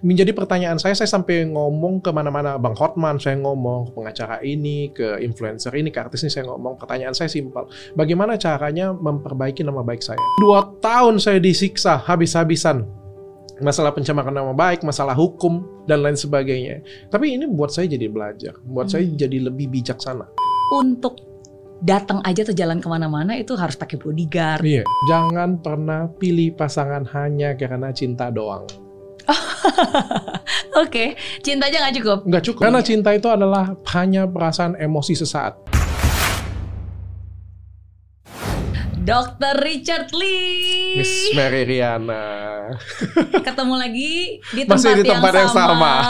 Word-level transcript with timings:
Menjadi 0.00 0.34
pertanyaan 0.34 0.80
saya, 0.80 0.96
saya 0.96 1.06
sampai 1.06 1.46
ngomong 1.46 2.02
ke 2.02 2.10
mana-mana, 2.10 2.56
Bang 2.58 2.74
Hotman, 2.74 3.20
saya 3.20 3.38
ngomong 3.38 3.90
ke 3.90 3.90
pengacara 3.94 4.36
ini, 4.42 4.90
ke 4.90 5.20
influencer 5.22 5.70
ini, 5.76 5.92
ke 5.94 6.00
artis 6.00 6.24
ini, 6.26 6.32
saya 6.32 6.50
ngomong. 6.50 6.80
Pertanyaan 6.80 7.14
saya 7.14 7.30
simpel, 7.30 7.68
bagaimana 7.94 8.34
caranya 8.34 8.90
memperbaiki 8.90 9.62
nama 9.62 9.84
baik 9.84 10.02
saya? 10.02 10.18
Dua 10.42 10.64
tahun 10.82 11.20
saya 11.22 11.38
disiksa 11.38 12.00
habis-habisan. 12.00 12.82
Masalah 13.62 13.94
pencemaran 13.94 14.34
nama 14.34 14.50
baik, 14.50 14.82
masalah 14.82 15.14
hukum, 15.14 15.62
dan 15.86 16.02
lain 16.02 16.18
sebagainya. 16.18 16.82
Tapi 17.06 17.38
ini 17.38 17.46
buat 17.46 17.70
saya 17.70 17.86
jadi 17.86 18.10
belajar, 18.10 18.58
buat 18.66 18.90
saya 18.90 19.06
Hmm. 19.06 19.14
jadi 19.14 19.46
lebih 19.46 19.70
bijaksana. 19.70 20.26
Untuk 20.74 21.22
datang 21.84 22.18
aja 22.24 22.42
atau 22.42 22.56
jalan 22.56 22.80
ke 22.80 22.88
mana-mana 22.88 23.36
itu 23.36 23.54
harus 23.54 23.76
pakai 23.78 24.00
bodyguard. 24.00 24.64
Iya, 24.64 24.82
jangan 25.06 25.60
pernah 25.62 26.10
pilih 26.18 26.56
pasangan 26.56 27.04
hanya 27.14 27.54
karena 27.54 27.92
cinta 27.94 28.32
doang. 28.32 28.66
Oke, 30.82 31.16
cinta 31.40 31.68
aja 31.68 31.80
nggak 31.84 31.96
cukup. 32.00 32.18
Nggak 32.28 32.44
cukup. 32.50 32.62
Karena 32.68 32.80
cinta 32.84 33.10
itu 33.16 33.28
adalah 33.30 33.76
hanya 33.96 34.28
perasaan 34.28 34.76
emosi 34.76 35.14
sesaat. 35.16 35.74
Dr. 39.04 39.60
Richard 39.60 40.16
Lee. 40.16 40.96
Miss 40.96 41.36
Mary 41.36 41.68
Riana. 41.68 42.24
ketemu 43.44 43.74
lagi 43.76 44.40
di 44.56 44.64
tempat, 44.64 44.80
Masih 44.80 44.92
di 44.96 45.04
tempat 45.04 45.32
yang 45.36 45.52
sama. 45.52 45.92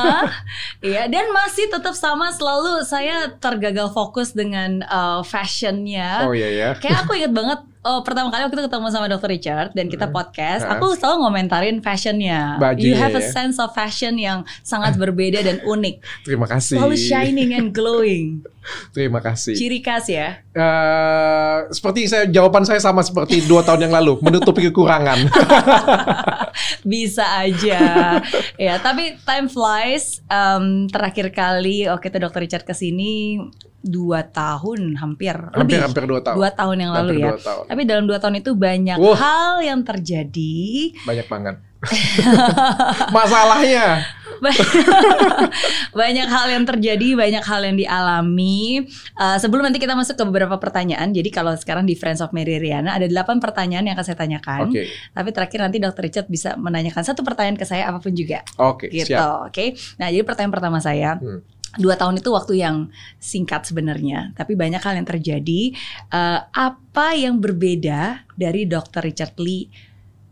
Iya, 0.85 1.09
dan 1.09 1.33
masih 1.33 1.73
tetap 1.73 1.97
sama 1.97 2.29
selalu 2.29 2.85
saya 2.85 3.33
tergagal 3.41 3.91
fokus 3.91 4.37
dengan 4.37 4.85
uh, 4.85 5.25
fashionnya. 5.25 6.29
Oh 6.29 6.37
iya 6.37 6.53
ya. 6.53 6.71
Kayak 6.77 7.09
aku 7.09 7.17
inget 7.17 7.33
banget 7.33 7.65
oh, 7.85 8.01
pertama 8.01 8.33
kali 8.33 8.43
waktu 8.43 8.57
itu 8.57 8.65
ketemu 8.67 8.89
sama 8.89 9.07
Dr. 9.07 9.29
Richard 9.29 9.69
dan 9.73 9.87
kita 9.87 10.09
Hmm. 10.09 10.17
podcast, 10.17 10.65
aku 10.65 10.97
selalu 10.97 11.17
ngomentarin 11.23 11.79
fashionnya. 11.79 12.57
Bajunya 12.57 12.85
you 12.85 12.93
have 12.97 13.13
a 13.13 13.21
ya. 13.21 13.31
sense 13.31 13.61
of 13.61 13.71
fashion 13.71 14.17
yang 14.17 14.43
sangat 14.61 14.97
berbeda 14.97 15.45
dan 15.45 15.61
unik. 15.63 16.01
Terima 16.27 16.49
kasih. 16.49 16.81
Selalu 16.81 16.97
shining 16.97 17.51
and 17.53 17.71
glowing. 17.71 18.41
Terima 18.91 19.21
kasih. 19.21 19.53
Ciri 19.53 19.79
khas 19.79 20.09
ya. 20.09 20.41
Eh, 20.51 21.59
seperti 21.69 22.09
saya 22.09 22.25
jawaban 22.27 22.65
saya 22.65 22.81
sama 22.81 23.05
seperti 23.05 23.45
dua 23.45 23.61
tahun 23.61 23.89
yang 23.89 23.95
lalu, 23.95 24.19
menutupi 24.25 24.65
kekurangan. 24.69 25.29
Bisa 26.87 27.45
aja. 27.45 27.81
ya, 28.57 28.75
tapi 28.81 29.19
time 29.23 29.49
flies. 29.49 30.23
Em, 30.27 30.87
terakhir 30.89 31.31
kali 31.31 31.89
oke 31.89 32.07
itu 32.07 32.19
Dr. 32.19 32.41
Richard 32.41 32.65
ke 32.65 32.73
sini 32.73 33.41
dua 33.85 34.25
tahun 34.25 34.97
hampir, 34.97 35.37
hampir 35.37 35.61
lebih 35.61 35.77
hampir 35.85 36.03
dua 36.09 36.21
tahun. 36.25 36.37
dua 36.41 36.51
tahun 36.57 36.77
yang 36.81 36.93
lalu 36.97 37.11
Hampir 37.21 37.37
ya. 37.37 37.45
tahun. 37.45 37.65
Tapi 37.69 37.83
dalam 37.85 38.05
dua 38.09 38.17
tahun 38.17 38.35
itu 38.41 38.51
banyak 38.57 38.97
Wah. 38.97 39.17
hal 39.21 39.55
yang 39.61 39.81
terjadi. 39.85 40.57
Banyak 41.05 41.27
banget. 41.29 41.55
Masalahnya. 43.17 44.05
banyak 46.01 46.29
hal 46.29 46.47
yang 46.51 46.65
terjadi, 46.69 47.09
banyak 47.17 47.45
hal 47.45 47.61
yang 47.65 47.77
dialami. 47.79 48.85
Uh, 49.17 49.39
sebelum 49.41 49.65
nanti 49.65 49.81
kita 49.81 49.97
masuk 49.97 50.19
ke 50.19 50.25
beberapa 50.27 50.57
pertanyaan, 50.61 51.15
jadi 51.15 51.29
kalau 51.33 51.55
sekarang 51.57 51.89
di 51.89 51.97
Friends 51.97 52.21
of 52.21 52.35
Mary 52.37 52.61
Riana 52.61 52.97
ada 52.99 53.09
delapan 53.09 53.41
pertanyaan 53.41 53.89
yang 53.89 53.95
akan 53.97 54.07
saya 54.07 54.19
tanyakan. 54.19 54.69
Oke. 54.69 54.91
Tapi 54.91 55.29
terakhir 55.33 55.59
nanti 55.65 55.79
Dr. 55.81 56.03
Richard 56.05 56.29
bisa 56.29 56.59
menanyakan 56.61 57.03
satu 57.05 57.25
pertanyaan 57.25 57.57
ke 57.57 57.65
saya 57.65 57.89
apa 57.89 57.99
pun 58.03 58.13
juga. 58.13 58.45
Oke, 58.61 58.91
gitu, 58.93 59.15
siap. 59.15 59.49
oke. 59.51 59.65
Nah, 60.01 60.09
jadi 60.13 60.23
pertanyaan 60.27 60.55
pertama 60.55 60.79
saya, 60.83 61.17
Hmm. 61.17 61.41
dua 61.75 61.99
tahun 61.99 62.23
itu 62.23 62.31
waktu 62.31 62.55
yang 62.63 62.87
singkat 63.19 63.67
sebenarnya, 63.67 64.31
tapi 64.39 64.55
banyak 64.55 64.79
hal 64.79 64.95
yang 64.95 65.09
terjadi. 65.09 65.75
Eh, 66.11 66.41
apa 66.53 67.07
yang 67.19 67.43
berbeda 67.43 68.29
dari 68.39 68.67
Dr. 68.69 69.03
Richard 69.03 69.35
Lee 69.43 69.71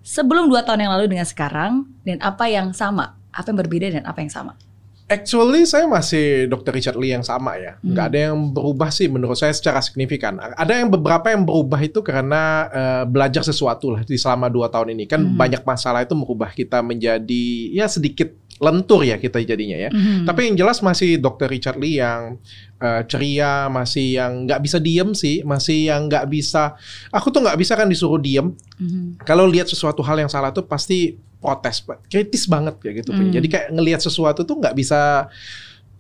sebelum 0.03 0.50
dua 0.50 0.67
tahun 0.67 0.86
yang 0.86 0.92
lalu 0.98 1.06
dengan 1.11 1.27
sekarang, 1.27 1.86
dan 2.03 2.19
apa 2.20 2.47
yang 2.47 2.75
sama? 2.75 3.17
Apa 3.33 3.50
yang 3.55 3.58
berbeda 3.64 3.86
dan 3.89 4.05
apa 4.05 4.20
yang 4.20 4.28
sama? 4.28 4.55
Actually 5.11 5.69
saya 5.69 5.84
masih 5.84 6.48
Dr. 6.48 6.72
Richard 6.72 6.97
Lee 6.97 7.12
yang 7.12 7.20
sama 7.27 7.61
ya. 7.61 7.77
Hmm. 7.84 7.92
Nggak 7.92 8.06
ada 8.12 8.19
yang 8.33 8.36
berubah 8.48 8.89
sih 8.89 9.12
menurut 9.12 9.36
saya 9.36 9.53
secara 9.53 9.84
signifikan. 9.84 10.41
Ada 10.41 10.80
yang 10.80 10.89
beberapa 10.89 11.28
yang 11.28 11.45
berubah 11.45 11.77
itu 11.85 12.01
karena 12.01 12.70
eh, 12.73 13.05
belajar 13.05 13.45
sesuatu 13.45 13.92
lah 13.92 14.08
di 14.08 14.17
selama 14.17 14.48
dua 14.48 14.73
tahun 14.73 14.96
ini. 14.96 15.05
Kan 15.05 15.20
Hmm. 15.20 15.36
banyak 15.36 15.68
masalah 15.68 16.01
itu 16.01 16.17
merubah 16.17 16.48
kita 16.48 16.80
menjadi 16.80 17.45
ya 17.77 17.85
sedikit 17.92 18.33
lentur 18.62 19.02
ya 19.02 19.18
kita 19.18 19.42
jadinya 19.42 19.74
ya. 19.74 19.90
Mhm. 19.90 20.23
Tapi 20.23 20.40
yang 20.46 20.56
jelas 20.62 20.78
masih 20.86 21.18
Dr. 21.18 21.50
Richard 21.50 21.83
Lee 21.83 21.98
yang 21.98 22.39
eh, 22.78 23.02
ceria, 23.11 23.67
masih 23.67 24.23
yang 24.23 24.46
nggak 24.46 24.61
bisa 24.62 24.78
diem 24.78 25.11
sih, 25.18 25.42
masih 25.42 25.90
yang 25.90 26.06
nggak 26.06 26.30
bisa. 26.30 26.78
Aku 27.11 27.34
tuh 27.34 27.42
nggak 27.42 27.58
bisa 27.58 27.74
kan 27.74 27.90
disuruh 27.90 28.23
diem. 28.23 28.55
Mhm. 28.78 29.27
Kalau 29.27 29.50
lihat 29.50 29.67
sesuatu 29.67 30.00
hal 30.06 30.23
yang 30.23 30.30
salah 30.30 30.55
tuh 30.55 30.62
pasti 30.62 31.18
protes, 31.42 31.83
kritis 32.06 32.46
banget 32.46 32.78
kayak 32.78 33.02
gitu. 33.02 33.11
Pin. 33.11 33.27
Hmm. 33.28 33.34
Jadi 33.34 33.46
kayak 33.50 33.68
ngelihat 33.74 33.98
sesuatu 33.98 34.46
tuh 34.46 34.62
nggak 34.62 34.79
bisa 34.79 35.27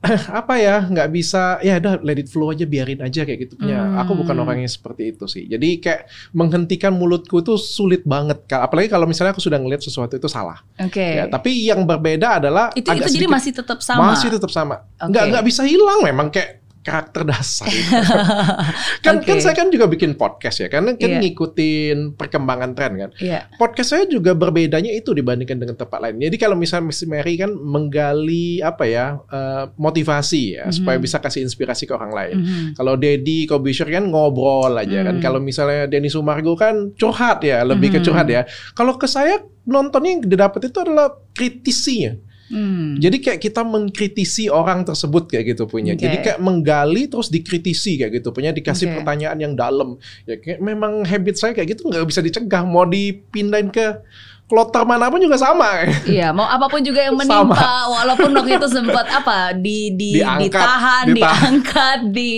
apa 0.42 0.54
ya, 0.58 0.82
nggak 0.90 1.08
bisa 1.14 1.62
ya 1.62 1.78
udah 1.78 2.02
let 2.02 2.18
it 2.18 2.26
flow 2.26 2.50
aja 2.50 2.66
biarin 2.66 2.98
aja 2.98 3.22
kayak 3.22 3.46
gitu 3.46 3.54
punya. 3.54 3.78
Hmm. 3.78 4.02
Aku 4.02 4.18
bukan 4.18 4.34
orang 4.34 4.58
yang 4.62 4.70
seperti 4.70 5.14
itu 5.14 5.30
sih. 5.30 5.46
Jadi 5.46 5.78
kayak 5.78 6.10
menghentikan 6.34 6.90
mulutku 6.90 7.38
tuh 7.40 7.54
sulit 7.54 8.02
banget. 8.02 8.42
Apalagi 8.50 8.90
kalau 8.90 9.06
misalnya 9.06 9.30
aku 9.30 9.42
sudah 9.42 9.62
ngelihat 9.62 9.82
sesuatu 9.82 10.18
itu 10.18 10.26
salah. 10.26 10.58
Oke. 10.78 11.22
Ya, 11.22 11.30
tapi 11.30 11.54
yang 11.54 11.86
berbeda 11.86 12.42
adalah 12.42 12.74
itu 12.74 12.86
agak 12.90 13.06
itu 13.06 13.14
jadi 13.14 13.26
sedikit- 13.26 13.34
masih 13.38 13.52
tetap 13.54 13.78
sama. 13.78 14.02
masih 14.10 14.28
tetap 14.34 14.50
sama. 14.50 14.76
Oke. 14.98 15.10
Nggak 15.14 15.24
nggak 15.30 15.44
bisa 15.46 15.62
hilang 15.62 16.00
memang 16.02 16.26
kayak 16.34 16.61
karakter 16.82 17.22
dasar. 17.22 17.70
kan 19.06 19.22
kan 19.22 19.36
Oke. 19.38 19.42
saya 19.42 19.54
kan 19.54 19.70
juga 19.70 19.86
bikin 19.86 20.14
podcast 20.14 20.60
ya, 20.60 20.68
karena 20.68 20.94
kan 20.94 21.08
Iya. 21.08 21.20
ngikutin 21.22 22.18
perkembangan 22.18 22.70
tren 22.74 22.92
kan. 22.98 23.10
Iya. 23.18 23.46
Podcast 23.54 23.94
saya 23.94 24.04
juga 24.04 24.34
berbedanya 24.34 24.90
itu 24.90 25.10
dibandingkan 25.10 25.58
dengan 25.58 25.78
tempat 25.78 25.98
lain. 25.98 26.18
Jadi 26.18 26.36
kalau 26.36 26.54
misalnya 26.54 26.90
Miss 26.90 27.02
Mary 27.06 27.38
kan 27.38 27.54
menggali 27.54 28.58
apa 28.58 28.84
ya 28.84 29.06
eh, 29.24 29.64
motivasi 29.74 30.42
ya 30.58 30.64
Mhm. 30.68 30.74
supaya 30.74 30.96
bisa 30.98 31.18
kasih 31.18 31.42
inspirasi 31.42 31.86
ke 31.86 31.94
orang 31.94 32.12
lain. 32.12 32.36
Mhm. 32.42 32.66
Kalau 32.74 32.94
Deddy 32.94 33.46
Kobisher 33.46 33.86
kan 33.86 34.04
ngobrol 34.04 34.74
aja 34.74 35.06
kan. 35.06 35.18
Hmm. 35.18 35.22
Kalau 35.22 35.38
misalnya 35.38 35.86
Denny 35.86 36.10
Sumargo 36.10 36.54
kan 36.54 36.90
curhat 36.94 37.42
ya, 37.42 37.62
lebih 37.62 37.94
ke 37.94 37.98
Mhm. 38.00 38.04
curhat 38.04 38.26
ya. 38.26 38.42
Kalau 38.74 38.98
ke 38.98 39.06
saya 39.06 39.38
nontonnya 39.62 40.18
yang 40.18 40.22
didapat 40.26 40.66
itu 40.66 40.78
adalah 40.82 41.14
kritisinya. 41.30 42.18
Hmm. 42.52 43.00
Jadi 43.00 43.16
kayak 43.24 43.40
kita 43.40 43.64
mengkritisi 43.64 44.52
orang 44.52 44.84
tersebut 44.84 45.24
kayak 45.32 45.56
gitu 45.56 45.64
punya. 45.64 45.96
Oke. 45.96 46.04
Jadi 46.04 46.16
kayak 46.20 46.38
menggali 46.44 47.08
terus 47.08 47.32
dikritisi 47.32 47.96
kayak 47.96 48.20
gitu 48.20 48.28
punya, 48.28 48.52
dikasih 48.52 48.92
Oke. 48.92 48.94
pertanyaan 49.00 49.40
yang 49.40 49.54
dalam. 49.56 49.96
Ya 50.28 50.36
kayak 50.36 50.60
memang 50.60 51.08
habit 51.08 51.40
saya 51.40 51.56
kayak 51.56 51.72
gitu 51.72 51.88
nggak 51.88 52.04
bisa 52.04 52.20
dicegah. 52.20 52.68
Mau 52.68 52.84
dipindahin 52.84 53.72
ke 53.72 54.04
kloter 54.52 54.84
mana 54.84 55.08
pun 55.08 55.16
juga 55.16 55.34
sama. 55.34 55.88
Iya, 56.04 56.28
mau 56.30 56.44
apa 56.44 56.68
pun 56.68 56.84
juga 56.84 57.00
yang 57.00 57.16
Sama. 57.16 57.48
menimpa, 57.48 57.72
walaupun 57.88 58.30
waktu 58.32 58.60
itu 58.60 58.68
sempat 58.68 59.08
apa 59.08 59.38
di, 59.54 59.88
di 59.90 60.20
Diangkat, 60.20 60.44
ditahan, 60.44 61.04
ditahan. 61.08 61.40
diangkat, 61.56 61.98
di 62.12 62.30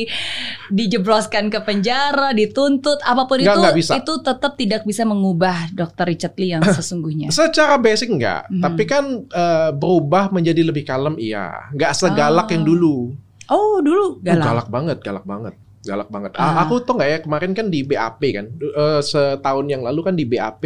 dijebloskan 0.71 1.51
ke 1.51 1.59
penjara, 1.61 2.31
dituntut, 2.31 3.03
apa 3.03 3.25
pun 3.25 3.37
Nggak, 3.37 3.51
itu 3.51 3.61
nggak 3.61 3.77
bisa. 3.77 3.93
itu 3.97 4.13
tetap 4.21 4.55
tidak 4.55 4.83
bisa 4.83 5.03
mengubah 5.03 5.69
Dr. 5.71 6.07
Richard 6.07 6.35
Lee 6.37 6.55
yang 6.55 6.63
sesungguhnya. 6.63 7.29
Secara 7.31 7.75
basic 7.77 8.09
enggak, 8.09 8.47
Mhm. 8.47 8.63
tapi 8.63 8.83
kan 8.85 9.05
eh, 9.27 9.71
berubah 9.73 10.31
menjadi 10.31 10.63
lebih 10.63 10.85
kalem 10.85 11.19
iya. 11.19 11.67
Nggak 11.71 11.93
segalak 11.93 12.47
Ah. 12.47 12.53
yang 12.53 12.63
dulu. 12.63 13.11
Oh, 13.45 13.77
dulu 13.79 14.19
Galak. 14.19 14.25
galak. 14.25 14.45
galak 14.47 14.69
banget, 14.71 14.99
galak 15.03 15.25
banget. 15.25 15.55
Galak 15.85 16.09
banget. 16.09 16.31
Ah. 16.35 16.43
Ah, 16.43 16.55
aku 16.65 16.81
tuh 16.81 16.95
nggak 16.95 17.11
ya 17.11 17.19
kemarin 17.21 17.53
kan 17.53 17.67
di 17.69 17.81
BAP 17.81 18.23
kan, 18.33 18.47
Eh, 18.51 19.01
setahun 19.01 19.67
yang 19.67 19.81
lalu 19.81 20.01
kan 20.03 20.15
di 20.15 20.25
BAP 20.25 20.63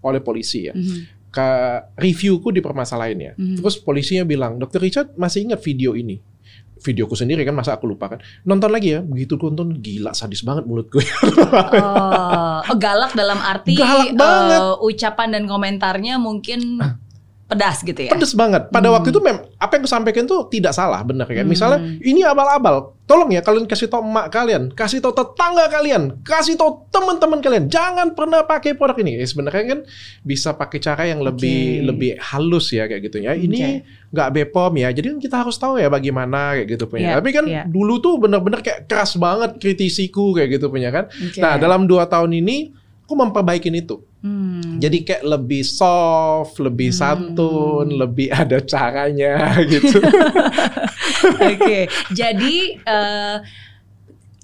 oleh 0.00 0.20
polisi 0.20 0.66
ya. 0.66 0.74
Mhm. 0.74 1.18
ke 1.30 1.46
reviewku 1.94 2.50
dipermasalahin 2.50 3.18
ya. 3.20 3.32
Mhm. 3.38 3.62
Terus 3.62 3.78
polisinya 3.78 4.26
bilang, 4.26 4.58
Dokter 4.58 4.78
Richard 4.78 5.14
masih 5.14 5.46
ingat 5.46 5.62
video 5.62 5.94
ini? 5.94 6.18
Videoku 6.80 7.14
sendiri 7.14 7.44
kan 7.44 7.52
masa 7.52 7.78
aku 7.78 7.86
lupa 7.86 8.08
kan. 8.08 8.18
Nonton 8.42 8.66
lagi 8.66 8.96
ya, 8.96 9.00
begitu 9.00 9.36
ku 9.36 9.46
nonton 9.46 9.78
gila 9.78 10.10
sadis 10.10 10.42
banget 10.42 10.66
mulutku. 10.66 10.98
Oh, 11.70 12.60
oh, 12.62 12.76
galak 12.76 13.12
dalam 13.12 13.38
arti 13.38 13.76
Galak 13.76 14.10
banget. 14.12 14.58
eh, 14.58 14.74
ucapan 14.80 15.28
dan 15.30 15.44
komentarnya 15.46 16.18
mungkin 16.18 16.82
pedas 17.50 17.82
gitu 17.82 17.98
ya. 17.98 18.14
Pedes 18.14 18.30
banget. 18.32 18.70
Pada 18.70 18.86
Hmm. 18.86 18.94
waktu 18.94 19.10
itu 19.10 19.18
mem 19.18 19.42
apa 19.58 19.72
yang 19.74 19.84
sampaikan 19.90 20.22
tuh 20.22 20.46
tidak 20.46 20.70
salah 20.70 21.02
benar 21.02 21.26
kan. 21.26 21.42
Hmm. 21.42 21.50
Misalnya 21.50 21.78
ini 21.98 22.22
abal-abal. 22.22 22.94
Tolong 23.10 23.34
ya 23.34 23.42
kalian 23.42 23.66
kasih 23.66 23.90
tahu 23.90 24.06
emak 24.06 24.30
kalian, 24.30 24.70
kasih 24.70 25.02
tahu 25.02 25.10
tetangga 25.10 25.66
kalian, 25.66 26.22
kasih 26.22 26.54
tahu 26.54 26.86
teman-teman 26.94 27.42
kalian. 27.42 27.66
Jangan 27.66 28.14
pernah 28.14 28.46
pakai 28.46 28.78
produk 28.78 28.94
ini. 29.02 29.18
Ya, 29.18 29.26
sebenarnya 29.26 29.64
kan 29.66 29.80
bisa 30.22 30.54
pakai 30.54 30.78
cara 30.78 31.10
yang 31.10 31.18
lebih 31.18 31.82
Oke. 31.82 31.86
lebih 31.90 32.10
halus 32.22 32.70
ya 32.70 32.86
kayak 32.86 33.10
gitu 33.10 33.18
ya. 33.18 33.34
Ini 33.34 33.82
nggak 34.14 34.28
Bepom 34.30 34.70
ya. 34.78 34.94
Jadi 34.94 35.10
kan 35.10 35.18
kita 35.18 35.36
harus 35.42 35.58
tahu 35.58 35.82
ya 35.82 35.90
bagaimana 35.90 36.54
kayak 36.54 36.70
gitu 36.70 36.86
punya. 36.86 37.02
Iya, 37.02 37.14
Tapi 37.18 37.28
kan 37.34 37.44
iya. 37.50 37.62
dulu 37.66 37.98
tuh 37.98 38.14
benar-benar 38.22 38.62
kayak 38.62 38.86
keras 38.86 39.18
banget 39.18 39.58
kritisiku 39.58 40.30
kayak 40.30 40.62
gitu 40.62 40.70
punya 40.70 40.94
kan. 40.94 41.10
Oke. 41.10 41.42
Nah, 41.42 41.58
dalam 41.58 41.90
dua 41.90 42.06
tahun 42.06 42.30
ini 42.30 42.70
aku 43.10 43.18
memperbaikin 43.18 43.74
itu. 43.74 44.06
Hmm. 44.20 44.76
Jadi 44.76 45.00
kayak 45.00 45.24
lebih 45.24 45.64
soft, 45.64 46.60
lebih 46.60 46.92
Hmm. 46.92 47.00
santun, 47.00 47.88
lebih 47.88 48.28
ada 48.42 48.60
caranya 48.60 49.56
gitu. 49.72 49.96
Oke, 51.40 51.88
jadi 52.12 52.56
eh, 52.78 53.36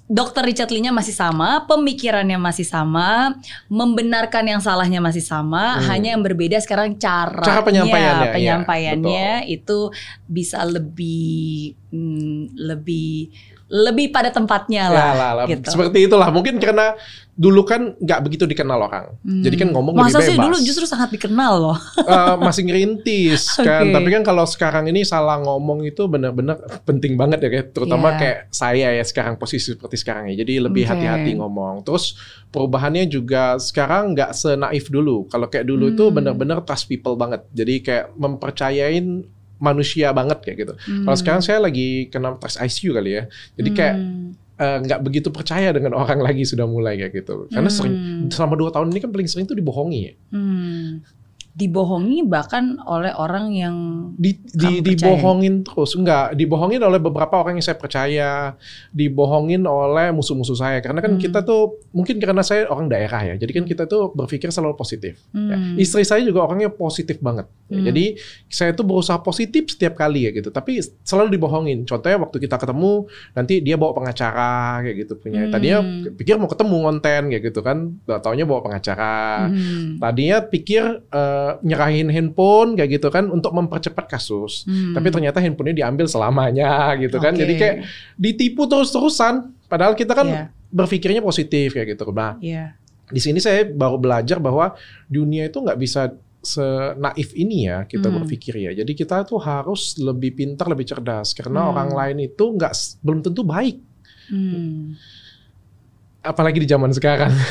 Dokter 0.06 0.46
Richard 0.46 0.70
Lee-nya 0.70 0.94
masih 0.94 1.10
sama, 1.10 1.66
pemikirannya 1.66 2.38
masih 2.38 2.62
sama, 2.62 3.34
membenarkan 3.66 4.46
yang 4.46 4.62
salahnya 4.62 5.02
masih 5.02 5.18
sama, 5.18 5.76
Hmm. 5.76 5.90
hanya 5.90 6.14
yang 6.14 6.22
berbeda 6.22 6.62
sekarang 6.62 6.94
cara 6.94 7.42
Cara 7.42 7.60
penyampaiannya, 7.66 8.26
ya, 8.30 8.34
penyampaiannya 8.38 9.50
itu 9.50 9.90
bisa 10.30 10.62
lebih 10.62 11.74
hmm, 11.90 12.54
lebih 12.54 13.34
lebih 13.66 14.08
pada 14.08 14.30
tempatnya 14.30 14.86
lah. 14.86 15.00
Ya 15.00 15.12
lah, 15.12 15.30
lah. 15.34 15.44
gitu. 15.46 15.66
seperti 15.66 16.06
itulah. 16.06 16.30
Mungkin 16.30 16.56
karena 16.56 16.94
dulu 17.34 17.66
kan 17.66 17.92
nggak 17.94 18.20
begitu 18.22 18.46
dikenal 18.46 18.80
orang, 18.80 19.12
Hmm. 19.20 19.44
jadi 19.44 19.60
kan 19.60 19.68
ngomong 19.68 19.92
Masa 19.92 20.16
lebih 20.16 20.24
sih 20.24 20.32
bebas. 20.32 20.44
dulu 20.48 20.56
justru 20.64 20.84
sangat 20.86 21.12
dikenal 21.12 21.52
loh. 21.60 21.76
Eh, 21.98 22.34
masih 22.40 22.62
ngerintis 22.64 23.42
kan. 23.60 23.84
Oke. 23.84 23.92
Tapi 23.92 24.08
kan 24.08 24.22
kalau 24.24 24.48
sekarang 24.48 24.86
ini 24.86 25.04
salah 25.04 25.36
ngomong 25.38 25.84
itu 25.84 26.00
benar-benar 26.06 26.56
penting 26.82 27.12
banget 27.14 27.42
ya, 27.42 27.48
kayak 27.50 27.66
terutama 27.70 28.14
Iya. 28.14 28.18
kayak 28.18 28.38
saya 28.48 28.88
ya 28.88 29.04
sekarang 29.04 29.36
posisi 29.36 29.74
seperti 29.74 29.96
sekarang 29.96 30.32
ya. 30.32 30.40
Jadi 30.40 30.54
lebih 30.58 30.88
hati-hati 30.88 31.36
ngomong. 31.36 31.84
Terus 31.84 32.16
perubahannya 32.48 33.04
juga 33.04 33.58
sekarang 33.58 34.16
nggak 34.16 34.32
senaif 34.32 34.88
dulu. 34.88 35.28
Kalau 35.28 35.46
kayak 35.46 35.66
dulu 35.66 35.90
itu 35.90 36.08
Hmm. 36.08 36.16
benar-benar 36.16 36.62
trust 36.62 36.86
people 36.86 37.14
banget. 37.14 37.44
Jadi 37.52 37.84
kayak 37.84 38.16
mempercayain 38.16 39.26
manusia 39.58 40.12
banget 40.12 40.38
kayak 40.42 40.56
gitu. 40.62 40.72
Kalau 40.76 41.12
Hmm. 41.12 41.20
sekarang 41.20 41.42
saya 41.42 41.58
lagi 41.58 42.08
kena 42.08 42.36
tes 42.36 42.56
ICU 42.56 42.92
kali 42.92 43.10
ya. 43.16 43.24
Jadi 43.56 43.70
kayak 43.72 43.96
Hmm. 43.96 44.30
eh, 44.56 44.78
nggak 44.84 45.00
begitu 45.04 45.28
percaya 45.28 45.68
dengan 45.68 45.92
orang 45.92 46.20
lagi 46.20 46.44
sudah 46.44 46.64
mulai 46.64 46.96
kayak 46.96 47.12
gitu. 47.12 47.44
Karena 47.48 47.68
sering 47.68 47.94
Hmm. 47.96 48.28
selama 48.32 48.56
dua 48.56 48.70
tahun 48.72 48.88
ini 48.88 49.00
kan 49.00 49.10
paling 49.12 49.28
sering 49.28 49.44
tuh 49.44 49.52
dibohongi 49.52 50.00
ya. 50.00 50.12
Hmm. 50.32 51.04
Dibohongi 51.56 52.20
bahkan 52.28 52.76
oleh 52.84 53.16
orang 53.16 53.48
yang 53.48 53.76
di, 54.12 54.36
di 54.44 54.84
dibohongin 54.84 55.64
terus. 55.64 55.96
Enggak 55.96 56.36
dibohongin 56.36 56.84
oleh 56.84 57.00
beberapa 57.00 57.40
orang 57.40 57.56
yang 57.56 57.64
saya 57.64 57.80
percaya. 57.80 58.52
Dibohongin 58.92 59.64
oleh 59.64 60.12
musuh-musuh 60.12 60.52
saya. 60.52 60.84
Karena 60.84 61.00
kan 61.00 61.16
Hmm. 61.16 61.22
kita 61.22 61.40
tuh 61.40 61.80
mungkin 61.96 62.20
karena 62.20 62.44
saya 62.44 62.68
orang 62.68 62.92
daerah 62.92 63.24
ya 63.24 63.34
jadi 63.40 63.56
kan 63.56 63.64
kita 63.64 63.88
tuh 63.88 64.12
berpikir 64.12 64.52
selalu 64.52 64.76
positif. 64.76 65.16
Ya, 65.32 65.56
hmm, 65.56 65.80
istri 65.80 66.04
saya 66.04 66.20
juga 66.20 66.44
orangnya 66.44 66.68
positif 66.68 67.24
banget. 67.24 67.48
Ya, 67.72 67.80
Hmm. 67.80 67.86
jadi 67.88 68.04
saya 68.52 68.70
tuh 68.76 68.84
berusaha 68.84 69.16
positif 69.24 69.72
setiap 69.72 69.96
kali 69.96 70.28
ya 70.28 70.36
gitu. 70.36 70.52
Tapi 70.52 70.84
selalu 71.08 71.40
dibohongin. 71.40 71.88
Contohnya 71.88 72.20
waktu 72.20 72.36
kita 72.36 72.60
ketemu 72.60 73.08
nanti 73.32 73.64
dia 73.64 73.80
bawa 73.80 73.96
pengacara 73.96 74.84
kayak 74.84 74.96
gitu 75.08 75.16
punya. 75.16 75.48
Hmm. 75.48 75.52
tadinya 75.56 75.78
pikir 76.20 76.36
mau 76.36 76.52
ketemu 76.52 76.76
konten 76.84 77.22
kayak 77.32 77.42
gitu 77.48 77.60
kan. 77.64 77.96
Taunya 78.20 78.44
bawa 78.44 78.60
pengacara. 78.60 79.48
Hmm, 79.48 79.96
tadinya 79.96 80.44
pikir 80.44 80.84
nyerahin 81.60 82.08
handphone 82.08 82.74
kayak 82.74 82.98
gitu 82.98 83.08
kan 83.08 83.28
untuk 83.28 83.52
mempercepat 83.52 84.06
kasus 84.06 84.64
hmm. 84.64 84.94
tapi 84.94 85.08
ternyata 85.10 85.38
handphonenya 85.38 85.86
diambil 85.86 86.06
selamanya 86.06 86.94
gitu 86.98 87.16
kan 87.18 87.32
Oke. 87.34 87.40
jadi 87.42 87.52
kayak 87.54 87.76
ditipu 88.14 88.64
terus-terusan 88.64 89.54
padahal 89.66 89.94
kita 89.94 90.12
kan 90.12 90.26
Iya, 90.26 90.44
berpikirnya 90.68 91.20
positif 91.20 91.72
kayak 91.72 91.94
gitu 91.94 92.10
nah 92.10 92.34
iya. 92.38 92.74
di 93.08 93.20
sini 93.20 93.38
saya 93.38 93.64
baru 93.64 93.96
belajar 93.96 94.38
bahwa 94.38 94.74
dunia 95.06 95.46
itu 95.46 95.58
nggak 95.58 95.78
bisa 95.78 96.10
senaif 96.40 97.34
ini 97.34 97.66
ya 97.66 97.82
kita 97.82 98.06
Hmm. 98.06 98.22
berpikir 98.22 98.54
ya 98.54 98.70
jadi 98.70 98.92
kita 98.94 99.26
tuh 99.26 99.42
harus 99.42 99.98
lebih 99.98 100.30
pintar 100.32 100.70
lebih 100.70 100.86
cerdas 100.86 101.34
karena 101.34 101.66
Hmm. 101.66 101.70
orang 101.74 101.90
lain 101.90 102.18
itu 102.30 102.44
nggak 102.54 102.72
belum 103.02 103.20
tentu 103.22 103.42
baik 103.42 103.82
Hmm. 104.30 104.94
apalagi 106.22 106.58
di 106.58 106.66
zaman 106.66 106.90
sekarang 106.90 107.30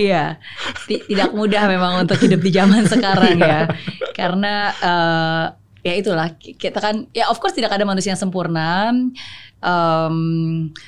Iya, 0.00 0.40
ti- 0.88 1.04
tidak 1.04 1.36
mudah 1.36 1.68
memang 1.68 1.92
untuk 2.00 2.16
hidup 2.16 2.40
di 2.40 2.48
zaman 2.48 2.88
sekarang 2.88 3.36
ya, 3.36 3.68
karena 4.16 4.54
eh, 4.72 5.44
ya 5.80 5.92
itulah 5.92 6.28
kita 6.36 6.80
kan 6.80 7.04
ya 7.12 7.28
of 7.28 7.36
course 7.36 7.52
tidak 7.52 7.72
ada 7.76 7.84
manusia 7.84 8.16
yang 8.16 8.20
sempurna. 8.20 8.96
Em, 9.60 10.16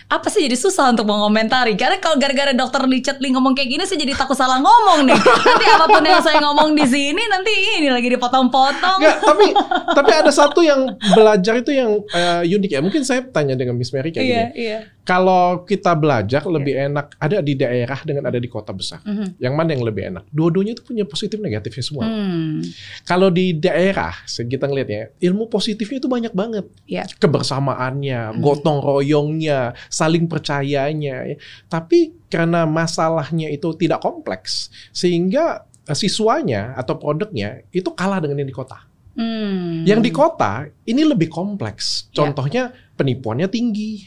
apa 0.08 0.26
sih 0.26 0.42
jadi 0.42 0.56
susah 0.56 0.90
untuk 0.90 1.04
mengomentari? 1.04 1.76
Karena 1.76 1.96
kalau 1.96 2.16
gara-gara 2.16 2.50
dokter 2.50 2.80
Richard 2.82 3.20
Lee 3.20 3.28
ngomong 3.30 3.52
kayak 3.52 3.68
gini 3.68 3.82
saya 3.84 4.00
jadi 4.00 4.12
takut 4.14 4.32
salah 4.32 4.58
ngomong 4.58 5.04
nih. 5.04 5.18
Nanti 5.18 5.66
apa 5.68 5.84
pun 5.86 6.00
yang 6.02 6.20
saya 6.20 6.40
ngomong 6.40 6.72
di 6.72 6.84
sini 6.84 7.22
nanti 7.22 7.52
ini 7.76 7.88
lagi 7.88 8.08
dipotong-potong. 8.08 8.98
Nggak, 8.98 9.18
tapi 9.20 9.46
tapi 9.92 10.10
ada 10.14 10.32
satu 10.32 10.60
yang 10.60 10.88
belajar 11.12 11.54
itu 11.54 11.70
yang 11.70 12.00
eh, 12.08 12.48
unik 12.48 12.70
ya. 12.70 12.80
Mungkin 12.80 13.02
saya 13.02 13.20
tanya 13.22 13.52
dengan 13.52 13.76
Miss 13.76 13.92
Mary 13.92 14.08
kayak 14.08 14.24
iya 14.24 14.40
gini. 14.48 14.52
iya. 14.58 14.78
Kalau 15.02 15.62
kita 15.62 15.92
belajar 15.92 16.46
lebih 16.46 16.78
enak 16.80 17.18
ada 17.18 17.42
di 17.42 17.52
daerah 17.52 17.98
dengan 18.00 18.24
ada 18.24 18.38
di 18.38 18.46
kota 18.46 18.70
besar. 18.70 19.02
Mhm. 19.02 19.34
yang 19.36 19.52
mana 19.52 19.74
yang 19.74 19.82
lebih 19.82 20.02
enak? 20.06 20.24
Dua-duanya 20.28 20.72
itu 20.72 20.82
punya 20.82 21.02
positif 21.02 21.36
negatifnya 21.36 21.82
semua. 21.82 22.06
Hmm, 22.06 22.62
Kalau 23.02 23.26
di 23.26 23.50
daerah, 23.52 24.14
se- 24.24 24.46
kita 24.46 24.64
ngelihatnya, 24.64 25.10
ilmu 25.18 25.46
positifnya 25.46 25.98
itu 25.98 26.06
banyak 26.06 26.30
banget. 26.30 26.70
Iya. 26.86 27.10
Kebersamaannya, 27.18 28.20
Hmm. 28.30 28.40
Gotong 28.62 28.78
royongnya, 28.78 29.74
saling 29.90 30.30
percayanya. 30.30 31.26
ya. 31.26 31.36
Tapi 31.66 32.14
karena 32.30 32.62
masalahnya 32.62 33.50
itu 33.50 33.74
tidak 33.74 33.98
kompleks, 33.98 34.70
sehingga 34.94 35.66
eh, 35.90 35.98
siswanya 35.98 36.78
atau 36.78 36.94
produknya 36.94 37.66
itu 37.74 37.90
kalah 37.90 38.22
dengan 38.22 38.38
yang 38.38 38.48
di 38.48 38.54
kota. 38.54 38.78
hmm. 39.18 39.82
Yang 39.82 40.00
di 40.06 40.10
kota 40.14 40.70
ini 40.86 41.02
lebih 41.02 41.26
kompleks. 41.26 42.06
Iya. 42.08 42.22
Contohnya 42.22 42.62
penipuannya 42.94 43.50
tinggi, 43.50 44.06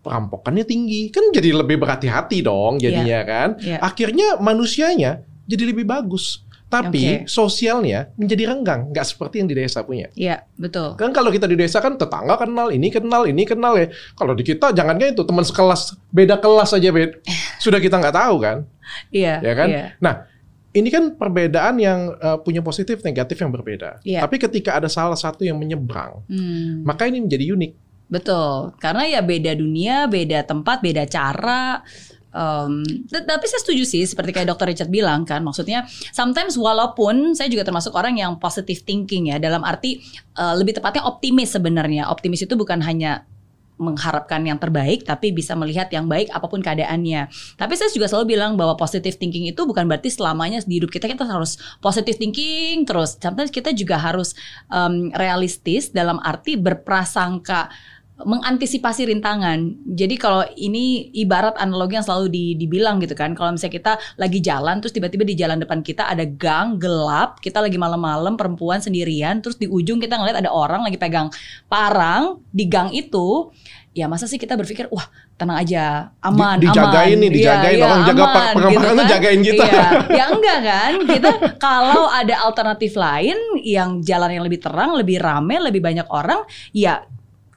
perampokannya 0.00 0.64
tinggi, 0.64 1.12
kan 1.12 1.28
jadi 1.28 1.52
lebih 1.52 1.76
berhati-hati 1.76 2.40
dong 2.40 2.80
jadinya 2.80 3.20
kan. 3.28 3.48
Iya. 3.60 3.84
Akhirnya 3.84 4.40
manusianya 4.40 5.20
jadi 5.44 5.76
lebih 5.76 5.84
bagus. 5.84 6.40
Tapi 6.74 7.02
Oke. 7.22 7.30
sosialnya 7.30 8.10
menjadi 8.18 8.50
renggang, 8.50 8.90
nggak 8.90 9.06
seperti 9.06 9.38
yang 9.38 9.46
di 9.46 9.54
desa 9.54 9.86
punya. 9.86 10.10
Iya 10.12 10.42
betul 10.58 10.98
Kan 10.98 11.14
kalau 11.14 11.30
kita 11.30 11.46
di 11.46 11.54
desa 11.54 11.78
kan 11.78 11.94
tetangga 11.94 12.34
kenal, 12.34 12.74
ini 12.74 12.90
kenal, 12.90 13.30
ini 13.30 13.46
kenal 13.46 13.78
ya. 13.78 13.86
Kalau 14.18 14.34
di 14.34 14.42
kita 14.42 14.74
jangan 14.74 14.98
kayak 14.98 15.14
itu 15.14 15.22
teman 15.22 15.46
sekelas, 15.46 15.94
beda 16.10 16.42
kelas 16.42 16.74
aja 16.74 16.90
bed. 16.90 17.22
Sudah 17.64 17.78
kita 17.78 17.94
nggak 17.94 18.16
tahu 18.16 18.36
kan, 18.42 18.66
iya 19.14 19.38
ya 19.38 19.52
kan? 19.54 19.68
iya. 19.70 19.84
Nah, 20.02 20.26
ini 20.74 20.90
kan 20.90 21.14
perbedaan 21.14 21.78
yang 21.78 22.10
eh, 22.12 22.38
punya 22.42 22.58
positif 22.60 22.98
negatif 23.00 23.38
yang 23.38 23.54
berbeda. 23.54 24.02
Iya. 24.02 24.26
Tapi 24.26 24.36
ketika 24.42 24.74
ada 24.82 24.90
salah 24.90 25.14
satu 25.14 25.46
yang 25.46 25.54
menyeberang, 25.54 26.26
Hmm. 26.26 26.82
maka 26.82 27.06
ini 27.06 27.22
menjadi 27.22 27.54
unik. 27.54 27.72
Betul, 28.04 28.76
karena 28.78 29.08
ya 29.08 29.20
beda 29.24 29.56
dunia, 29.56 30.04
beda 30.04 30.44
tempat, 30.44 30.84
beda 30.84 31.08
cara. 31.08 31.80
T- 33.06 33.22
tapi 33.22 33.46
saya 33.46 33.60
setuju 33.62 33.86
sih, 33.86 34.02
seperti 34.02 34.34
kayak 34.34 34.50
Dokter 34.50 34.66
Richard 34.66 34.90
bilang 34.90 35.22
kan, 35.22 35.46
maksudnya 35.46 35.86
sometimes 36.10 36.58
walaupun 36.58 37.38
saya 37.38 37.46
juga 37.46 37.62
termasuk 37.62 37.94
orang 37.94 38.18
yang 38.18 38.42
positive 38.42 38.82
thinking 38.82 39.30
ya, 39.30 39.38
dalam 39.38 39.62
arti 39.62 40.02
eh, 40.34 40.54
lebih 40.58 40.82
tepatnya 40.82 41.06
optimis 41.06 41.54
sebenarnya. 41.54 42.10
Optimis 42.10 42.42
itu 42.42 42.58
bukan 42.58 42.82
hanya 42.82 43.22
mengharapkan 43.74 44.38
yang 44.46 44.54
terbaik, 44.54 45.02
tapi 45.02 45.34
bisa 45.34 45.58
melihat 45.58 45.90
yang 45.90 46.06
baik 46.06 46.30
apa 46.30 46.46
pun 46.46 46.62
keadaannya. 46.62 47.26
Tapi 47.58 47.72
saya 47.74 47.90
juga 47.90 48.06
selalu 48.06 48.38
bilang 48.38 48.54
bahwa 48.54 48.78
positive 48.78 49.18
thinking 49.18 49.50
itu 49.50 49.66
bukan 49.66 49.90
berarti 49.90 50.14
selamanya 50.14 50.62
di 50.62 50.78
hidup 50.78 50.94
kita 50.94 51.10
kita 51.10 51.26
harus 51.26 51.58
positive 51.82 52.14
thinking 52.14 52.86
terus. 52.86 53.18
Sometimes 53.18 53.50
kita 53.50 53.74
juga 53.74 53.98
harus 53.98 54.38
em, 54.70 55.10
realistis 55.18 55.90
dalam 55.90 56.22
arti 56.22 56.54
berprasangka 56.54 57.74
mengantisipasi 58.14 59.10
rintangan. 59.10 59.74
Jadi 59.90 60.14
kalau 60.14 60.46
ini 60.54 61.10
ibarat 61.18 61.58
analogi 61.58 61.98
yang 61.98 62.06
selalu 62.06 62.30
di- 62.30 62.54
dibilang 62.54 63.02
gitu 63.02 63.18
kan, 63.18 63.34
kalau 63.34 63.50
misalnya 63.50 63.74
kita 63.74 63.92
lagi 64.14 64.38
jalan 64.38 64.78
terus 64.78 64.94
tiba-tiba 64.94 65.26
di 65.26 65.34
jalan 65.34 65.58
depan 65.58 65.82
kita 65.82 66.06
ada 66.06 66.22
gang 66.22 66.78
gelap, 66.78 67.42
kita 67.42 67.58
lagi 67.58 67.74
malam-malam 67.74 68.38
perempuan 68.38 68.78
sendirian, 68.78 69.42
terus 69.42 69.58
di 69.58 69.66
ujung 69.66 69.98
kita 69.98 70.14
ngeliat 70.14 70.38
ada 70.38 70.54
orang 70.54 70.86
lagi 70.86 70.94
pegang 70.94 71.26
parang 71.66 72.38
di 72.54 72.70
gang 72.70 72.94
itu, 72.94 73.50
ya 73.90 74.06
masa 74.06 74.30
sih 74.30 74.38
kita 74.38 74.54
berpikir 74.54 74.86
wah 74.94 75.10
tenang 75.34 75.58
aja, 75.58 76.14
aman, 76.22 76.62
Di- 76.62 76.70
dijagain 76.70 77.18
aman. 77.18 77.22
nih, 77.26 77.30
dijagain. 77.34 77.78
Orang 77.82 78.02
jaga 78.06 78.24
pa- 78.30 78.52
pengamparan 78.54 78.94
tuh 78.94 79.06
jagain 79.10 79.40
kita. 79.42 79.64
Iya. 79.66 79.86
Ya 80.14 80.24
enggak 80.30 80.58
kan? 80.62 80.92
Kita 81.02 81.30
kalau 81.58 82.06
ada 82.06 82.46
alternatif 82.46 82.94
lain 82.94 83.34
yang 83.66 83.98
jalan 84.06 84.30
yang 84.38 84.46
lebih 84.46 84.62
terang, 84.62 84.94
lebih 84.94 85.18
rame, 85.18 85.58
lebih 85.58 85.82
banyak 85.82 86.06
orang, 86.06 86.46
ya 86.70 87.02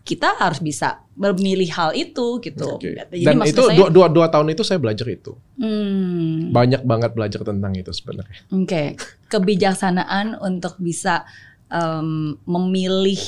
kita 0.07 0.39
harus 0.39 0.63
bisa 0.63 1.03
memilih 1.19 1.67
hal 1.75 1.91
itu 1.91 2.39
gitu. 2.39 2.79
Oke. 2.79 2.95
Jadi 2.95 3.27
Dan 3.27 3.43
itu 3.43 3.59
saya, 3.59 3.75
dua, 3.75 3.91
dua, 3.91 4.07
dua 4.07 4.31
tahun 4.31 4.55
itu 4.55 4.63
saya 4.63 4.79
belajar 4.79 5.03
itu. 5.11 5.35
hmm, 5.59 6.55
Banyak 6.55 6.87
banget 6.87 7.11
belajar 7.11 7.43
tentang 7.43 7.75
itu 7.75 7.91
sebenarnya. 7.91 8.39
Oke, 8.55 8.95
kebijaksanaan 9.27 10.39
untuk 10.39 10.79
bisa 10.79 11.27
em, 11.67 12.39
memilih 12.47 13.19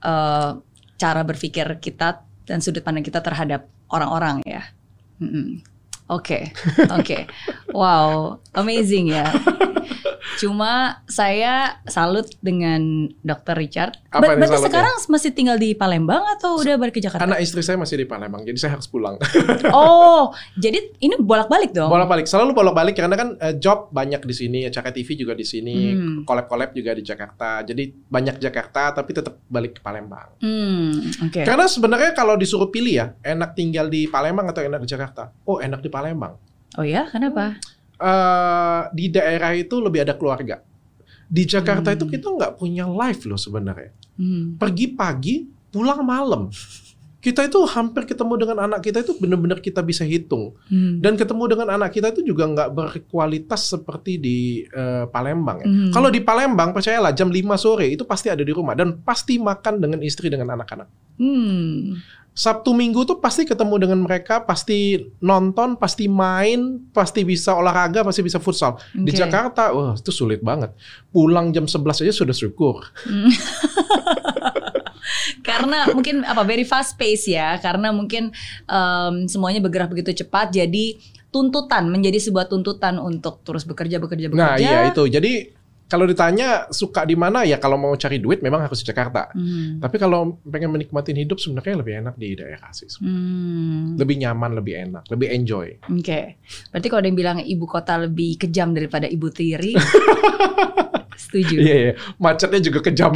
eh, 0.00 0.50
cara 0.96 1.20
berpikir 1.28 1.76
kita 1.76 2.24
dan 2.48 2.64
sudut 2.64 2.80
pandang 2.80 3.04
kita 3.04 3.20
terhadap 3.20 3.68
orang-orang 3.92 4.40
ya. 4.48 4.64
Oke, 6.10 6.50
oke, 6.90 7.28
wow, 7.76 8.40
amazing 8.56 9.12
ya. 9.12 9.28
Cuma 10.36 11.02
saya 11.04 11.78
salut 11.84 12.30
dengan 12.38 12.80
Dr. 13.18 13.54
Richard. 13.54 13.98
Apa 14.08 14.22
Ber- 14.24 14.38
berarti 14.38 14.54
salutnya? 14.56 14.68
sekarang 14.70 14.94
masih 15.08 15.30
tinggal 15.30 15.56
di 15.56 15.72
Palembang 15.72 16.22
atau 16.30 16.56
udah 16.56 16.74
balik 16.76 16.94
ke 16.94 17.02
Jakarta? 17.02 17.22
Anak 17.22 17.40
istri 17.40 17.60
saya 17.60 17.74
masih 17.74 17.98
di 17.98 18.06
Palembang, 18.06 18.42
jadi 18.42 18.56
saya 18.56 18.72
harus 18.74 18.86
pulang. 18.86 19.18
Oh, 19.72 20.30
jadi 20.54 20.78
ini 20.98 21.16
bolak-balik 21.18 21.72
dong? 21.72 21.88
Bolak-balik, 21.88 22.26
selalu 22.26 22.52
bolak-balik 22.52 22.94
karena 22.94 23.14
kan 23.14 23.28
eh, 23.36 23.56
job 23.56 23.88
banyak 23.88 24.20
di 24.20 24.32
sini, 24.32 24.58
Caka 24.68 24.90
TV 24.90 25.14
juga 25.14 25.32
di 25.32 25.42
sini, 25.42 25.92
Hmm. 25.92 26.22
collab-collab 26.22 26.70
juga 26.70 26.92
di 26.92 27.02
Jakarta. 27.02 27.62
Jadi 27.62 27.88
banyak 28.04 28.38
Jakarta 28.38 28.92
tapi 28.92 29.10
tetap 29.10 29.40
balik 29.46 29.76
ke 29.76 29.80
Palembang. 29.80 30.38
Hmm, 30.38 30.92
oke. 31.20 31.42
Karena 31.42 31.66
sebenarnya 31.66 32.12
kalau 32.12 32.34
disuruh 32.34 32.68
pilih 32.68 32.94
ya, 32.94 33.06
enak 33.20 33.52
tinggal 33.52 33.86
di 33.86 34.06
Palembang 34.06 34.46
atau 34.46 34.60
enak 34.60 34.78
di 34.78 34.88
Jakarta? 34.88 35.32
Oh, 35.42 35.58
enak 35.58 35.80
di 35.80 35.88
Palembang. 35.88 36.36
Oh 36.74 36.84
ya, 36.84 37.04
kenapa? 37.06 37.56
Eh 38.02 38.82
di 38.90 39.06
daerah 39.08 39.54
itu 39.54 39.78
lebih 39.78 40.02
ada 40.02 40.18
keluarga. 40.18 40.58
Di 41.32 41.48
Jakarta 41.48 41.88
Hmm. 41.88 41.96
itu 41.96 42.04
kita 42.10 42.28
nggak 42.28 42.52
punya 42.58 42.84
life 42.84 43.24
loh 43.24 43.40
sebenarnya. 43.40 43.94
Hmm. 44.18 44.58
Pergi 44.60 44.92
pagi, 44.92 45.48
pulang 45.70 46.04
malam. 46.04 46.52
Kita 47.22 47.46
itu 47.46 47.62
hampir 47.70 48.02
ketemu 48.02 48.34
dengan 48.34 48.66
anak 48.66 48.82
kita 48.82 48.98
itu 49.06 49.14
benar-benar 49.14 49.62
kita 49.62 49.78
bisa 49.78 50.02
hitung. 50.02 50.58
Hmm. 50.66 50.98
Dan 50.98 51.14
ketemu 51.14 51.54
dengan 51.54 51.78
anak 51.78 51.94
kita 51.94 52.10
itu 52.10 52.26
juga 52.26 52.50
nggak 52.50 52.74
berkualitas 52.74 53.70
seperti 53.70 54.18
di 54.18 54.38
eh, 54.66 55.06
Palembang 55.06 55.62
ya. 55.62 55.66
Hmm. 55.70 55.94
Kalau 55.94 56.10
di 56.10 56.18
Palembang 56.18 56.74
percayalah 56.74 57.14
jam 57.14 57.30
5 57.30 57.54
sore 57.54 57.94
itu 57.94 58.02
pasti 58.02 58.26
ada 58.26 58.42
di 58.42 58.50
rumah 58.50 58.74
dan 58.74 58.98
pasti 59.00 59.38
makan 59.38 59.78
dengan 59.78 60.02
istri 60.02 60.28
dengan 60.28 60.50
anak-anak. 60.52 60.90
Hmm. 61.22 62.02
Sabtu 62.32 62.72
Minggu 62.72 63.04
tuh 63.04 63.20
pasti 63.20 63.44
ketemu 63.44 63.76
dengan 63.76 64.00
mereka, 64.08 64.40
pasti 64.48 64.96
nonton, 65.20 65.76
pasti 65.76 66.08
main, 66.08 66.80
pasti 66.96 67.28
bisa 67.28 67.52
olahraga, 67.52 68.00
pasti 68.00 68.24
bisa 68.24 68.40
futsal. 68.40 68.80
Di 68.96 69.12
Oke. 69.12 69.20
Jakarta, 69.20 69.68
wah 69.76 69.92
itu 69.92 70.08
sulit 70.08 70.40
banget. 70.40 70.72
Pulang 71.12 71.52
jam 71.52 71.68
11 71.68 72.08
aja 72.08 72.12
sudah 72.12 72.32
syukur. 72.32 72.80
karena 75.42 75.90
mungkin 75.92 76.22
apa 76.22 76.46
very 76.46 76.62
fast 76.62 76.94
pace 76.94 77.26
ya 77.26 77.58
karena 77.58 77.90
mungkin 77.90 78.30
em, 78.70 79.14
semuanya 79.26 79.58
bergerak 79.58 79.90
begitu 79.90 80.24
cepat 80.24 80.54
jadi 80.54 80.96
tuntutan 81.32 81.88
menjadi 81.88 82.20
sebuah 82.22 82.46
tuntutan 82.46 83.00
untuk 83.00 83.40
terus 83.42 83.64
bekerja 83.64 83.98
bekerja 83.98 84.28
bekerja 84.28 84.52
Nah 84.52 84.60
iya 84.60 84.92
itu. 84.92 85.02
Jadi 85.08 85.61
kalau 85.92 86.08
ditanya 86.08 86.72
suka 86.72 87.04
di 87.04 87.12
mana 87.12 87.44
ya 87.44 87.60
kalau 87.60 87.76
mau 87.76 87.92
cari 88.00 88.16
duit 88.16 88.40
memang 88.40 88.64
harus 88.64 88.80
di 88.80 88.88
Jakarta. 88.88 89.28
Hmm. 89.36 89.76
Tapi 89.76 90.00
kalau 90.00 90.40
pengen 90.40 90.72
menikmatin 90.72 91.20
hidup 91.20 91.36
sebenarnya 91.36 91.84
lebih 91.84 91.94
enak 92.00 92.14
di 92.16 92.32
daerah 92.32 92.72
sih. 92.72 92.88
Hmm. 92.96 94.00
Lebih 94.00 94.24
nyaman, 94.24 94.56
lebih 94.56 94.74
enak, 94.88 95.04
lebih 95.12 95.28
enjoy. 95.28 95.76
Oke, 95.92 96.40
berarti 96.72 96.86
kalau 96.88 97.00
ada 97.04 97.08
yang 97.12 97.18
bilang 97.20 97.38
ibu 97.44 97.68
kota 97.68 98.00
lebih 98.00 98.40
kejam 98.40 98.72
daripada 98.72 99.04
ibu 99.04 99.28
tiri, 99.28 99.76
setuju. 101.22 101.56
Iya, 101.58 101.74
iya. 101.74 101.92
Macetnya 102.18 102.58
juga 102.58 102.82
kejam. 102.82 103.14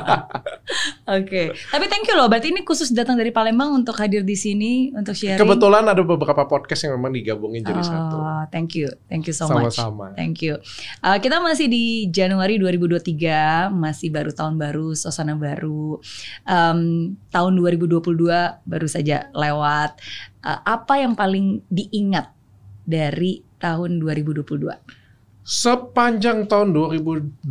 Oke, 1.16 1.42
tapi 1.52 1.84
thank 1.88 2.04
you 2.08 2.16
loh. 2.16 2.28
Berarti 2.28 2.52
ini 2.52 2.60
khusus 2.64 2.92
datang 2.92 3.16
dari 3.16 3.32
Palembang 3.32 3.72
untuk 3.72 3.96
hadir 3.96 4.24
di 4.24 4.36
sini 4.36 4.92
untuk 4.92 5.16
sharing. 5.16 5.40
Kebetulan 5.40 5.84
ada 5.88 6.04
beberapa 6.04 6.44
podcast 6.44 6.88
yang 6.88 7.00
memang 7.00 7.16
digabungin 7.16 7.64
jadi 7.64 7.80
satu. 7.80 8.16
Oh, 8.20 8.44
thank 8.52 8.76
you, 8.76 8.88
thank 9.08 9.24
you 9.24 9.34
so 9.36 9.48
much. 9.48 9.76
Sama-sama. 9.76 10.12
Thank 10.16 10.44
you. 10.44 10.60
Uh, 11.00 11.16
kita 11.20 11.40
masih 11.40 11.68
di 11.68 12.08
Januari 12.12 12.60
2023, 12.60 13.72
masih 13.72 14.08
baru 14.12 14.30
tahun 14.32 14.60
baru, 14.60 14.92
suasana 14.92 15.36
baru. 15.36 16.00
Um, 16.44 17.14
tahun 17.32 17.52
2022 17.56 18.04
baru 18.64 18.88
saja 18.88 19.28
lewat. 19.32 19.96
Uh, 20.44 20.60
apa 20.64 21.00
yang 21.00 21.16
paling 21.16 21.64
diingat 21.72 22.32
dari 22.84 23.40
tahun 23.60 24.00
2022? 24.00 25.03
Sepanjang 25.44 26.48
tahun 26.48 26.72
2022 26.72 27.44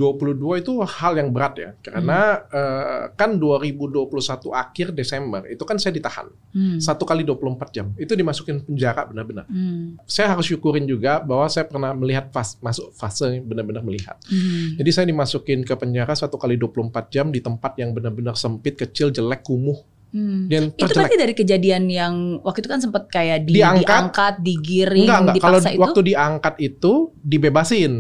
itu 0.66 0.74
hal 0.82 1.14
yang 1.14 1.30
berat 1.30 1.54
ya, 1.62 1.70
karena 1.78 2.42
eh, 2.50 3.04
kan 3.14 3.38
2021 3.38 4.50
akhir 4.50 4.98
Desember 4.98 5.46
itu 5.46 5.62
kan 5.62 5.78
saya 5.78 5.94
ditahan 5.94 6.26
Hmm. 6.54 6.78
satu 6.78 7.02
kali 7.02 7.26
24 7.26 7.70
jam, 7.74 7.94
itu 7.98 8.14
dimasukin 8.14 8.62
penjara 8.62 9.10
benar-benar. 9.10 9.46
Hmm. 9.50 9.98
Saya 10.06 10.38
harus 10.38 10.46
syukurin 10.46 10.86
juga 10.86 11.18
bahwa 11.22 11.50
saya 11.50 11.66
pernah 11.66 11.94
melihat 11.98 12.30
fas, 12.30 12.62
masuk 12.62 12.94
fase 12.94 13.42
benar-benar 13.42 13.82
melihat. 13.82 14.18
Hmm. 14.30 14.78
Jadi 14.78 14.90
saya 14.94 15.06
dimasukin 15.10 15.66
ke 15.66 15.74
penjara 15.74 16.14
satu 16.14 16.38
kali 16.38 16.58
24 16.58 17.10
jam 17.10 17.30
di 17.34 17.42
tempat 17.42 17.78
yang 17.82 17.94
benar-benar 17.94 18.38
sempit, 18.38 18.78
kecil, 18.78 19.10
jelek, 19.10 19.42
kumuh, 19.42 19.82
Hmm. 20.14 20.46
dan 20.46 20.70
Itu 20.70 20.86
terjelek. 20.86 20.96
berarti 20.96 21.18
dari 21.18 21.34
kejadian 21.34 21.84
yang 21.90 22.14
waktu 22.40 22.62
itu 22.62 22.70
kan 22.70 22.80
sempat 22.80 23.10
kayak 23.10 23.50
di, 23.50 23.58
Diangkat? 23.58 23.82
diangkat, 23.82 24.34
digiring, 24.40 25.10
Enggak, 25.10 25.20
enggak. 25.20 25.36
Kalau 25.42 25.58
dipaksa 25.58 25.70
itu. 25.74 25.82
waktu 25.82 26.00
diangkat 26.06 26.56
itu 26.62 26.92
dibebasin. 27.18 27.94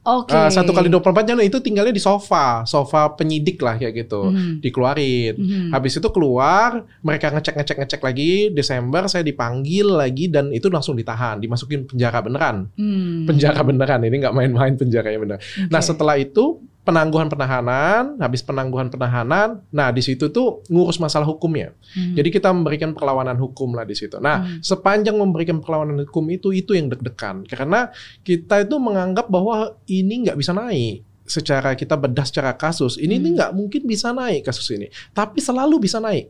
Oke. 0.00 0.32
Eh, 0.32 0.48
satu 0.48 0.72
kali 0.72 0.88
24 0.88 1.22
jam 1.22 1.36
itu 1.38 1.60
tinggalnya 1.60 1.92
di 1.92 2.00
sofa, 2.00 2.64
sofa 2.64 3.12
penyidik 3.12 3.60
lah 3.60 3.76
kayak 3.76 3.94
gitu. 4.00 4.32
Mhm. 4.32 4.64
Dikeluarin. 4.64 5.34
Mhm. 5.36 5.68
Habis 5.70 6.00
itu 6.00 6.08
keluar, 6.08 6.88
mereka 6.98 7.28
ngecek-ngecek 7.28 7.76
ngecek 7.78 8.00
lagi. 8.00 8.48
Desember 8.48 9.04
saya 9.06 9.20
dipanggil 9.20 9.84
lagi 9.86 10.26
dan 10.26 10.50
itu 10.50 10.72
langsung 10.72 10.96
ditahan, 10.96 11.36
dimasukin 11.36 11.84
penjara 11.84 12.18
beneran. 12.18 12.72
Hmm. 12.74 13.28
Penjara 13.28 13.60
beneran. 13.60 14.00
Ini 14.00 14.16
nggak 14.18 14.34
main-main 14.34 14.72
penjaranya 14.74 15.20
bener. 15.20 15.38
Nah, 15.68 15.78
Oke. 15.78 15.86
setelah 15.86 16.16
itu 16.16 16.64
penangguhan 16.90 17.30
penahanan, 17.30 18.18
habis 18.18 18.42
penangguhan 18.42 18.90
penahanan, 18.90 19.62
nah 19.70 19.94
di 19.94 20.02
situ 20.02 20.26
tuh 20.28 20.66
ngurus 20.66 20.98
masalah 20.98 21.24
hukumnya. 21.24 21.70
Hmm. 21.94 22.18
Jadi 22.18 22.28
kita 22.34 22.50
memberikan 22.50 22.90
perlawanan 22.90 23.38
hukum 23.38 23.78
lah 23.78 23.86
di 23.86 23.94
situ. 23.94 24.18
Nah, 24.18 24.42
Hmm. 24.42 24.58
sepanjang 24.58 25.14
memberikan 25.14 25.62
perlawanan 25.62 26.02
hukum 26.04 26.26
itu 26.34 26.50
itu 26.50 26.74
yang 26.74 26.90
deg-degan 26.90 27.46
karena 27.46 27.94
kita 28.26 28.66
itu 28.66 28.76
menganggap 28.82 29.30
bahwa 29.30 29.78
ini 29.86 30.26
nggak 30.26 30.34
bisa 30.34 30.50
naik 30.50 31.06
secara 31.30 31.78
kita 31.78 31.94
bedah 31.94 32.26
secara 32.26 32.50
kasus 32.58 32.98
ini 32.98 33.14
Hmm. 33.14 33.22
ini 33.22 33.28
nggak 33.38 33.50
mungkin 33.54 33.82
bisa 33.86 34.10
naik 34.10 34.42
kasus 34.42 34.66
ini 34.74 34.90
tapi 35.14 35.38
selalu 35.38 35.78
bisa 35.78 36.02
naik 36.02 36.26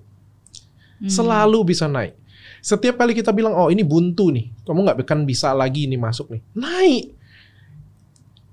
Hmm. 1.01 1.09
selalu 1.09 1.73
bisa 1.73 1.89
naik 1.89 2.13
setiap 2.61 3.01
kali 3.01 3.17
kita 3.17 3.33
bilang 3.33 3.57
oh 3.57 3.73
ini 3.73 3.81
buntu 3.81 4.29
nih 4.29 4.53
kamu 4.69 4.85
nggak 4.85 5.01
akan 5.01 5.25
bisa 5.25 5.57
lagi 5.57 5.89
ini 5.89 5.97
masuk 5.97 6.29
nih 6.37 6.45
naik 6.53 7.17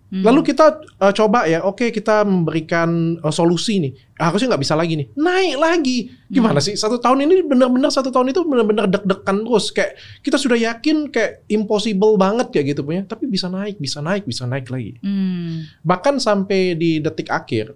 Hmm. 0.08 0.24
lalu 0.24 0.40
kita 0.40 0.80
uh, 1.04 1.12
coba 1.12 1.52
ya 1.52 1.68
oke 1.68 1.92
kita 1.92 2.24
memberikan 2.24 3.20
uh, 3.20 3.34
solusi 3.34 3.84
nih. 3.84 3.92
Harusnya 4.16 4.56
nggak 4.56 4.64
bisa 4.64 4.76
lagi 4.80 4.96
nih. 4.96 5.08
Naik 5.20 5.56
lagi. 5.60 5.98
Gimana 6.32 6.64
sih? 6.64 6.80
Satu 6.80 6.96
tahun 6.96 7.28
ini 7.28 7.44
benar-benar 7.44 7.92
satu 7.92 8.08
tahun 8.08 8.32
itu 8.32 8.40
benar-benar 8.48 8.88
deg-degan 8.88 9.44
terus. 9.44 9.68
Kayak 9.76 10.00
kita 10.24 10.40
sudah 10.40 10.56
yakin 10.56 11.12
kayak 11.12 11.44
impossible 11.52 12.16
banget 12.16 12.48
kayak 12.56 12.72
gitu 12.72 12.88
punya. 12.88 13.04
Tapi 13.04 13.28
bisa 13.28 13.52
naik 13.52 13.84
bisa 13.84 14.00
naik 14.00 14.24
bisa 14.24 14.48
naik 14.48 14.72
lagi. 14.72 14.96
Hmm. 15.04 15.68
bahkan 15.84 16.16
sampai 16.24 16.80
di 16.80 17.04
detik 17.04 17.28
akhir 17.28 17.76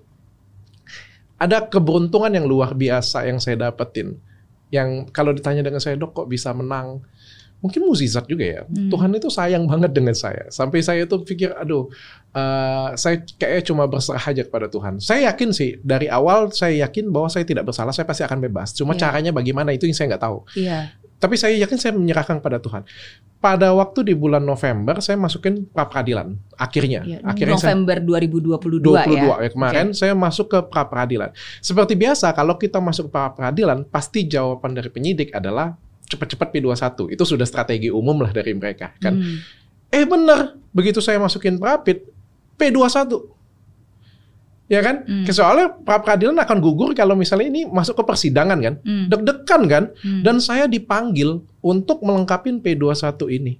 ada 1.41 1.67
keberuntungan 1.67 2.31
yang 2.31 2.47
luar 2.47 2.71
biasa 2.77 3.27
yang 3.27 3.43
saya 3.43 3.59
dapetin. 3.59 4.15
Yang 4.71 5.11
kalau 5.11 5.35
ditanya 5.35 5.67
dengan 5.67 5.83
saya 5.83 5.99
dok 5.99 6.15
kok 6.15 6.27
bisa 6.31 6.55
menang 6.55 7.03
mungkin 7.61 7.85
mukjizat 7.85 8.25
juga 8.25 8.41
ya 8.43 8.61
Hmm. 8.65 8.89
Tuhan 8.89 9.13
itu 9.13 9.29
sayang 9.29 9.63
banget 9.65 9.93
dengan 9.93 10.13
saya 10.13 10.49
sampai 10.49 10.81
saya 10.81 11.05
tuh 11.05 11.21
pikir 11.21 11.53
aduh 11.53 11.87
eh, 12.31 12.89
saya 12.97 13.21
kayaknya 13.37 13.63
cuma 13.63 13.83
berserah 13.85 14.21
aja 14.23 14.41
kepada 14.41 14.65
Tuhan 14.65 14.97
saya 14.97 15.29
yakin 15.29 15.49
sih 15.51 15.77
dari 15.79 16.09
awal 16.09 16.49
saya 16.49 16.85
yakin 16.85 17.07
bahwa 17.07 17.29
saya 17.29 17.45
tidak 17.45 17.63
bersalah 17.63 17.93
saya 17.93 18.03
pasti 18.03 18.21
akan 18.21 18.41
bebas 18.41 18.73
cuma 18.73 18.93
Iya. 18.93 19.01
caranya 19.05 19.31
bagaimana 19.31 19.69
itu 19.71 19.85
yang 19.85 19.93
saya 19.93 20.09
nggak 20.09 20.23
tahu 20.23 20.37
Iya. 20.55 20.97
tapi 21.15 21.37
saya 21.37 21.53
yakin 21.55 21.77
saya 21.77 21.93
menyerahkan 21.93 22.41
kepada 22.41 22.57
Tuhan 22.57 22.81
pada 23.37 23.73
waktu 23.73 24.05
di 24.05 24.13
bulan 24.13 24.41
November 24.41 25.01
saya 25.01 25.17
masukin 25.17 25.65
pra 25.65 25.85
peradilan 25.85 26.33
akhirnya 26.55 27.01
Iya. 27.03 27.19
akhirnya 27.21 27.57
saya 27.57 27.73
November 27.73 27.97
2022 28.01 28.81
22 28.81 29.17
ya. 29.17 29.37
ya, 29.37 29.49
kemarin 29.49 29.87
saya 29.93 30.13
masuk 30.13 30.45
ke 30.47 30.59
pra 30.65 30.85
peradilan. 30.85 31.29
Seperti 31.57 31.93
biasa 31.93 32.33
kalau 32.33 32.57
kita 32.57 32.77
masuk 32.77 33.09
ke 33.09 33.11
pra 33.11 33.29
peradilan 33.29 33.85
pasti 33.85 34.25
jawaban 34.25 34.73
dari 34.73 34.89
penyidik 34.89 35.33
adalah 35.33 35.73
cepat-cepat 36.11 36.51
P21. 36.51 37.15
Itu 37.15 37.23
sudah 37.23 37.47
strategi 37.47 37.87
umum 37.87 38.19
lah 38.19 38.35
dari 38.35 38.51
mereka 38.51 38.91
kan. 38.99 39.15
Hmm. 39.15 39.39
Eh 39.91 40.03
benar, 40.03 40.59
begitu 40.75 40.99
saya 40.99 41.19
masukin 41.19 41.55
prapit 41.55 42.07
P21. 42.59 43.39
Ya 44.71 44.79
kan? 44.79 45.03
Hmm. 45.03 45.27
Soalnya 45.27 45.67
pra 45.83 45.99
peradilan 45.99 46.39
akan 46.39 46.57
gugur 46.63 46.95
kalau 46.95 47.11
misalnya 47.11 47.51
ini 47.51 47.67
masuk 47.67 47.99
ke 47.99 48.03
persidangan 48.07 48.55
kan. 48.59 48.75
Hmm. 48.87 49.11
Deg-degan 49.11 49.61
kan? 49.67 49.83
Hmm. 49.99 50.23
Dan 50.23 50.39
saya 50.39 50.63
dipanggil 50.67 51.43
untuk 51.59 51.99
melengkapi 51.99 52.55
P21 52.63 53.19
ini. 53.35 53.59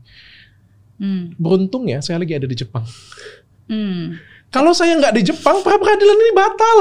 Hmm. 0.96 1.36
Beruntungnya 1.36 2.00
saya 2.00 2.16
lagi 2.16 2.40
ada 2.40 2.48
di 2.48 2.56
Jepang. 2.56 2.88
Hmm. 3.68 4.16
Kalau 4.52 4.72
saya 4.72 4.96
nggak 5.00 5.16
di 5.20 5.24
Jepang, 5.28 5.60
pra 5.64 5.76
peradilan 5.76 6.16
ini 6.16 6.32
batal. 6.32 6.80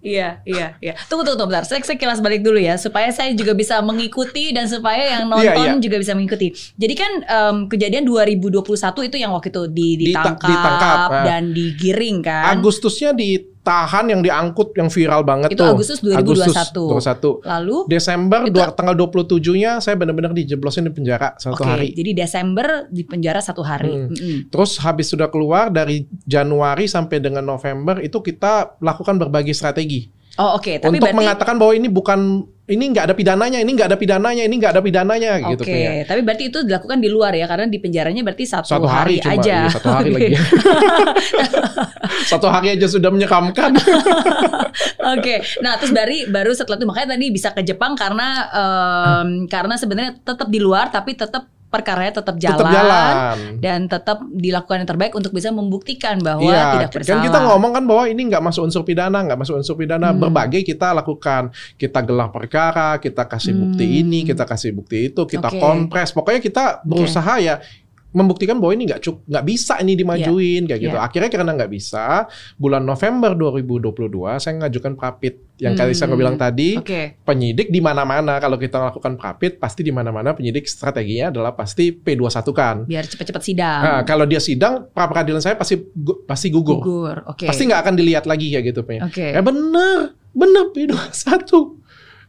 Iya, 0.00 0.40
iya, 0.48 0.80
iya. 0.80 0.96
Tunggu, 1.12 1.28
tunggu, 1.28 1.44
tunggu, 1.44 1.52
bentar. 1.52 1.68
Saya, 1.68 1.84
saya 1.84 2.00
kilas 2.00 2.24
balik 2.24 2.40
dulu 2.40 2.56
ya, 2.56 2.80
supaya 2.80 3.12
saya 3.12 3.36
juga 3.36 3.52
bisa 3.52 3.84
mengikuti 3.84 4.48
dan 4.48 4.64
supaya 4.64 5.20
yang 5.20 5.28
nonton 5.28 5.44
Iya, 5.44 5.76
iya. 5.76 5.76
juga 5.76 5.96
bisa 6.00 6.16
mengikuti. 6.16 6.56
Jadi 6.56 6.94
kan 6.96 7.12
em, 7.20 7.56
kejadian 7.68 8.08
2021 8.08 8.64
itu 9.04 9.16
yang 9.20 9.36
waktu 9.36 9.52
itu 9.52 9.62
di, 9.68 9.88
Dita- 10.00 10.24
ditangkap, 10.24 10.48
ditangkap, 10.48 10.98
ah. 11.12 11.24
dan 11.28 11.42
digiring 11.52 12.18
kan? 12.24 12.56
Agustusnya 12.56 13.12
di 13.12 13.36
ditahan 13.60 14.08
yang 14.08 14.24
diangkut 14.24 14.72
yang 14.72 14.88
viral 14.88 15.20
banget 15.20 15.52
Itu 15.52 15.60
tuh. 15.60 15.76
Agustus 15.76 16.00
2021. 16.00 17.44
2021. 17.44 17.44
Lalu 17.44 17.76
Desember 17.92 18.40
Itu- 18.48 18.52
dua, 18.56 18.66
tanggal 18.72 18.96
27-nya 18.96 19.70
saya 19.84 20.00
benar-benar 20.00 20.32
dijeblosin 20.32 20.88
di 20.88 20.92
penjara 20.96 21.36
satu 21.36 21.60
Oke, 21.60 21.68
hari. 21.68 21.88
jadi 21.92 22.24
Desember 22.24 22.88
di 22.88 23.04
penjara 23.04 23.44
satu 23.44 23.60
hari. 23.60 23.92
Hmm. 23.92 24.08
Mm-mm. 24.10 24.36
Terus 24.48 24.80
habis 24.80 25.12
sudah 25.12 25.28
keluar 25.28 25.68
dari 25.68 26.08
Januari 26.24 26.88
sampai 26.88 27.20
dengan 27.20 27.44
November 27.44 28.00
itu 28.00 28.24
kita 28.24 28.80
lakukan 28.80 29.20
berbagai 29.20 29.52
strategi 29.52 30.08
Oh 30.38 30.56
oke, 30.56 30.78
tapi 30.78 30.96
untuk 30.96 31.10
berarti 31.10 31.18
mengatakan 31.20 31.58
bahwa 31.58 31.72
ini 31.74 31.90
bukan 31.90 32.46
ini 32.70 32.84
nggak 32.94 33.04
ada 33.10 33.14
pidananya, 33.18 33.58
ini 33.58 33.70
nggak 33.74 33.88
ada 33.90 33.98
pidananya, 33.98 34.42
ini 34.46 34.54
nggak 34.56 34.72
ada 34.78 34.82
pidananya 34.82 35.30
Oke, 35.42 35.50
gitu 35.58 35.62
punya. 35.66 35.90
tapi 36.06 36.20
berarti 36.22 36.44
itu 36.48 36.58
dilakukan 36.62 36.98
di 37.02 37.08
luar 37.10 37.34
ya 37.34 37.50
karena 37.50 37.66
di 37.66 37.78
penjaranya 37.82 38.22
berarti 38.22 38.44
satu, 38.46 38.70
Satu 38.70 38.86
hari, 38.86 39.18
cuma 39.18 39.42
aja. 39.42 39.66
iya, 39.66 39.68
satu 39.68 39.88
hari 39.90 40.08
Oke. 40.14 40.18
lagi. 40.22 40.34
satu 42.30 42.46
hari 42.46 42.78
aja 42.78 42.86
sudah 42.86 43.10
menyeramkan. 43.10 43.74
Oke, 45.18 45.34
nah 45.60 45.74
terus 45.82 45.90
dari 45.90 46.30
baru 46.30 46.54
setelah 46.54 46.78
itu 46.78 46.86
makanya 46.86 47.18
tadi 47.18 47.26
bisa 47.34 47.50
ke 47.50 47.62
Jepang 47.66 47.98
karena 47.98 48.28
em, 48.50 49.28
karena 49.50 49.74
sebenarnya 49.74 50.22
tetap 50.22 50.46
di 50.46 50.60
luar 50.62 50.88
tapi 50.94 51.18
tetap 51.18 51.50
perkaranya 51.70 52.18
tetap 52.18 52.34
jalan, 52.36 52.58
Tetap 52.58 52.74
jalan. 52.74 53.14
dan 53.62 53.80
tetap 53.86 54.18
dilakukan 54.26 54.82
yang 54.82 54.88
terbaik 54.88 55.14
untuk 55.14 55.30
bisa 55.30 55.48
membuktikan 55.48 56.18
bahwa 56.18 56.42
Iya, 56.42 56.62
tidak 56.76 56.90
bersalah. 56.92 57.14
kan 57.14 57.18
kita 57.24 57.38
ngomong 57.40 57.70
kan 57.72 57.84
bahwa 57.86 58.04
ini 58.04 58.22
nggak 58.26 58.42
masuk 58.42 58.62
unsur 58.66 58.82
pidana, 58.82 59.22
nggak 59.22 59.38
masuk 59.38 59.54
unsur 59.56 59.74
pidana. 59.74 60.10
Hmm. 60.10 60.18
Berbagai 60.18 60.60
kita 60.62 60.90
lakukan, 60.92 61.48
kita 61.76 62.02
gelar 62.02 62.28
perkara, 62.28 62.98
kita 62.98 63.22
kasih 63.24 63.54
bukti 63.54 63.86
Hmm. 63.86 64.00
ini, 64.02 64.18
kita 64.24 64.42
kasih 64.42 64.74
bukti 64.74 65.08
itu, 65.08 65.22
kita 65.24 65.46
Oke. 65.46 65.56
kompres. 65.56 66.10
Pokoknya 66.10 66.40
kita 66.40 66.64
berusaha 66.82 67.38
ya 67.38 67.62
membuktikan 68.10 68.56
bahwa 68.56 68.72
ini 68.72 68.84
nggak 68.84 69.00
cuk 69.00 69.16
nggak 69.24 69.44
bisa 69.44 69.78
ini 69.78 69.94
dimajuin 69.94 70.62
kayak 70.64 70.80
gitu. 70.80 70.92
Iya. 70.92 71.02
Akhirnya 71.02 71.28
karena 71.28 71.52
nggak 71.52 71.70
bisa, 71.70 72.26
bulan 72.54 72.82
November 72.82 73.32
2022 73.32 74.10
saya 74.36 74.54
ngajukan 74.58 74.94
prapit 74.94 75.34
yang 75.56 75.74
kali 75.74 75.92
saya 75.92 76.08
Hmm. 76.08 76.16
bilang 76.16 76.34
tadi. 76.34 76.74
Oke, 76.74 77.20
Penyidik 77.20 77.68
di 77.68 77.78
mana-mana 77.78 78.36
kalau 78.36 78.56
kita 78.56 78.80
lakukan 78.82 79.14
prapit 79.14 79.56
pasti 79.56 79.80
di 79.80 79.90
mana-mana 79.90 80.32
penyidik 80.32 80.64
strateginya 80.64 81.28
adalah 81.28 81.52
pasti 81.52 81.92
P21 81.92 82.48
kan. 82.50 82.76
biar 82.82 83.04
cepat-cepat 83.04 83.42
sidang. 83.42 83.80
Nah, 83.80 84.00
kalau 84.02 84.24
dia 84.24 84.38
sidang, 84.38 84.88
pra 84.88 85.04
peradilan 85.04 85.38
saya 85.38 85.54
pasti 85.54 85.76
gu- 85.76 86.24
pasti 86.24 86.48
gugur. 86.48 86.80
Gugur, 86.80 87.16
oke. 87.26 87.44
Pasti 87.44 87.62
nggak 87.62 87.80
akan 87.80 87.94
dilihat 87.94 88.24
lagi 88.24 88.48
kayak 88.48 88.64
gitu 88.66 88.80
punya. 88.82 89.04
Oke. 89.04 89.30
Eh 89.30 89.40
bener, 89.40 89.98
bener 90.30 90.64
P21. 90.72 91.79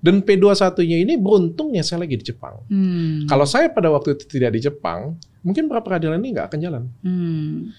Dan 0.02 0.26
P21-nya 0.26 0.98
ini 0.98 1.14
beruntungnya 1.16 1.86
saya 1.86 2.02
lagi 2.02 2.18
di 2.18 2.26
Jepang. 2.26 2.58
Hmm. 2.68 3.30
Kalau 3.30 3.46
saya 3.46 3.70
pada 3.70 3.94
waktu 3.94 4.18
itu 4.18 4.26
tidak 4.26 4.58
di 4.58 4.66
Jepang, 4.66 5.14
mungkin 5.46 5.70
pra 5.70 5.78
peradilan 5.80 6.18
ini 6.18 6.34
nggak 6.34 6.48
akan 6.50 6.60
jalan. 6.60 6.84
Hmm. 7.06 7.70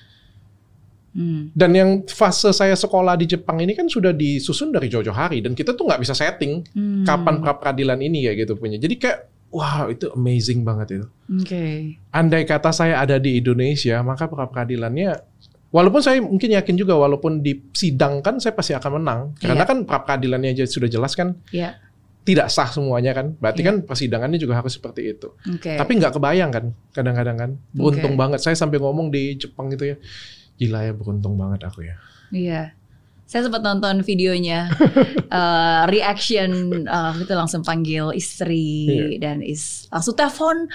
Hmm. 1.13 1.53
Dan 1.53 1.71
yang 1.77 1.91
fase 2.09 2.49
saya 2.57 2.73
sekolah 2.73 3.21
di 3.21 3.29
Jepang 3.29 3.61
ini 3.61 3.77
kan 3.77 3.85
sudah 3.85 4.17
disusun 4.17 4.73
dari 4.73 4.89
jauh-jauh 4.89 5.13
hari 5.13 5.45
dan 5.45 5.53
kita 5.53 5.77
tuh 5.77 5.85
nggak 5.85 6.01
bisa 6.01 6.17
setting 6.17 6.65
Hmm. 6.73 7.05
kapan 7.05 7.43
pra 7.43 7.53
peradilan 7.53 8.01
ini 8.01 8.25
kayak 8.25 8.49
gitu 8.49 8.55
punya. 8.57 8.81
Jadi 8.81 8.97
kayak 8.97 9.19
wow 9.53 9.93
itu 9.93 10.09
amazing 10.15 10.65
banget 10.65 11.03
itu. 11.03 11.07
Oke. 11.37 11.99
Andai 12.09 12.49
kata 12.49 12.73
saya 12.73 12.97
ada 12.97 13.21
di 13.21 13.37
Indonesia, 13.37 14.01
maka 14.01 14.25
pra 14.25 14.49
peradilannya 14.49 15.35
Walaupun 15.73 16.05
saya 16.05 16.21
mungkin 16.21 16.53
yakin 16.53 16.77
juga, 16.77 16.93
walaupun 17.01 17.41
disidangkan 17.41 18.37
saya 18.37 18.53
pasti 18.53 18.77
akan 18.77 19.01
menang, 19.01 19.21
karena 19.41 19.65
Iya. 19.65 19.71
kan 19.73 19.79
pra 19.89 20.05
peradilannya 20.05 20.53
aja 20.53 20.69
sudah 20.69 20.85
jelas 20.85 21.17
kan, 21.17 21.41
Ya. 21.49 21.81
Tidak 22.23 22.49
sah 22.49 22.71
semuanya 22.71 23.11
kan. 23.13 23.35
Berarti 23.35 23.63
Iya. 23.63 23.69
kan 23.75 23.77
persidangannya 23.83 24.39
juga 24.39 24.63
harus 24.63 24.79
seperti 24.79 25.11
itu. 25.11 25.35
Oke. 25.47 25.75
Tapi 25.75 25.93
nggak 25.99 26.15
kebayang 26.15 26.51
kan, 26.55 26.65
kadang-kadang 26.95 27.37
kan. 27.37 27.51
Beruntung 27.75 28.15
Oke. 28.15 28.21
banget. 28.21 28.39
Saya 28.41 28.55
sampai 28.55 28.79
ngomong 28.79 29.11
di 29.11 29.35
Jepang 29.35 29.71
gitu 29.71 29.91
ya, 29.91 29.97
gila 30.55 30.87
ya 30.87 30.93
beruntung 30.95 31.35
banget 31.35 31.67
aku 31.67 31.83
ya. 31.83 31.99
Iya. 32.31 32.63
Saya 33.27 33.49
sempat 33.49 33.65
nonton 33.65 34.05
videonya 34.05 34.69
eh, 35.41 35.83
reaction 35.89 36.51
eh, 36.85 37.13
itu 37.19 37.33
langsung 37.33 37.65
panggil 37.65 38.13
istri 38.13 38.87
Iya. 38.87 39.07
dan 39.19 39.37
is 39.41 39.89
langsung 39.89 40.13
telepon 40.13 40.69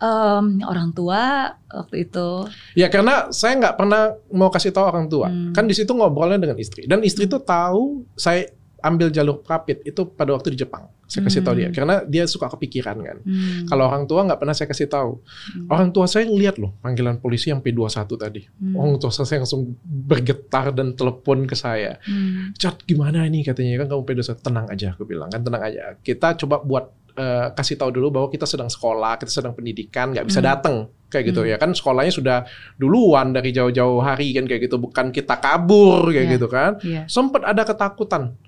em, 0.00 0.64
orang 0.64 0.96
tua 0.96 1.52
waktu 1.68 2.08
itu. 2.08 2.48
Ya 2.72 2.88
karena 2.88 3.28
saya 3.30 3.60
nggak 3.60 3.76
pernah 3.76 4.16
mau 4.32 4.48
kasih 4.48 4.72
tahu 4.72 4.88
orang 4.88 5.06
tua. 5.06 5.28
Hmm. 5.28 5.52
Kan 5.52 5.68
di 5.68 5.76
situ 5.76 5.92
ngobrolnya 5.92 6.40
dengan 6.40 6.56
istri. 6.56 6.88
Dan 6.88 7.04
istri 7.04 7.28
tuh 7.28 7.44
tahu 7.44 8.08
saya 8.16 8.48
ambil 8.80 9.08
jalur 9.08 9.38
prapit 9.38 9.80
itu 9.82 10.04
pada 10.06 10.32
waktu 10.32 10.52
di 10.52 10.58
Jepang. 10.58 10.88
Saya 11.04 11.26
kasih 11.26 11.42
tahu 11.42 11.54
Hmm. 11.54 11.60
dia 11.60 11.68
karena 11.72 11.94
dia 12.04 12.24
suka 12.24 12.46
kepikiran 12.48 12.96
kan. 12.96 13.18
Hmm. 13.20 13.66
Kalau 13.66 13.84
orang 13.84 14.06
tua 14.06 14.22
nggak 14.22 14.38
pernah 14.38 14.52
saya 14.52 14.66
kasih 14.66 14.86
tahu. 14.86 15.18
Hmm. 15.18 15.66
Orang 15.68 15.90
tua 15.90 16.06
saya 16.06 16.22
ngeliat 16.24 16.56
loh 16.56 16.78
panggilan 16.78 17.18
polisi 17.18 17.50
yang 17.50 17.58
P21 17.58 18.06
tadi. 18.14 18.42
Hmm. 18.46 18.74
Orang 18.74 18.96
tua 18.96 19.10
saya 19.10 19.38
langsung 19.38 19.74
bergetar 19.82 20.70
dan 20.70 20.92
telepon 20.92 21.44
ke 21.44 21.54
saya. 21.54 21.98
Hmm. 22.02 22.54
Cat 22.54 22.82
gimana 22.82 23.22
ini 23.22 23.42
katanya 23.42 23.82
kan 23.82 23.90
kamu 23.90 24.02
P21 24.04 24.38
tenang 24.38 24.66
aja 24.66 24.86
aku 24.92 25.02
bilang 25.04 25.28
kan 25.28 25.40
tenang 25.40 25.62
aja. 25.62 25.94
Kita 25.96 26.34
coba 26.36 26.58
buat 26.60 26.86
eh, 27.10 27.48
kasih 27.52 27.74
tahu 27.74 27.90
dulu 27.90 28.08
bahwa 28.08 28.28
kita 28.28 28.46
sedang 28.46 28.70
sekolah, 28.70 29.18
kita 29.18 29.28
sedang 29.28 29.50
pendidikan, 29.50 30.14
nggak 30.14 30.24
bisa 30.24 30.38
Hmm. 30.38 30.46
datang 30.46 30.76
kayak 31.10 31.24
gitu 31.26 31.42
Hmm. 31.42 31.50
ya 31.50 31.56
kan 31.58 31.74
sekolahnya 31.74 32.14
sudah 32.14 32.38
duluan 32.76 33.34
dari 33.34 33.50
jauh-jauh 33.50 33.98
hari 33.98 34.30
kan 34.30 34.46
kayak 34.46 34.70
gitu 34.70 34.78
bukan 34.78 35.10
kita 35.10 35.36
kabur 35.36 36.06
kayak 36.06 36.30
Iya. 36.30 36.34
gitu 36.38 36.46
kan. 36.46 36.78
Iya. 36.80 37.02
Sempat 37.10 37.42
ada 37.42 37.66
ketakutan. 37.66 38.38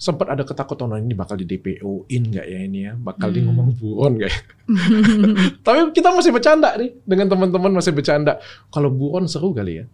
Sempat 0.00 0.32
ada 0.32 0.48
ketakutan 0.48 0.88
oh, 0.88 0.96
ini 0.96 1.12
bakal 1.12 1.36
di 1.36 1.44
DPO-in 1.44 2.32
nggak 2.32 2.46
ya 2.48 2.58
ini 2.64 2.88
ya, 2.88 2.96
bakal 2.96 3.28
di 3.28 3.44
Hmm. 3.44 3.52
ngomong 3.52 3.76
buron 3.76 4.16
nggak 4.16 4.32
ya. 4.32 4.40
Tapi 5.68 5.92
kita 5.92 6.08
masih 6.10 6.32
bercanda 6.32 6.72
nih 6.74 6.96
dengan 7.04 7.28
teman-teman 7.28 7.68
masih 7.70 7.92
bercanda. 7.92 8.40
Kalau 8.68 8.88
buron 8.88 9.28
seru 9.28 9.52
kali 9.52 9.76
ya. 9.76 9.84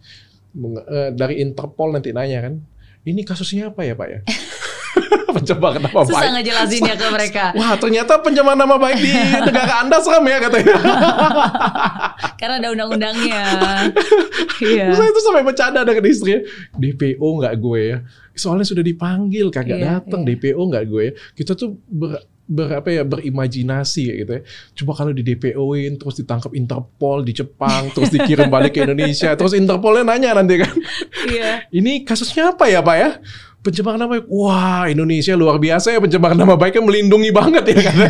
Eh, 0.54 1.10
dari 1.10 1.42
Interpol 1.42 1.90
nanti 1.90 2.14
nanya 2.14 2.46
kan, 2.46 2.54
ini 3.02 3.26
kasusnya 3.26 3.74
apa 3.74 3.82
ya 3.82 3.92
Pak 3.92 4.08
ya? 4.08 4.20
Pencemaran 5.36 5.84
nama 5.84 6.00
Susah 6.00 6.16
baik. 6.22 6.32
ngejelasinnya 6.40 6.94
ke 6.96 7.06
mereka 7.12 7.52
Wah 7.52 7.76
ternyata 7.76 8.16
pencemaran 8.24 8.56
nama 8.56 8.80
baik 8.80 8.96
di 8.96 9.12
negara 9.46 9.84
Anda 9.84 10.00
serem 10.00 10.24
ya 10.24 10.38
katanya. 10.40 10.74
karena 12.40 12.54
ada 12.56 12.68
undang-undangnya. 12.72 13.42
Iya. 14.64 14.88
Terus 14.88 14.96
saya 14.96 15.10
itu 15.12 15.20
sampai 15.20 15.42
bercanda 15.44 15.84
dengan 15.84 16.04
istri. 16.08 16.40
DPO 16.72 17.20
nggak 17.36 17.54
gue 17.58 17.80
ya. 17.84 17.98
Soalnya 18.36 18.62
sudah 18.62 18.80
dipanggil 18.80 19.48
kagak 19.48 19.80
Iya, 19.80 19.86
datang. 19.98 20.22
iya. 20.22 20.36
DPO 20.36 20.60
nggak 20.60 20.84
gue 20.86 21.02
ya. 21.02 21.12
Kita 21.32 21.52
tuh 21.52 21.80
ber, 21.82 22.20
ber- 22.44 22.78
apa 22.78 22.88
ya 22.88 23.02
berimajinasi 23.02 24.02
kayak 24.06 24.18
gitu 24.20 24.32
ya. 24.32 24.42
Coba 24.76 24.92
kalau 24.94 25.10
di 25.10 25.24
DPO-in 25.24 25.96
terus 25.96 26.14
ditangkap 26.16 26.52
Interpol 26.52 27.20
di 27.20 27.32
Jepang 27.32 27.88
terus 27.96 28.08
dikirim 28.08 28.46
balik 28.46 28.72
ke 28.72 28.84
Indonesia 28.84 29.32
terus 29.32 29.52
Interpolnya 29.52 30.04
nanya 30.06 30.36
nanti 30.36 30.60
kan. 30.60 30.74
Iya. 31.26 31.64
Ini 31.78 32.04
kasusnya 32.04 32.52
apa 32.52 32.68
ya 32.68 32.78
Pak 32.80 32.96
ya? 32.96 33.10
Pencemaran 33.58 33.98
nama 33.98 34.14
baik. 34.14 34.30
Wah 34.30 34.86
Indonesia 34.86 35.34
luar 35.34 35.58
biasa 35.58 35.90
ya 35.90 35.98
pencemaran 35.98 36.36
nama 36.36 36.54
baiknya 36.54 36.84
melindungi 36.84 37.34
banget 37.34 37.64
ya 37.66 37.76
kan. 37.82 37.96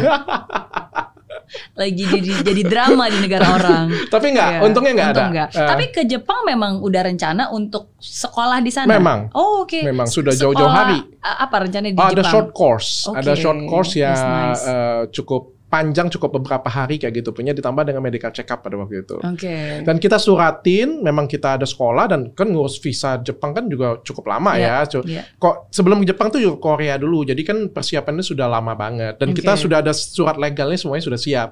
Lagi 1.72 2.04
jadi 2.04 2.30
jadi 2.42 2.62
drama 2.62 3.06
di 3.06 3.18
negara 3.18 3.46
orang. 3.50 3.84
Tapi 4.12 4.26
nggak, 4.30 4.50
Iya, 4.52 4.60
untungnya 4.62 4.92
nggak 4.92 5.08
ada. 5.08 5.14
untung 5.16 5.30
nggak. 5.32 5.48
Eh, 5.50 5.68
Tapi 5.68 5.84
ke 5.90 6.02
Jepang 6.04 6.40
memang 6.42 6.78
udah 6.78 7.02
rencana 7.02 7.42
untuk 7.50 7.96
sekolah 7.96 8.58
di 8.58 8.70
sana. 8.70 8.86
Memang. 8.86 9.32
Oh, 9.32 9.62
oke. 9.62 9.80
Memang 9.80 10.06
sudah 10.06 10.30
jauh-jauh 10.30 10.68
hari. 10.68 11.00
Apa 11.18 11.64
rencananya 11.64 11.90
di 11.90 11.98
Oh, 11.98 12.06
ada 12.06 12.14
Jepang? 12.16 12.30
short 12.30 12.48
course, 12.52 12.90
Oke, 13.06 13.18
ada 13.18 13.32
short 13.34 13.60
course 13.64 13.92
yang 13.96 14.14
nice. 14.14 14.62
eh, 14.62 15.02
cukup 15.10 15.55
panjang, 15.66 16.06
cukup 16.08 16.38
beberapa 16.38 16.66
hari 16.66 16.94
kayak 16.96 17.20
gitu 17.20 17.34
punya 17.34 17.50
ditambah 17.50 17.82
dengan 17.82 17.98
medical 17.98 18.30
check 18.30 18.46
up 18.48 18.62
pada 18.62 18.78
waktu 18.78 19.02
itu. 19.02 19.18
Oke. 19.18 19.82
Dan 19.82 19.98
kita 19.98 20.14
suratin, 20.16 21.02
memang 21.02 21.26
kita 21.26 21.58
ada 21.58 21.66
sekolah 21.66 22.06
dan 22.06 22.30
kan 22.32 22.46
ngurus 22.46 22.78
visa 22.78 23.18
Jepang 23.18 23.50
kan 23.50 23.66
juga 23.66 23.98
cukup 24.00 24.30
lama 24.30 24.54
Iya, 24.54 24.62
ya. 24.62 24.76
Cu- 24.86 25.06
iya. 25.06 25.22
Kok 25.36 25.68
sebelum 25.68 26.00
ke 26.00 26.14
Jepang 26.14 26.30
tuh 26.30 26.38
juga 26.38 26.62
Korea 26.62 26.94
dulu, 26.96 27.26
jadi 27.26 27.42
kan 27.42 27.68
persiapannya 27.68 28.22
sudah 28.22 28.46
lama 28.46 28.72
banget. 28.72 29.18
Dan 29.18 29.34
kita 29.34 29.58
Oke. 29.58 29.62
sudah 29.66 29.82
ada 29.82 29.90
surat 29.90 30.38
legalnya 30.38 30.78
semuanya 30.78 31.02
sudah 31.02 31.18
siap. 31.18 31.48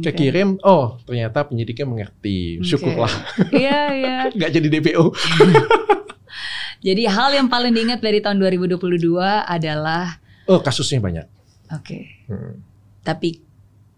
Kita 0.00 0.10
Oke. 0.10 0.18
kirim, 0.18 0.56
oh 0.64 0.96
ternyata 1.04 1.44
penyidiknya 1.44 1.84
mengerti, 1.84 2.64
syukurlah 2.64 3.12
Iya, 3.52 3.80
iya. 3.92 4.16
nggak 4.36 4.50
jadi 4.50 4.68
DPO. 4.80 5.04
Jadi 6.78 7.10
hal 7.10 7.34
yang 7.34 7.50
paling 7.50 7.74
diingat 7.74 7.98
dari 7.98 8.22
tahun 8.22 8.38
2022 8.38 8.78
adalah 9.42 10.22
Oh 10.46 10.62
kasusnya 10.62 11.02
banyak. 11.02 11.26
oke. 11.68 11.98
Hmm. 12.30 12.62
Tapi 13.02 13.42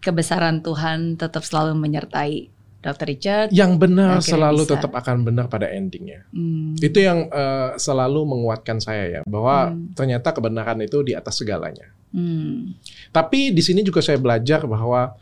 kebesaran 0.01 0.65
Tuhan 0.65 1.15
tetap 1.15 1.45
selalu 1.45 1.77
menyertai 1.77 2.49
Dr. 2.81 3.05
Richard. 3.05 3.47
Yang 3.53 3.77
benar 3.77 4.17
selalu 4.25 4.65
bisa. 4.65 4.73
tetap 4.73 4.91
akan 4.97 5.21
benar 5.21 5.45
pada 5.45 5.69
endingnya. 5.69 6.25
Hmm. 6.33 6.73
Itu 6.81 6.97
yang 6.97 7.29
eh, 7.29 7.77
selalu 7.77 8.25
menguatkan 8.25 8.81
saya 8.81 9.05
ya 9.05 9.21
bahwa 9.29 9.69
Hmm. 9.69 9.93
ternyata 9.93 10.33
kebenaran 10.33 10.81
itu 10.81 11.05
di 11.05 11.13
atas 11.13 11.37
segalanya. 11.37 11.93
Hmm. 12.09 12.73
Tapi 13.13 13.53
di 13.53 13.61
sini 13.61 13.85
juga 13.85 14.01
saya 14.01 14.17
belajar 14.17 14.65
bahwa 14.65 15.13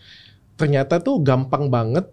ternyata 0.56 1.04
tuh 1.04 1.20
gampang 1.20 1.68
banget 1.68 2.08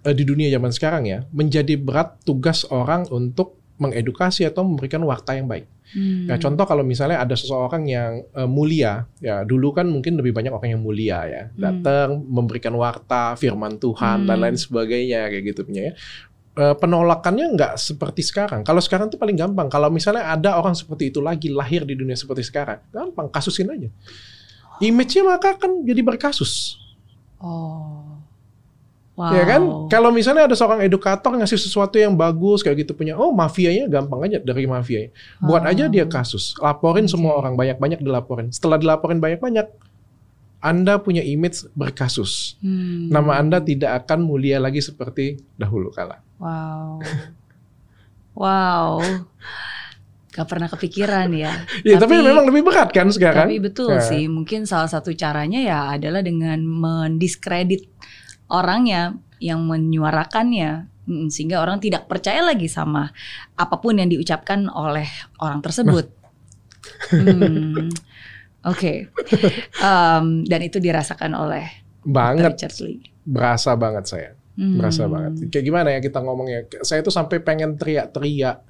eh, 0.00 0.16
di 0.16 0.24
dunia 0.24 0.48
zaman 0.48 0.72
sekarang 0.72 1.04
ya 1.04 1.28
menjadi 1.28 1.76
berat 1.76 2.16
tugas 2.24 2.64
orang 2.72 3.04
untuk 3.12 3.60
mengedukasi 3.76 4.48
atau 4.48 4.64
memberikan 4.64 5.04
warta 5.04 5.36
yang 5.36 5.44
baik. 5.44 5.68
Hmm. 5.86 6.26
Ya 6.26 6.34
contoh 6.36 6.66
kalau 6.66 6.82
misalnya 6.82 7.22
ada 7.22 7.38
seseorang 7.38 7.86
yang 7.86 8.26
eh, 8.26 8.48
mulia, 8.48 9.06
ya 9.18 9.46
dulu 9.46 9.70
kan 9.70 9.86
mungkin 9.86 10.18
lebih 10.18 10.34
banyak 10.34 10.50
orang 10.50 10.74
yang 10.74 10.82
mulia 10.82 11.22
ya, 11.24 11.42
Hmm. 11.46 11.58
datang 11.58 12.08
memberikan 12.26 12.74
warta 12.74 13.34
firman 13.34 13.78
Tuhan 13.78 14.26
dan 14.26 14.36
Hmm. 14.38 14.44
lain 14.48 14.56
sebagainya 14.56 15.30
kayak 15.30 15.44
gitu 15.54 15.62
punya 15.62 15.82
ya. 15.90 15.94
eh, 16.56 16.72
penolakannya 16.72 17.52
nggak 17.52 17.72
seperti 17.76 18.24
sekarang. 18.24 18.64
Kalau 18.64 18.80
sekarang 18.80 19.12
tuh 19.12 19.20
paling 19.20 19.36
gampang. 19.36 19.68
Kalau 19.68 19.92
misalnya 19.92 20.24
ada 20.26 20.56
orang 20.56 20.72
seperti 20.72 21.12
itu 21.12 21.20
lagi 21.20 21.52
lahir 21.52 21.84
di 21.84 21.92
dunia 21.92 22.16
seperti 22.16 22.40
sekarang, 22.42 22.80
gampang 22.88 23.28
kasusin 23.28 23.68
aja. 23.68 23.92
Image-nya 24.80 25.24
maka 25.24 25.56
akan 25.56 25.84
jadi 25.84 26.00
berkasus. 26.00 26.76
Oh. 27.38 27.95
Wow. 29.16 29.32
Ya 29.32 29.44
kan? 29.48 29.62
Kalau 29.88 30.12
misalnya 30.12 30.44
ada 30.44 30.52
seorang 30.52 30.84
edukator 30.84 31.32
ngasih 31.40 31.56
sesuatu 31.56 31.96
yang 31.96 32.12
bagus 32.12 32.60
kayak 32.60 32.84
gitu 32.84 32.92
punya, 32.92 33.16
oh 33.16 33.32
mafianya 33.32 33.88
gampang 33.88 34.28
aja 34.28 34.44
dari 34.44 34.68
mafianya. 34.68 35.08
Buat 35.40 35.64
aja 35.64 35.88
dia 35.88 36.04
kasus, 36.04 36.52
laporin 36.60 37.08
semua 37.08 37.32
Oke. 37.32 37.40
orang 37.48 37.54
banyak-banyak 37.56 38.04
dilaporin. 38.04 38.52
Setelah 38.52 38.76
dilaporin 38.76 39.16
banyak-banyak, 39.16 39.66
Anda 40.60 41.00
punya 41.00 41.24
image 41.24 41.64
berkasus. 41.72 42.60
Hmm. 42.60 43.08
Nama 43.08 43.40
Anda 43.40 43.58
tidak 43.64 44.04
akan 44.04 44.20
mulia 44.20 44.60
lagi 44.60 44.84
seperti 44.84 45.40
dahulu 45.56 45.88
kala. 45.96 46.20
Wow. 46.36 47.00
Wow. 48.36 49.00
Gak 50.36 50.44
pernah 50.52 50.68
kepikiran 50.68 51.32
ya. 51.32 51.64
Ya, 51.80 51.96
tapi, 51.96 52.20
memang 52.20 52.44
lebih 52.44 52.60
berat 52.68 52.92
kan 52.92 53.08
sekarang. 53.08 53.48
Tapi 53.48 53.56
betul 53.56 53.96
Ya. 53.96 54.04
sih, 54.04 54.28
mungkin 54.28 54.68
salah 54.68 54.84
satu 54.92 55.16
caranya 55.16 55.64
ya 55.64 55.96
adalah 55.96 56.20
dengan 56.20 56.60
mendiskredit 56.60 57.95
orangnya 58.48 59.16
yang 59.42 59.64
menyuarakannya 59.64 60.92
Mm, 61.06 61.30
sehingga 61.30 61.62
orang 61.62 61.78
tidak 61.78 62.10
percaya 62.10 62.42
lagi 62.42 62.66
sama 62.66 63.14
apa 63.54 63.78
pun 63.78 63.94
yang 63.94 64.10
diucapkan 64.10 64.66
oleh 64.66 65.06
orang 65.38 65.62
tersebut. 65.62 66.10
Hmm, 67.14 67.86
Oke, 68.66 69.06
Em, 69.78 70.26
dan 70.42 70.60
itu 70.66 70.82
dirasakan 70.82 71.38
oleh 71.38 71.62
Banget, 72.02 72.58
Richard 72.58 72.76
Lee. 72.82 73.06
berasa 73.22 73.78
banget 73.78 74.04
saya. 74.10 74.30
Hmm. 74.58 74.82
Berasa 74.82 75.06
banget. 75.06 75.46
Kayak 75.46 75.64
gimana 75.70 75.88
ya 75.94 76.00
kita 76.02 76.18
ngomongnya? 76.26 76.66
Saya 76.82 77.06
tuh 77.06 77.14
sampai 77.14 77.38
pengen 77.38 77.78
teriak-teriak 77.78 78.66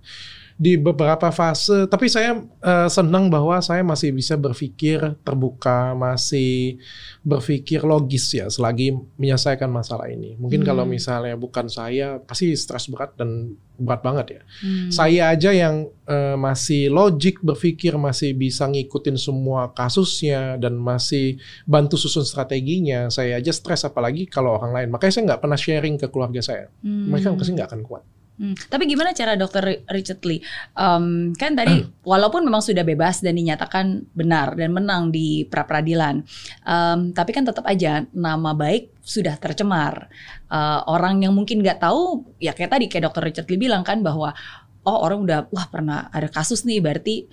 di 0.57 0.81
beberapa 0.81 1.29
fase. 1.29 1.85
Tapi 1.85 2.09
saya 2.09 2.41
eh, 2.41 2.89
senang 2.89 3.29
bahwa 3.29 3.61
saya 3.61 3.85
masih 3.85 4.11
bisa 4.17 4.41
berpikir 4.41 5.21
terbuka, 5.21 5.93
masih 5.93 6.81
berpikir 7.21 7.85
logis 7.85 8.33
ya 8.33 8.49
selagi 8.49 8.97
menyelesaikan 9.21 9.69
masalah 9.69 10.09
ini. 10.09 10.35
Mungkin 10.41 10.65
Hmm. 10.65 10.69
kalau 10.73 10.85
misalnya 10.89 11.37
bukan 11.37 11.69
saya, 11.69 12.17
pasti 12.25 12.57
stres 12.57 12.89
berat 12.89 13.13
dan 13.21 13.53
berat 13.77 14.01
banget 14.01 14.27
ya. 14.41 14.43
Hmm. 14.65 14.89
Saya 14.89 15.23
aja 15.37 15.53
yang 15.53 15.93
eh, 16.09 16.37
masih 16.41 16.89
logik 16.89 17.45
berpikir, 17.45 17.93
masih 18.01 18.33
bisa 18.33 18.65
ngikutin 18.65 19.21
semua 19.21 19.75
kasusnya 19.77 20.57
dan 20.57 20.81
masih 20.81 21.37
bantu 21.69 22.01
susun 22.01 22.25
strateginya. 22.25 23.13
Saya 23.13 23.37
aja 23.37 23.53
stres 23.53 23.85
apalagi 23.85 24.25
kalau 24.25 24.57
orang 24.57 24.73
lain. 24.73 24.89
Makanya 24.89 25.13
saya 25.13 25.25
nggak 25.29 25.43
pernah 25.45 25.59
sharing 25.61 26.01
ke 26.01 26.09
keluarga 26.09 26.41
saya. 26.41 26.73
Hmm. 26.81 27.13
Mereka 27.13 27.37
pasti 27.37 27.53
nggak 27.53 27.69
akan 27.69 27.83
kuat. 27.85 28.05
Hmm, 28.37 28.53
Tapi 28.53 28.85
gimana 28.85 29.17
cara 29.17 29.33
Dokter 29.33 29.81
Richard 29.89 30.21
Lee? 30.29 30.45
Em, 30.77 31.33
kan 31.33 31.57
tadi 31.57 31.81
Hmm. 31.81 31.89
walaupun 32.05 32.45
memang 32.45 32.61
sudah 32.61 32.85
bebas 32.85 33.25
dan 33.25 33.33
dinyatakan 33.33 34.13
benar 34.13 34.53
dan 34.61 34.77
menang 34.77 35.09
di 35.09 35.49
pra 35.49 35.65
peradilan, 35.65 36.21
em, 36.61 37.17
tapi 37.17 37.33
kan 37.33 37.49
tetap 37.49 37.65
aja 37.65 38.05
nama 38.13 38.53
baik 38.53 38.93
sudah 39.01 39.41
tercemar. 39.41 40.13
Eh, 40.53 40.81
orang 40.85 41.25
yang 41.25 41.33
mungkin 41.33 41.65
nggak 41.65 41.81
tahu, 41.81 42.29
ya 42.37 42.53
kayak 42.53 42.77
tadi 42.77 42.85
kayak 42.93 43.09
Dokter 43.09 43.25
Richard 43.25 43.49
Lee 43.49 43.57
bilang 43.57 43.81
kan 43.81 44.05
bahwa 44.05 44.37
oh 44.85 44.99
orang 45.01 45.25
udah 45.25 45.49
wah 45.49 45.67
pernah 45.73 46.13
ada 46.13 46.29
kasus 46.29 46.69
nih, 46.69 46.85
berarti 46.85 47.25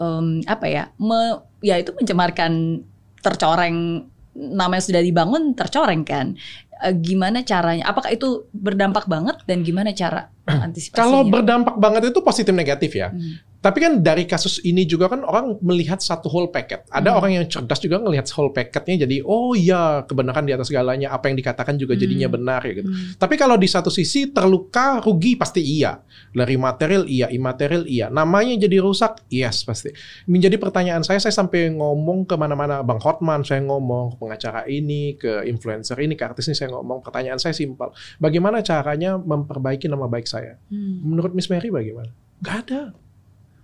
em, 0.00 0.40
apa 0.48 0.66
ya? 0.72 0.88
Me, 0.96 1.36
ya 1.60 1.76
itu 1.76 1.92
mencemarkan 1.92 2.80
tercoreng 3.20 4.08
nama 4.36 4.76
yang 4.76 4.84
sudah 4.84 5.02
dibangun 5.02 5.56
tercoreng 5.56 6.04
kan. 6.04 6.36
Eh, 6.84 6.94
gimana 7.00 7.40
caranya? 7.40 7.88
Apakah 7.88 8.12
itu 8.12 8.44
berdampak 8.52 9.08
banget 9.08 9.40
dan 9.48 9.64
gimana 9.64 9.96
cara 9.96 10.28
antisipasinya? 10.68 11.00
Kalau 11.00 11.20
berdampak 11.24 11.76
banget 11.80 12.12
itu 12.12 12.20
positif 12.20 12.52
negatif 12.52 12.92
ya. 12.92 13.08
Hmm. 13.10 13.40
Tapi 13.66 13.78
kan 13.82 13.98
dari 13.98 14.30
kasus 14.30 14.62
ini 14.62 14.86
juga 14.86 15.10
kan 15.10 15.26
orang 15.26 15.58
melihat 15.58 15.98
satu 15.98 16.30
whole 16.30 16.54
packet. 16.54 16.86
Ada 16.86 17.10
Hmm. 17.10 17.18
orang 17.18 17.30
yang 17.34 17.44
cerdas 17.50 17.82
juga 17.82 17.98
ngelihat 17.98 18.30
whole 18.30 18.54
packetnya 18.54 19.02
jadi 19.02 19.26
oh 19.26 19.58
iya 19.58 20.06
kebenaran 20.06 20.46
di 20.46 20.54
atas 20.54 20.70
segalanya 20.70 21.10
apa 21.10 21.26
yang 21.26 21.34
dikatakan 21.34 21.74
juga 21.74 21.98
jadinya 21.98 22.30
Hmm. 22.30 22.36
benar 22.38 22.62
ya 22.62 22.72
gitu. 22.78 22.86
Hmm. 22.94 23.18
Tapi 23.18 23.34
kalau 23.34 23.58
di 23.58 23.66
satu 23.66 23.90
sisi 23.90 24.30
terluka 24.30 25.02
rugi 25.02 25.34
pasti 25.34 25.66
iya. 25.66 25.98
Dari 26.30 26.54
material 26.54 27.10
iya, 27.10 27.26
imaterial 27.26 27.90
iya. 27.90 28.06
Namanya 28.06 28.54
jadi 28.54 28.78
rusak, 28.78 29.26
yes 29.26 29.66
pasti. 29.66 29.90
Menjadi 30.30 30.60
pertanyaan 30.60 31.02
saya, 31.02 31.18
saya 31.18 31.34
sampai 31.34 31.74
ngomong 31.74 32.28
ke 32.28 32.38
mana-mana, 32.38 32.84
Bang 32.86 33.00
Hotman 33.02 33.42
saya 33.42 33.64
ngomong, 33.66 34.14
ke 34.14 34.16
pengacara 34.20 34.62
ini, 34.68 35.16
ke 35.18 35.42
influencer 35.48 35.96
ini, 35.98 36.14
ke 36.14 36.22
artis 36.22 36.46
ini 36.46 36.54
saya 36.54 36.70
ngomong. 36.76 37.00
Pertanyaan 37.02 37.40
saya 37.40 37.56
simpel, 37.56 37.90
bagaimana 38.20 38.60
caranya 38.60 39.16
memperbaiki 39.16 39.88
nama 39.88 40.04
baik 40.06 40.28
saya? 40.28 40.60
Hmm. 40.68 41.02
Menurut 41.08 41.32
Miss 41.32 41.48
Mary 41.48 41.72
bagaimana? 41.72 42.12
Gak 42.44 42.68
ada. 42.68 42.92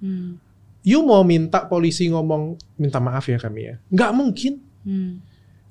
Hmm. 0.03 0.43
You 0.83 1.07
mau 1.07 1.23
minta 1.23 1.63
polisi 1.71 2.11
ngomong, 2.11 2.59
minta 2.75 2.99
maaf 2.99 3.31
ya 3.31 3.39
kami 3.39 3.71
ya? 3.71 3.75
Nggak 3.87 4.13
mungkin. 4.19 4.53
Hmm. 4.83 5.23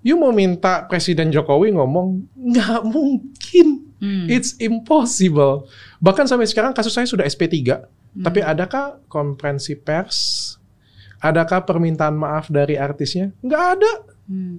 You 0.02 0.16
mau 0.16 0.32
minta 0.32 0.88
Presiden 0.88 1.30
Jokowi 1.30 1.76
ngomong, 1.76 2.24
nggak 2.34 2.82
mungkin. 2.88 3.92
Hmm. 4.02 4.26
It's 4.32 4.58
impossible. 4.58 5.70
Bahkan 6.02 6.26
sampai 6.26 6.50
sekarang 6.50 6.74
kasus 6.74 6.96
saya 6.96 7.06
sudah 7.06 7.28
SP3. 7.28 7.54
Hmm. 7.60 8.24
Tapi 8.24 8.40
adakah 8.42 9.04
konferensi 9.12 9.78
pers? 9.78 10.56
Adakah 11.22 11.68
permintaan 11.70 12.18
maaf 12.18 12.50
dari 12.50 12.80
artisnya? 12.82 13.30
Nggak 13.46 13.64
ada. 13.78 13.94
Hmm. 14.26 14.58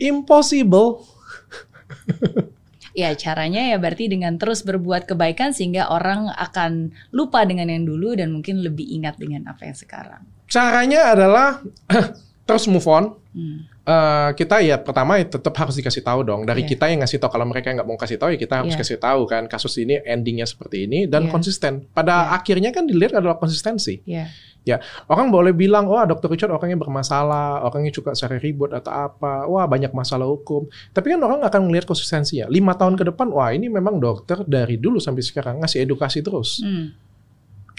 Impossible. 0.00 1.04
Ya 3.00 3.16
caranya 3.16 3.64
ya 3.64 3.80
berarti 3.80 4.12
dengan 4.12 4.36
terus 4.36 4.60
berbuat 4.60 5.08
kebaikan 5.08 5.56
sehingga 5.56 5.88
orang 5.88 6.28
akan 6.36 6.92
lupa 7.16 7.48
dengan 7.48 7.72
yang 7.72 7.88
dulu 7.88 8.12
dan 8.12 8.28
mungkin 8.28 8.60
lebih 8.60 8.84
ingat 8.84 9.16
dengan 9.16 9.48
apa 9.48 9.64
yang 9.64 9.76
sekarang. 9.78 10.20
Caranya 10.46 11.16
adalah 11.16 11.64
terus 12.48 12.68
move 12.68 12.84
on. 12.84 13.16
Hmm. 13.32 13.64
Eh, 13.80 14.30
kita 14.38 14.60
ya 14.62 14.78
pertama 14.78 15.18
ya 15.18 15.26
tetap 15.26 15.50
harus 15.56 15.74
dikasih 15.74 16.04
tahu 16.06 16.22
dong 16.22 16.46
dari 16.46 16.62
Iya. 16.62 16.70
kita 16.76 16.84
yang 16.92 17.00
ngasih 17.02 17.18
tahu 17.18 17.30
kalau 17.32 17.46
mereka 17.48 17.74
nggak 17.74 17.88
mau 17.88 17.98
kasih 17.98 18.20
tahu 18.20 18.36
ya 18.36 18.38
kita 18.38 18.54
harus 18.62 18.76
Iya. 18.76 18.80
kasih 18.86 18.98
tahu 19.02 19.20
kan 19.26 19.42
kasus 19.50 19.74
ini 19.82 19.98
endingnya 20.04 20.46
seperti 20.46 20.84
ini 20.86 21.10
dan 21.10 21.26
Iya. 21.26 21.32
konsisten 21.32 21.88
pada 21.90 22.30
akhirnya 22.30 22.70
kan 22.70 22.86
dilihat 22.86 23.18
adalah 23.18 23.40
konsistensi 23.40 23.98
Ya. 24.70 24.78
orang 25.10 25.34
boleh 25.34 25.50
bilang 25.50 25.90
oh 25.90 25.98
dokter 26.06 26.30
Richard 26.30 26.54
orangnya 26.54 26.78
bermasalah 26.78 27.66
orangnya 27.66 27.90
suka 27.90 28.14
cari 28.14 28.38
ribut 28.38 28.70
atau 28.70 28.92
apa. 28.92 29.50
Wah 29.50 29.66
banyak 29.66 29.90
masalah 29.90 30.30
hukum. 30.30 30.70
Tapi 30.94 31.16
kan 31.16 31.20
orang 31.26 31.40
akan 31.42 31.60
melihat 31.66 31.90
konsistensinya. 31.90 32.46
Lima 32.46 32.78
tahun 32.78 32.94
ke 32.94 33.10
depan 33.10 33.34
wah 33.34 33.50
ini 33.50 33.66
memang 33.66 33.98
dokter 33.98 34.46
dari 34.46 34.78
dulu 34.78 35.02
sampai 35.02 35.22
sekarang 35.26 35.58
ngasih 35.62 35.82
edukasi 35.82 36.22
terus. 36.22 36.62
Hmm. 36.62 36.92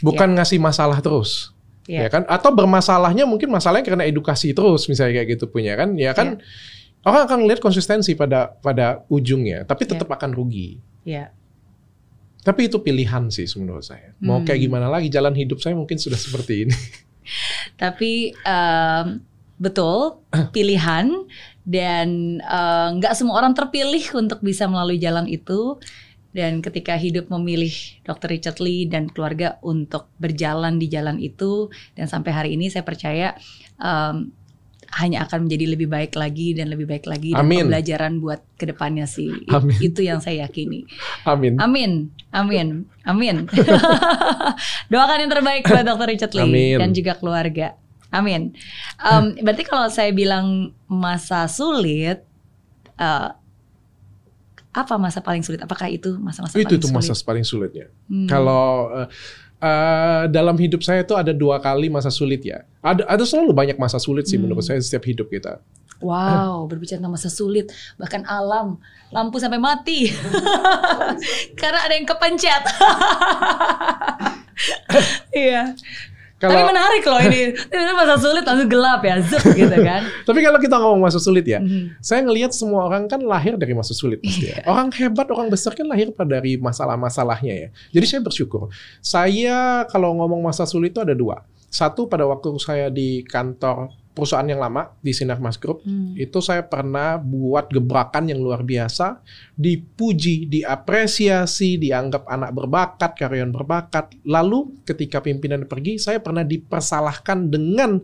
bukan 0.01 0.33
ngasih 0.33 0.57
masalah 0.57 0.97
terus. 0.97 1.53
Iya. 1.85 2.05
ya 2.05 2.09
kan? 2.09 2.23
Atau 2.25 2.53
bermasalahnya 2.53 3.29
mungkin 3.29 3.53
masalahnya 3.53 3.85
karena 3.85 4.05
edukasi 4.05 4.53
terus 4.53 4.89
misalnya 4.89 5.21
kayak 5.21 5.37
gitu 5.37 5.45
punya 5.49 5.77
kan? 5.77 5.93
Ya 5.93 6.13
kan? 6.17 6.41
Orang 7.01 7.25
akan 7.25 7.49
lihat 7.49 7.61
konsistensi 7.61 8.13
pada 8.13 8.53
pada 8.61 9.05
ujungnya 9.09 9.65
tapi 9.65 9.85
tetap 9.85 10.09
akan 10.09 10.33
rugi. 10.33 10.77
Ya. 11.05 11.33
Tapi 12.41 12.65
itu 12.65 12.77
pilihan 12.77 13.29
sih 13.29 13.45
menurut 13.55 13.81
saya 13.81 14.13
mau 14.19 14.41
Hmm. 14.41 14.45
kayak 14.45 14.61
gimana 14.61 14.87
lagi 14.87 15.07
jalan 15.07 15.33
hidup 15.33 15.57
saya 15.57 15.73
mungkin 15.73 15.95
sudah 15.95 16.17
seperti 16.17 16.65
ini 16.65 16.75
Tapi 17.77 18.33
em, 18.35 19.21
betul 19.55 20.25
pilihan 20.49 21.07
dan 21.63 22.07
eh, 22.41 22.87
nggak 22.97 23.13
semua 23.13 23.37
orang 23.39 23.53
terpilih 23.53 24.01
untuk 24.17 24.41
bisa 24.41 24.65
melalui 24.65 24.97
jalan 24.97 25.29
itu. 25.29 25.77
Dan 26.31 26.63
ketika 26.63 26.95
hidup 26.95 27.27
memilih 27.27 27.75
Dr. 28.01 28.31
Richard 28.31 28.63
Lee 28.63 28.87
dan 28.87 29.11
keluarga 29.11 29.59
untuk 29.59 30.07
berjalan 30.15 30.79
di 30.79 30.87
jalan 30.87 31.19
itu 31.19 31.67
dan 31.91 32.07
sampai 32.07 32.31
hari 32.31 32.49
ini 32.55 32.71
saya 32.71 32.87
percaya 32.87 33.35
em, 33.75 34.31
hanya 34.95 35.23
akan 35.23 35.47
menjadi 35.47 35.75
lebih 35.75 35.87
baik 35.87 36.15
lagi 36.15 36.55
dan 36.55 36.71
lebih 36.71 36.87
baik 36.87 37.03
lagi 37.03 37.35
dan 37.35 37.43
Amin. 37.43 37.67
pembelajaran 37.67 38.19
buat 38.19 38.39
ke 38.55 38.63
depannya 38.63 39.07
sih. 39.07 39.27
Amin. 39.51 39.75
Itu 39.83 40.03
yang 40.03 40.23
saya 40.23 40.47
yakini. 40.47 40.87
amin 41.23 41.59
Amin, 41.59 41.91
amin, 42.31 42.67
amin. 43.09 43.45
Doakan 44.91 45.17
yang 45.19 45.31
terbaik 45.31 45.63
buat 45.63 45.83
Dr. 45.83 46.07
Richard 46.07 46.33
Lee 46.33 46.43
Amin. 46.43 46.77
dan 46.79 46.89
juga 46.91 47.13
keluarga. 47.13 47.75
Amin. 48.09 48.51
Em, 48.97 49.39
berarti 49.39 49.63
kalau 49.63 49.87
saya 49.87 50.11
bilang 50.11 50.71
masa 50.85 51.47
sulit, 51.47 52.19
eh, 52.97 53.29
apa 54.71 54.93
masa 54.95 55.19
paling 55.19 55.39
sulit? 55.41 55.59
Apakah 55.59 55.87
itu 55.87 56.15
masa-masa 56.15 56.55
itu 56.55 56.63
paling 56.65 56.79
tuh 56.79 56.89
sulit? 56.89 57.07
masa 57.07 57.13
paling 57.21 57.43
sulitnya 57.43 57.87
Hmm. 58.07 58.27
kalau 58.27 58.87
eh, 59.61 60.23
dalam 60.27 60.55
hidup 60.55 60.79
saya 60.79 61.03
itu 61.03 61.13
ada 61.13 61.31
dua 61.31 61.59
kali 61.59 61.85
masa 61.85 62.09
sulit 62.09 62.41
ya 62.41 62.63
ada 62.79 63.05
ada 63.05 63.21
selalu 63.21 63.51
banyak 63.53 63.77
masa 63.77 63.99
sulit 63.99 64.25
sih 64.25 64.35
Hmm. 64.35 64.47
menurut 64.47 64.63
saya 64.63 64.79
setiap 64.79 65.05
hidup 65.05 65.27
kita 65.27 65.59
Wow, 66.01 66.65
berbicara 66.65 66.97
tentang 66.97 67.13
masa 67.13 67.29
sulit, 67.29 67.69
bahkan 67.95 68.25
alam, 68.25 68.81
lampu 69.09 69.37
sampai 69.37 69.61
mati, 69.61 70.09
karena 71.61 71.79
ada 71.85 71.93
yang 71.93 72.05
kepencet. 72.05 72.63
Iya. 75.31 75.73
Tapi 76.41 76.57
Kalau 76.57 76.73
menarik 76.73 77.03
loh 77.05 77.21
ini. 77.21 77.53
Tiba-tiba 77.53 77.93
masa 77.93 78.17
sulit 78.17 78.41
langsung 78.41 78.65
gelap 78.65 79.05
ya, 79.05 79.21
zup 79.21 79.45
gitu 79.53 79.77
kan. 79.77 80.01
tapi 80.27 80.41
kalau 80.41 80.57
kita 80.57 80.73
ngomong 80.81 81.01
masa 81.05 81.21
sulit 81.21 81.45
ya, 81.45 81.61
Mhm. 81.61 82.01
saya 82.01 82.25
ngelihat 82.25 82.49
semua 82.49 82.89
orang 82.89 83.05
kan 83.05 83.21
lahir 83.21 83.61
dari 83.61 83.77
masa 83.77 83.93
sulit 83.93 84.17
pasti 84.25 84.49
ya. 84.49 84.57
Iya. 84.57 84.65
Orang 84.65 84.89
hebat, 84.89 85.29
orang 85.29 85.53
besar 85.53 85.77
kan 85.77 85.85
lahir 85.85 86.09
pada 86.09 86.41
dari 86.41 86.57
masalah-masalahnya 86.57 87.53
ya. 87.53 87.69
Jadi 87.93 88.05
saya 88.09 88.21
bersyukur. 88.25 88.73
Saya 89.05 89.85
kalau 89.85 90.17
ngomong 90.17 90.41
masa 90.41 90.65
sulit 90.65 90.97
itu 90.97 91.01
ada 91.05 91.13
dua. 91.13 91.45
Satu 91.69 92.09
pada 92.09 92.25
waktu 92.25 92.57
saya 92.57 92.89
di 92.89 93.21
kantor 93.21 93.93
perusahaan 94.11 94.45
yang 94.45 94.59
lama 94.59 94.91
di 94.99 95.15
Sinar 95.15 95.39
Mas 95.39 95.55
Group, 95.55 95.83
Hmm. 95.87 96.13
itu 96.19 96.39
saya 96.43 96.67
pernah 96.67 97.15
buat 97.15 97.71
gebrakan 97.71 98.27
yang 98.27 98.43
luar 98.43 98.61
biasa, 98.61 99.23
dipuji, 99.55 100.51
diapresiasi, 100.51 101.79
dianggap 101.79 102.27
anak 102.27 102.51
berbakat, 102.51 103.15
karyawan 103.15 103.55
berbakat. 103.55 104.11
Lalu 104.27 104.83
ketika 104.83 105.23
pimpinan 105.23 105.63
pergi, 105.63 105.95
saya 105.95 106.19
pernah 106.19 106.43
dipersalahkan 106.43 107.47
dengan 107.47 108.03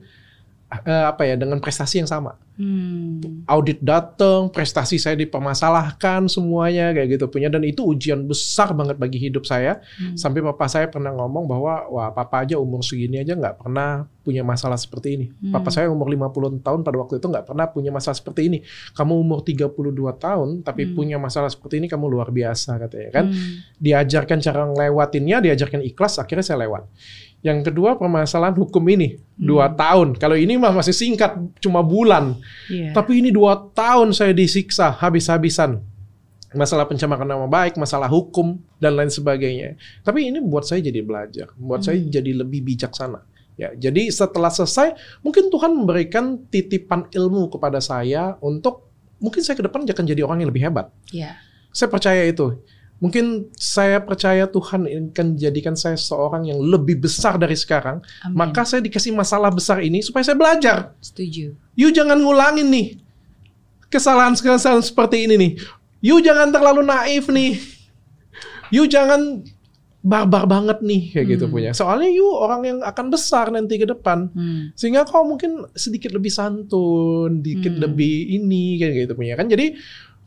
eh, 0.71 1.05
apa 1.07 1.23
ya, 1.23 1.35
dengan 1.39 1.59
prestasi 1.63 2.03
yang 2.03 2.09
sama 2.09 2.35
Hmm. 2.57 3.45
audit 3.45 3.77
datang, 3.85 4.49
prestasi 4.49 4.97
saya 4.97 5.13
dipermasalahkan 5.13 6.25
semuanya 6.25 6.89
kayak 6.89 7.13
gitu 7.13 7.29
punya 7.29 7.53
dan 7.53 7.61
itu 7.61 7.85
ujian 7.85 8.25
besar 8.25 8.73
banget 8.73 8.97
bagi 8.97 9.21
hidup 9.21 9.45
saya. 9.45 9.77
Hmm. 10.01 10.17
Sampai 10.17 10.41
papa 10.41 10.65
saya 10.65 10.89
pernah 10.89 11.13
ngomong 11.13 11.45
bahwa 11.45 11.85
wah 11.85 12.09
papa 12.09 12.41
aja 12.41 12.57
umur 12.57 12.81
segini 12.81 13.21
aja 13.21 13.37
nggak 13.37 13.61
pernah 13.61 14.09
punya 14.25 14.41
masalah 14.41 14.73
seperti 14.73 15.21
ini. 15.21 15.25
Hmm. 15.29 15.53
Papa 15.53 15.69
saya 15.69 15.85
umur 15.93 16.09
50 16.09 16.57
tahun 16.65 16.81
pada 16.81 16.97
waktu 16.97 17.21
itu 17.21 17.29
nggak 17.29 17.45
pernah 17.45 17.65
punya 17.69 17.93
masalah 17.93 18.17
seperti 18.17 18.41
ini. 18.49 18.57
Kamu 18.97 19.13
umur 19.21 19.45
32 19.45 20.17
tahun 20.17 20.65
tapi 20.65 20.89
Hmm. 20.89 20.97
punya 20.97 21.17
masalah 21.21 21.53
seperti 21.53 21.77
ini 21.77 21.85
kamu 21.85 22.09
luar 22.09 22.33
biasa 22.33 22.81
katanya 22.81 23.21
kan. 23.21 23.25
Hmm. 23.29 23.69
Diajarkan 23.77 24.41
cara 24.41 24.65
ngelewatinnya, 24.65 25.45
diajarkan 25.45 25.85
ikhlas 25.85 26.17
akhirnya 26.17 26.41
saya 26.41 26.65
lewat. 26.65 26.89
Yang 27.45 27.69
kedua 27.71 27.95
permasalahan 27.95 28.57
hukum 28.57 28.81
ini 28.89 29.21
dua 29.37 29.69
Hmm. 29.69 29.77
tahun. 29.77 30.07
Kalau 30.17 30.33
ini 30.33 30.57
mah 30.57 30.73
masih 30.73 30.91
singkat 30.91 31.37
cuma 31.61 31.85
bulan. 31.85 32.35
Iya. 32.67 32.91
Tapi 32.91 33.21
ini 33.21 33.29
dua 33.29 33.69
tahun 33.71 34.11
saya 34.11 34.33
disiksa 34.33 34.89
habis-habisan. 34.91 35.79
Masalah 36.55 36.87
pencemaran 36.89 37.27
nama 37.27 37.45
baik, 37.45 37.75
masalah 37.77 38.07
hukum, 38.07 38.57
dan 38.81 38.95
lain 38.97 39.11
sebagainya. 39.11 39.75
Tapi 40.01 40.31
ini 40.31 40.39
buat 40.41 40.63
saya 40.65 40.81
jadi 40.81 41.03
belajar. 41.03 41.51
Buat 41.53 41.85
saya 41.85 41.99
Hmm. 42.01 42.09
jadi 42.09 42.31
lebih 42.41 42.63
bijaksana. 42.63 43.21
Ya, 43.57 43.73
jadi 43.73 44.05
setelah 44.13 44.53
selesai, 44.53 44.93
mungkin 45.25 45.49
Tuhan 45.49 45.73
memberikan 45.73 46.37
titipan 46.47 47.09
ilmu 47.09 47.49
kepada 47.49 47.81
saya 47.81 48.37
untuk 48.37 48.85
mungkin 49.17 49.41
saya 49.41 49.57
ke 49.57 49.65
depan 49.65 49.81
akan 49.81 50.05
jadi 50.05 50.21
orang 50.21 50.45
yang 50.45 50.49
lebih 50.53 50.61
hebat. 50.61 50.93
Iya. 51.09 51.33
Saya 51.73 51.89
percaya 51.89 52.21
itu. 52.21 52.53
Mungkin 52.97 53.53
saya 53.53 54.01
percaya 54.01 54.49
Tuhan 54.49 54.89
akan 55.13 55.27
jadikan 55.37 55.77
saya 55.77 55.93
seorang 55.93 56.49
yang 56.49 56.57
lebih 56.57 56.97
besar 56.97 57.37
dari 57.37 57.53
sekarang. 57.53 58.01
Amin. 58.25 58.33
Maka 58.33 58.65
saya 58.65 58.81
dikasih 58.81 59.13
masalah 59.13 59.53
besar 59.53 59.85
ini 59.85 60.01
supaya 60.01 60.25
saya 60.25 60.33
belajar. 60.33 60.97
setuju. 60.97 61.53
You 61.77 61.93
jangan 61.93 62.17
ngulangin 62.17 62.65
nih 62.67 62.97
kesalahan-kesalahan 63.87 64.83
seperti 64.83 65.29
ini 65.29 65.35
nih. 65.37 65.51
You 66.01 66.19
jangan 66.19 66.49
terlalu 66.49 66.81
naif 66.85 67.29
nih. 67.29 67.57
You 68.69 68.83
jangan 68.85 69.45
barbar 70.01 70.47
banget 70.47 70.79
nih 70.79 71.11
kayak 71.11 71.27
gitu 71.35 71.45
Hmm. 71.47 71.53
punya. 71.53 71.71
Soalnya 71.75 72.07
you 72.07 72.27
orang 72.31 72.61
yang 72.63 72.79
akan 72.81 73.11
besar 73.11 73.51
nanti 73.51 73.75
ke 73.75 73.87
depan. 73.87 74.31
Hmm. 74.31 74.71
Sehingga 74.73 75.03
kau 75.03 75.21
mungkin 75.21 75.67
sedikit 75.73 76.13
lebih 76.13 76.31
santun, 76.31 77.41
dikit 77.41 77.75
Hmm. 77.75 77.83
lebih 77.87 78.39
ini 78.39 78.77
kayak 78.77 79.07
gitu 79.07 79.13
punya 79.13 79.35
kan. 79.35 79.47
Jadi 79.47 79.75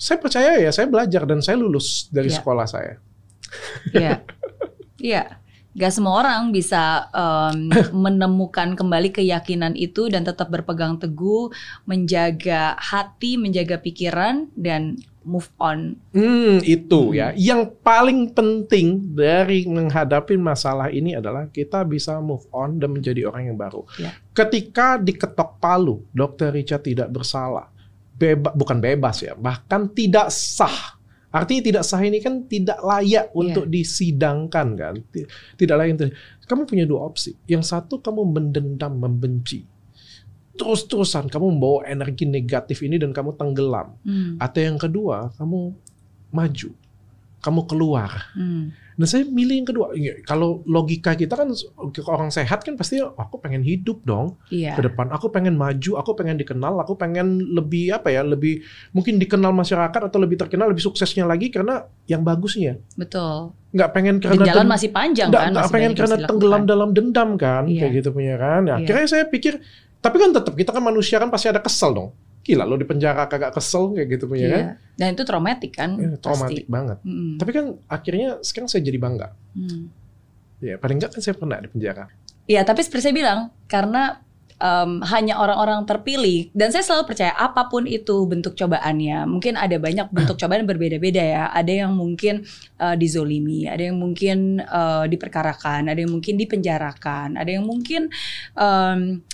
saya 0.00 0.16
percaya 0.16 0.56
ya 0.56 0.72
saya 0.72 0.88
belajar 0.88 1.28
dan 1.28 1.44
saya 1.44 1.60
lulus 1.60 2.08
dari 2.08 2.32
Ya. 2.32 2.40
sekolah 2.40 2.64
saya. 2.64 2.96
Iya. 3.92 4.24
Iya. 4.98 5.24
Gak 5.70 5.94
semua 5.94 6.18
orang 6.18 6.50
bisa 6.50 7.06
em, 7.08 7.70
menemukan 8.04 8.74
kembali 8.74 9.12
keyakinan 9.12 9.78
itu 9.78 10.10
dan 10.10 10.24
tetap 10.24 10.48
berpegang 10.48 10.98
teguh, 10.98 11.52
menjaga 11.84 12.74
hati, 12.74 13.38
menjaga 13.38 13.78
pikiran 13.78 14.50
dan 14.56 14.98
move 15.20 15.46
on. 15.56 15.94
Hmm, 16.10 16.58
itu 16.64 17.12
Hmm. 17.12 17.14
ya. 17.14 17.28
Yang 17.36 17.76
paling 17.80 18.32
penting 18.32 19.14
dari 19.14 19.62
menghadapi 19.62 20.34
masalah 20.34 20.88
ini 20.88 21.14
adalah 21.14 21.46
kita 21.46 21.84
bisa 21.84 22.18
move 22.18 22.48
on 22.50 22.80
dan 22.80 22.90
menjadi 22.90 23.28
orang 23.28 23.52
yang 23.52 23.58
baru. 23.60 23.84
Ya. 23.94 24.10
Ketika 24.32 24.96
diketok 24.96 25.60
palu, 25.60 26.02
Dr. 26.10 26.50
Richard 26.50 26.82
tidak 26.82 27.12
bersalah. 27.12 27.70
Beba, 28.20 28.52
bukan 28.52 28.78
bebas 28.78 29.24
ya, 29.24 29.32
bahkan 29.32 29.88
tidak 29.88 30.28
sah. 30.28 31.00
Artinya 31.32 31.62
tidak 31.64 31.84
sah 31.86 32.02
ini 32.02 32.20
kan 32.20 32.44
tidak 32.44 32.76
layak 32.82 33.32
untuk 33.32 33.64
disidangkan 33.64 34.66
kan. 34.76 34.94
Ti- 35.08 35.24
Tidak 35.56 35.72
layak. 35.72 35.90
untuk- 35.96 36.12
Kamu 36.44 36.66
punya 36.66 36.84
dua 36.84 37.06
opsi. 37.06 37.32
Yang 37.46 37.70
satu 37.70 38.02
kamu 38.02 38.28
mendendam, 38.28 38.98
membenci. 38.98 39.64
Terus-terusan 40.52 41.30
kamu 41.30 41.46
membawa 41.56 41.86
energi 41.86 42.28
negatif 42.28 42.82
ini 42.82 43.00
dan 43.00 43.14
kamu 43.14 43.38
tenggelam. 43.38 43.96
Hmm. 44.04 44.36
Atau 44.36 44.60
yang 44.60 44.76
kedua, 44.76 45.32
kamu 45.38 45.72
maju. 46.28 46.70
Kamu 47.40 47.60
keluar. 47.64 48.10
Hmm. 48.36 48.74
Nah 49.00 49.08
saya 49.08 49.24
milih 49.24 49.64
yang 49.64 49.64
kedua. 49.64 49.86
Iya, 49.90 50.20
Kalau 50.22 50.60
logika 50.64 51.16
kita 51.16 51.32
kan 51.32 51.48
orang 52.06 52.28
sehat 52.28 52.60
kan 52.60 52.76
pasti 52.76 53.00
"Oh, 53.00 53.16
aku 53.16 53.40
pengen 53.40 53.64
hidup 53.64 54.04
dong 54.04 54.36
Iya. 54.52 54.76
ke 54.76 54.84
depan. 54.84 55.08
Aku 55.08 55.32
pengen 55.32 55.56
maju, 55.56 55.96
aku 55.96 56.12
pengen 56.12 56.36
dikenal, 56.36 56.76
aku 56.76 56.94
pengen 56.94 57.40
lebih 57.48 57.96
apa 57.96 58.12
ya, 58.12 58.20
lebih 58.20 58.60
mungkin 58.92 59.16
dikenal 59.16 59.56
masyarakat 59.56 60.00
atau 60.04 60.18
lebih 60.20 60.36
terkenal, 60.36 60.68
lebih 60.68 60.84
suksesnya 60.84 61.24
lagi 61.24 61.48
karena 61.48 61.80
yang 62.04 62.20
bagusnya. 62.20 62.76
Betul. 62.92 63.56
Nggak 63.72 63.90
pengen 63.90 64.14
karena 64.20 64.44
jalan 64.44 64.68
masih 64.68 64.92
panjang 64.92 65.32
nggak- 65.32 65.40
kan. 65.40 65.52
nggak 65.56 65.70
pengen 65.72 65.92
karena 65.96 66.16
tenggelam 66.20 66.62
dalam 66.68 66.88
dendam 66.92 67.30
kan, 67.34 67.64
Iya. 67.64 67.80
kayak 67.80 67.92
gitu 68.04 68.08
punya 68.12 68.36
kan. 68.36 68.68
Nah, 68.68 68.76
Iya. 68.76 68.84
akhirnya 68.84 69.08
saya 69.08 69.24
pikir, 69.24 69.64
tapi 69.96 70.16
kan 70.20 70.30
tetap 70.30 70.52
kita 70.52 70.76
kan 70.76 70.84
manusia 70.84 71.16
kan 71.16 71.32
pasti 71.32 71.48
ada 71.48 71.64
kesel 71.64 71.96
dong. 71.96 72.10
Gila 72.40 72.64
lo 72.64 72.80
di 72.80 72.88
penjara 72.88 73.28
kagak 73.28 73.52
kesel 73.52 73.92
kayak 73.92 74.08
gitu 74.16 74.24
punya 74.24 74.48
kan. 74.48 74.60
Iya. 74.60 74.72
Dan 74.96 75.08
itu 75.12 75.22
traumatik 75.28 75.72
kan. 75.76 75.90
Ya, 75.96 76.16
traumatik 76.16 76.64
pasti. 76.64 76.72
banget. 76.72 76.98
Mm-mm. 77.04 77.36
Tapi 77.36 77.50
kan 77.52 77.66
akhirnya 77.88 78.28
sekarang 78.40 78.68
saya 78.68 78.82
jadi 78.84 78.98
bangga. 79.00 79.28
Hmm. 79.52 79.92
Ya, 80.60 80.76
paling 80.76 81.00
enggak 81.00 81.16
kan 81.16 81.20
saya 81.24 81.36
pernah 81.36 81.56
di 81.56 81.68
penjara. 81.72 82.08
Iya, 82.44 82.64
tapi 82.68 82.84
seperti 82.84 83.08
saya 83.08 83.14
bilang, 83.16 83.40
karena 83.64 84.20
em, 84.60 85.00
hanya 85.08 85.40
orang-orang 85.40 85.88
terpilih 85.88 86.52
dan 86.52 86.68
saya 86.68 86.84
selalu 86.84 87.14
percaya 87.14 87.32
apa 87.32 87.66
pun 87.72 87.88
itu 87.88 88.28
bentuk 88.28 88.54
cobaannya. 88.54 89.24
Mungkin 89.24 89.56
ada 89.56 89.80
banyak 89.80 90.12
bentuk 90.12 90.36
cobaan 90.40 90.62
yang 90.62 90.70
berbeda-beda 90.70 91.22
ya. 91.24 91.44
Ada 91.50 91.88
yang 91.88 91.96
mungkin 91.96 92.44
eh, 92.76 92.96
dizolimi, 93.00 93.66
ada 93.66 93.88
yang 93.88 93.96
mungkin 93.96 94.60
eh, 94.60 95.04
diperkarakan, 95.08 95.88
ada 95.88 95.98
yang 95.98 96.12
mungkin 96.12 96.36
dipenjarakan, 96.36 97.40
ada 97.40 97.50
yang 97.50 97.64
mungkin 97.64 98.12
em, 98.54 99.24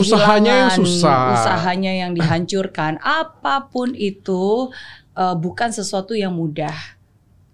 Usahanya 0.00 0.52
yang 0.66 0.72
susah. 0.76 1.32
usahanya 1.36 1.92
yang 1.92 2.10
dihancurkan. 2.12 2.98
Apa 3.00 3.68
pun 3.70 3.92
itu 3.96 4.70
eh, 5.16 5.36
bukan 5.36 5.70
sesuatu 5.72 6.12
yang 6.12 6.34
mudah 6.36 6.74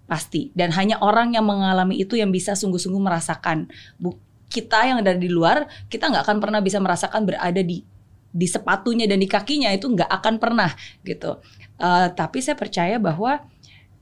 pasti 0.03 0.51
dan 0.51 0.69
hanya 0.75 0.99
orang 0.99 1.31
yang 1.33 1.47
mengalami 1.47 1.95
itu 1.95 2.19
yang 2.19 2.29
bisa 2.29 2.53
sungguh-sungguh 2.59 2.99
merasakan 3.01 3.71
Bu- 3.95 4.19
kita 4.51 4.83
yang 4.85 4.99
dari 5.01 5.17
di 5.17 5.31
luar 5.31 5.65
kita 5.87 6.11
nggak 6.11 6.27
akan 6.27 6.37
pernah 6.43 6.59
bisa 6.59 6.77
merasakan 6.83 7.23
berada 7.23 7.63
di 7.63 7.81
di 8.33 8.47
sepatunya 8.49 9.07
dan 9.07 9.17
di 9.17 9.25
kakinya 9.31 9.71
itu 9.71 9.87
nggak 9.89 10.11
akan 10.11 10.35
pernah 10.43 10.69
gitu 11.07 11.39
Eh, 11.83 12.07
tapi 12.13 12.37
saya 12.39 12.55
percaya 12.55 12.95
bahwa 13.01 13.43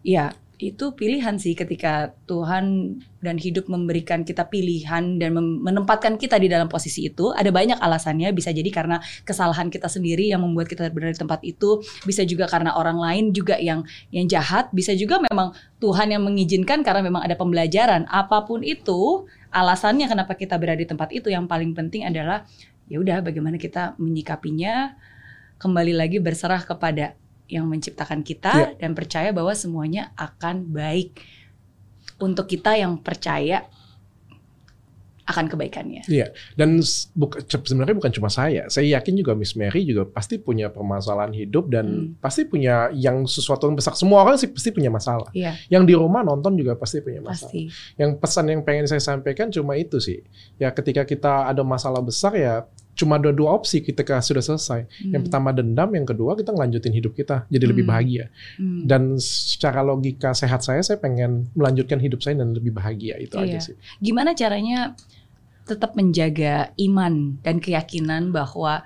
ya 0.05 0.35
itu 0.61 0.93
pilihan 0.93 1.41
sih 1.41 1.57
ketika 1.57 2.13
Tuhan 2.29 2.93
dan 3.17 3.35
hidup 3.41 3.65
memberikan 3.65 4.21
kita 4.21 4.45
pilihan 4.45 5.17
dan 5.17 5.33
menempatkan 5.33 6.21
kita 6.21 6.37
di 6.37 6.45
dalam 6.45 6.69
posisi 6.69 7.09
itu 7.09 7.33
ada 7.33 7.49
banyak 7.49 7.81
alasannya. 7.81 8.29
Bisa 8.29 8.53
jadi 8.53 8.69
karena 8.69 9.01
kesalahan 9.25 9.73
kita 9.73 9.89
sendiri 9.89 10.29
yang 10.29 10.45
membuat 10.45 10.69
kita 10.69 10.85
berada 10.93 11.17
di 11.17 11.21
tempat 11.21 11.41
itu. 11.41 11.81
Bisa 12.05 12.21
juga 12.29 12.45
karena 12.45 12.77
orang 12.77 13.01
lain 13.01 13.25
juga 13.33 13.57
yang 13.57 13.81
yang 14.13 14.29
jahat. 14.29 14.69
Bisa 14.69 14.93
juga 14.93 15.17
memang 15.17 15.57
Tuhan 15.81 16.13
yang 16.13 16.21
mengizinkan 16.21 16.85
karena 16.85 17.01
memang 17.01 17.25
ada 17.25 17.33
pembelajaran. 17.33 18.05
Apa 18.05 18.45
pun 18.45 18.61
itu 18.61 19.25
alasannya 19.49 20.05
kenapa 20.05 20.37
kita 20.37 20.61
berada 20.61 20.77
di 20.77 20.85
tempat 20.85 21.09
itu 21.09 21.33
yang 21.33 21.49
paling 21.49 21.73
penting 21.73 22.05
adalah 22.05 22.45
ya 22.85 23.01
udah 23.01 23.25
bagaimana 23.25 23.57
kita 23.57 23.97
menyikapinya. 23.97 24.93
Kembali 25.57 25.93
lagi 25.93 26.17
berserah 26.17 26.65
kepada 26.65 27.13
yang 27.51 27.67
menciptakan 27.67 28.23
kita 28.23 28.79
dan 28.79 28.95
percaya 28.95 29.29
bahwa 29.29 29.51
semuanya 29.51 30.15
akan 30.15 30.71
baik 30.71 31.19
untuk 32.17 32.47
kita 32.47 32.73
yang 32.73 32.95
percaya 32.97 33.67
akan 35.21 35.47
kebaikannya. 35.47 36.03
Iya, 36.07 36.33
dan 36.55 36.81
buka- 37.13 37.39
sebenarnya 37.45 37.95
bukan 37.95 38.11
cuma 38.11 38.27
saya. 38.27 38.67
Saya 38.67 38.99
yakin 38.99 39.15
juga 39.15 39.31
Miss 39.31 39.55
Mary 39.55 39.85
juga 39.85 40.03
pasti 40.03 40.35
punya 40.35 40.67
permasalahan 40.67 41.31
hidup 41.31 41.71
dan 41.71 41.85
Hmm. 41.87 42.07
pasti 42.19 42.43
punya 42.43 42.91
yang 42.91 43.23
sesuatu 43.23 43.63
yang 43.63 43.77
besar. 43.77 43.95
Semua 43.95 44.25
orang 44.25 44.35
sih 44.35 44.51
pasti 44.51 44.71
punya 44.71 44.91
masalah. 44.91 45.29
Iya, 45.31 45.55
Yang 45.69 45.83
di 45.87 45.95
rumah 45.95 46.19
nonton 46.21 46.57
juga 46.57 46.75
pasti 46.75 46.99
punya 46.99 47.21
masalah. 47.21 47.47
pasti. 47.47 47.69
Yang 47.95 48.11
pesan 48.17 48.45
yang 48.49 48.61
pengen 48.61 48.85
saya 48.85 48.99
sampaikan 48.99 49.47
cuma 49.47 49.79
itu 49.79 50.01
sih. 50.01 50.19
Ya 50.57 50.67
ketika 50.69 51.05
kita 51.05 51.47
ada 51.47 51.63
masalah 51.63 52.01
besar 52.01 52.35
ya 52.35 52.67
cuma 53.01 53.17
ada 53.17 53.33
dua 53.33 53.57
opsi 53.57 53.81
ketika 53.81 54.21
sudah 54.21 54.45
selesai. 54.45 54.85
Yang 55.01 55.09
Hmm. 55.09 55.25
pertama 55.25 55.49
dendam, 55.49 55.89
yang 55.97 56.05
kedua 56.05 56.37
kita 56.37 56.53
ngelanjutin 56.53 56.93
hidup 56.93 57.17
kita 57.17 57.49
jadi 57.49 57.65
lebih 57.65 57.89
Hmm. 57.89 57.91
bahagia. 57.97 58.25
Hmm. 58.61 58.85
Dan 58.85 59.01
secara 59.17 59.81
logika 59.81 60.37
sehat 60.37 60.61
saya, 60.61 60.85
saya 60.85 61.01
pengen 61.01 61.49
melanjutkan 61.57 61.97
hidup 61.97 62.21
saya 62.21 62.37
dan 62.37 62.53
lebih 62.53 62.69
bahagia 62.69 63.17
itu 63.17 63.33
Iya. 63.41 63.57
aja 63.57 63.73
sih. 63.73 63.75
Gimana 63.97 64.37
caranya 64.37 64.93
tetap 65.65 65.97
menjaga 65.97 66.69
iman 66.77 67.41
dan 67.41 67.57
keyakinan 67.57 68.29
bahwa 68.29 68.85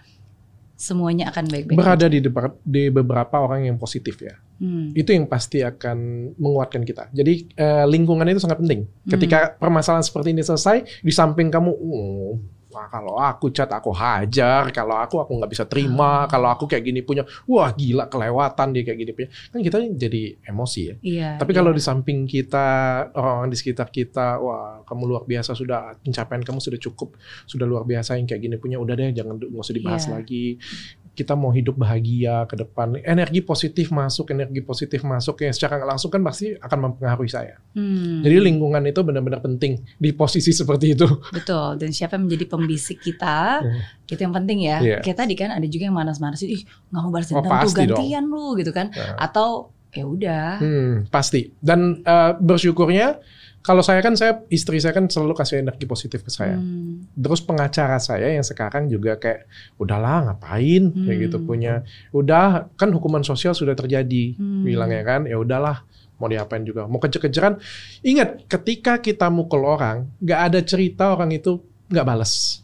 semuanya 0.76 1.32
akan 1.32 1.48
baik-baik. 1.48 1.78
Berada 1.80 2.06
di, 2.12 2.20
di 2.68 2.84
beberapa 2.92 3.36
orang 3.40 3.64
yang 3.64 3.80
positif 3.80 4.20
ya. 4.20 4.36
Hmm. 4.60 4.92
Itu 4.96 5.12
yang 5.12 5.28
pasti 5.28 5.64
akan 5.64 6.32
menguatkan 6.36 6.84
kita. 6.84 7.12
Jadi 7.12 7.48
eh, 7.56 7.86
lingkungan 7.88 8.28
itu 8.28 8.44
sangat 8.44 8.60
penting. 8.60 8.84
Hmm. 8.88 9.12
Ketika 9.16 9.56
permasalahan 9.56 10.04
seperti 10.04 10.36
ini 10.36 10.44
selesai, 10.44 11.04
di 11.04 11.12
samping 11.16 11.48
kamu, 11.48 11.72
oh, 11.72 12.40
wah 12.76 12.92
kalau 12.92 13.16
aku 13.16 13.56
cat 13.56 13.72
aku 13.72 13.96
hajar, 13.96 14.68
kalau 14.76 15.00
aku 15.00 15.24
aku 15.24 15.32
nggak 15.40 15.48
bisa 15.48 15.64
terima, 15.64 16.28
Ah. 16.28 16.28
kalau 16.28 16.52
aku 16.52 16.68
kayak 16.68 16.84
gini 16.84 17.00
punya, 17.00 17.24
wah 17.48 17.72
gila 17.72 18.12
kelewatan 18.12 18.68
dia 18.76 18.84
kayak 18.84 19.00
gini 19.00 19.12
punya. 19.16 19.30
Kan 19.48 19.64
kita 19.64 19.80
jadi 19.96 20.36
emosi 20.44 20.82
ya. 20.84 20.96
Iya. 21.00 21.30
Tapi 21.40 21.52
iya. 21.56 21.58
kalau 21.64 21.72
di 21.72 21.80
samping 21.80 22.28
kita, 22.28 22.68
orang 23.16 23.48
di 23.48 23.56
sekitar 23.56 23.88
kita, 23.88 24.44
wah 24.44 24.84
kamu 24.84 25.04
luar 25.08 25.24
biasa 25.24 25.56
sudah 25.56 25.96
pencapaian 26.04 26.44
kamu 26.44 26.60
sudah 26.60 26.80
cukup, 26.84 27.16
sudah 27.48 27.64
luar 27.64 27.88
biasa 27.88 28.20
yang 28.20 28.28
kayak 28.28 28.44
gini 28.44 28.56
punya, 28.60 28.76
udah 28.76 28.92
deh 28.94 29.16
jangan 29.16 29.40
nggak 29.40 29.56
usah 29.56 29.72
dibahas 29.74 30.04
Iya. 30.06 30.12
lagi. 30.20 30.46
Kita 31.16 31.32
mau 31.32 31.48
hidup 31.50 31.80
bahagia 31.80 32.44
ke 32.44 32.60
depan, 32.60 33.00
energi 33.00 33.40
positif 33.40 33.88
masuk, 33.88 34.30
energi 34.30 34.60
positif 34.60 35.00
masuk 35.02 35.40
yang 35.40 35.56
secara 35.56 35.80
nggak 35.80 35.96
langsung 35.96 36.12
kan 36.12 36.20
pasti 36.20 36.52
akan 36.54 36.92
mempengaruhi 36.92 37.32
saya. 37.32 37.56
Hmm. 37.72 38.20
Jadi 38.20 38.36
lingkungan 38.44 38.84
itu 38.84 39.00
benar-benar 39.00 39.40
penting 39.40 39.80
di 39.96 40.12
posisi 40.12 40.52
seperti 40.52 40.92
itu. 40.92 41.08
Betul, 41.32 41.80
dan 41.80 41.90
siapa 41.90 42.20
yang 42.20 42.28
menjadi 42.28 42.46
pembisik 42.46 43.00
kita, 43.00 43.64
Hmm. 43.64 43.80
itu 44.06 44.20
yang 44.20 44.36
penting 44.36 44.68
ya. 44.68 44.78
Iya. 44.84 44.98
Kayak 45.00 45.18
tadi 45.24 45.34
kan 45.34 45.50
ada 45.50 45.64
juga 45.64 45.88
yang 45.88 45.96
manas-manas, 45.96 46.44
ih 46.44 46.62
nggak 46.62 47.00
mau 47.00 47.10
balas 47.10 47.32
Oh, 47.32 47.40
dendam 47.40 47.48
tuh 47.48 47.64
pasti 47.64 47.80
dong. 47.88 47.96
gantian 47.96 48.24
lu 48.28 48.46
gitu 48.60 48.72
kan. 48.76 48.92
Nah. 48.92 49.16
Atau 49.18 49.72
ya 49.96 50.04
udah. 50.04 50.48
Hmm, 50.60 50.94
pasti. 51.08 51.56
Dan 51.58 52.04
eh, 52.04 52.32
bersyukurnya 52.36 53.24
kalau 53.66 53.82
saya 53.82 53.98
kan 54.06 54.14
saya 54.14 54.46
istri 54.54 54.78
saya 54.78 54.94
kan 54.94 55.10
selalu 55.10 55.34
kasih 55.34 55.66
energi 55.66 55.90
positif 55.90 56.22
ke 56.22 56.30
saya. 56.30 56.54
Hmm. 56.54 57.10
Terus 57.18 57.42
pengacara 57.42 57.98
saya 57.98 58.30
yang 58.30 58.46
sekarang 58.46 58.86
juga 58.86 59.18
kayak 59.18 59.50
udahlah 59.82 60.30
ngapain 60.30 60.94
kayak 60.94 61.18
Hmm. 61.18 61.26
gitu 61.26 61.38
punya. 61.42 61.82
Udah 62.14 62.70
kan 62.78 62.94
hukuman 62.94 63.26
sosial 63.26 63.58
sudah 63.58 63.74
terjadi 63.74 64.38
Hmm. 64.38 64.62
bilangnya 64.62 65.02
kan. 65.02 65.26
Ya 65.26 65.42
udahlah 65.42 65.82
mau 66.22 66.30
diapain 66.30 66.62
juga. 66.62 66.86
Mau 66.86 67.02
kejar-kejaran. 67.02 67.58
Ingat 68.06 68.46
ketika 68.46 69.02
kita 69.02 69.34
mukul 69.34 69.66
orang, 69.66 70.14
nggak 70.22 70.40
ada 70.54 70.60
cerita 70.62 71.18
orang 71.18 71.34
itu 71.34 71.58
nggak 71.90 72.06
balas. 72.06 72.62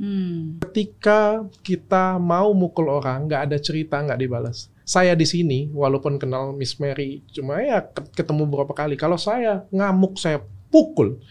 Hmm. 0.00 0.62
Ketika 0.64 1.44
kita 1.60 2.16
mau 2.16 2.54
mukul 2.56 2.88
orang, 2.88 3.28
nggak 3.28 3.42
ada 3.50 3.58
cerita, 3.60 4.00
nggak 4.00 4.18
dibalas. 4.22 4.71
Saya 4.82 5.14
di 5.14 5.24
sini, 5.24 5.70
walaupun 5.70 6.18
kenal 6.18 6.50
Miss 6.52 6.76
Mary, 6.76 7.22
cuma 7.30 7.62
ya 7.62 7.80
ke- 7.80 8.10
ketemu 8.12 8.46
beberapa 8.50 8.74
kali. 8.74 8.98
Kalau 8.98 9.14
saya 9.14 9.62
ngamuk, 9.70 10.18
saya 10.18 10.42
pukul, 10.68 11.22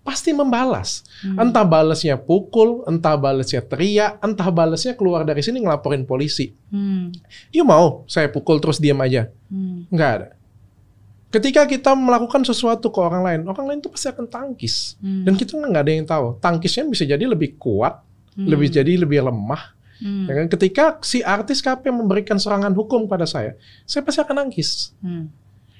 pasti 0.00 0.30
membalas. 0.30 1.02
Hmm. 1.20 1.50
Entah 1.50 1.66
balasnya 1.66 2.14
pukul, 2.14 2.86
entah 2.86 3.18
balasnya 3.18 3.58
teriak, 3.60 4.22
entah 4.22 4.48
balasnya 4.48 4.94
keluar 4.94 5.26
dari 5.26 5.42
sini 5.42 5.60
ngelaporin 5.60 6.06
polisi. 6.06 6.54
Hmm. 6.70 7.10
You 7.50 7.66
mau 7.66 8.06
saya 8.06 8.30
pukul 8.30 8.62
terus 8.62 8.78
diam 8.78 9.02
aja? 9.02 9.28
Hmm. 9.50 9.90
Nggak 9.90 10.10
ada. 10.14 10.28
Ketika 11.26 11.66
kita 11.66 11.92
melakukan 11.92 12.46
sesuatu 12.46 12.88
ke 12.88 13.02
orang 13.02 13.20
lain, 13.26 13.40
orang 13.50 13.66
lain 13.66 13.78
itu 13.82 13.90
pasti 13.90 14.08
akan 14.08 14.24
tangkis. 14.30 14.94
Hmm. 15.02 15.26
Dan 15.26 15.34
kita 15.34 15.58
nggak 15.58 15.84
ada 15.84 15.92
yang 15.92 16.06
tahu. 16.06 16.38
Tangkisnya 16.38 16.86
bisa 16.86 17.04
jadi 17.04 17.26
lebih 17.26 17.58
kuat, 17.60 18.00
Hmm. 18.38 18.46
lebih 18.46 18.68
jadi 18.72 19.02
lebih 19.02 19.26
lemah. 19.26 19.75
Hmm. 20.00 20.26
Ya 20.28 20.32
kan? 20.42 20.46
Ketika 20.52 20.84
si 21.00 21.24
artis 21.24 21.64
KP 21.64 21.88
memberikan 21.88 22.36
serangan 22.36 22.72
hukum 22.76 23.08
pada 23.08 23.24
saya, 23.24 23.56
saya 23.88 24.04
pasti 24.04 24.20
akan 24.20 24.46
nangkis. 24.46 24.92
Hmm. 25.00 25.28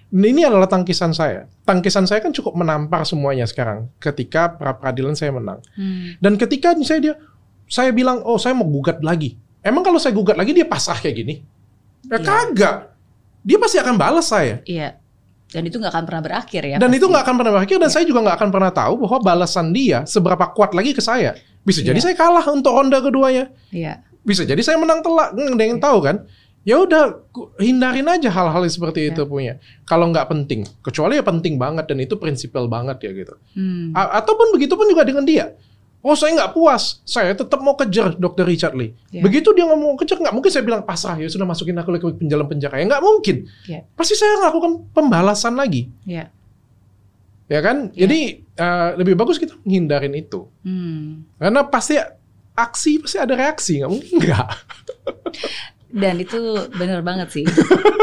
Dan 0.07 0.23
ini 0.23 0.47
adalah 0.47 0.71
tangkisan 0.71 1.11
saya. 1.13 1.51
Tangkisan 1.67 2.07
saya 2.07 2.23
kan 2.23 2.31
cukup 2.31 2.55
menampar 2.55 3.03
semuanya 3.03 3.45
sekarang. 3.45 3.91
Ketika 3.99 4.55
pra 4.55 4.73
peradilan 4.79 5.19
saya 5.19 5.35
menang. 5.35 5.59
Hmm. 5.75 6.15
Dan 6.23 6.39
ketika 6.39 6.73
misalnya 6.79 7.03
dia, 7.03 7.15
saya 7.67 7.91
bilang, 7.91 8.23
oh 8.23 8.39
saya 8.39 8.55
mau 8.55 8.65
gugat 8.71 9.03
lagi. 9.03 9.35
Emang 9.67 9.83
kalau 9.83 9.99
saya 9.99 10.15
gugat 10.15 10.39
lagi 10.39 10.55
dia 10.55 10.63
pasrah 10.63 10.97
kayak 11.03 11.17
gini? 11.19 11.35
Ya 12.07 12.17
Iya. 12.17 12.19
kagak. 12.23 12.77
Dia 13.43 13.59
pasti 13.59 13.77
akan 13.83 13.95
balas 13.99 14.31
saya. 14.31 14.63
Iya. 14.63 14.99
Dan 15.47 15.63
itu 15.63 15.77
nggak 15.77 15.93
akan 15.93 16.05
pernah 16.05 16.23
berakhir 16.23 16.63
ya. 16.65 16.77
Dan 16.77 16.89
pasti. 16.89 16.99
itu 16.99 17.07
nggak 17.07 17.23
akan 17.23 17.35
pernah 17.37 17.53
berakhir. 17.53 17.77
Dan 17.77 17.83
Iya. 17.83 17.95
saya 17.95 18.05
juga 18.05 18.21
nggak 18.23 18.37
akan 18.37 18.51
pernah 18.51 18.73
tahu 18.73 18.95
bahwa 18.99 19.19
balasan 19.21 19.67
dia 19.71 19.99
seberapa 20.05 20.45
kuat 20.51 20.71
lagi 20.73 20.91
ke 20.91 21.01
saya. 21.01 21.39
Bisa 21.63 21.81
jadi 21.81 21.95
Iya. 21.95 22.05
saya 22.05 22.15
kalah 22.15 22.47
untuk 22.49 22.73
ronde 22.73 22.99
keduanya. 22.99 23.51
Iya. 23.71 24.03
bisa 24.23 24.43
jadi 24.43 24.59
saya 24.59 24.75
menang 24.75 25.07
telak 25.07 25.33
nggak 25.33 25.55
ada 25.55 25.65
yang 25.65 25.79
tahu 25.79 26.03
kan 26.03 26.27
ya 26.63 26.83
udah 26.83 27.15
hindarin 27.57 28.11
aja 28.11 28.27
hal-hal 28.27 28.67
seperti 28.67 29.07
Ya. 29.07 29.15
itu 29.15 29.23
punya 29.23 29.55
kalau 29.83 30.11
nggak 30.11 30.27
penting 30.27 30.67
kecuali 30.83 31.15
ya 31.15 31.23
penting 31.23 31.55
banget 31.55 31.87
dan 31.87 32.03
itu 32.03 32.19
prinsipil 32.19 32.67
banget 32.67 32.99
ya 33.01 33.15
gitu 33.15 33.39
Hmm. 33.55 33.95
A- 33.95 34.19
ataupun 34.19 34.51
begitu 34.51 34.75
pun 34.75 34.91
juga 34.91 35.07
dengan 35.07 35.23
dia 35.23 35.55
oh 36.07 36.15
saya 36.15 36.39
nggak 36.39 36.55
puas 36.55 37.03
saya 37.03 37.35
tetap 37.35 37.59
mau 37.59 37.75
kejar 37.75 38.15
dokter 38.15 38.47
Richard 38.47 38.79
Lee 38.79 38.95
Ya. 39.11 39.27
begitu 39.27 39.51
dia 39.51 39.67
ngomong 39.67 39.99
kejar 39.99 40.23
nggak 40.23 40.31
mungkin 40.31 40.49
saya 40.49 40.63
bilang 40.63 40.87
pasrah 40.87 41.19
ya 41.19 41.27
sudah 41.27 41.43
masukin 41.43 41.75
aku 41.75 41.99
ke 41.99 42.07
penjara 42.15 42.47
penjara 42.47 42.79
ya 42.79 42.87
nggak 42.87 43.03
mungkin 43.03 43.37
Ya. 43.67 43.83
pasti 43.93 44.15
saya 44.15 44.39
lakukan 44.41 44.87
pembalasan 44.95 45.59
lagi 45.59 45.91
Iya. 46.07 46.31
ya 47.47 47.61
kan 47.61 47.91
Ya. 47.91 48.07
jadi 48.07 48.21
eh, 48.39 48.89
lebih 48.95 49.19
bagus 49.19 49.37
kita 49.37 49.59
menghindarin 49.61 50.15
itu 50.15 50.47
Hmm. 50.63 51.27
karena 51.37 51.67
pasti 51.67 51.99
aksi 52.55 53.03
pasti 53.03 53.19
ada 53.19 53.35
reaksi 53.35 53.83
nggak 53.83 53.91
mungkin 53.91 54.15
nggak 54.23 54.49
Dan 55.87 56.21
itu 56.21 56.37
bener 56.77 57.01
banget 57.01 57.33
sih, 57.33 57.47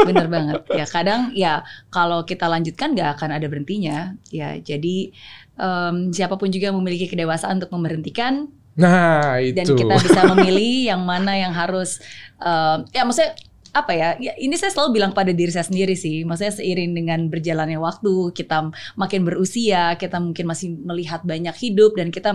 bener 0.02 0.26
banget. 0.26 0.66
Ya 0.72 0.82
kadang 0.82 1.30
ya 1.30 1.62
kalau 1.94 2.26
kita 2.26 2.50
lanjutkan 2.50 2.90
nggak 2.90 3.20
akan 3.20 3.30
ada 3.38 3.46
berhentinya. 3.46 4.18
Ya 4.34 4.58
jadi 4.58 5.14
em, 5.58 6.10
siapa 6.14 6.38
pun 6.38 6.48
juga 6.50 6.70
memiliki 6.70 7.10
kedewasaan 7.10 7.62
untuk 7.62 7.72
memberhentikan. 7.74 8.48
Nah 8.74 9.38
itu. 9.38 9.54
dan 9.54 9.70
kita 9.70 9.94
bisa 10.02 10.20
memilih 10.34 10.90
yang 10.94 11.02
mana 11.06 11.38
yang 11.38 11.54
harus 11.54 12.02
em, 12.42 12.86
ya 12.90 13.06
maksudnya 13.06 13.38
apa 13.74 13.90
ya, 13.90 14.14
ya 14.22 14.32
ini 14.38 14.54
saya 14.54 14.70
selalu 14.70 15.02
bilang 15.02 15.10
pada 15.10 15.34
diri 15.34 15.50
saya 15.50 15.66
sendiri 15.66 15.98
sih. 15.98 16.22
Maksudnya 16.22 16.54
seiring 16.62 16.94
dengan 16.94 17.26
berjalannya 17.26 17.82
waktu 17.82 18.30
kita 18.30 18.70
makin 18.94 19.26
berusia 19.26 19.98
kita 19.98 20.22
mungkin 20.22 20.46
masih 20.46 20.78
melihat 20.78 21.26
banyak 21.26 21.52
hidup 21.58 21.98
dan 21.98 22.14
kita 22.14 22.30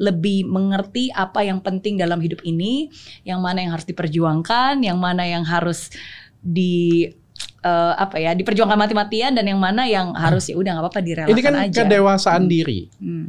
lebih 0.00 0.48
mengerti 0.48 1.12
apa 1.12 1.44
yang 1.44 1.60
penting 1.60 2.00
dalam 2.00 2.16
hidup 2.24 2.40
ini. 2.48 2.88
Yang 3.28 3.40
mana 3.44 3.58
yang 3.60 3.72
harus 3.76 3.86
diperjuangkan 3.92 4.74
yang 4.80 4.96
mana 4.96 5.28
yang 5.28 5.44
harus 5.44 5.92
di 6.40 7.12
eh, 7.60 7.94
apa 7.94 8.16
ya 8.16 8.32
diperjuangkan 8.32 8.74
mati-matian 8.74 9.32
dan 9.32 9.44
yang 9.44 9.56
mana 9.56 9.84
yang 9.84 10.12
harus 10.12 10.48
ya 10.48 10.56
udah 10.56 10.70
nggak 10.72 10.84
apa-apa 10.86 11.00
direlakan 11.00 11.32
Ini 11.32 11.40
kan 11.40 11.54
aja 11.56 11.80
kedewasaan 11.82 12.42
Hmm. 12.44 12.50
diri. 12.50 12.80
Hmm, 12.96 13.26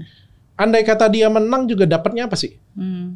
Andai 0.54 0.84
kata 0.84 1.08
dia 1.08 1.26
menang 1.28 1.66
juga 1.66 1.84
dapatnya 1.84 2.26
apa 2.26 2.36
sih? 2.36 2.54
hmm, 2.76 3.08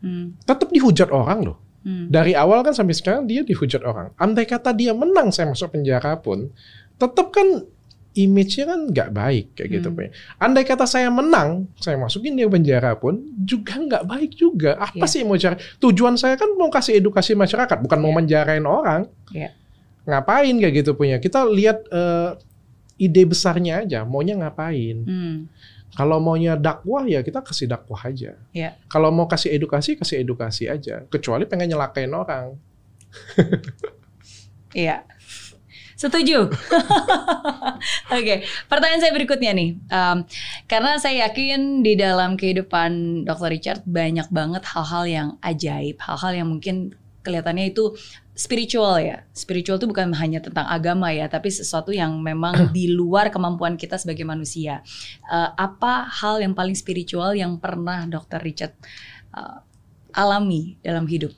hmm, 0.00 0.24
Tetap 0.42 0.68
dihujat 0.68 1.08
orang 1.08 1.40
loh. 1.42 1.56
hmm. 1.82 2.06
Dari 2.08 2.32
awal 2.32 2.62
kan 2.62 2.72
sampai 2.72 2.92
sekarang 2.92 3.24
dia 3.24 3.40
dihujat 3.40 3.80
orang. 3.80 4.12
Andai 4.14 4.44
kata 4.44 4.70
dia 4.70 4.92
menang 4.92 5.30
saya 5.30 5.48
masuk 5.48 5.72
penjara 5.72 6.14
pun, 6.16 6.52
tetap 6.94 7.32
kan 7.32 7.64
image-nya 8.12 8.68
kan 8.68 8.80
nggak 8.86 9.08
baik 9.10 9.46
kayak 9.56 9.68
gitu. 9.72 9.88
Hmm. 9.88 9.96
Pak. 9.96 10.12
Andai 10.36 10.62
kata 10.62 10.84
saya 10.84 11.08
menang, 11.08 11.72
saya 11.74 11.96
masukin 11.96 12.36
dia 12.36 12.44
penjara 12.44 12.92
pun 12.92 13.16
juga 13.40 13.80
nggak 13.80 14.04
baik 14.04 14.30
juga. 14.32 14.76
Apa 14.76 14.92
Iya. 14.98 15.08
sih 15.08 15.18
yang 15.24 15.32
mau 15.32 15.40
cari? 15.40 15.56
Tujuan 15.80 16.14
saya 16.14 16.36
kan 16.36 16.52
mau 16.54 16.68
kasih 16.68 17.00
edukasi 17.00 17.32
masyarakat, 17.32 17.80
bukan 17.80 17.98
mau 17.98 18.12
Iya. 18.12 18.18
menjarain 18.20 18.66
orang. 18.68 19.08
Iya. 19.32 19.50
Ngapain 20.08 20.54
kayak 20.58 20.74
gitu 20.82 20.92
punya? 20.98 21.22
Kita 21.22 21.46
lihat 21.46 21.86
eh, 21.90 22.30
ide 22.98 23.22
besarnya 23.26 23.82
aja, 23.82 24.02
maunya 24.06 24.38
ngapain. 24.38 25.02
Hmm. 25.06 25.36
Kalau 25.92 26.16
maunya 26.24 26.56
dakwah 26.56 27.04
ya 27.04 27.20
kita 27.20 27.44
kasih 27.44 27.68
dakwah 27.68 28.00
aja. 28.08 28.38
Ya. 28.56 28.70
Kalau 28.88 29.12
mau 29.12 29.28
kasih 29.28 29.52
edukasi 29.52 30.00
kasih 30.00 30.24
edukasi 30.24 30.64
aja. 30.70 31.04
Kecuali 31.12 31.44
pengen 31.44 31.76
nyelakain 31.76 32.12
orang. 32.12 32.56
Iya. 34.72 35.04
Setuju. 36.00 36.50
Oke, 38.16 38.42
pertanyaan 38.66 39.02
saya 39.04 39.12
berikutnya 39.14 39.52
nih. 39.54 39.78
Um, 39.86 40.26
karena 40.66 40.98
saya 40.98 41.28
yakin 41.28 41.84
di 41.86 41.94
dalam 41.94 42.34
kehidupan 42.34 43.22
Dr. 43.22 43.52
Richard 43.52 43.80
banyak 43.86 44.26
banget 44.34 44.64
hal-hal 44.66 45.04
yang 45.06 45.28
ajaib, 45.44 46.00
hal-hal 46.02 46.32
yang 46.42 46.48
mungkin 46.50 46.96
kelihatannya 47.22 47.70
itu 47.70 47.94
spiritual 48.32 48.96
ya. 49.00 49.24
Spiritual 49.36 49.76
itu 49.76 49.86
bukan 49.88 50.12
hanya 50.16 50.40
tentang 50.40 50.64
agama 50.68 51.12
ya, 51.12 51.28
tapi 51.28 51.52
sesuatu 51.52 51.92
yang 51.92 52.16
memang 52.20 52.68
di 52.76 52.88
luar 52.92 53.28
kemampuan 53.28 53.76
kita 53.76 54.00
sebagai 54.00 54.24
manusia. 54.24 54.80
Uh, 55.28 55.52
apa 55.56 56.08
hal 56.08 56.40
yang 56.40 56.56
paling 56.56 56.74
spiritual 56.74 57.36
yang 57.36 57.60
pernah 57.60 58.08
Dr. 58.08 58.40
Richard 58.40 58.72
uh, 59.36 59.60
alami 60.12 60.76
dalam 60.80 61.04
hidup? 61.08 61.32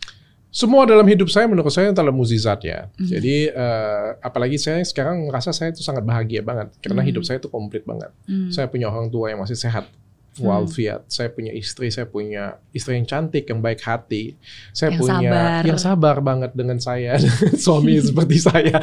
Semua 0.55 0.87
dalam 0.87 1.03
hidup 1.11 1.27
saya 1.35 1.51
menurut 1.51 1.75
saya 1.75 1.91
adalah 1.91 2.15
mukjizat 2.15 2.63
ya. 2.63 2.87
Mhm. 2.95 3.11
Jadi 3.11 3.51
eh, 3.51 4.09
apalagi 4.23 4.55
saya 4.55 4.87
sekarang 4.87 5.27
merasa 5.27 5.51
saya 5.51 5.75
itu 5.75 5.83
sangat 5.83 6.07
bahagia 6.07 6.47
banget 6.47 6.71
karena 6.79 7.03
Mhm. 7.03 7.09
hidup 7.11 7.23
saya 7.27 7.43
itu 7.43 7.51
komplit 7.51 7.83
banget. 7.83 8.15
Hmm. 8.31 8.55
Saya 8.55 8.71
punya 8.71 8.87
orang 8.87 9.11
tua 9.11 9.35
yang 9.35 9.43
masih 9.43 9.59
sehat. 9.59 9.91
Hmm. 10.35 10.51
Walafiat, 10.51 11.07
saya 11.07 11.31
punya 11.31 11.55
istri, 11.55 11.95
saya 11.95 12.11
punya 12.11 12.59
istri 12.75 12.99
yang 12.99 13.07
cantik, 13.07 13.47
yang 13.47 13.63
baik 13.63 13.79
hati, 13.87 14.35
saya 14.75 14.91
Yang 14.91 14.99
punya 14.99 15.31
sabar. 15.31 15.63
yang 15.63 15.79
sabar 15.79 16.17
banget 16.19 16.51
dengan 16.59 16.79
saya, 16.83 17.15
suami 17.65 18.03
seperti 18.11 18.43
saya, 18.43 18.83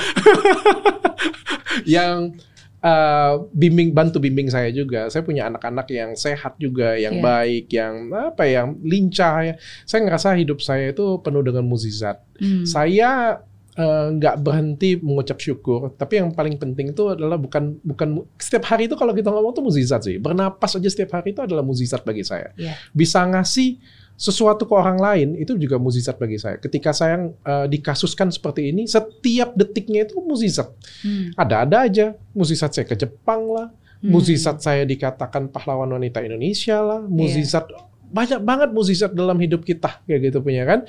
yang 2.00 2.36
uh, 2.82 3.34
bimbing 3.52 3.92
bantu 3.92 4.24
bimbing 4.24 4.48
saya 4.48 4.72
juga. 4.72 5.08
Saya 5.12 5.28
punya 5.28 5.48
anak-anak 5.52 5.88
yang 5.92 6.12
sehat 6.16 6.56
juga, 6.56 6.96
yang 6.96 7.20
Iya. 7.20 7.24
baik, 7.24 7.66
yang 7.72 7.94
apa 8.16 8.44
yang 8.48 8.68
lincah 8.82 9.36
ya. 9.44 9.54
Saya 9.84 10.08
ngerasa 10.08 10.36
hidup 10.38 10.60
saya 10.64 10.92
itu 10.92 11.20
penuh 11.20 11.44
dengan 11.44 11.68
mukjizat. 11.68 12.18
Hmm. 12.40 12.64
Saya 12.64 13.44
eh, 13.78 14.08
nggak 14.12 14.36
berhenti 14.44 15.00
mengucap 15.00 15.40
syukur, 15.40 15.96
tapi 15.96 16.20
yang 16.20 16.36
paling 16.36 16.60
penting 16.60 16.92
itu 16.92 17.16
adalah 17.16 17.40
bukan 17.40 17.80
bukan 17.84 18.28
setiap 18.36 18.68
hari 18.68 18.92
itu 18.92 18.96
kalau 19.00 19.16
kita 19.16 19.32
ngomong 19.32 19.56
tuh 19.56 19.64
mukjizat 19.64 20.04
sih. 20.04 20.20
Bernapas 20.20 20.76
aja 20.76 20.90
setiap 20.92 21.16
hari 21.20 21.32
itu 21.32 21.42
adalah 21.44 21.64
mukjizat 21.64 22.04
bagi 22.04 22.24
saya. 22.28 22.52
Iya. 22.60 22.76
Bisa 22.92 23.24
ngasih 23.24 23.80
sesuatu 24.22 24.70
ke 24.70 24.74
orang 24.78 25.02
lain 25.02 25.34
itu 25.34 25.58
juga 25.58 25.82
mukjizat 25.82 26.22
bagi 26.22 26.38
saya. 26.38 26.60
Ketika 26.62 26.94
saya 26.94 27.32
eh, 27.32 27.66
dikasuskan 27.72 28.30
seperti 28.30 28.70
ini, 28.70 28.86
setiap 28.86 29.56
detiknya 29.56 30.06
itu 30.06 30.20
mukjizat. 30.22 30.70
Hmm. 31.02 31.34
Ada-ada 31.40 31.78
aja. 31.88 32.08
Mukjizat 32.36 32.76
saya 32.76 32.86
ke 32.86 32.94
Jepang 32.94 33.50
lah, 33.50 33.68
Hmm. 34.02 34.18
mukjizat 34.18 34.58
saya 34.66 34.82
dikatakan 34.82 35.54
pahlawan 35.54 35.86
wanita 35.94 36.26
Indonesia 36.26 36.82
lah, 36.82 37.06
Iya. 37.06 37.14
mukjizat 37.14 37.66
banyak 38.12 38.42
banget 38.44 38.70
mukjizat 38.74 39.14
dalam 39.14 39.38
hidup 39.40 39.62
kita 39.62 40.02
kayak 40.04 40.34
gitu 40.34 40.42
punya 40.42 40.66
kan. 40.66 40.84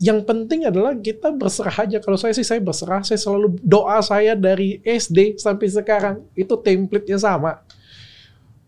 Yang 0.00 0.24
penting 0.24 0.64
adalah 0.64 0.96
kita 0.96 1.28
berserah 1.28 1.84
aja. 1.84 2.00
Kalau 2.00 2.16
saya 2.16 2.32
sih 2.32 2.46
saya 2.46 2.56
berserah, 2.56 3.04
saya 3.04 3.20
selalu 3.20 3.60
doa 3.60 4.00
saya 4.00 4.32
dari 4.32 4.80
SD 4.80 5.36
sampai 5.36 5.68
sekarang 5.68 6.24
itu 6.32 6.56
template-nya 6.56 7.20
sama. 7.20 7.60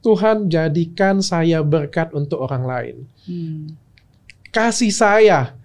Tuhan 0.05 0.53
jadikan 0.53 1.25
saya 1.25 1.65
berkat 1.65 2.13
untuk 2.13 2.37
orang 2.37 2.69
lain. 2.69 2.97
Hmm. 3.25 3.73
Kasih 4.53 4.93
saya 4.93 5.57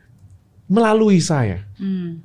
melalui 0.71 1.19
saya. 1.19 1.67
Hmm. 1.75 2.23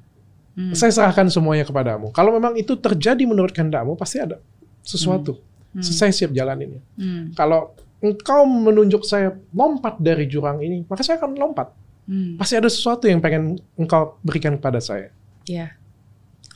Hmm. 0.55 0.71
Saya 0.79 0.95
serahkan 0.95 1.27
semuanya 1.27 1.67
kepadamu. 1.67 2.15
Kalau 2.15 2.31
memang 2.31 2.55
itu 2.55 2.79
terjadi 2.79 3.27
menurut 3.27 3.51
kehendakmu, 3.51 3.99
pasti 3.99 4.23
ada 4.23 4.39
sesuatu. 4.87 5.43
Hmm. 5.75 5.83
Saya 5.83 6.15
siap 6.15 6.31
jalaninnya. 6.31 6.79
Hmm. 6.95 7.35
Kalau 7.35 7.75
engkau 7.99 8.47
menunjuk 8.47 9.03
saya 9.03 9.35
lompat 9.51 9.99
dari 9.99 10.31
jurang 10.31 10.63
ini, 10.63 10.87
maka 10.87 11.03
saya 11.03 11.19
akan 11.19 11.35
lompat. 11.35 11.82
Hmm. 12.07 12.35
Pasti 12.35 12.59
ada 12.59 12.67
sesuatu 12.67 13.07
yang 13.07 13.23
pengen 13.23 13.63
engkau 13.79 14.19
berikan 14.27 14.59
kepada 14.59 14.83
saya. 14.83 15.15
Ya. 15.47 15.79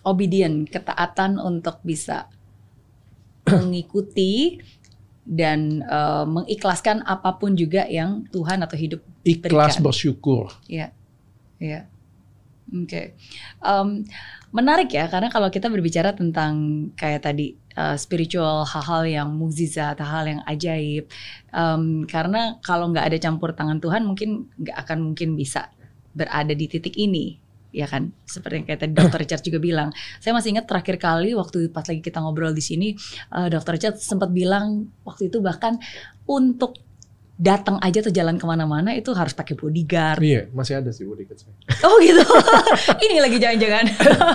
Obedient, 0.07 0.71
ketaatan 0.71 1.39
untuk 1.39 1.83
bisa 1.83 2.31
mengikuti 3.63 4.63
dan 5.27 5.83
eh, 5.83 6.25
mengikhlaskan 6.27 7.03
apa 7.03 7.35
pun 7.39 7.59
juga 7.59 7.83
yang 7.91 8.23
Tuhan 8.31 8.63
atau 8.63 8.79
hidup 8.79 9.03
Ikhlas 9.27 9.79
Berikan. 9.79 9.83
bersyukur. 9.83 10.45
Ya, 10.71 10.95
ya. 11.59 11.91
Oke, 12.67 13.15
Em, 13.63 13.89
menarik 14.51 14.91
ya 14.91 15.07
karena 15.07 15.31
kalau 15.31 15.47
kita 15.55 15.71
berbicara 15.71 16.15
tentang 16.19 16.87
kayak 16.99 17.23
tadi 17.23 17.55
uh, 17.77 17.97
spiritual 18.01 18.65
hal-hal 18.65 19.05
yang 19.05 19.29
mukjizat, 19.37 20.01
hal 20.01 20.25
yang 20.27 20.41
ajaib, 20.49 21.07
em, 21.53 22.09
karena 22.09 22.57
kalau 22.65 22.91
nggak 22.91 23.13
ada 23.13 23.19
campur 23.21 23.53
tangan 23.53 23.79
Tuhan 23.79 24.03
mungkin 24.09 24.49
nggak 24.57 24.77
akan 24.89 24.99
mungkin 25.13 25.37
bisa 25.37 25.71
berada 26.17 26.57
di 26.57 26.67
titik 26.67 26.97
ini, 26.97 27.37
ya 27.77 27.85
kan? 27.85 28.09
Seperti 28.25 28.65
yang 28.65 28.67
kayak 28.73 28.81
tadi 28.81 28.93
Dr. 28.97 29.19
Richard 29.21 29.43
juga 29.45 29.61
bilang. 29.61 29.93
Saya 30.17 30.33
masih 30.33 30.57
ingat 30.57 30.65
terakhir 30.65 30.97
kali 30.97 31.37
waktu 31.37 31.69
pas 31.69 31.85
lagi 31.85 32.01
kita 32.01 32.25
ngobrol 32.25 32.57
di 32.57 32.65
sini, 32.65 32.97
eh, 33.37 33.49
Dr. 33.53 33.77
Richard 33.77 33.97
sempat 34.01 34.33
bilang 34.33 34.89
waktu 35.05 35.29
itu 35.29 35.45
bahkan 35.45 35.77
untuk 36.25 36.86
datang 37.37 37.77
aja 37.79 38.01
atau 38.01 38.09
jalan 38.09 38.41
ke 38.41 38.45
mana-mana 38.45 38.97
itu 38.97 39.13
harus 39.13 39.31
pakai 39.31 39.53
bodyguard. 39.53 40.25
Iya, 40.25 40.49
masih 40.51 40.81
ada 40.81 40.89
sih 40.89 41.05
bodyguard 41.05 41.37
saya. 41.37 41.53
Oh 41.85 42.01
gitu. 42.01 42.25
Ini 43.05 43.21
lagi 43.21 43.37
jangan-jangan. 43.37 43.85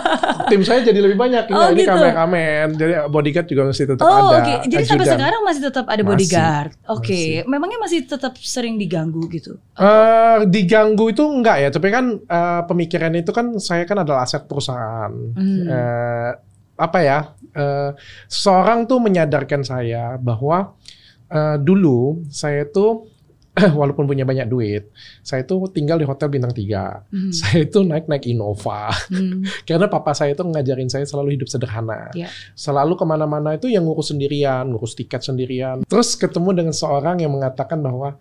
Tim 0.54 0.62
saya 0.62 0.86
jadi 0.86 1.02
lebih 1.02 1.18
banyak. 1.18 1.50
Ini, 1.50 1.56
Oh, 1.56 1.68
ini 1.70 1.82
gitu. 1.82 1.90
kameramen, 1.90 2.68
jadi 2.78 2.94
bodyguard 3.10 3.48
juga 3.50 3.62
masih 3.68 3.86
tetap 3.90 4.06
Oh 4.06 4.30
ada. 4.30 4.38
oke. 4.38 4.54
Jadi 4.70 4.84
sampai 4.86 5.06
ajudan. 5.06 5.18
sekarang 5.18 5.42
masih 5.42 5.62
tetap 5.66 5.86
ada 5.90 6.04
bodyguard. 6.06 6.72
Oke. 6.88 7.10
masih. 7.10 7.50
Memangnya 7.50 7.80
masih 7.82 8.00
tetap 8.06 8.34
sering 8.38 8.78
diganggu 8.78 9.26
gitu? 9.28 9.58
Eh, 9.74 10.38
diganggu 10.46 11.10
itu 11.10 11.26
enggak 11.26 11.58
ya, 11.58 11.70
tapi 11.74 11.90
kan 11.90 12.06
eh, 12.22 12.62
pemikiran 12.70 13.14
itu 13.18 13.34
kan 13.34 13.58
saya 13.58 13.82
kan 13.84 13.98
adalah 14.00 14.24
aset 14.24 14.46
perusahaan. 14.46 15.10
Hmm. 15.34 15.66
Eh, 15.66 16.32
apa 16.78 17.00
ya? 17.02 17.20
eh, 17.52 17.92
seorang 18.26 18.86
tuh 18.86 19.02
menyadarkan 19.02 19.60
saya 19.62 20.16
bahwa 20.16 20.78
eh, 21.32 21.58
dulu 21.58 22.28
saya 22.28 22.68
tuh 22.68 23.08
walaupun 23.80 24.08
punya 24.08 24.24
banyak 24.24 24.48
duit, 24.48 24.88
saya 25.20 25.44
tuh 25.44 25.68
tinggal 25.68 26.00
di 26.00 26.08
hotel 26.08 26.32
bintang 26.32 26.56
3. 26.56 27.12
Hmm. 27.12 27.32
Saya 27.40 27.68
itu 27.68 27.84
naik-naik 27.84 28.24
Innova. 28.32 28.96
Hmm. 29.12 29.44
Karena 29.68 29.92
papa 29.92 30.16
saya 30.16 30.32
itu 30.32 30.44
ngajarin 30.48 30.88
saya 30.88 31.04
selalu 31.04 31.36
hidup 31.36 31.52
sederhana. 31.52 32.08
Iya. 32.16 32.32
Selalu 32.56 32.96
ke 32.96 33.04
mana-mana 33.04 33.60
itu 33.60 33.68
yang 33.68 33.84
ngurus 33.84 34.16
sendirian, 34.16 34.72
ngurus 34.72 34.96
tiket 34.96 35.20
sendirian. 35.20 35.84
Terus 35.84 36.16
ketemu 36.16 36.64
dengan 36.64 36.76
seorang 36.76 37.20
yang 37.20 37.36
mengatakan 37.36 37.84
bahwa 37.84 38.16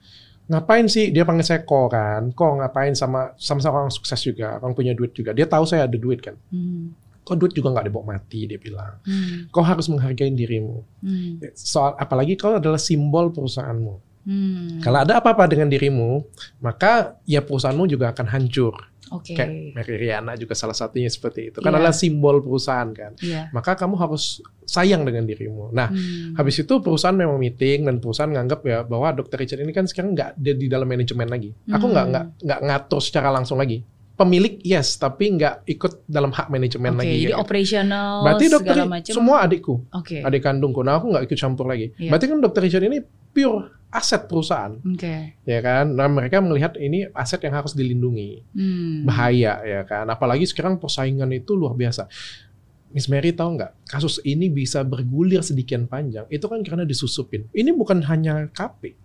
ngapain 0.51 0.91
sih 0.91 1.15
dia 1.15 1.23
panggil 1.23 1.47
saya 1.47 1.63
ko 1.63 1.87
kan, 1.87 2.35
ko 2.35 2.59
ngapain 2.59 2.99
sama 2.99 3.31
sama-sama 3.39 3.87
orang 3.87 3.95
sukses 3.95 4.19
juga, 4.19 4.59
orang 4.59 4.75
punya 4.75 4.99
duit 4.99 5.15
juga. 5.15 5.31
Dia 5.31 5.47
tahu 5.47 5.63
saya 5.63 5.87
ada 5.87 5.95
duit 5.95 6.19
kan. 6.19 6.35
Hmm. 6.51 6.91
Kok 7.21 7.37
duit 7.37 7.53
juga 7.53 7.71
nggak 7.71 7.87
dibawa 7.87 8.16
mati 8.16 8.49
dia 8.49 8.57
bilang. 8.57 8.99
Hmm. 9.05 9.47
Kau 9.49 9.62
harus 9.62 9.87
menghargai 9.87 10.31
dirimu. 10.31 10.83
Hmm. 11.01 11.39
Soal 11.53 11.95
apalagi 11.95 12.35
kau 12.35 12.57
adalah 12.57 12.81
simbol 12.81 13.29
perusahaanmu. 13.29 13.95
Hmm. 14.21 14.81
Kalau 14.81 14.99
ada 15.01 15.16
apa-apa 15.18 15.49
dengan 15.49 15.68
dirimu, 15.68 16.21
maka 16.59 17.16
ya 17.25 17.41
perusahaanmu 17.41 17.85
juga 17.87 18.12
akan 18.12 18.27
hancur. 18.29 18.75
Oke. 19.11 19.35
Kayak 19.35 19.75
Mary 19.75 19.97
Riana 19.99 20.39
juga 20.39 20.55
salah 20.55 20.77
satunya 20.77 21.11
seperti 21.11 21.51
itu. 21.51 21.59
Kan 21.59 21.75
Iya. 21.75 21.83
adalah 21.83 21.91
simbol 21.91 22.39
perusahaan 22.39 22.87
kan. 22.95 23.18
Iya. 23.18 23.51
Maka 23.51 23.75
kamu 23.75 23.99
harus 23.99 24.39
sayang 24.62 25.03
dengan 25.03 25.27
dirimu. 25.27 25.75
Nah, 25.75 25.91
Hmm. 25.91 26.39
habis 26.39 26.62
itu 26.62 26.79
perusahaan 26.79 27.16
memang 27.16 27.35
meeting 27.35 27.91
dan 27.91 27.99
perusahaan 27.99 28.31
nganggap 28.31 28.62
ya 28.62 28.87
bahwa 28.87 29.11
Dr. 29.11 29.35
Richard 29.43 29.66
ini 29.66 29.75
kan 29.75 29.91
sekarang 29.91 30.14
nggak 30.14 30.39
di 30.39 30.71
dalam 30.71 30.87
manajemen 30.87 31.27
lagi. 31.27 31.51
Aku 31.75 31.91
nggak 31.91 32.05
Hmm. 32.07 32.12
nggak 32.14 32.25
nggak 32.47 32.61
ngatur 32.62 33.01
secara 33.03 33.35
langsung 33.35 33.59
lagi. 33.59 33.83
Pemilik 34.21 34.61
yes, 34.61 35.01
tapi 35.01 35.33
nggak 35.33 35.64
ikut 35.64 36.05
dalam 36.05 36.29
hak 36.29 36.53
manajemen 36.53 36.93
Oke, 36.93 37.01
lagi. 37.01 37.16
jadi 37.25 37.33
gitu. 37.33 37.41
operasional 37.41 38.12
Berarti 38.21 38.45
dokter 38.53 38.77
segala 38.77 38.85
macam. 38.93 39.12
semua 39.16 39.37
adikku, 39.41 39.75
Oke. 39.97 40.21
adik 40.21 40.43
kandungku. 40.45 40.85
Nah, 40.85 41.01
aku 41.01 41.09
nggak 41.09 41.25
ikut 41.25 41.39
campur 41.41 41.64
lagi. 41.64 41.97
Iya. 41.97 42.12
Berarti 42.12 42.27
kan 42.29 42.39
Dr. 42.45 42.61
Richard 42.61 42.85
ini 42.85 43.01
pure 43.33 43.81
aset 43.89 44.29
perusahaan, 44.29 44.77
Oke. 44.77 45.41
ya 45.49 45.59
kan? 45.64 45.97
Nah, 45.97 46.05
mereka 46.12 46.45
melihat 46.45 46.77
ini 46.77 47.09
aset 47.16 47.41
yang 47.41 47.57
harus 47.57 47.73
dilindungi. 47.73 48.45
Hmm. 48.53 49.09
Bahaya 49.09 49.64
ya 49.64 49.89
kan. 49.89 50.05
Apalagi 50.12 50.45
sekarang 50.45 50.77
persaingan 50.77 51.33
itu 51.33 51.57
luar 51.57 51.73
biasa. 51.73 52.05
Miss 52.91 53.07
Mary 53.09 53.31
tahu 53.33 53.57
nggak, 53.57 53.87
kasus 53.87 54.18
ini 54.27 54.51
bisa 54.51 54.83
bergulir 54.83 55.41
sedemikian 55.41 55.87
panjang. 55.87 56.27
Itu 56.29 56.51
kan 56.51 56.61
karena 56.61 56.85
disusupin. 56.85 57.47
Ini 57.57 57.73
bukan 57.73 58.03
hanya 58.05 58.51
KP. 58.51 58.99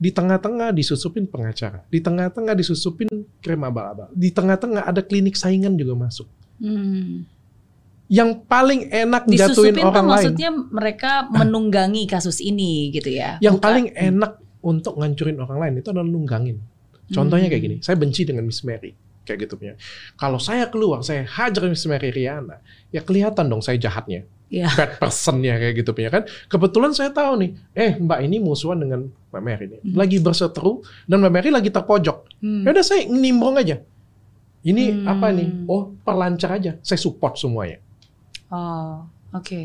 Di 0.00 0.10
tengah-tengah 0.10 0.72
disusupin 0.72 1.28
pengacara. 1.28 1.84
Di 1.86 2.00
tengah-tengah 2.00 2.56
disusupin 2.56 3.06
krem 3.38 3.60
abal-abal. 3.60 4.08
Di 4.16 4.32
tengah-tengah 4.32 4.88
ada 4.88 5.04
klinik 5.04 5.36
saingan 5.36 5.76
juga 5.76 5.92
masuk. 5.92 6.24
Hmm. 6.56 7.28
Yang 8.08 8.42
paling 8.48 8.88
enak 8.90 9.28
jatuhin 9.28 9.70
Disusupin 9.70 9.74
tuh 9.76 9.86
orang 9.86 10.06
lain. 10.08 10.12
maksudnya 10.16 10.50
mereka 10.50 11.12
menunggangi 11.38 12.08
kasus 12.08 12.40
ini 12.40 12.88
gitu 12.90 13.12
ya. 13.12 13.36
Yang 13.38 13.60
Bukan- 13.60 13.66
paling 13.68 13.86
enak 13.92 14.32
untuk 14.60 14.96
ngancurin 14.96 15.36
orang 15.38 15.58
lain 15.60 15.74
itu 15.78 15.88
adalah 15.92 16.08
nunggangin. 16.08 16.56
Contohnya 17.10 17.46
Hmm. 17.46 17.52
kayak 17.52 17.62
gini, 17.62 17.76
saya 17.84 17.94
benci 17.94 18.24
dengan 18.24 18.48
Miss 18.48 18.64
Mary. 18.64 18.96
Kayak 19.20 19.46
gitu 19.46 19.54
punya. 19.60 19.74
Kalau 20.16 20.40
saya 20.40 20.66
keluar, 20.66 21.04
saya 21.04 21.22
hajar 21.22 21.68
Miss 21.68 21.84
Mary 21.84 22.08
Riana, 22.08 22.58
ya 22.88 23.04
kelihatan 23.04 23.46
dong 23.46 23.60
saya 23.60 23.76
jahatnya. 23.76 24.24
Iya. 24.50 24.66
Bad 24.66 24.98
personnya 24.98 25.54
kayak 25.62 25.74
gitu 25.78 25.90
punya 25.94 26.10
kan. 26.10 26.22
Kebetulan 26.50 26.90
saya 26.90 27.14
tahu 27.14 27.38
nih, 27.38 27.50
eh 27.70 27.94
Mbak 27.96 28.18
ini 28.26 28.36
musuhan 28.42 28.82
dengan 28.82 29.06
Mbak 29.30 29.42
Mary 29.46 29.64
nih. 29.70 29.80
Hmm. 29.86 29.94
Lagi 29.94 30.18
berseteru 30.18 30.82
dan 31.06 31.22
Mbak 31.22 31.32
Mary 31.32 31.48
lagi 31.54 31.70
terpojok. 31.70 32.42
Hmm. 32.42 32.66
Ya 32.66 32.74
udah 32.74 32.82
saya 32.82 33.06
nimbrong 33.06 33.62
aja. 33.62 33.78
Ini 34.60 34.84
Hmm. 34.92 35.06
apa 35.06 35.30
nih? 35.30 35.48
Oh, 35.70 35.94
perlancar 36.02 36.58
aja. 36.58 36.76
Saya 36.82 36.98
support 36.98 37.38
semuanya. 37.38 37.78
Oh, 38.50 39.06
oke. 39.30 39.62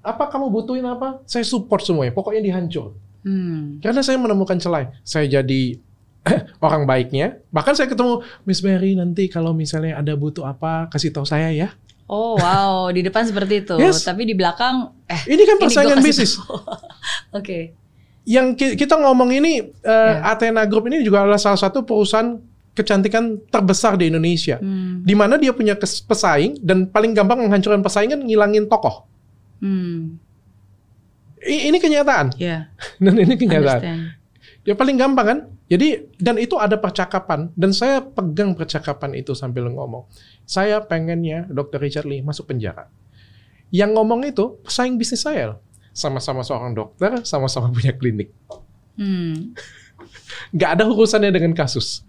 Apa 0.00 0.24
kamu 0.30 0.54
butuhin 0.54 0.86
apa? 0.86 1.18
Saya 1.26 1.42
support 1.42 1.82
semuanya. 1.82 2.14
Pokoknya 2.14 2.40
dihancur. 2.40 2.94
Hmm. 3.26 3.82
Karena 3.82 4.06
saya 4.06 4.22
menemukan 4.22 4.56
celah. 4.56 4.94
Saya 5.02 5.26
jadi 5.26 5.82
orang 6.64 6.86
baiknya. 6.86 7.42
Bahkan 7.50 7.74
saya 7.74 7.90
ketemu 7.90 8.22
Miss 8.46 8.62
Mary 8.62 8.94
nanti 8.94 9.28
kalau 9.28 9.50
misalnya 9.52 9.98
ada 9.98 10.14
butuh 10.14 10.46
apa 10.46 10.86
kasih 10.88 11.10
tahu 11.10 11.26
saya 11.26 11.50
ya. 11.50 11.74
Oh 12.04 12.36
wow, 12.36 12.88
di 12.88 13.00
depan 13.00 13.24
seperti 13.24 13.64
itu, 13.64 13.76
Yes. 13.76 14.04
tapi 14.04 14.22
di 14.22 14.32
belakang, 14.32 14.92
eh, 15.04 15.24
Ini 15.24 15.42
kan 15.42 15.56
persaingan 15.58 15.98
bisnis. 15.98 16.36
Oke. 17.38 17.72
Yang 18.24 18.46
ki- 18.56 18.76
kita 18.76 18.96
ngomong 18.96 19.32
ini 19.32 19.60
eh, 19.74 20.12
Ya. 20.12 20.20
Athena 20.30 20.64
Group 20.64 20.84
ini 20.86 21.00
juga 21.00 21.24
adalah 21.24 21.36
salah 21.36 21.56
satu 21.56 21.80
perusahaan 21.80 22.36
kecantikan 22.72 23.40
terbesar 23.46 23.94
di 23.94 24.08
Indonesia. 24.08 24.58
Hmm. 24.58 25.00
Di 25.00 25.14
mana 25.14 25.36
dia 25.36 25.52
punya 25.52 25.76
pesaing 25.78 26.60
dan 26.60 26.84
paling 26.84 27.12
gampang 27.12 27.40
menghancurkan 27.40 27.80
pesaing 27.80 28.10
kan 28.10 28.20
ngilangin 28.20 28.66
tokoh. 28.66 29.08
Hmm. 29.60 30.20
I- 31.40 31.68
ini 31.68 31.78
kenyataan. 31.78 32.36
Ya. 32.36 32.68
Dan 33.02 33.16
ini 33.16 33.32
kenyataan. 33.34 33.80
Understand. 33.80 34.02
Ya 34.64 34.72
paling 34.72 34.96
gampang 34.96 35.26
kan. 35.26 35.38
Jadi 35.68 36.08
dan 36.16 36.36
itu 36.36 36.56
ada 36.56 36.76
percakapan 36.76 37.52
dan 37.52 37.72
saya 37.72 38.00
pegang 38.00 38.52
percakapan 38.52 39.16
itu 39.16 39.32
sambil 39.32 39.68
ngomong. 39.68 40.08
Saya 40.44 40.80
pengennya 40.80 41.44
Dr. 41.48 41.80
Richard 41.80 42.08
Lee 42.08 42.20
masuk 42.20 42.48
penjara. 42.48 42.88
Yang 43.68 43.90
ngomong 43.92 44.24
itu 44.24 44.60
pesaing 44.64 44.96
bisnis 44.96 45.20
saya. 45.20 45.56
Sama-sama 45.92 46.40
seorang 46.42 46.72
dokter, 46.74 47.22
sama-sama 47.22 47.70
punya 47.70 47.92
klinik. 47.92 48.32
Hmm. 48.96 49.52
Nggak 50.54 50.70
ada 50.80 50.84
urusannya 50.88 51.30
dengan 51.30 51.52
kasus. 51.52 52.02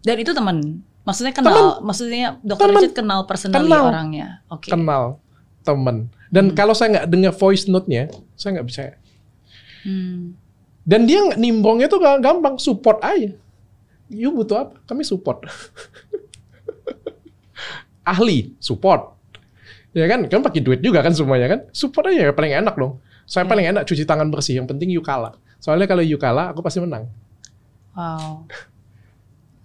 Dan 0.00 0.16
itu 0.16 0.32
teman. 0.32 0.80
Maksudnya 1.04 1.32
kenal. 1.32 1.80
Maksudnya 1.80 2.36
Dokter 2.40 2.68
Temen. 2.68 2.76
Richard 2.78 2.94
kenal 2.96 3.20
personally 3.24 3.56
Kenal. 3.68 3.84
orangnya. 3.88 4.28
Oke. 4.48 4.68
Kenal 4.68 5.16
temen. 5.60 6.08
Dan 6.28 6.52
Hmm. 6.52 6.56
kalau 6.56 6.72
saya 6.72 7.00
nggak 7.00 7.08
dengar 7.10 7.32
voice 7.34 7.64
note-nya, 7.66 8.08
saya 8.32 8.56
nggak 8.56 8.66
percaya. 8.68 8.92
Hmm. 9.84 10.36
Dan 10.90 11.06
dia 11.06 11.22
nimbongnya 11.38 11.86
tuh 11.86 12.02
gampang, 12.02 12.58
support 12.58 12.98
aja. 13.06 13.30
You 14.10 14.34
butuh 14.34 14.66
apa? 14.66 14.74
Kami 14.90 15.06
support. 15.06 15.46
Ahli, 18.10 18.58
support. 18.58 19.14
Ya 19.94 20.10
kan, 20.10 20.26
kan 20.26 20.42
pakai 20.42 20.58
duit 20.58 20.82
juga 20.82 20.98
kan 20.98 21.14
semuanya 21.14 21.46
kan. 21.46 21.60
Support 21.70 22.10
aja 22.10 22.34
paling 22.34 22.58
enak 22.58 22.74
dong. 22.74 22.98
Saya 23.22 23.46
Ya. 23.46 23.50
paling 23.54 23.66
enak 23.70 23.86
cuci 23.86 24.02
tangan 24.02 24.34
bersih. 24.34 24.58
Yang 24.58 24.74
penting 24.74 24.90
you 24.90 24.98
kalah. 24.98 25.38
Soalnya 25.62 25.86
kalau 25.86 26.02
you 26.02 26.18
kalah, 26.18 26.50
aku 26.50 26.58
pasti 26.58 26.82
menang. 26.82 27.06
Wow. 27.94 28.50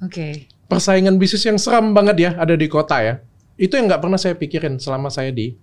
Oke. 0.05 0.45
Persaingan 0.69 1.17
bisnis 1.17 1.45
yang 1.45 1.57
seram 1.57 1.93
banget 1.97 2.17
ya 2.21 2.31
ada 2.37 2.53
di 2.53 2.69
kota 2.69 3.01
ya. 3.01 3.13
Itu 3.57 3.81
yang 3.81 3.89
nggak 3.89 4.01
pernah 4.05 4.21
saya 4.21 4.37
pikirin 4.37 4.77
selama 4.77 5.09
saya 5.09 5.33
di 5.33 5.57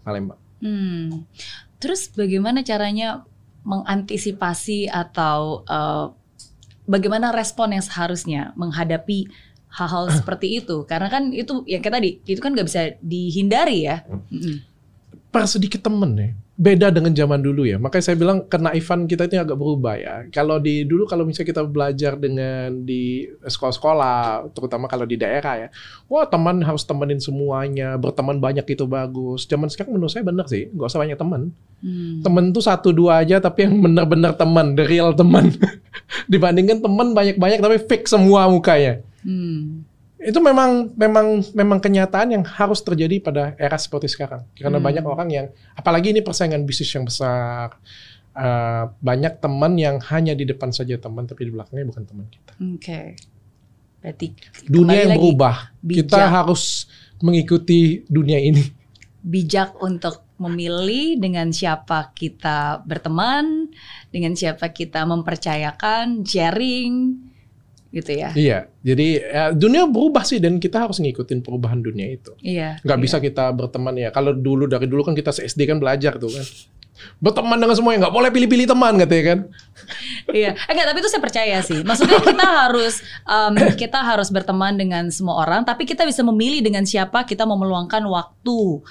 Palembang. 0.00 0.40
Hmm. 0.64 1.28
Terus 1.76 2.08
bagaimana 2.12 2.64
caranya 2.64 3.24
mengantisipasi 3.68 4.88
atau 4.88 5.62
eh, 5.68 6.06
bagaimana 6.88 7.36
respon 7.36 7.76
yang 7.76 7.84
seharusnya 7.84 8.56
menghadapi 8.56 9.28
hal-hal 9.68 10.08
seperti 10.18 10.64
itu? 10.64 10.88
Karena 10.88 11.12
kan 11.12 11.28
itu 11.36 11.62
yang 11.68 11.84
kayak 11.84 12.00
tadi, 12.00 12.10
itu 12.24 12.40
kan 12.40 12.56
nggak 12.56 12.68
bisa 12.68 12.96
dihindari 13.04 13.84
ya. 13.84 14.08
Mm-mm. 14.08 14.56
per 14.56 14.77
sedikit 15.48 15.84
temen 15.84 16.12
ya. 16.16 16.30
Beda 16.58 16.90
dengan 16.90 17.14
zaman 17.14 17.38
dulu 17.38 17.62
ya. 17.62 17.78
Makanya 17.78 18.04
saya 18.10 18.16
bilang 18.18 18.42
kenaifan 18.50 19.06
kita 19.06 19.30
ini 19.30 19.38
agak 19.38 19.54
berubah 19.54 19.94
ya. 19.94 20.26
Kalau 20.34 20.58
di 20.58 20.82
dulu 20.82 21.06
kalau 21.06 21.22
misalnya 21.22 21.54
kita 21.54 21.62
belajar 21.62 22.18
dengan 22.18 22.82
di 22.82 23.30
sekolah-sekolah, 23.46 24.50
terutama 24.56 24.90
kalau 24.90 25.06
di 25.06 25.14
daerah 25.14 25.54
ya. 25.54 25.68
Wah 26.10 26.26
teman 26.26 26.58
harus 26.66 26.82
temenin 26.82 27.22
semuanya, 27.22 27.94
berteman 27.94 28.42
banyak 28.42 28.66
itu 28.66 28.90
bagus. 28.90 29.46
Zaman 29.46 29.70
sekarang 29.70 29.94
menurut 29.94 30.10
saya 30.10 30.26
benar 30.26 30.50
sih, 30.50 30.66
nggak 30.74 30.88
usah 30.90 30.98
banyak 30.98 31.18
teman. 31.20 31.54
Hmm. 31.78 32.26
Temen 32.26 32.44
tuh 32.50 32.64
satu 32.66 32.90
dua 32.90 33.22
aja 33.22 33.38
tapi 33.38 33.70
yang 33.70 33.78
benar-benar 33.78 34.34
teman, 34.34 34.74
the 34.74 34.82
real 34.82 35.14
teman. 35.14 35.54
Dibandingkan 36.32 36.82
teman 36.82 37.14
banyak-banyak 37.14 37.58
tapi 37.62 37.76
fake 37.86 38.10
semua 38.10 38.50
mukanya 38.50 39.06
Hmm. 39.26 39.82
Itu 40.18 40.38
memang 40.42 40.90
memang 40.98 41.26
memang 41.54 41.78
kenyataan 41.78 42.34
yang 42.34 42.42
harus 42.42 42.82
terjadi 42.82 43.22
pada 43.22 43.42
era 43.54 43.78
seperti 43.78 44.10
sekarang 44.10 44.42
karena 44.54 44.78
Hmm. 44.78 44.86
banyak 44.86 45.04
orang 45.06 45.28
yang 45.30 45.46
apalagi 45.72 46.10
ini 46.10 46.20
persaingan 46.20 46.66
bisnis 46.66 46.90
yang 46.90 47.06
besar 47.06 47.78
eh, 48.34 48.84
banyak 48.98 49.38
teman 49.38 49.78
yang 49.78 49.96
hanya 50.10 50.34
di 50.34 50.42
depan 50.42 50.70
saja 50.70 50.98
teman 50.98 51.22
tapi 51.24 51.46
di 51.46 51.52
belakangnya 51.54 51.86
bukan 51.86 52.04
teman 52.04 52.26
kita 52.26 52.52
Oke. 52.58 53.00
Berarti 53.98 54.26
dunia 54.66 55.06
yang 55.06 55.10
lagi, 55.10 55.18
berubah 55.18 55.56
bijak. 55.82 55.98
kita 56.06 56.20
harus 56.30 56.86
mengikuti 57.18 58.06
dunia 58.06 58.38
ini 58.38 58.62
bijak 59.18 59.74
untuk 59.82 60.22
memilih 60.38 61.18
dengan 61.18 61.50
siapa 61.50 62.14
kita 62.14 62.86
berteman, 62.86 63.66
dengan 64.14 64.38
siapa 64.38 64.70
kita 64.70 65.02
mempercayakan, 65.02 66.22
sharing, 66.22 67.18
gitu 67.88 68.12
ya. 68.12 68.28
iya 68.36 68.58
jadi 68.84 69.08
eh, 69.22 69.50
dunia 69.56 69.88
berubah 69.88 70.20
sih 70.20 70.36
dan 70.36 70.60
kita 70.60 70.84
harus 70.84 71.00
ngikutin 71.00 71.40
perubahan 71.40 71.80
dunia 71.80 72.12
itu 72.12 72.36
Iya. 72.44 72.76
nggak 72.84 72.98
iya. 73.00 73.04
bisa 73.04 73.16
kita 73.16 73.48
berteman 73.56 73.96
ya 73.96 74.12
kalau 74.12 74.36
dulu 74.36 74.68
dari 74.68 74.84
dulu 74.84 75.08
kan 75.08 75.16
kita 75.16 75.32
SD 75.32 75.64
kan 75.64 75.80
belajar 75.80 76.20
tuh 76.20 76.28
kan 76.28 76.44
berteman 77.22 77.56
dengan 77.62 77.78
semuanya 77.78 78.06
nggak 78.06 78.14
boleh 78.14 78.30
pilih-pilih 78.34 78.66
teman 78.68 78.98
katanya 78.98 79.24
kan 79.24 79.38
Iya, 80.28 80.52
Eh, 80.52 80.72
enggak, 80.76 80.86
tapi 80.92 80.98
itu 81.00 81.08
saya 81.08 81.22
percaya 81.24 81.56
sih. 81.64 81.80
Maksudnya 81.80 82.20
kita 82.20 82.44
harus 82.68 83.00
um, 83.24 83.54
kita 83.80 83.96
harus 84.04 84.28
berteman 84.28 84.76
dengan 84.76 85.08
semua 85.08 85.40
orang, 85.40 85.64
tapi 85.64 85.88
kita 85.88 86.04
bisa 86.04 86.20
memilih 86.20 86.60
dengan 86.60 86.84
siapa 86.84 87.24
kita 87.24 87.48
mau 87.48 87.56
meluangkan 87.56 88.04
waktu 88.04 88.84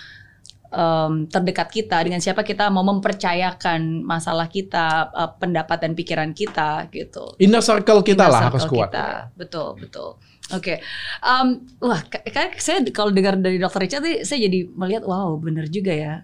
um, 0.69 1.25
terdekat 1.25 1.67
kita, 1.67 1.97
dengan 1.99 2.17
siapa 2.17 2.41
kita 2.41 2.67
mau 2.67 2.83
mempercayakan 2.83 4.01
masalah 4.01 4.45
kita, 4.45 4.85
uh, 5.09 5.31
pendapat 5.33 5.77
dan 5.79 5.91
pikiran 5.91 6.31
kita 6.31 6.87
gitu. 6.89 7.35
inner 7.37 7.59
circle 7.59 8.01
kita 8.01 8.23
Inner 8.23 8.31
lah 8.31 8.41
circle 8.41 8.51
harus 8.53 8.65
kuat 8.65 8.89
kita. 8.89 9.07
Betul, 9.33 9.67
betul. 9.77 10.09
Oke, 10.49 10.79
Em, 11.19 11.47
wah, 11.77 11.99
ka- 12.01 12.23
kan 12.25 12.55
saya 12.55 12.79
kalau 12.89 13.11
dengar 13.11 13.35
dari 13.35 13.57
Dokter 13.57 13.83
Richard, 13.83 14.07
saya 14.23 14.39
jadi 14.41 14.63
melihat, 14.69 15.03
wow, 15.03 15.35
bener 15.35 15.67
juga 15.67 15.91
ya. 15.91 16.23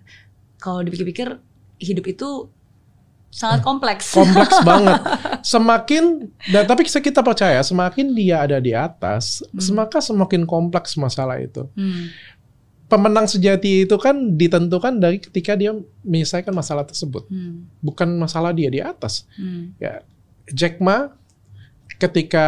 Kalau 0.58 0.80
dipikir-pikir, 0.80 1.28
hidup 1.78 2.06
itu 2.08 2.48
sangat 3.28 3.60
kompleks. 3.60 4.14
kompleks 4.14 4.64
banget. 4.70 4.96
Semakin, 5.44 6.30
dan 6.48 6.64
tapi 6.64 6.86
kita 6.86 7.20
percaya 7.20 7.60
semakin 7.60 8.16
dia 8.16 8.40
ada 8.40 8.64
di 8.64 8.72
atas, 8.72 9.44
Hmm. 9.52 9.76
maka 9.76 10.00
semakin 10.00 10.46
kompleks 10.46 10.96
masalah 10.96 11.36
itu. 11.38 11.68
Hmm, 11.74 12.08
Pemenang 12.94 13.26
sejati 13.26 13.84
itu 13.84 13.96
kan 13.98 14.38
ditentukan 14.38 14.94
dari 14.96 15.18
ketika 15.18 15.58
dia 15.58 15.74
menyelesaikan 16.02 16.54
masalah 16.54 16.86
tersebut, 16.86 17.26
hmm, 17.26 17.82
bukan 17.82 18.06
masalah 18.16 18.54
dia 18.54 18.70
di 18.70 18.78
atas. 18.80 19.26
hmm, 19.34 19.82
Ya, 19.82 20.06
Jack 20.46 20.78
Ma 20.78 21.10
ketika 21.98 22.46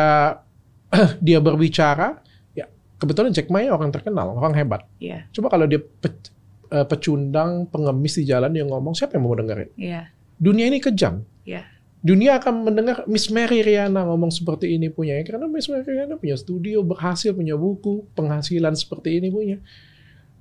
dia 1.25 1.39
berbicara, 1.39 2.21
ya 2.53 2.69
kebetulan 2.95 3.33
Jack 3.33 3.49
Ma 3.49 3.59
ya 3.59 3.73
orang 3.73 3.89
terkenal, 3.89 4.31
orang 4.31 4.53
hebat. 4.53 4.85
Iya, 4.97 5.25
Coba 5.31 5.49
kalau 5.49 5.65
dia 5.65 5.81
pe- 5.81 6.29
eh, 6.69 6.85
pecundang, 6.85 7.65
pengemis 7.65 8.15
di 8.15 8.25
jalan 8.25 8.53
dia 8.53 8.63
ngomong, 8.63 8.93
siapa 8.93 9.17
yang 9.17 9.25
mau 9.25 9.33
dengerin? 9.33 9.73
iya, 9.75 10.13
Dunia 10.35 10.67
ini 10.67 10.77
kejam. 10.77 11.25
iya. 11.41 11.65
dunia 12.05 12.37
akan 12.37 12.69
mendengar 12.69 13.01
Miss 13.09 13.33
Mary 13.33 13.65
Riana 13.65 14.05
ngomong 14.05 14.29
seperti 14.29 14.77
ini 14.77 14.93
punya 14.93 15.17
ya 15.17 15.25
karena 15.25 15.49
Miss 15.49 15.65
Mary 15.65 15.81
Riana 15.89 16.21
punya 16.21 16.37
studio 16.37 16.85
berhasil 16.85 17.33
punya 17.33 17.57
buku 17.57 18.05
penghasilan 18.13 18.77
seperti 18.77 19.17
ini 19.17 19.33
punya 19.33 19.57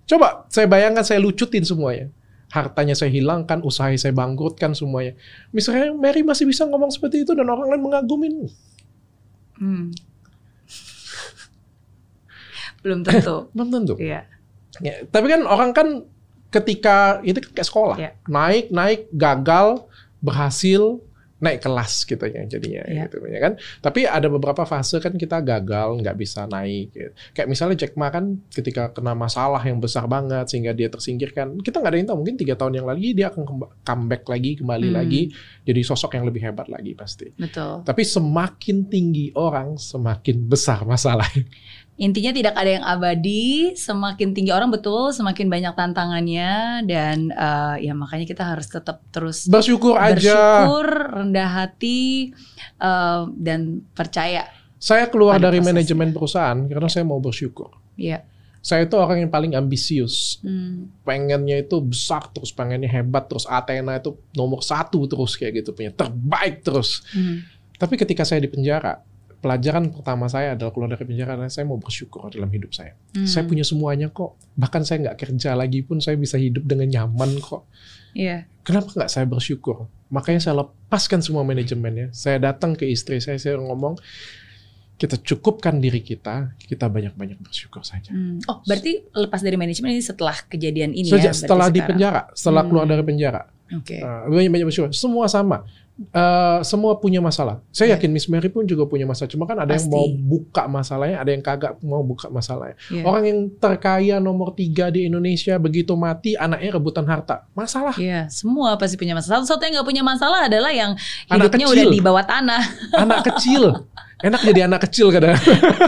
coba 0.04 0.44
saya 0.48 0.64
bayangkan 0.64 1.00
saya 1.00 1.18
lucutin 1.18 1.62
semuanya 1.62 2.08
hartanya 2.48 2.92
saya 2.92 3.10
hilangkan 3.10 3.60
usaha 3.60 3.88
saya 3.94 4.12
bangkrutkan 4.12 4.72
semuanya 4.72 5.12
misalnya 5.50 5.90
Mary 5.90 6.20
masih 6.20 6.44
bisa 6.44 6.64
ngomong 6.64 6.88
seperti 6.88 7.22
itu 7.22 7.32
dan 7.32 7.46
orang 7.46 7.70
lain 7.70 7.82
mengagumin 7.82 8.34
Hmm. 9.54 9.94
Belum 12.82 13.00
tentu. 13.00 13.46
belum 13.54 13.68
tentu 13.70 13.94
Iya, 13.96 14.26
ya, 14.82 14.92
tapi 15.08 15.30
kan 15.30 15.40
orang 15.46 15.70
kan 15.70 15.86
ketika 16.50 17.18
itu 17.22 17.38
kan 17.38 17.50
kayak 17.54 17.68
sekolah 17.68 17.96
Iya. 17.96 18.10
naik 18.26 18.64
naik 18.70 19.00
gagal 19.10 19.86
berhasil 20.18 20.98
naik 21.34 21.60
kelas 21.60 22.04
gitu 22.04 22.24
ya 22.24 22.46
jadinya 22.46 22.82
Iya. 22.84 23.04
gitu 23.04 23.18
ya 23.26 23.38
kan 23.38 23.52
tapi 23.80 24.06
ada 24.06 24.26
beberapa 24.26 24.62
fase 24.62 24.96
kan 24.96 25.12
kita 25.12 25.38
gagal 25.38 25.98
nggak 25.98 26.14
bisa 26.14 26.46
naik 26.46 26.88
gitu. 26.90 27.10
kayak 27.32 27.48
misalnya 27.48 27.76
Jack 27.76 27.94
Ma 27.94 28.08
kan 28.08 28.38
ketika 28.48 28.90
kena 28.90 29.12
masalah 29.12 29.60
yang 29.60 29.76
besar 29.76 30.06
banget 30.06 30.46
sehingga 30.46 30.70
dia 30.70 30.86
tersingkirkan 30.86 31.58
kita 31.58 31.78
nggak 31.78 31.90
ada 31.90 31.98
yang 31.98 32.08
tahu 32.08 32.18
mungkin 32.20 32.36
tiga 32.36 32.54
tahun 32.54 32.78
yang 32.78 32.86
lagi 32.86 33.12
dia 33.12 33.28
akan 33.28 33.42
comeback 33.82 34.24
lagi 34.24 34.50
kembali 34.56 34.88
Hmm. 34.88 34.96
lagi 34.96 35.22
jadi 35.62 35.80
sosok 35.82 36.14
yang 36.14 36.24
lebih 36.24 36.40
hebat 36.40 36.68
lagi 36.68 36.94
pasti 36.94 37.28
betul. 37.34 37.82
tapi 37.82 38.02
semakin 38.04 38.86
tinggi 38.86 39.34
orang 39.34 39.74
semakin 39.74 40.44
besar 40.44 40.84
masalah 40.84 41.26
Intinya 41.94 42.30
tidak 42.30 42.54
ada 42.54 42.70
yang 42.72 42.82
abadi, 42.82 43.70
semakin 43.72 44.34
tinggi 44.34 44.50
orang 44.50 44.66
betul, 44.68 45.08
semakin 45.08 45.46
banyak 45.46 45.72
tantangannya 45.72 46.52
dan 46.84 47.30
eh, 47.30 47.76
ya 47.80 47.94
makanya 47.94 48.26
kita 48.26 48.42
harus 48.44 48.66
tetap 48.66 48.98
terus 49.08 49.46
bersyukur 49.46 49.94
aja 49.94 50.66
bersyukur, 50.66 50.86
rendah 51.14 51.50
hati 51.54 52.34
eh, 52.76 53.22
dan 53.36 53.60
percaya. 53.90 54.50
saya 54.76 55.06
keluar 55.06 55.38
dari 55.38 55.56
prosesnya. 55.56 55.70
manajemen 55.72 56.08
perusahaan 56.10 56.58
karena 56.62 56.88
saya 56.88 57.04
mau 57.04 57.16
bersyukur 57.16 57.72
Iya. 57.94 58.26
saya 58.58 58.84
itu 58.84 58.96
orang 58.96 59.18
yang 59.18 59.30
paling 59.30 59.54
ambisius 59.54 60.40
Hmm. 60.40 60.90
pengennya 61.00 61.56
itu 61.58 61.78
besar 61.78 62.26
terus 62.28 62.50
pengennya 62.50 62.90
hebat 62.90 63.24
terus 63.24 63.46
Athena 63.46 63.96
itu 63.96 64.12
nomor 64.32 64.60
satu 64.60 65.06
terus 65.06 65.36
kayak 65.36 65.62
gitu 65.62 65.72
punya 65.72 65.88
terbaik 65.88 66.60
terus 66.60 67.00
Hmm. 67.08 67.46
tapi 67.74 67.94
ketika 67.94 68.26
saya 68.26 68.40
di 68.40 68.48
penjara 68.48 68.98
pelajaran 69.44 69.92
pertama 69.92 70.24
saya 70.26 70.56
adalah 70.56 70.72
keluar 70.72 70.88
dari 70.88 71.04
penjara 71.04 71.36
adalah 71.36 71.46
saya 71.48 71.62
mau 71.62 71.76
bersyukur 71.76 72.24
dalam 72.26 72.48
hidup 72.48 72.72
saya 72.72 72.96
Hmm. 73.12 73.28
saya 73.28 73.44
punya 73.44 73.60
semuanya 73.60 74.08
kok 74.08 74.40
bahkan 74.54 74.80
saya 74.80 75.04
nggak 75.04 75.16
kerja 75.18 75.52
lagi 75.52 75.80
pun 75.80 76.00
saya 76.00 76.16
bisa 76.16 76.34
hidup 76.36 76.64
dengan 76.64 76.88
nyaman 76.88 77.36
kok 77.38 77.68
Iya. 78.12 78.48
kenapa 78.62 78.88
nggak 78.90 79.10
saya 79.10 79.22
bersyukur 79.24 79.84
makanya 80.08 80.40
saya 80.40 80.54
lepaskan 80.58 81.20
semua 81.20 81.42
manajemennya 81.42 82.08
saya 82.10 82.40
datang 82.40 82.72
ke 82.72 82.86
istri 82.86 83.18
saya 83.18 83.36
saya 83.36 83.58
ngomong 83.58 84.00
kita 84.94 85.18
cukupkan 85.18 85.76
diri 85.76 86.00
kita 86.00 86.54
kita 86.56 86.86
banyak-banyak 86.86 87.36
bersyukur 87.38 87.82
saja 87.82 88.08
Hmm. 88.08 88.38
Oh, 88.46 88.62
berarti 88.62 89.04
lepas 89.12 89.38
dari 89.38 89.54
manajemen 89.54 89.90
ini 89.90 90.00
setelah 90.00 90.38
kejadian 90.40 90.90
ini 90.90 91.10
Sejak 91.10 91.30
ya? 91.30 91.36
setelah 91.36 91.66
di 91.66 91.76
sekarang. 91.76 91.88
penjara, 91.90 92.22
setelah 92.32 92.62
Hmm. 92.62 92.70
keluar 92.70 92.86
dari 92.86 93.02
penjara, 93.02 93.42
Oke. 93.74 93.98
Uh, 93.98 94.30
banyak 94.30 94.50
banyak 94.50 94.66
bersyukur. 94.68 94.92
Semua 94.92 95.26
sama. 95.26 95.66
Uh, 95.94 96.58
semua 96.66 96.98
punya 96.98 97.22
masalah. 97.22 97.62
Saya 97.70 97.94
Iya. 97.94 98.02
yakin 98.02 98.10
Miss 98.10 98.26
Mary 98.26 98.50
pun 98.50 98.66
juga 98.66 98.82
punya 98.82 99.06
masalah. 99.06 99.30
Cuma 99.30 99.46
kan 99.46 99.62
ada 99.62 99.78
yang 99.78 99.86
Pasti. 99.86 99.94
mau 99.94 100.06
buka 100.10 100.66
masalahnya, 100.66 101.22
ada 101.22 101.30
yang 101.30 101.38
kagak 101.38 101.78
mau 101.86 102.02
buka 102.02 102.26
masalahnya. 102.34 102.74
Iya. 102.90 103.06
Orang 103.06 103.22
yang 103.22 103.38
terkaya 103.62 104.18
nomor 104.18 104.58
tiga 104.58 104.90
di 104.90 105.06
Indonesia 105.06 105.54
begitu 105.54 105.94
mati 105.94 106.34
anaknya 106.34 106.74
rebutan 106.74 107.06
harta. 107.06 107.46
Masalah. 107.54 107.94
Iya, 107.94 108.26
semua 108.26 108.74
pasti 108.74 108.98
punya 108.98 109.14
masalah. 109.14 109.46
Satu-satu 109.46 109.62
yang 109.62 109.78
nggak 109.78 109.86
punya 109.86 110.02
masalah 110.02 110.50
adalah 110.50 110.74
yang 110.74 110.98
Anak 111.30 111.54
hidupnya 111.54 111.66
kecil. 111.70 111.78
udah 111.78 111.84
di 111.86 112.00
bawah 112.02 112.24
tanah. 112.26 112.62
Anak 113.06 113.18
kecil. 113.30 113.62
Enak 114.18 114.40
jadi 114.42 114.60
anak 114.66 114.80
kecil 114.90 115.14
kadang. 115.14 115.36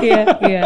Iya, 0.06 0.22
iya. 0.46 0.62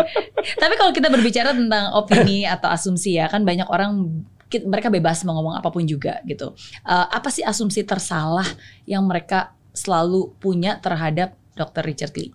Tapi 0.59 0.75
kalau 0.77 0.93
kita 0.93 1.09
berbicara 1.09 1.57
tentang 1.57 1.97
opini 1.97 2.45
atau 2.45 2.69
asumsi 2.69 3.17
ya, 3.17 3.25
kan 3.25 3.41
banyak 3.47 3.69
orang 3.73 4.21
ki- 4.51 4.67
mereka 4.67 4.91
bebas 4.91 5.23
mau 5.23 5.39
ngomong 5.39 5.55
apa 5.57 5.71
pun 5.71 5.87
juga 5.87 6.19
gitu. 6.27 6.53
Eh, 6.83 7.07
apa 7.09 7.31
sih 7.31 7.47
asumsi 7.47 7.87
tersalah 7.87 8.45
yang 8.85 9.07
mereka 9.07 9.55
selalu 9.71 10.35
punya 10.43 10.77
terhadap 10.83 11.39
Dr. 11.55 11.87
Richard 11.87 12.15
Lee? 12.19 12.35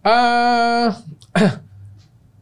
eh 0.00 0.88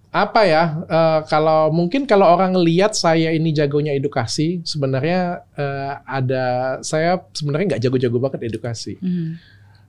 apa 0.09 0.41
ya? 0.47 0.65
eh, 0.89 1.21
kalau 1.29 1.69
mungkin 1.75 2.07
kalau 2.07 2.31
orang 2.31 2.55
lihat 2.57 2.95
saya 2.95 3.35
ini 3.35 3.51
jagonya 3.53 3.93
edukasi, 3.93 4.63
sebenarnya 4.65 5.43
eh, 5.59 5.93
ada 6.07 6.47
saya 6.81 7.19
sebenarnya 7.35 7.77
nggak 7.77 7.83
jago-jago 7.85 8.19
banget 8.23 8.41
edukasi. 8.49 8.97
Hmm. 9.03 9.37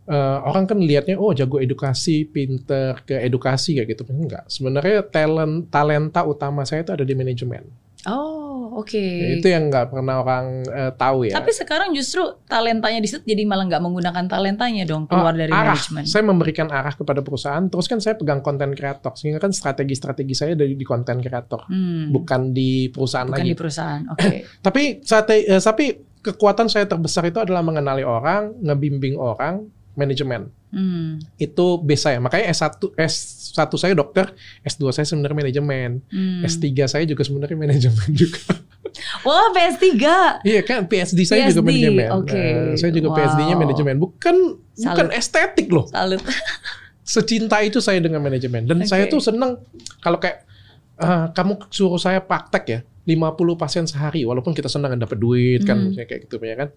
Eh, 0.09 0.37
orang 0.41 0.65
kan 0.65 0.81
lihatnya 0.81 1.21
oh 1.21 1.29
jago 1.37 1.61
edukasi, 1.61 2.25
pinter 2.25 2.97
ke 3.05 3.21
edukasi 3.21 3.77
kayak 3.77 3.93
gitu. 3.93 4.01
Enggak. 4.09 4.49
Sebenarnya 4.49 5.05
talent 5.05 5.69
talenta 5.69 6.25
utama 6.25 6.65
saya 6.65 6.81
itu 6.81 6.89
ada 6.89 7.05
di 7.05 7.13
manajemen. 7.13 7.69
Oh, 8.09 8.38
oke. 8.79 9.05
Itu 9.35 9.45
yang 9.45 9.67
nggak 9.67 9.89
pernah 9.89 10.19
orang 10.19 10.45
eh, 10.63 10.91
tahu 10.93 11.25
ya. 11.25 11.35
Tapi 11.35 11.51
sekarang 11.51 11.91
justru 11.91 12.19
talentanya 12.43 12.97
di 12.97 13.05
situ 13.05 13.21
jadi 13.21 13.43
malah 13.43 13.65
nggak 13.65 13.79
menggunakan 13.79 14.25
talentanya 14.25 14.83
dong 14.83 15.05
keluar 15.05 15.31
Oh, 15.31 15.37
dari 15.37 15.49
arah. 15.49 15.73
manajemen. 15.73 16.03
Saya 16.03 16.23
memberikan 16.23 16.67
arah 16.67 16.91
kepada 16.91 17.19
perusahaan. 17.19 17.61
Terus 17.63 17.85
kan 17.85 17.99
saya 17.99 18.15
pegang 18.15 18.39
konten 18.39 18.71
kreator. 18.71 19.13
Sehingga 19.13 19.37
kan 19.37 19.49
strategi-strategi 19.49 20.33
saya 20.33 20.53
dari 20.53 20.73
di 20.73 20.83
konten 20.83 21.19
kreator, 21.19 21.65
Hmm. 21.65 22.09
bukan 22.09 22.49
di 22.49 22.87
perusahaan 22.87 23.25
Bukan 23.25 23.37
lagi. 23.37 23.49
di 23.49 23.55
perusahaan. 23.55 24.01
Oke. 24.13 24.47
Tapi 24.59 24.83
strate- 25.01 25.45
eh, 25.45 25.59
tapi 25.59 25.85
kekuatan 26.19 26.67
saya 26.67 26.83
terbesar 26.83 27.23
itu 27.23 27.37
adalah 27.37 27.59
mengenali 27.59 28.01
orang, 28.01 28.51
ngebimbing 28.59 29.15
orang, 29.15 29.67
manajemen. 29.93 30.51
Hmm. 30.69 31.17
Itu 31.35 31.77
base 31.79 32.03
saya. 32.05 32.17
Makanya 32.17 32.49
S1 32.49 32.77
S1 32.93 33.69
saya 33.73 33.93
dokter, 33.93 34.29
S2 34.61 34.89
saya 34.91 35.03
sebenarnya 35.03 35.37
manajemen. 35.37 35.89
Hmm. 36.07 36.45
S3 36.45 36.65
saya 36.85 37.03
juga 37.03 37.21
sebenarnya 37.21 37.57
manajemen 37.57 38.07
juga. 38.13 38.41
Wah, 39.21 39.49
PS3. 39.51 39.85
Iya 40.41 40.61
kan 40.61 40.85
PhD 40.85 41.19
saya 41.21 41.45
juga 41.47 41.61
PSD, 41.61 41.67
manajemen. 41.67 42.07
oke. 42.15 42.33
Eh, 42.33 42.73
saya 42.75 42.91
juga 42.91 43.09
Wow. 43.09 43.17
PhD-nya 43.17 43.55
manajemen. 43.55 43.95
Bukan 43.97 44.35
bukan 44.75 45.05
Salut. 45.07 45.13
estetik 45.13 45.67
loh. 45.69 45.85
Salut. 45.87 46.21
Secinta 47.01 47.57
itu 47.59 47.81
saya 47.81 47.97
dengan 47.97 48.21
manajemen. 48.21 48.65
Dan 48.65 48.81
Oke. 48.81 48.87
saya 48.87 49.09
tuh 49.09 49.17
seneng 49.17 49.57
kalau 49.99 50.17
kayak 50.17 50.45
eh, 50.97 51.25
kamu 51.31 51.65
suruh 51.69 51.97
saya 51.97 52.19
praktek 52.19 52.63
ya 52.67 52.79
50 53.03 53.33
pasien 53.55 53.85
sehari 53.85 54.21
walaupun 54.21 54.53
kita 54.53 54.67
senang 54.67 54.93
dapat 54.93 55.17
duit 55.17 55.65
kan 55.65 55.79
Hmm. 55.79 55.97
kayak 55.97 56.29
gitu 56.29 56.37
ya 56.39 56.53
kan. 56.55 56.69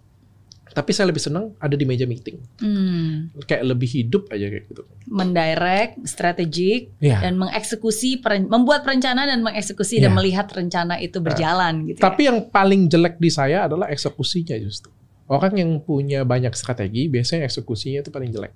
Tapi 0.72 0.90
saya 0.90 1.08
lebih 1.08 1.20
senang 1.20 1.52
ada 1.56 1.72
di 1.72 1.84
meja 1.84 2.04
meeting. 2.04 2.40
Hmm. 2.58 3.28
Kayak 3.44 3.68
lebih 3.68 3.88
hidup 3.88 4.28
aja 4.28 4.48
kayak 4.48 4.64
gitu. 4.66 4.82
mendirect, 5.06 6.00
strategik, 6.06 6.96
Iya. 6.96 7.20
dan 7.20 7.36
mengeksekusi, 7.36 8.18
peren- 8.18 8.48
membuat 8.48 8.80
perencanaan 8.80 9.28
dan 9.28 9.40
mengeksekusi 9.42 10.00
dan 10.00 10.12
Iya. 10.12 10.16
melihat 10.16 10.46
rencana 10.48 10.96
itu 10.96 11.20
berjalan 11.20 11.84
gitu. 11.86 12.00
ya. 12.00 12.04
Tapi 12.08 12.22
yang 12.24 12.38
paling 12.48 12.88
jelek 12.88 13.20
di 13.20 13.28
saya 13.28 13.68
adalah 13.68 13.92
eksekusinya 13.92 14.56
justru. 14.56 14.88
Orang 15.28 15.52
yang 15.54 15.70
punya 15.78 16.24
banyak 16.24 16.52
strategi 16.52 17.06
biasanya 17.06 17.44
eksekusinya 17.44 18.00
itu 18.00 18.10
paling 18.10 18.32
jelek. 18.32 18.52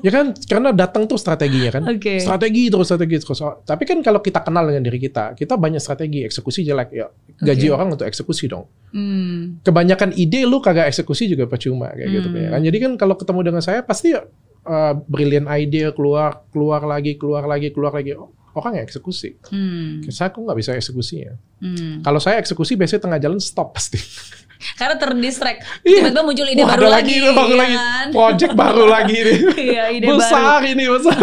Ya 0.00 0.10
kan 0.10 0.30
karena 0.46 0.70
datang 0.70 1.04
tuh 1.04 1.18
strateginya 1.18 1.78
kan. 1.78 1.82
Oke. 1.88 2.22
Strategi 2.22 2.70
terus 2.70 2.86
strategi 2.86 3.16
terus. 3.18 3.40
Oh, 3.42 3.60
Tapi 3.60 3.82
kan 3.82 3.98
kalau 4.00 4.22
kita 4.22 4.40
kenal 4.40 4.66
dengan 4.66 4.82
diri 4.86 4.98
kita, 4.98 5.34
kita 5.34 5.58
banyak 5.58 5.82
strategi, 5.82 6.22
eksekusi 6.22 6.62
jelek 6.62 6.90
ya. 6.94 7.06
Gaji 7.42 7.66
Oke. 7.68 7.74
orang 7.74 7.88
untuk 7.94 8.06
eksekusi 8.06 8.46
dong. 8.46 8.70
Hmm. 8.94 9.58
Kebanyakan 9.60 10.14
ide 10.14 10.46
lu 10.46 10.62
kagak 10.62 10.86
eksekusi 10.88 11.26
juga 11.26 11.50
percuma 11.50 11.90
kayak 11.92 12.08
gitu 12.10 12.28
Hmm. 12.30 12.38
ya 12.38 12.48
kan. 12.54 12.60
Jadi 12.62 12.76
kan 12.78 12.92
kalau 12.96 13.14
ketemu 13.18 13.40
dengan 13.42 13.62
saya 13.64 13.82
pasti 13.82 14.14
uh, 14.14 14.22
brilliant 15.10 15.50
idea 15.50 15.90
keluar, 15.90 16.46
keluar 16.54 16.82
lagi, 16.86 17.18
keluar 17.18 17.44
lagi, 17.44 17.74
keluar 17.74 17.92
lagi. 17.92 18.14
Oh, 18.14 18.30
Orang 18.52 18.76
yang 18.76 18.84
eksekusi. 18.84 19.40
Hmm. 19.48 20.04
Saya 20.12 20.28
kok 20.28 20.44
nggak 20.44 20.60
bisa 20.60 20.76
eksekusinya. 20.76 21.32
Hmm. 21.64 22.04
Kalau 22.04 22.20
saya 22.20 22.36
eksekusi 22.36 22.76
biasanya 22.76 23.08
tengah 23.08 23.16
jalan 23.16 23.40
stop 23.40 23.72
pasti. 23.72 23.96
Karena 24.74 24.94
terdistract. 24.94 25.60
Iya. 25.82 26.06
Tiba-tiba 26.06 26.22
muncul 26.22 26.46
ide 26.46 26.62
Wah, 26.62 26.70
baru 26.70 26.84
ada 26.84 26.94
lagi, 26.94 27.14
baru 27.20 27.34
ya 27.44 27.56
lagi. 27.56 27.74
kan? 27.74 28.06
Project 28.10 28.52
baru 28.54 28.84
lagi 28.86 29.16
nih. 29.18 29.38
Iya, 29.68 29.84
ide 29.90 30.06
baru. 30.06 30.18
besar 30.18 30.60
ini 30.62 30.84
besar. 30.86 31.18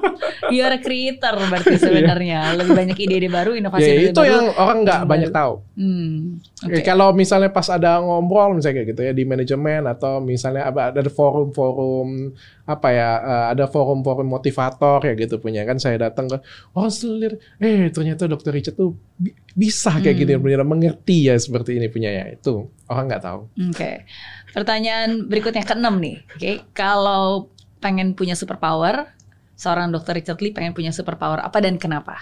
You're 0.54 0.70
a 0.70 0.80
creator 0.80 1.34
berarti 1.40 1.76
sebenarnya. 1.76 2.38
Lebih 2.54 2.72
banyak 2.72 2.96
ide-ide 2.98 3.28
baru, 3.28 3.52
inovasi 3.52 3.82
ya, 3.82 3.94
ide 3.94 4.04
itu 4.08 4.16
baru. 4.16 4.28
yang 4.28 4.44
orang 4.54 4.78
nggak 4.80 5.00
Baru. 5.00 5.10
banyak 5.10 5.30
tahu. 5.30 5.52
Hmm. 5.74 6.16
Ya, 6.60 6.66
Oke. 6.68 6.82
Kalau 6.82 7.08
misalnya 7.12 7.48
pas 7.48 7.66
ada 7.66 7.98
ngobrol 7.98 8.52
misalnya 8.52 8.76
kayak 8.76 8.88
gitu 8.88 9.00
ya 9.02 9.12
di 9.12 9.24
manajemen 9.24 9.82
atau 9.86 10.18
misalnya 10.18 10.66
ada 10.66 11.00
forum-forum 11.08 12.34
apa 12.64 12.88
ya 12.88 13.10
eh, 13.18 13.46
ada 13.50 13.64
forum-forum 13.66 14.26
motivator 14.26 15.02
ya 15.02 15.14
gitu 15.16 15.36
punya 15.36 15.62
kan 15.62 15.76
saya 15.76 15.98
datang 16.00 16.26
ke 16.26 16.38
oh 16.72 16.86
selir 16.86 17.34
eh 17.56 17.90
ternyata 17.90 18.24
dokter 18.24 18.50
Richard 18.50 18.74
tuh 18.74 18.94
bi- 19.12 19.34
bisa 19.52 19.90
kayak 19.92 20.14
Hmm. 20.14 20.22
gini 20.22 20.38
punya 20.38 20.62
mengerti 20.62 21.26
ya 21.26 21.34
seperti 21.34 21.76
ini 21.76 21.88
punya 21.88 22.10
ya 22.10 22.24
itu 22.28 22.70
orang 22.90 23.06
nggak 23.06 23.22
tahu. 23.22 23.40
Oke. 23.70 24.04
Pertanyaan 24.50 25.30
berikutnya 25.30 25.62
keenam 25.62 26.02
nih. 26.02 26.26
Oke, 26.34 26.66
kalau 26.74 27.48
pengen 27.78 28.12
punya 28.12 28.34
superpower, 28.34 29.06
seorang 29.54 29.94
dokter 29.94 30.18
Richard 30.18 30.42
Lee 30.42 30.50
pengen 30.50 30.74
punya 30.74 30.90
superpower 30.90 31.38
apa 31.38 31.62
dan 31.62 31.78
kenapa? 31.78 32.18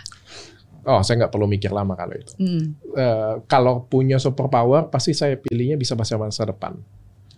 Oh 0.85 1.01
saya 1.03 1.25
nggak 1.25 1.33
perlu 1.33 1.49
mikir 1.49 1.73
lama 1.73 1.97
kalau 1.97 2.15
itu. 2.15 2.33
Hmm. 2.39 2.77
Eh, 2.95 3.35
kalau 3.49 3.85
punya 3.85 4.21
superpower 4.21 4.89
pasti 4.89 5.13
saya 5.13 5.35
pilihnya 5.37 5.75
bisa 5.75 5.97
baca 5.97 6.15
masa 6.21 6.45
depan. 6.47 6.77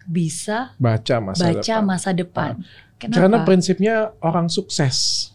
Bisa 0.04 0.74
Baca 0.76 1.16
masa 1.22 1.44
baca 1.48 1.60
depan. 1.62 1.82
masa 1.86 2.10
depan. 2.10 2.50
Kenapa? 2.98 3.16
Karena 3.16 3.36
prinsipnya 3.46 3.94
orang 4.20 4.50
sukses. 4.50 5.30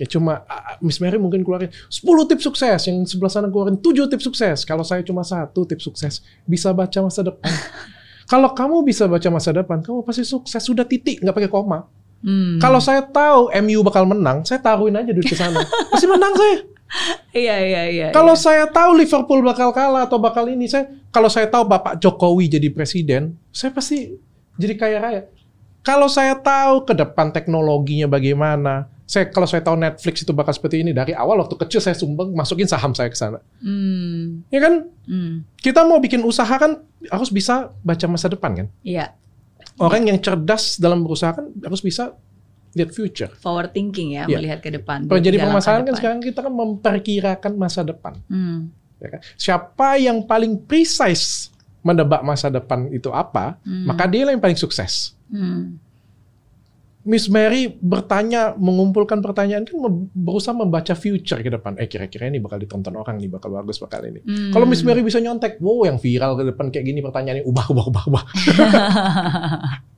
Ya 0.00 0.08
cuma 0.08 0.40
Miss 0.80 0.96
Mary 0.96 1.20
mungkin 1.20 1.44
keluarin 1.44 1.68
10 1.68 2.00
tips 2.32 2.48
sukses, 2.48 2.80
yang 2.88 3.04
sebelah 3.04 3.28
sana 3.28 3.52
keluarin 3.52 3.76
7 3.76 4.08
tips 4.08 4.24
sukses. 4.24 4.64
Kalau 4.64 4.80
saya 4.80 5.04
cuma 5.04 5.20
satu 5.20 5.68
tips 5.68 5.84
sukses, 5.84 6.24
bisa 6.48 6.72
baca 6.72 7.04
masa 7.04 7.20
depan. 7.20 7.44
Kalau 8.32 8.48
kamu 8.56 8.86
bisa 8.86 9.04
baca 9.04 9.28
masa 9.28 9.50
depan, 9.52 9.84
kamu 9.84 10.06
pasti 10.06 10.24
sukses. 10.24 10.62
Sudah 10.62 10.88
titik, 10.88 11.20
nggak 11.20 11.36
pakai 11.36 11.50
koma. 11.52 11.84
Hmm. 12.24 12.56
Kalau 12.60 12.80
saya 12.80 13.04
tahu 13.04 13.52
MU 13.60 13.80
bakal 13.84 14.08
menang, 14.08 14.44
saya 14.44 14.60
taruhin 14.60 14.96
aja 14.96 15.12
duit 15.12 15.28
ke 15.28 15.36
sana. 15.36 15.60
Pasti 15.92 16.06
menang 16.08 16.32
saya. 16.32 16.56
iya 17.44 17.56
iya 17.62 17.82
iya. 17.90 18.08
Kalau 18.10 18.34
iya. 18.34 18.42
saya 18.42 18.64
tahu 18.66 18.98
Liverpool 18.98 19.40
bakal 19.42 19.70
kalah 19.70 20.06
atau 20.06 20.18
bakal 20.20 20.46
ini, 20.50 20.68
saya 20.68 20.90
kalau 21.10 21.30
saya 21.30 21.48
tahu 21.48 21.66
Bapak 21.66 21.98
Jokowi 21.98 22.50
jadi 22.50 22.68
presiden, 22.70 23.34
saya 23.50 23.74
pasti 23.74 24.14
jadi 24.60 24.74
kaya 24.76 24.98
raya. 25.00 25.22
Kalau 25.80 26.12
saya 26.12 26.36
tahu 26.36 26.84
ke 26.84 26.92
depan 26.92 27.32
teknologinya 27.32 28.04
bagaimana, 28.04 28.92
saya 29.10 29.26
kalau 29.26 29.42
saya 29.42 29.58
tahu 29.58 29.74
Netflix 29.74 30.22
itu 30.22 30.30
bakal 30.30 30.54
seperti 30.54 30.86
ini 30.86 30.94
dari 30.94 31.10
awal 31.10 31.42
waktu 31.42 31.58
kecil 31.58 31.82
saya 31.82 31.98
sumbang 31.98 32.30
masukin 32.30 32.70
saham 32.70 32.94
saya 32.94 33.10
ke 33.10 33.18
sana. 33.18 33.42
Hmm. 33.58 34.46
Ya 34.46 34.62
kan? 34.62 34.86
Hmm. 35.02 35.42
Kita 35.58 35.82
mau 35.82 35.98
bikin 35.98 36.22
usaha 36.22 36.46
kan 36.46 36.78
harus 37.10 37.26
bisa 37.28 37.74
baca 37.82 38.06
masa 38.06 38.30
depan 38.30 38.54
kan. 38.54 38.66
Iya, 38.80 39.10
Orang 39.76 40.06
yang 40.06 40.20
cerdas 40.20 40.76
dalam 40.76 41.02
berusaha 41.02 41.32
kan 41.32 41.50
harus 41.58 41.80
bisa 41.80 42.14
lihat 42.70 42.94
future. 42.94 43.32
forward 43.34 43.72
thinking 43.72 44.14
ya, 44.14 44.28
Iya. 44.28 44.38
melihat 44.38 44.58
ke 44.60 44.70
depan. 44.70 45.10
Kalau 45.10 45.18
jadi 45.18 45.42
permasalahan 45.42 45.82
kan 45.82 45.94
sekarang 45.98 46.18
kita 46.20 46.40
kan 46.40 46.52
memperkirakan 46.54 47.52
masa 47.58 47.82
depan. 47.82 48.14
Hmm. 48.30 48.70
ya 49.00 49.08
kan? 49.10 49.20
Siapa 49.34 49.88
yang 49.96 50.22
paling 50.22 50.60
precise 50.60 51.48
menebak 51.80 52.20
masa 52.20 52.46
depan 52.46 52.92
itu 52.92 53.08
apa, 53.08 53.56
Hmm. 53.64 53.88
maka 53.88 54.04
dia 54.04 54.28
yang 54.28 54.38
paling 54.38 54.54
sukses. 54.54 55.16
Hmm. 55.26 55.80
Miss 57.00 57.32
Mary 57.32 57.80
bertanya, 57.80 58.52
mengumpulkan 58.60 59.24
pertanyaan 59.24 59.64
kan 59.64 59.76
berusaha 60.12 60.52
membaca 60.52 60.92
future 60.92 61.40
ke 61.40 61.48
depan. 61.48 61.80
Eh 61.80 61.88
kira-kira 61.88 62.28
ini 62.28 62.36
bakal 62.44 62.60
ditonton 62.60 62.92
orang 62.92 63.16
nih, 63.16 63.32
bakal 63.32 63.56
bagus 63.56 63.80
bakal 63.80 64.04
ini. 64.04 64.20
Hmm. 64.20 64.52
Kalau 64.52 64.68
Miss 64.68 64.84
Mary 64.84 65.00
bisa 65.00 65.16
nyontek, 65.16 65.56
wow 65.64 65.88
yang 65.88 65.96
viral 65.96 66.36
ke 66.36 66.44
depan 66.52 66.68
kayak 66.68 66.84
gini 66.84 67.00
pertanyaannya 67.00 67.44
ubah 67.48 67.66
ubah 67.72 67.84
ubah 67.88 68.04
ubah. 68.12 68.24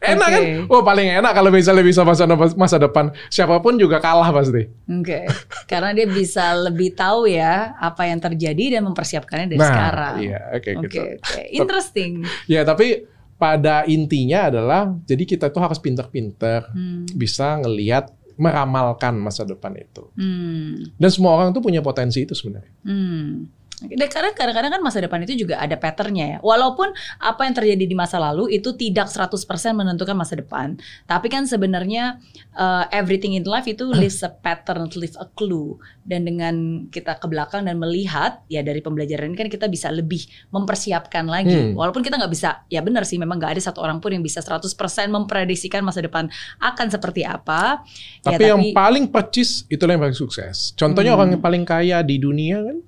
enak 0.00 0.28
kan? 0.28 0.42
Oke. 0.42 0.72
Oh 0.72 0.80
paling 0.80 1.08
enak 1.20 1.32
kalau 1.34 1.50
misalnya 1.52 1.84
bisa 1.84 2.02
masa 2.06 2.24
masa 2.56 2.76
depan. 2.80 3.12
Siapa 3.28 3.60
pun 3.60 3.76
juga 3.76 4.00
kalah 4.00 4.32
pasti. 4.32 4.64
Oke, 4.88 5.28
karena 5.70 5.92
dia 5.92 6.06
bisa 6.08 6.56
lebih 6.56 6.96
tahu 6.96 7.28
ya 7.28 7.76
apa 7.76 8.08
yang 8.08 8.18
terjadi 8.22 8.78
dan 8.78 8.88
mempersiapkannya 8.88 9.52
dari 9.52 9.60
nah, 9.60 9.68
sekarang. 9.68 10.14
iya, 10.22 10.40
oke 10.54 10.70
Oke, 10.80 10.86
gitu. 10.88 11.00
oke. 11.20 11.42
Interesting. 11.52 12.24
Ya 12.48 12.64
tapi 12.64 13.04
pada 13.38 13.86
intinya 13.86 14.50
adalah 14.50 14.92
jadi 15.06 15.22
kita 15.24 15.54
tuh 15.54 15.62
harus 15.62 15.78
pinter-pinter 15.78 16.68
Hmm. 16.74 17.06
bisa 17.14 17.62
ngelihat 17.62 18.10
meramalkan 18.38 19.18
masa 19.18 19.42
depan 19.42 19.74
itu. 19.74 20.06
Hmm. 20.14 20.94
Dan 20.94 21.10
semua 21.10 21.34
orang 21.34 21.50
tuh 21.50 21.62
punya 21.62 21.82
potensi 21.82 22.22
itu 22.22 22.34
sebenarnya. 22.38 22.74
Hmm. 22.86 23.50
Karena 23.86 24.34
kadang-kadang 24.34 24.72
kan 24.74 24.82
masa 24.82 24.98
depan 24.98 25.22
itu 25.22 25.46
juga 25.46 25.62
ada 25.62 25.78
patternnya 25.78 26.26
ya. 26.26 26.38
Walaupun 26.42 26.90
apa 27.22 27.46
yang 27.46 27.54
terjadi 27.54 27.84
di 27.86 27.96
masa 27.96 28.18
lalu 28.18 28.50
itu 28.50 28.74
tidak 28.74 29.06
100% 29.06 29.38
menentukan 29.76 30.16
masa 30.18 30.34
depan. 30.34 30.74
Tapi 31.06 31.26
kan 31.30 31.46
sebenarnya 31.46 32.18
uh, 32.58 32.90
everything 32.90 33.38
in 33.38 33.46
life 33.46 33.68
itu 33.70 33.86
leaves 34.00 34.24
a 34.26 34.30
pattern, 34.32 34.90
leaves 34.98 35.14
a 35.20 35.26
clue. 35.38 35.78
Dan 36.02 36.24
dengan 36.24 36.88
kita 36.88 37.20
ke 37.20 37.26
belakang 37.28 37.68
dan 37.68 37.76
melihat 37.76 38.40
ya 38.48 38.64
dari 38.64 38.80
pembelajaran 38.80 39.30
ini 39.30 39.36
kan 39.36 39.48
kita 39.52 39.68
bisa 39.68 39.92
lebih 39.92 40.24
mempersiapkan 40.50 41.28
lagi. 41.28 41.52
Hmm. 41.52 41.76
Walaupun 41.76 42.00
kita 42.00 42.16
nggak 42.16 42.32
bisa, 42.32 42.64
ya 42.72 42.80
benar 42.80 43.04
sih 43.04 43.20
memang 43.20 43.36
nggak 43.36 43.60
ada 43.60 43.62
satu 43.62 43.84
orang 43.84 44.00
pun 44.00 44.16
yang 44.16 44.24
bisa 44.24 44.40
100% 44.40 44.64
memprediksikan 45.12 45.84
masa 45.84 46.00
depan 46.00 46.26
akan 46.58 46.86
seperti 46.88 47.28
apa. 47.28 47.84
Tapi, 48.24 48.40
ya, 48.40 48.56
yang 48.56 48.72
paling 48.72 49.12
percis 49.12 49.68
itulah 49.68 49.94
yang 49.94 50.02
paling 50.08 50.16
sukses. 50.16 50.72
Contohnya 50.74 51.12
Hmm. 51.12 51.20
orang 51.20 51.28
yang 51.36 51.42
paling 51.44 51.64
kaya 51.68 52.00
di 52.00 52.16
dunia 52.16 52.64
kan 52.64 52.78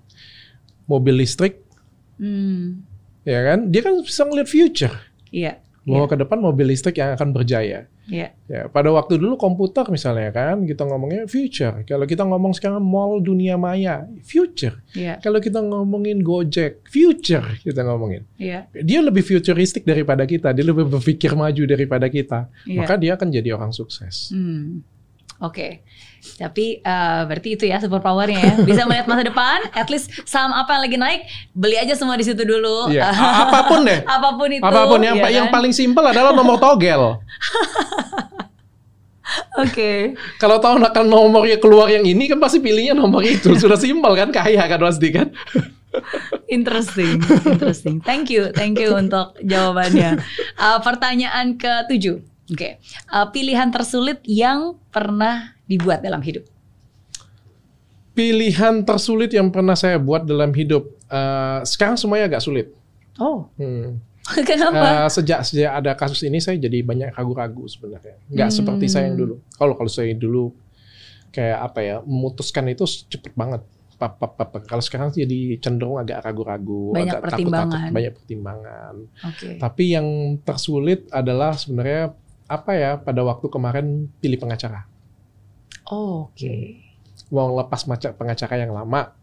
mobil 0.91 1.14
listrik, 1.14 1.62
Hmm, 2.18 2.84
ya 3.24 3.41
kan? 3.47 3.70
Dia 3.70 3.80
kan 3.80 3.95
bisa 4.03 4.28
ngeliat 4.28 4.45
future 4.45 4.93
iya, 5.32 5.57
bahwa 5.88 6.05
ke 6.05 6.16
depan 6.20 6.36
mobil 6.36 6.68
listrik 6.68 7.01
yang 7.01 7.16
akan 7.16 7.32
berjaya. 7.32 7.88
iya. 8.12 8.28
Ya, 8.45 8.66
pada 8.68 8.91
waktu 8.91 9.16
dulu 9.16 9.38
komputer 9.38 9.86
misalnya 9.88 10.28
kan, 10.28 10.66
kita 10.66 10.84
ngomongnya 10.84 11.24
future. 11.24 11.80
Kalau 11.86 12.05
kita 12.05 12.26
ngomong 12.26 12.53
sekarang 12.53 12.82
mall 12.82 13.22
dunia 13.22 13.55
maya, 13.55 14.05
future. 14.20 14.82
Iya, 14.93 15.16
Kalau 15.22 15.38
kita 15.38 15.62
ngomongin 15.62 16.20
Gojek, 16.20 16.84
future 16.84 17.47
kita 17.62 17.86
ngomongin. 17.86 18.26
iya, 18.36 18.66
Dia 18.74 19.01
lebih 19.01 19.22
futuristik 19.22 19.86
daripada 19.86 20.26
kita, 20.26 20.53
dia 20.53 20.66
lebih 20.66 20.91
berpikir 20.91 21.32
maju 21.32 21.62
daripada 21.64 22.11
kita. 22.12 22.53
iya. 22.68 22.82
Maka 22.84 23.01
dia 23.01 23.16
akan 23.16 23.28
jadi 23.30 23.49
orang 23.57 23.72
sukses. 23.72 24.28
Hmm. 24.28 24.84
Oke, 25.41 25.80
tapi 26.36 26.84
eh, 26.84 27.20
berarti 27.24 27.57
itu 27.57 27.64
ya 27.64 27.80
super 27.80 28.05
powernya 28.05 28.41
ya. 28.41 28.55
Bisa 28.68 28.84
melihat 28.84 29.09
masa 29.09 29.24
depan, 29.24 29.72
at 29.72 29.88
least 29.88 30.12
saham 30.28 30.53
apa 30.53 30.76
yang 30.76 30.82
lagi 30.84 30.97
naik, 31.01 31.20
beli 31.57 31.80
aja 31.80 31.97
semua 31.97 32.20
di 32.20 32.28
situ 32.28 32.45
dulu. 32.45 32.93
Iya, 32.93 33.09
apa 33.49 33.64
pun 33.64 33.88
deh. 33.88 34.05
Apa 34.05 34.36
pun 34.36 34.49
itu. 34.53 34.61
Apa 34.61 34.84
pun 34.84 35.01
yang 35.01 35.16
ya 35.16 35.32
yang 35.32 35.49
kan? 35.49 35.57
paling 35.57 35.72
simpel 35.72 36.05
adalah 36.05 36.36
nomor 36.36 36.61
togel. 36.64 37.24
Oke. 39.57 40.12
Kalau 40.36 40.61
tahu 40.61 40.82
akan 40.84 41.07
nomornya 41.09 41.57
keluar 41.57 41.88
yang 41.88 42.05
ini 42.05 42.28
kan 42.28 42.36
pasti 42.36 42.61
pilihnya 42.61 42.93
nomor 42.93 43.24
itu. 43.24 43.57
Sudah 43.57 43.80
simpel 43.80 44.12
kan, 44.12 44.28
kaya 44.28 44.61
kan 44.68 44.76
pasti 44.76 45.09
kan. 45.09 45.32
Interesting, 46.47 47.18
interesting. 47.47 47.97
Thank 48.05 48.30
you, 48.30 48.55
thank 48.55 48.78
you 48.78 48.95
untuk 48.95 49.34
jawabannya. 49.43 50.22
Uh, 50.55 50.78
pertanyaan 50.84 51.59
ketujuh. 51.59 52.22
Oke, 52.51 52.83
Uh, 53.07 53.27
pilihan 53.29 53.69
tersulit 53.69 54.19
yang 54.23 54.59
pernah 54.89 55.55
dibuat 55.65 56.01
dalam 56.01 56.19
hidup. 56.21 56.43
Pilihan 58.11 58.83
tersulit 58.83 59.31
yang 59.31 59.49
pernah 59.49 59.73
saya 59.73 59.97
buat 59.97 60.23
dalam 60.23 60.51
hidup. 60.51 60.99
eh, 61.09 61.61
sekarang 61.65 61.95
semuanya 61.95 62.27
agak 62.29 62.39
sulit. 62.41 62.71
Oh, 63.17 63.51
Hmm. 63.57 63.99
kenapa? 64.47 65.03
Eh, 65.03 65.11
sejak 65.11 65.43
sejak 65.43 65.73
ada 65.75 65.91
kasus 65.93 66.23
ini 66.23 66.39
saya 66.39 66.55
jadi 66.55 66.83
banyak 66.83 67.11
ragu-ragu 67.11 67.67
sebenarnya. 67.67 68.15
Nggak 68.27 68.47
Hmm. 68.47 68.57
seperti 68.57 68.87
saya 68.87 69.11
yang 69.11 69.19
dulu. 69.19 69.43
Kalau 69.51 69.75
kalau 69.75 69.91
saya 69.91 70.15
dulu 70.15 70.55
kayak 71.31 71.59
apa 71.65 71.79
ya 71.81 71.97
memutuskan 72.01 72.63
itu 72.69 72.87
cepet 72.87 73.35
banget. 73.35 73.63
Pap, 73.97 74.17
pap, 74.17 74.33
pap, 74.33 74.49
pap. 74.49 74.63
Kalau 74.65 74.79
sekarang 74.81 75.11
jadi 75.11 75.59
cenderung 75.59 75.99
agak 75.99 76.23
ragu-ragu, 76.23 76.95
Banyak 76.95 77.11
agak 77.11 77.23
pertimbangan. 77.27 77.67
takut-takut, 77.69 77.91
banyak 77.93 78.13
pertimbangan. 78.15 78.95
Oke. 79.27 79.49
Tapi 79.59 79.85
yang 79.91 80.07
tersulit 80.41 81.01
adalah 81.11 81.53
sebenarnya 81.53 82.15
apa 82.51 82.75
ya 82.75 82.91
pada 82.99 83.23
waktu 83.23 83.47
kemarin 83.47 83.87
pilih 84.19 84.37
pengacara. 84.37 84.91
Oh, 85.87 86.29
Oke. 86.29 86.83
Mau 87.31 87.55
lepas 87.55 87.87
maca- 87.87 88.11
pengacara 88.11 88.59
yang 88.59 88.75
lama 88.75 89.15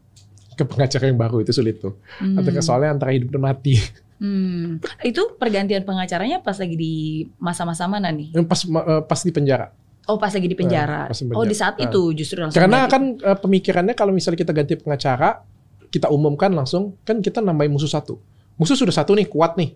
ke 0.54 0.64
pengacara 0.64 1.06
yang 1.06 1.20
baru 1.20 1.44
itu 1.44 1.52
sulit 1.52 1.78
tuh. 1.78 2.00
Hmm. 2.18 2.40
Atau 2.40 2.56
soalnya 2.62 2.90
antara 2.90 3.12
hidup 3.12 3.30
dan 3.30 3.44
mati. 3.44 3.76
Hmm. 4.18 4.80
Itu 5.04 5.36
pergantian 5.36 5.84
pengacaranya 5.84 6.42
pas 6.42 6.58
lagi 6.58 6.74
di 6.74 6.94
masa-masa 7.38 7.86
mana 7.86 8.10
nih? 8.10 8.32
Yang 8.34 8.46
pas 8.48 8.60
eh, 8.64 9.02
pas 9.04 9.20
di 9.20 9.30
penjara. 9.30 9.68
Oh, 10.08 10.16
pas 10.16 10.32
lagi 10.32 10.48
di 10.48 10.56
penjara. 10.56 11.06
Eh, 11.06 11.12
pas 11.12 11.20
di 11.20 11.26
Oh, 11.28 11.44
di 11.44 11.52
penjara. 11.52 11.54
saat 11.54 11.76
Eh. 11.78 11.86
itu 11.86 12.02
justru 12.16 12.40
langsung 12.40 12.58
Karena 12.58 12.88
ganti. 12.88 12.92
kan 12.92 13.04
eh, 13.22 13.38
pemikirannya 13.38 13.94
kalau 13.94 14.10
misalnya 14.10 14.40
kita 14.40 14.52
ganti 14.52 14.74
pengacara, 14.74 15.44
kita 15.88 16.08
umumkan 16.08 16.50
langsung 16.50 16.96
kan 17.04 17.20
kita 17.20 17.38
nambahin 17.38 17.70
musuh 17.70 17.92
satu. 17.92 18.18
Musuh 18.56 18.74
sudah 18.74 18.96
satu 18.96 19.14
nih, 19.14 19.28
kuat 19.28 19.54
nih. 19.54 19.76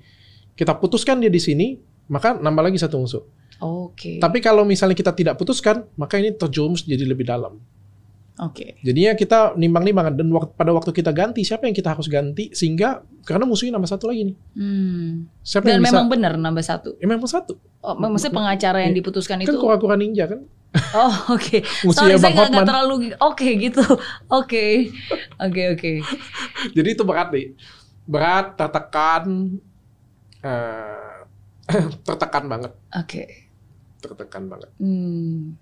Kita 0.52 0.74
putuskan 0.74 1.20
dia 1.20 1.30
di 1.30 1.38
sini, 1.38 1.78
maka 2.08 2.34
nambah 2.34 2.64
lagi 2.64 2.80
satu 2.80 2.98
musuh. 2.98 3.22
Oke. 3.62 4.18
Tapi 4.18 4.38
kalau 4.42 4.66
misalnya 4.66 4.98
kita 4.98 5.14
tidak 5.14 5.38
putuskan, 5.38 5.86
maka 5.94 6.18
ini 6.18 6.34
terjerumus 6.34 6.82
jadi 6.82 7.06
lebih 7.06 7.24
dalam. 7.24 7.62
Oke. 8.42 8.82
Jadinya 8.82 9.14
kita 9.14 9.54
nimbang-nimbang 9.54 10.18
dan 10.18 10.26
waktu, 10.34 10.50
pada 10.58 10.74
waktu 10.74 10.90
kita 10.90 11.14
ganti 11.14 11.46
siapa 11.46 11.70
yang 11.70 11.78
kita 11.78 11.94
harus 11.94 12.10
ganti 12.10 12.50
sehingga 12.50 13.06
karena 13.22 13.46
musuhnya 13.46 13.78
nambah 13.78 13.92
satu 13.92 14.10
lagi 14.10 14.34
nih. 14.34 14.36
Hmm. 14.58 15.30
Siapa 15.46 15.70
Dan 15.70 15.78
yang 15.78 15.84
bisa? 15.86 15.94
memang 15.94 16.06
benar 16.10 16.34
nambah 16.42 16.66
satu. 16.66 16.90
Ya, 16.98 17.06
memang 17.06 17.30
satu. 17.30 17.54
Oh, 17.86 17.94
maksudnya 17.94 18.34
pengacara 18.34 18.82
yang 18.82 18.98
Iya. 18.98 19.00
diputuskan 19.06 19.38
Kan 19.40 19.46
itu. 19.46 19.62
kura-kura 19.62 19.94
ninja 19.94 20.26
kan. 20.26 20.42
Oh, 20.98 21.36
oke. 21.36 21.62
Musuhnya 21.86 22.16
Sorry, 22.16 22.24
saya 22.24 22.24
Bang 22.24 22.34
nggak 22.34 22.50
nggak 22.50 22.68
terlalu. 22.72 22.96
Oke, 23.22 23.48
gitu. 23.60 23.84
Oke. 24.40 24.90
Oke, 25.38 25.62
oke. 25.76 25.92
Jadi 26.80 26.90
itu 26.96 27.04
berat 27.04 27.30
nih. 27.30 27.54
Berat, 28.08 28.56
tertekan, 28.56 29.60
eh, 30.42 31.20
tertekan 32.08 32.48
banget, 32.48 32.72
Oke. 32.98 33.51
Tertekan 34.02 34.50
banget. 34.50 34.70
Hmm. 34.82 35.56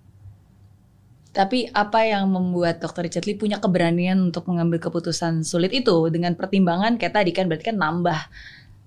Tapi 1.29 1.69
apa 1.69 2.09
yang 2.09 2.25
membuat 2.33 2.81
Dr. 2.81 3.05
Richard 3.05 3.29
Lee 3.29 3.37
punya 3.37 3.61
keberanian 3.61 4.17
untuk 4.17 4.49
mengambil 4.49 4.81
keputusan 4.81 5.45
sulit 5.45 5.69
itu 5.69 6.09
dengan 6.09 6.33
pertimbangan 6.33 6.97
kayak 6.97 7.13
tadi 7.13 7.31
kan 7.35 7.45
berarti 7.45 7.69
kan 7.69 7.77
nambah 7.77 8.19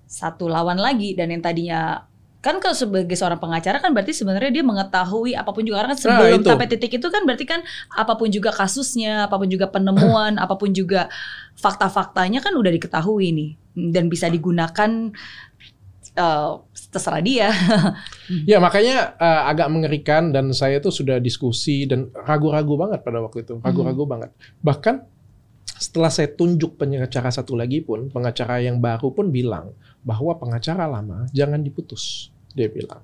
satu 0.03 0.51
lawan 0.51 0.77
lagi 0.77 1.15
dan 1.15 1.31
yang 1.31 1.39
tadinya 1.41 2.03
kan 2.43 2.59
kalau 2.59 2.75
sebagai 2.75 3.15
seorang 3.15 3.39
pengacara 3.39 3.79
kan 3.79 3.95
berarti 3.95 4.11
sebenarnya 4.11 4.51
dia 4.51 4.67
mengetahui 4.67 5.31
apa 5.31 5.55
pun 5.55 5.63
juga 5.63 5.79
karena 5.79 5.95
kan 5.95 5.97
Nah, 5.97 6.03
sebelum 6.03 6.39
itu. 6.43 6.49
sampai 6.51 6.67
titik 6.67 6.91
itu 6.99 7.07
kan 7.07 7.23
berarti 7.23 7.45
kan 7.47 7.63
apa 7.95 8.13
pun 8.19 8.27
juga 8.27 8.51
kasusnya, 8.51 9.31
apa 9.31 9.39
pun 9.39 9.47
juga 9.47 9.71
penemuan, 9.71 10.35
apa 10.43 10.59
pun 10.59 10.75
juga 10.75 11.07
fakta-faktanya 11.55 12.43
kan 12.43 12.51
udah 12.59 12.67
diketahui 12.75 13.31
nih 13.31 13.49
dan 13.95 14.11
bisa 14.11 14.27
digunakan 14.27 15.15
eh, 16.19 16.51
terserah 16.93 17.23
dia. 17.23 17.49
Ya 18.47 18.57
makanya 18.63 19.19
eh, 19.19 19.41
agak 19.51 19.67
mengerikan 19.67 20.31
dan 20.31 20.55
saya 20.55 20.79
tuh 20.79 20.95
sudah 20.95 21.19
diskusi 21.19 21.83
dan 21.83 22.07
ragu-ragu 22.13 22.79
banget 22.79 23.03
pada 23.03 23.19
waktu 23.19 23.43
itu, 23.43 23.59
ragu-ragu 23.59 24.07
banget. 24.07 24.31
Bahkan 24.63 24.95
setelah 25.75 26.07
saya 26.07 26.31
tunjuk 26.31 26.79
pengacara 26.79 27.27
satu 27.27 27.59
lagi 27.59 27.83
pun, 27.83 28.07
pengacara 28.07 28.63
yang 28.63 28.79
baru 28.79 29.11
pun 29.11 29.27
bilang 29.33 29.75
bahwa 29.99 30.39
pengacara 30.39 30.87
lama 30.87 31.27
jangan 31.35 31.59
diputus, 31.59 32.31
dia 32.55 32.71
bilang. 32.71 33.03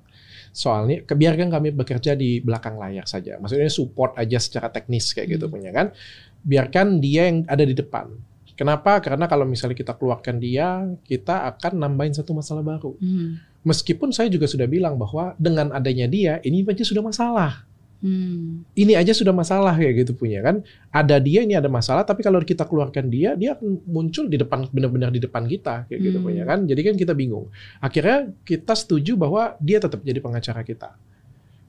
Soalnya 0.50 1.06
kebiarkan 1.06 1.52
kami 1.52 1.70
bekerja 1.70 2.16
di 2.18 2.40
belakang 2.42 2.80
layar 2.80 3.06
saja. 3.06 3.38
Maksudnya 3.38 3.70
support 3.70 4.18
aja 4.18 4.40
secara 4.40 4.72
teknis 4.72 5.12
kayak 5.14 5.38
gitu 5.38 5.46
Hmm. 5.46 5.54
punya 5.54 5.70
kan. 5.70 5.92
Biarkan 6.40 6.98
dia 6.98 7.28
yang 7.28 7.44
ada 7.46 7.62
di 7.62 7.76
depan. 7.76 8.10
Kenapa? 8.56 9.00
Karena 9.00 9.24
kalau 9.24 9.48
misalnya 9.48 9.72
kita 9.72 9.96
keluarkan 9.96 10.36
dia, 10.36 10.84
kita 11.08 11.48
akan 11.54 11.80
nambahin 11.80 12.12
satu 12.12 12.36
masalah 12.36 12.60
baru. 12.60 12.92
Hmm. 13.00 13.40
Meskipun 13.60 14.08
saya 14.08 14.32
juga 14.32 14.48
sudah 14.48 14.64
bilang 14.64 14.96
bahwa 14.96 15.36
dengan 15.36 15.68
adanya 15.76 16.08
dia, 16.08 16.40
ini 16.40 16.64
aja 16.64 16.80
sudah 16.80 17.04
masalah. 17.04 17.68
Hmm. 18.00 18.64
Ini 18.72 18.96
aja 18.96 19.12
sudah 19.12 19.36
masalah 19.36 19.76
kayak 19.76 20.08
gitu 20.08 20.16
punya 20.16 20.40
kan. 20.40 20.64
Ada 20.88 21.20
dia 21.20 21.44
ini 21.44 21.52
ada 21.52 21.68
masalah, 21.68 22.00
tapi 22.00 22.24
kalau 22.24 22.40
kita 22.40 22.64
keluarkan 22.64 23.12
dia, 23.12 23.36
dia 23.36 23.52
akan 23.52 23.84
muncul 23.84 24.24
di 24.24 24.40
depan 24.40 24.64
benar-benar 24.72 25.12
di 25.12 25.20
depan 25.20 25.44
kita 25.44 25.84
kayak 25.84 26.00
gitu 26.00 26.16
Hmm. 26.16 26.24
punya 26.24 26.42
kan. 26.48 26.64
Jadi 26.64 26.80
kan 26.80 26.94
kita 26.96 27.12
bingung. 27.12 27.52
Akhirnya 27.84 28.32
kita 28.48 28.72
setuju 28.72 29.20
bahwa 29.20 29.60
dia 29.60 29.76
tetap 29.76 30.00
jadi 30.00 30.16
pengacara 30.24 30.64
kita. 30.64 30.96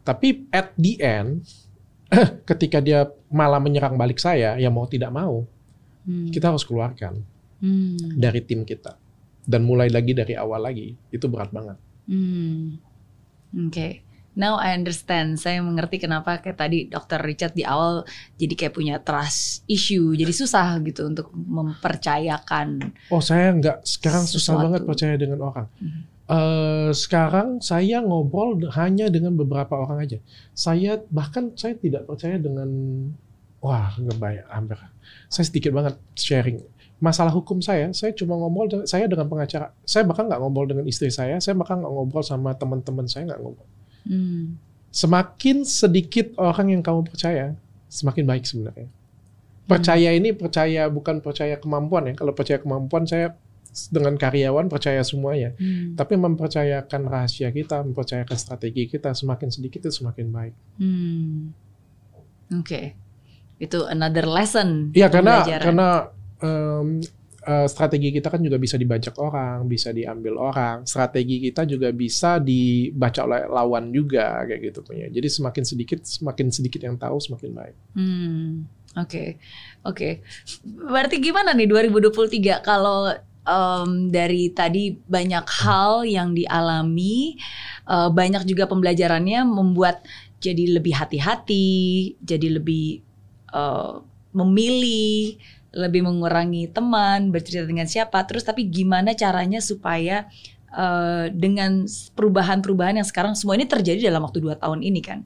Tapi 0.08 0.48
at 0.56 0.72
the 0.80 0.96
end, 1.04 1.44
ketika 2.50 2.80
dia 2.80 3.12
malah 3.28 3.60
menyerang 3.60 4.00
balik 4.00 4.24
saya, 4.24 4.56
ya 4.56 4.72
mau 4.72 4.88
tidak 4.88 5.12
mau, 5.12 5.44
Hmm. 6.02 6.34
kita 6.34 6.50
harus 6.50 6.66
keluarkan 6.66 7.22
Hmm. 7.62 8.18
dari 8.18 8.42
tim 8.42 8.66
kita 8.66 8.98
dan 9.52 9.68
mulai 9.68 9.92
lagi 9.92 10.16
dari 10.16 10.40
awal 10.40 10.64
lagi. 10.64 10.96
Itu 11.12 11.28
berat 11.28 11.52
banget. 11.52 11.76
Hmm. 12.08 12.80
Oke. 13.68 14.08
Now 14.32 14.56
I 14.56 14.72
understand. 14.80 15.44
Saya 15.44 15.60
mengerti 15.60 16.00
kenapa 16.00 16.40
kayak 16.40 16.56
tadi 16.56 16.88
Dr. 16.88 17.20
Richard 17.20 17.52
di 17.52 17.68
awal 17.68 18.08
jadi 18.40 18.56
kayak 18.56 18.74
punya 18.80 18.96
trust 19.04 19.68
issue. 19.68 20.16
Jadi 20.16 20.32
susah 20.32 20.80
gitu 20.88 21.04
untuk 21.12 21.36
mempercayakan. 21.36 22.96
Oh 23.12 23.20
saya 23.20 23.52
nggak 23.52 23.84
sekarang 23.84 24.24
susah 24.24 24.56
Sesuatu. 24.56 24.64
banget 24.72 24.82
percaya 24.88 25.16
dengan 25.20 25.40
orang. 25.44 25.68
Mhm. 25.84 26.02
Eh, 26.32 26.90
sekarang 26.96 27.60
saya 27.60 28.00
ngobrol 28.00 28.56
hanya 28.72 29.12
dengan 29.12 29.36
beberapa 29.36 29.76
orang 29.76 30.00
aja. 30.08 30.18
Saya 30.56 31.04
bahkan 31.12 31.52
saya 31.60 31.76
tidak 31.76 32.08
percaya 32.08 32.40
dengan 32.40 32.72
wah 33.60 33.92
nggak 34.00 34.16
banyak 34.16 34.48
hampir. 34.48 34.80
Saya 35.28 35.44
sedikit 35.44 35.76
banget 35.76 36.00
sharing. 36.16 36.64
Masalah 37.02 37.34
hukum 37.34 37.58
saya, 37.66 37.90
saya 37.98 38.14
cuma 38.14 38.38
ngobrol 38.38 38.86
saya 38.86 39.10
dengan 39.10 39.26
pengacara. 39.26 39.74
Saya 39.82 40.06
bahkan 40.06 40.30
nggak 40.30 40.38
ngobrol 40.38 40.70
dengan 40.70 40.86
istri 40.86 41.10
saya. 41.10 41.42
Saya 41.42 41.58
bahkan 41.58 41.82
nggak 41.82 41.90
ngobrol 41.90 42.22
sama 42.22 42.54
teman-teman 42.54 43.10
saya 43.10 43.34
nggak 43.34 43.42
ngobrol. 43.42 43.66
Hmm. 44.06 44.62
Semakin 44.94 45.66
sedikit 45.66 46.38
orang 46.38 46.78
yang 46.78 46.82
kamu 46.86 47.10
percaya, 47.10 47.58
semakin 47.90 48.24
baik 48.30 48.46
sebenarnya. 48.46 48.86
Percaya 49.66 50.10
ini 50.14 50.30
percaya 50.36 50.86
bukan 50.94 51.26
percaya 51.26 51.58
kemampuan 51.58 52.12
ya. 52.12 52.14
Kalau 52.14 52.38
percaya 52.38 52.62
kemampuan 52.62 53.10
saya 53.10 53.34
dengan 53.90 54.20
karyawan 54.20 54.68
percaya 54.68 55.02
semuanya. 55.02 55.56
Hmm. 55.56 55.96
Tapi 55.96 56.20
mempercayakan 56.20 57.02
rahasia 57.08 57.50
kita, 57.50 57.82
mempercayakan 57.82 58.38
strategi 58.38 58.86
kita 58.92 59.16
semakin 59.16 59.50
sedikit 59.50 59.88
itu 59.88 59.92
semakin 59.96 60.28
baik. 60.30 60.54
Hmm. 60.78 61.56
Oke. 62.60 62.94
Itu 63.58 63.88
another 63.88 64.28
lesson. 64.28 64.92
Iya 64.92 65.08
karena 65.08 65.42
pembelajaran. 65.42 65.66
karena 65.66 65.90
em, 66.42 67.02
eh, 67.42 67.68
strategi 67.70 68.14
kita 68.14 68.30
kan 68.30 68.42
juga 68.42 68.58
bisa 68.62 68.78
dibajak 68.78 69.16
orang, 69.18 69.66
bisa 69.66 69.90
diambil 69.90 70.38
orang. 70.38 70.86
Strategi 70.86 71.42
kita 71.42 71.66
juga 71.66 71.90
bisa 71.90 72.38
dibaca 72.38 73.22
oleh 73.26 73.42
lawan 73.50 73.90
juga 73.90 74.46
kayak 74.46 74.62
gitu 74.62 74.80
punya. 74.86 75.10
Jadi 75.10 75.28
semakin 75.30 75.64
sedikit 75.66 76.00
semakin 76.06 76.48
sedikit 76.54 76.82
yang 76.86 76.98
tahu 76.98 77.18
semakin 77.18 77.52
baik. 77.54 77.76
Hmm, 77.98 78.70
oke, 78.98 79.26
oke. 79.86 80.10
Berarti 80.66 81.16
gimana 81.18 81.58
nih 81.58 81.66
2023 81.70 82.62
kalau 82.62 83.10
em, 83.46 83.90
dari 84.14 84.54
tadi 84.54 84.94
banyak 84.94 85.46
hal 85.66 86.06
yang 86.06 86.38
dialami, 86.38 87.38
eh, 87.90 88.10
banyak 88.10 88.46
juga 88.46 88.70
pembelajarannya 88.70 89.46
membuat 89.50 90.06
jadi 90.42 90.78
lebih 90.78 90.94
hati-hati, 90.98 91.70
jadi 92.22 92.58
lebih 92.62 93.02
eh, 93.52 93.96
memilih, 94.32 95.36
lebih 95.72 96.04
mengurangi 96.04 96.68
teman, 96.68 97.32
bercerita 97.32 97.64
dengan 97.64 97.88
siapa. 97.88 98.24
Terus 98.28 98.44
tapi 98.44 98.68
gimana 98.68 99.16
caranya 99.16 99.64
supaya 99.64 100.28
eh, 100.72 101.26
dengan 101.32 101.88
perubahan-perubahan 102.16 103.00
yang 103.00 103.08
sekarang 103.08 103.34
semua 103.36 103.56
ini 103.56 103.68
terjadi 103.68 104.12
dalam 104.12 104.24
waktu 104.24 104.44
dua 104.44 104.60
tahun 104.60 104.84
ini 104.84 105.02
kan, 105.04 105.24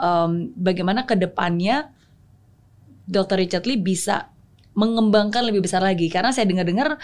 em, 0.00 0.52
bagaimana 0.56 1.04
ke 1.08 1.16
depannya 1.16 1.92
Dr. 3.10 3.42
Richard 3.42 3.66
Lee 3.66 3.80
bisa 3.80 4.30
mengembangkan 4.78 5.42
lebih 5.42 5.66
besar 5.66 5.82
lagi 5.82 6.06
karena 6.06 6.30
saya 6.30 6.46
dengar-dengar 6.46 6.96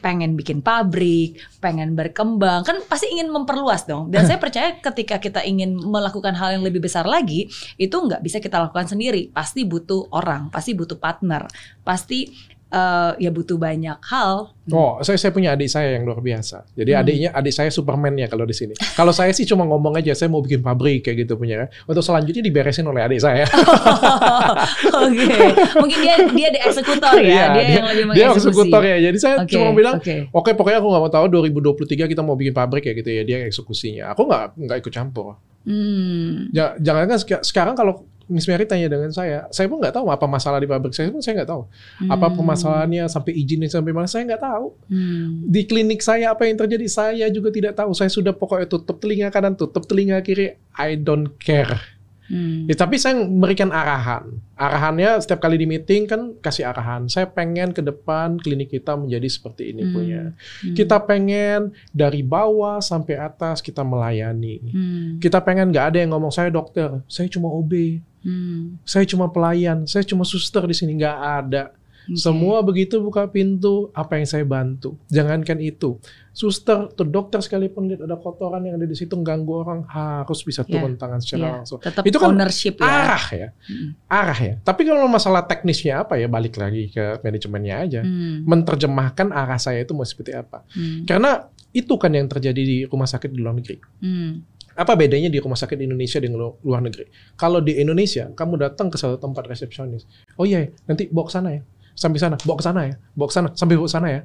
pengen 0.00 0.34
bikin 0.34 0.64
pabrik, 0.64 1.38
pengen 1.60 1.94
berkembang, 1.94 2.64
kan 2.64 2.80
pasti 2.88 3.12
ingin 3.12 3.28
memperluas 3.30 3.84
dong. 3.84 4.08
Dan 4.08 4.24
saya 4.28 4.40
percaya 4.40 4.76
ketika 4.80 5.20
kita 5.20 5.40
ingin 5.44 5.76
melakukan 5.76 6.34
hal 6.34 6.56
yang 6.58 6.64
lebih 6.64 6.80
besar 6.82 7.04
lagi, 7.04 7.46
itu 7.76 7.94
nggak 7.94 8.24
bisa 8.24 8.40
kita 8.40 8.58
lakukan 8.58 8.88
sendiri. 8.88 9.30
Pasti 9.30 9.68
butuh 9.68 10.10
orang, 10.10 10.48
pasti 10.50 10.74
butuh 10.74 10.96
partner, 10.98 11.46
pasti 11.84 12.32
eh, 12.70 13.12
ya 13.18 13.30
butuh 13.30 13.54
banyak 13.56 13.98
hal. 14.00 14.54
Oh, 14.70 14.98
saya 15.00 15.18
saya 15.18 15.30
punya 15.30 15.50
adik 15.50 15.66
saya 15.66 15.92
yang 15.92 16.02
luar 16.02 16.18
biasa. 16.18 16.62
Jadi 16.72 16.90
Hmm. 16.90 17.00
adiknya 17.00 17.28
adik 17.32 17.50
saya 17.50 17.68
Superman 17.68 18.14
ya 18.14 18.26
kalau 18.26 18.42
di 18.42 18.52
sini. 18.52 18.74
kalau 18.94 19.10
saya 19.10 19.30
sih 19.30 19.42
cuma 19.44 19.62
ngomong 19.64 19.94
aja 19.94 20.14
saya 20.14 20.26
mau 20.26 20.38
bikin 20.38 20.60
pabrik 20.60 21.02
kayak 21.02 21.26
gitu 21.26 21.34
punya. 21.34 21.66
Untuk 21.84 22.00
selanjutnya 22.00 22.38
diberesin 22.40 22.84
oleh 22.84 23.02
adik 23.02 23.18
saya. 23.18 23.44
Oke, 25.00 25.26
mungkin 25.74 25.98
dia 26.00 26.14
dia 26.28 26.48
di 26.50 26.60
eksekutor 26.60 27.14
ya, 27.16 27.26
Iya, 27.26 27.44
dia, 27.50 27.62
yang 27.72 27.86
lebih 27.88 28.04
dia 28.14 28.26
eksekutor 28.30 28.82
ya. 28.82 28.96
Jadi 29.00 29.18
saya 29.18 29.34
Oke, 29.42 29.50
cuma 29.50 29.70
bilang 29.72 29.96
oke. 29.96 30.30
Oke, 30.32 30.50
pokoknya 30.52 30.78
aku 30.78 30.88
nggak 30.88 31.02
mau 31.02 31.12
tahu 31.12 31.26
2023 31.28 32.06
kita 32.06 32.22
mau 32.22 32.34
bikin 32.34 32.52
pabrik 32.52 32.84
ya 32.84 32.92
gitu 32.92 33.10
ya. 33.10 33.22
Dia 33.22 33.38
eksekusinya. 33.44 34.14
Aku 34.14 34.24
nggak 34.24 34.44
nggak 34.56 34.78
ikut 34.80 34.92
campur. 34.92 35.34
Hmm. 35.62 36.48
Ja- 36.50 36.78
Jangan 36.78 37.04
kan 37.06 37.18
seka- 37.18 37.42
sekarang 37.42 37.74
kalau 37.74 38.06
Miss 38.30 38.46
Mary 38.46 38.62
tanya 38.64 38.86
dengan 38.86 39.10
saya, 39.10 39.50
saya 39.50 39.66
pun 39.66 39.82
nggak 39.82 39.90
tahu 39.90 40.06
apa 40.06 40.24
masalah 40.30 40.62
di 40.62 40.70
pabrik 40.70 40.94
saya 40.94 41.10
pun 41.10 41.18
saya 41.18 41.42
nggak 41.42 41.50
tahu. 41.50 41.66
Apa 42.06 42.26
Hmm. 42.30 42.34
permasalahannya 42.38 43.04
sampai 43.10 43.32
izinnya 43.34 43.66
sampai 43.66 43.90
mana 43.90 44.06
saya 44.06 44.22
nggak 44.24 44.40
tahu. 44.40 44.66
Hmm. 44.86 45.50
Di 45.50 45.66
klinik 45.66 46.00
saya 46.00 46.30
apa 46.30 46.46
yang 46.46 46.56
terjadi 46.56 46.86
saya 46.86 47.26
juga 47.28 47.50
tidak 47.50 47.74
tahu. 47.74 47.90
Saya 47.92 48.08
sudah 48.08 48.30
pokoknya 48.30 48.70
tutup 48.70 49.02
telinga 49.02 49.28
kanan, 49.34 49.58
tutup 49.58 49.84
telinga 49.84 50.22
kiri. 50.22 50.54
I 50.78 50.94
don't 50.94 51.34
care. 51.42 51.99
Hmm. 52.30 52.70
Ya, 52.70 52.78
tapi 52.78 52.94
saya 52.94 53.18
memberikan 53.18 53.74
arahan. 53.74 54.38
Arahannya 54.54 55.18
setiap 55.18 55.42
kali 55.42 55.58
di 55.58 55.66
meeting 55.66 56.06
kan 56.06 56.38
kasih 56.38 56.70
arahan. 56.70 57.10
Saya 57.10 57.26
pengen 57.26 57.74
ke 57.74 57.82
depan 57.82 58.38
klinik 58.38 58.70
kita 58.70 58.94
menjadi 58.94 59.26
seperti 59.26 59.74
ini 59.74 59.82
Hmm. 59.82 59.92
punya. 59.92 60.22
Hmm. 60.62 60.74
Kita 60.78 61.02
pengen 61.02 61.74
dari 61.90 62.22
bawah 62.22 62.78
sampai 62.78 63.18
atas 63.18 63.58
kita 63.58 63.82
melayani. 63.82 64.62
Hmm. 64.62 65.10
Kita 65.18 65.42
pengen 65.42 65.74
nggak 65.74 65.86
ada 65.90 65.98
yang 65.98 66.14
ngomong 66.14 66.30
saya 66.30 66.54
dokter, 66.54 67.02
saya 67.10 67.26
cuma 67.26 67.50
OB, 67.50 67.98
Hmm. 68.22 68.78
saya 68.86 69.02
cuma 69.08 69.26
pelayan, 69.32 69.88
saya 69.90 70.06
cuma 70.06 70.22
suster 70.22 70.62
di 70.70 70.76
sini 70.76 70.94
nggak 71.02 71.18
ada. 71.18 71.74
Oke. 72.10 72.18
Semua 72.18 72.58
begitu 72.60 72.98
buka 72.98 73.24
pintu, 73.24 73.88
apa 73.92 74.18
yang 74.18 74.26
saya 74.26 74.42
bantu. 74.42 74.98
Jangankan 75.06 75.58
itu, 75.58 76.02
suster 76.30 76.86
atau 76.86 77.02
dokter 77.02 77.38
sekalipun 77.38 77.86
lihat 77.86 78.02
ada 78.02 78.14
kotoran 78.14 78.62
yang 78.62 78.74
ada 78.74 78.84
di 78.84 78.92
situ 78.92 79.14
ganggu 79.20 79.62
orang 79.62 79.86
harus 79.86 80.42
bisa 80.42 80.62
Ya, 80.62 80.74
turun 80.74 80.94
tangan 80.94 81.18
secara 81.18 81.38
ya. 81.40 81.50
langsung. 81.56 81.78
Tetap 81.78 82.02
Itu 82.02 82.18
kan 82.18 82.34
ownership 82.34 82.74
ya. 82.76 82.84
Arah 82.84 83.24
ya, 83.30 83.48
Hmm. 83.62 83.90
arah 84.06 84.40
ya. 84.40 84.54
Tapi 84.58 84.82
kalau 84.82 85.06
masalah 85.06 85.44
teknisnya 85.44 86.02
apa 86.02 86.16
ya 86.16 86.26
balik 86.26 86.56
lagi 86.56 86.90
ke 86.90 87.18
manajemennya 87.20 87.74
aja. 87.78 88.00
Hmm. 88.02 88.42
Menerjemahkan 88.42 89.30
arah 89.30 89.56
saya 89.56 89.80
itu 89.80 89.94
mau 89.94 90.02
seperti 90.02 90.34
apa. 90.34 90.66
Hmm. 90.70 91.06
Karena 91.06 91.46
itu 91.70 91.94
kan 91.94 92.10
yang 92.10 92.26
terjadi 92.26 92.58
di 92.58 92.78
rumah 92.84 93.06
sakit 93.06 93.30
di 93.30 93.38
luar 93.38 93.54
negeri. 93.54 93.78
Hmm. 94.02 94.42
Apa 94.72 94.96
bedanya 94.96 95.28
di 95.28 95.36
rumah 95.36 95.54
sakit 95.54 95.76
Indonesia 95.76 96.18
dengan 96.18 96.38
lu- 96.40 96.58
luar 96.62 96.80
negeri? 96.80 97.04
Kalau 97.34 97.60
di 97.60 97.76
Indonesia, 97.76 98.32
kamu 98.32 98.54
datang 98.56 98.88
ke 98.88 98.96
satu 98.96 99.14
tempat 99.14 99.44
resepsionis. 99.44 100.06
Oh 100.34 100.42
iya, 100.42 100.66
nanti 100.86 101.06
bawa 101.06 101.26
ke 101.26 101.32
sana 101.32 101.50
ya. 101.52 101.62
Sampai 101.94 102.18
sana, 102.18 102.36
bawa 102.40 102.56
ke 102.58 102.64
sana 102.64 102.80
ya. 102.86 102.94
Bawa 103.12 103.26
ke 103.28 103.34
sana, 103.34 103.48
sampai 103.54 103.74
bawa 103.76 103.86
ke 103.86 103.94
sana 103.94 104.08
ya. 104.08 104.20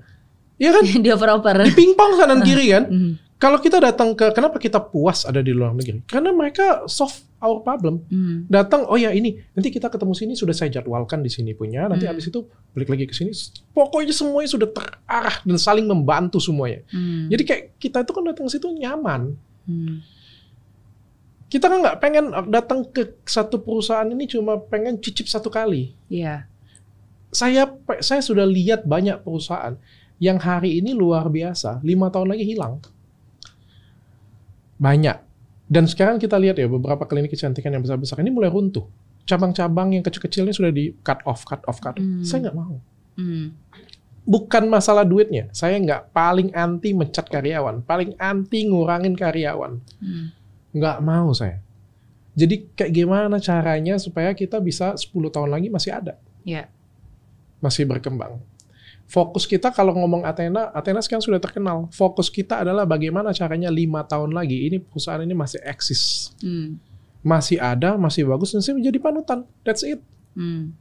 Iya 0.56 0.70
kan? 0.72 0.84
Dia 1.04 1.14
oper-oper. 1.16 1.56
Di 1.68 1.74
pingpong 1.76 2.12
kanan 2.18 2.40
kiri 2.42 2.66
kan? 2.72 2.86
Hmm. 2.96 3.14
Kalau 3.36 3.60
kita 3.60 3.84
datang 3.84 4.16
ke, 4.16 4.32
kenapa 4.32 4.56
kita 4.56 4.80
puas 4.80 5.28
ada 5.28 5.44
di 5.44 5.52
luar 5.52 5.76
negeri? 5.76 6.00
Karena 6.08 6.32
mereka 6.32 6.88
solve 6.88 7.12
our 7.44 7.60
problem. 7.60 8.00
Hmm. 8.08 8.48
Datang, 8.48 8.88
oh 8.88 8.96
ya 8.96 9.12
ini, 9.12 9.36
nanti 9.52 9.76
kita 9.76 9.92
ketemu 9.92 10.16
sini 10.16 10.34
sudah 10.40 10.56
saya 10.56 10.72
jadwalkan 10.72 11.20
di 11.20 11.28
sini 11.28 11.52
punya. 11.52 11.84
Nanti 11.92 12.08
Hmm. 12.08 12.16
habis 12.16 12.32
itu 12.32 12.48
balik 12.72 12.88
lagi 12.88 13.04
ke 13.04 13.12
sini. 13.12 13.36
Pokoknya 13.76 14.16
semuanya 14.16 14.48
sudah 14.48 14.72
terarah 14.72 15.44
dan 15.44 15.58
saling 15.60 15.84
membantu 15.84 16.40
semuanya. 16.40 16.88
Hmm. 16.88 17.28
Jadi 17.28 17.44
kayak 17.44 17.64
kita 17.76 18.08
itu 18.08 18.12
kan 18.16 18.24
datang 18.24 18.48
ke 18.48 18.52
situ 18.56 18.72
nyaman. 18.72 19.36
Hmm. 19.68 20.00
kita 21.46 21.72
kan 21.72 21.78
nggak 21.80 21.98
pengen 22.02 22.26
datang 22.52 22.84
ke 22.90 23.16
satu 23.24 23.62
perusahaan 23.62 24.04
ini 24.06 24.26
cuma 24.28 24.58
pengen 24.60 24.98
cicip 25.00 25.30
satu 25.30 25.48
kali. 25.48 25.94
Iya. 26.10 26.50
Saya 27.36 27.68
saya 28.00 28.24
sudah 28.24 28.48
lihat 28.48 28.88
banyak 28.88 29.20
perusahaan 29.20 29.76
yang 30.24 30.40
hari 30.40 30.80
ini 30.80 30.96
luar 30.96 31.28
biasa, 31.28 31.84
lima 31.84 32.08
tahun 32.08 32.32
lagi 32.32 32.48
hilang. 32.48 32.80
Banyak. 34.80 35.18
Dan 35.68 35.90
sekarang 35.90 36.22
kita 36.22 36.40
lihat 36.40 36.56
ya 36.56 36.72
beberapa 36.72 37.04
klinik 37.04 37.36
kecantikan 37.36 37.76
yang 37.76 37.84
besar-besar 37.84 38.24
ini 38.24 38.32
mulai 38.32 38.48
runtuh. 38.48 38.88
Cabang-cabang 39.26 39.98
yang 39.98 40.04
kecil-kecilnya 40.06 40.54
sudah 40.54 40.72
di 40.72 40.94
cut 41.02 41.20
off, 41.26 41.44
cut 41.44 41.60
off, 41.68 41.82
cut 41.84 41.98
off. 41.98 42.06
Hmm. 42.06 42.24
Saya 42.24 42.48
nggak 42.48 42.56
mau. 42.56 42.78
Hmm. 43.18 43.58
Bukan 44.24 44.64
masalah 44.72 45.04
duitnya. 45.04 45.50
Saya 45.52 45.76
nggak 45.82 46.16
paling 46.16 46.54
anti 46.56 46.94
mencat 46.96 47.28
karyawan, 47.28 47.84
paling 47.84 48.16
anti 48.16 48.64
ngurangin 48.70 49.18
karyawan. 49.18 49.84
Hmm. 50.00 50.32
nggak 50.76 51.00
mau 51.08 51.32
saya. 51.32 51.64
Jadi 52.36 52.68
kayak 52.76 52.92
gimana 52.92 53.40
caranya 53.40 53.96
supaya 53.96 54.36
kita 54.36 54.60
bisa 54.60 54.92
10 55.00 55.32
tahun 55.32 55.48
lagi 55.48 55.72
masih 55.72 55.96
ada, 55.96 56.20
Iya. 56.44 56.68
Masih 57.60 57.86
berkembang. 57.86 58.40
Fokus 59.06 59.46
kita 59.46 59.70
kalau 59.70 59.94
ngomong 59.94 60.26
Athena, 60.26 60.74
Athena 60.74 60.98
sekarang 60.98 61.22
sudah 61.22 61.38
terkenal. 61.38 61.86
Fokus 61.94 62.26
kita 62.28 62.66
adalah 62.66 62.90
bagaimana 62.90 63.30
caranya 63.32 63.70
lima 63.70 64.02
tahun 64.02 64.34
lagi 64.34 64.66
ini 64.66 64.82
perusahaan 64.82 65.22
ini 65.22 65.38
masih 65.38 65.62
eksis, 65.62 66.34
Hmm. 66.42 66.82
masih 67.22 67.62
ada, 67.62 67.94
masih 67.96 68.26
bagus 68.26 68.50
dan 68.50 68.66
saya 68.66 68.74
menjadi 68.74 68.98
panutan. 68.98 69.46
That's 69.62 69.86
it. 69.86 70.02
Hmm. 70.34 70.74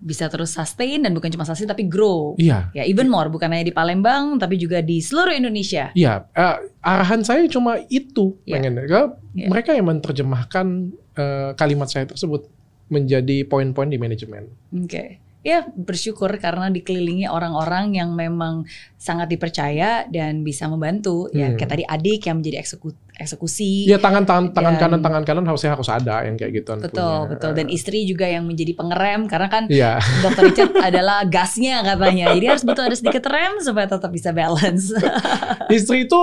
Bisa 0.00 0.32
terus 0.32 0.56
sustain 0.56 1.04
dan 1.04 1.12
bukan 1.12 1.28
cuma 1.28 1.44
sustain 1.44 1.68
tapi 1.68 1.84
grow. 1.84 2.32
Iya, 2.40 2.72
Ya 2.72 2.88
even 2.88 3.10
more 3.10 3.28
bukan 3.28 3.52
hanya 3.52 3.66
di 3.66 3.74
Palembang 3.74 4.40
tapi 4.40 4.56
juga 4.56 4.80
di 4.80 5.02
seluruh 5.02 5.34
Indonesia. 5.34 5.92
iya. 5.92 6.24
Eh, 6.32 6.56
arahan 6.80 7.20
saya 7.20 7.44
cuma 7.44 7.76
itu, 7.90 8.38
Iya. 8.48 8.54
pengen. 8.56 8.80
Iya. 8.80 9.02
Mereka 9.50 9.74
yang 9.74 9.90
menerjemahkan 9.90 10.66
eh, 11.10 11.50
kalimat 11.52 11.90
saya 11.90 12.06
tersebut 12.06 12.48
menjadi 12.90 13.42
poin-poin 13.42 13.86
di 13.86 13.96
manajemen. 13.96 14.50
Oke. 14.76 15.22
Ya 15.40 15.64
bersyukur 15.64 16.28
karena 16.36 16.68
dikelilingi 16.68 17.24
orang-orang 17.24 17.96
yang 17.96 18.12
memang 18.12 18.68
sangat 18.94 19.32
dipercaya 19.32 20.04
dan 20.04 20.44
bisa 20.44 20.68
membantu. 20.68 21.32
Ya 21.32 21.48
Hmm. 21.48 21.56
kayak 21.56 21.70
tadi 21.70 21.84
adik 21.86 22.28
yang 22.28 22.44
menjadi 22.44 22.60
ekseku- 22.60 22.92
eksekusi. 23.16 23.88
Ya 23.88 23.96
tangan 23.96 24.28
tangan 24.28 24.52
tangan 24.52 24.74
Dan- 24.76 24.80
kanan 24.82 25.00
tangan 25.00 25.22
kanan 25.24 25.44
harusnya 25.46 25.72
harus 25.72 25.88
ada 25.88 26.28
yang 26.28 26.36
kayak 26.36 26.60
gitu. 26.60 26.76
Betul, 26.76 27.18
betul. 27.26 27.50
Dan 27.56 27.72
istri 27.72 28.04
juga 28.04 28.28
yang 28.28 28.44
menjadi 28.44 28.76
pengerem 28.76 29.24
karena 29.24 29.48
kan 29.48 29.64
Iya. 29.64 29.96
Dr. 30.20 30.42
Richard 30.44 30.72
adalah 30.92 31.24
gasnya 31.24 31.80
katanya. 31.80 32.36
Jadi 32.36 32.44
harus 32.44 32.64
betul 32.66 32.84
ada 32.84 32.96
sedikit 32.98 33.24
rem 33.24 33.64
supaya 33.64 33.88
tetap 33.88 34.12
bisa 34.12 34.36
balance. 34.36 34.92
istri 35.70 36.04
itu 36.04 36.20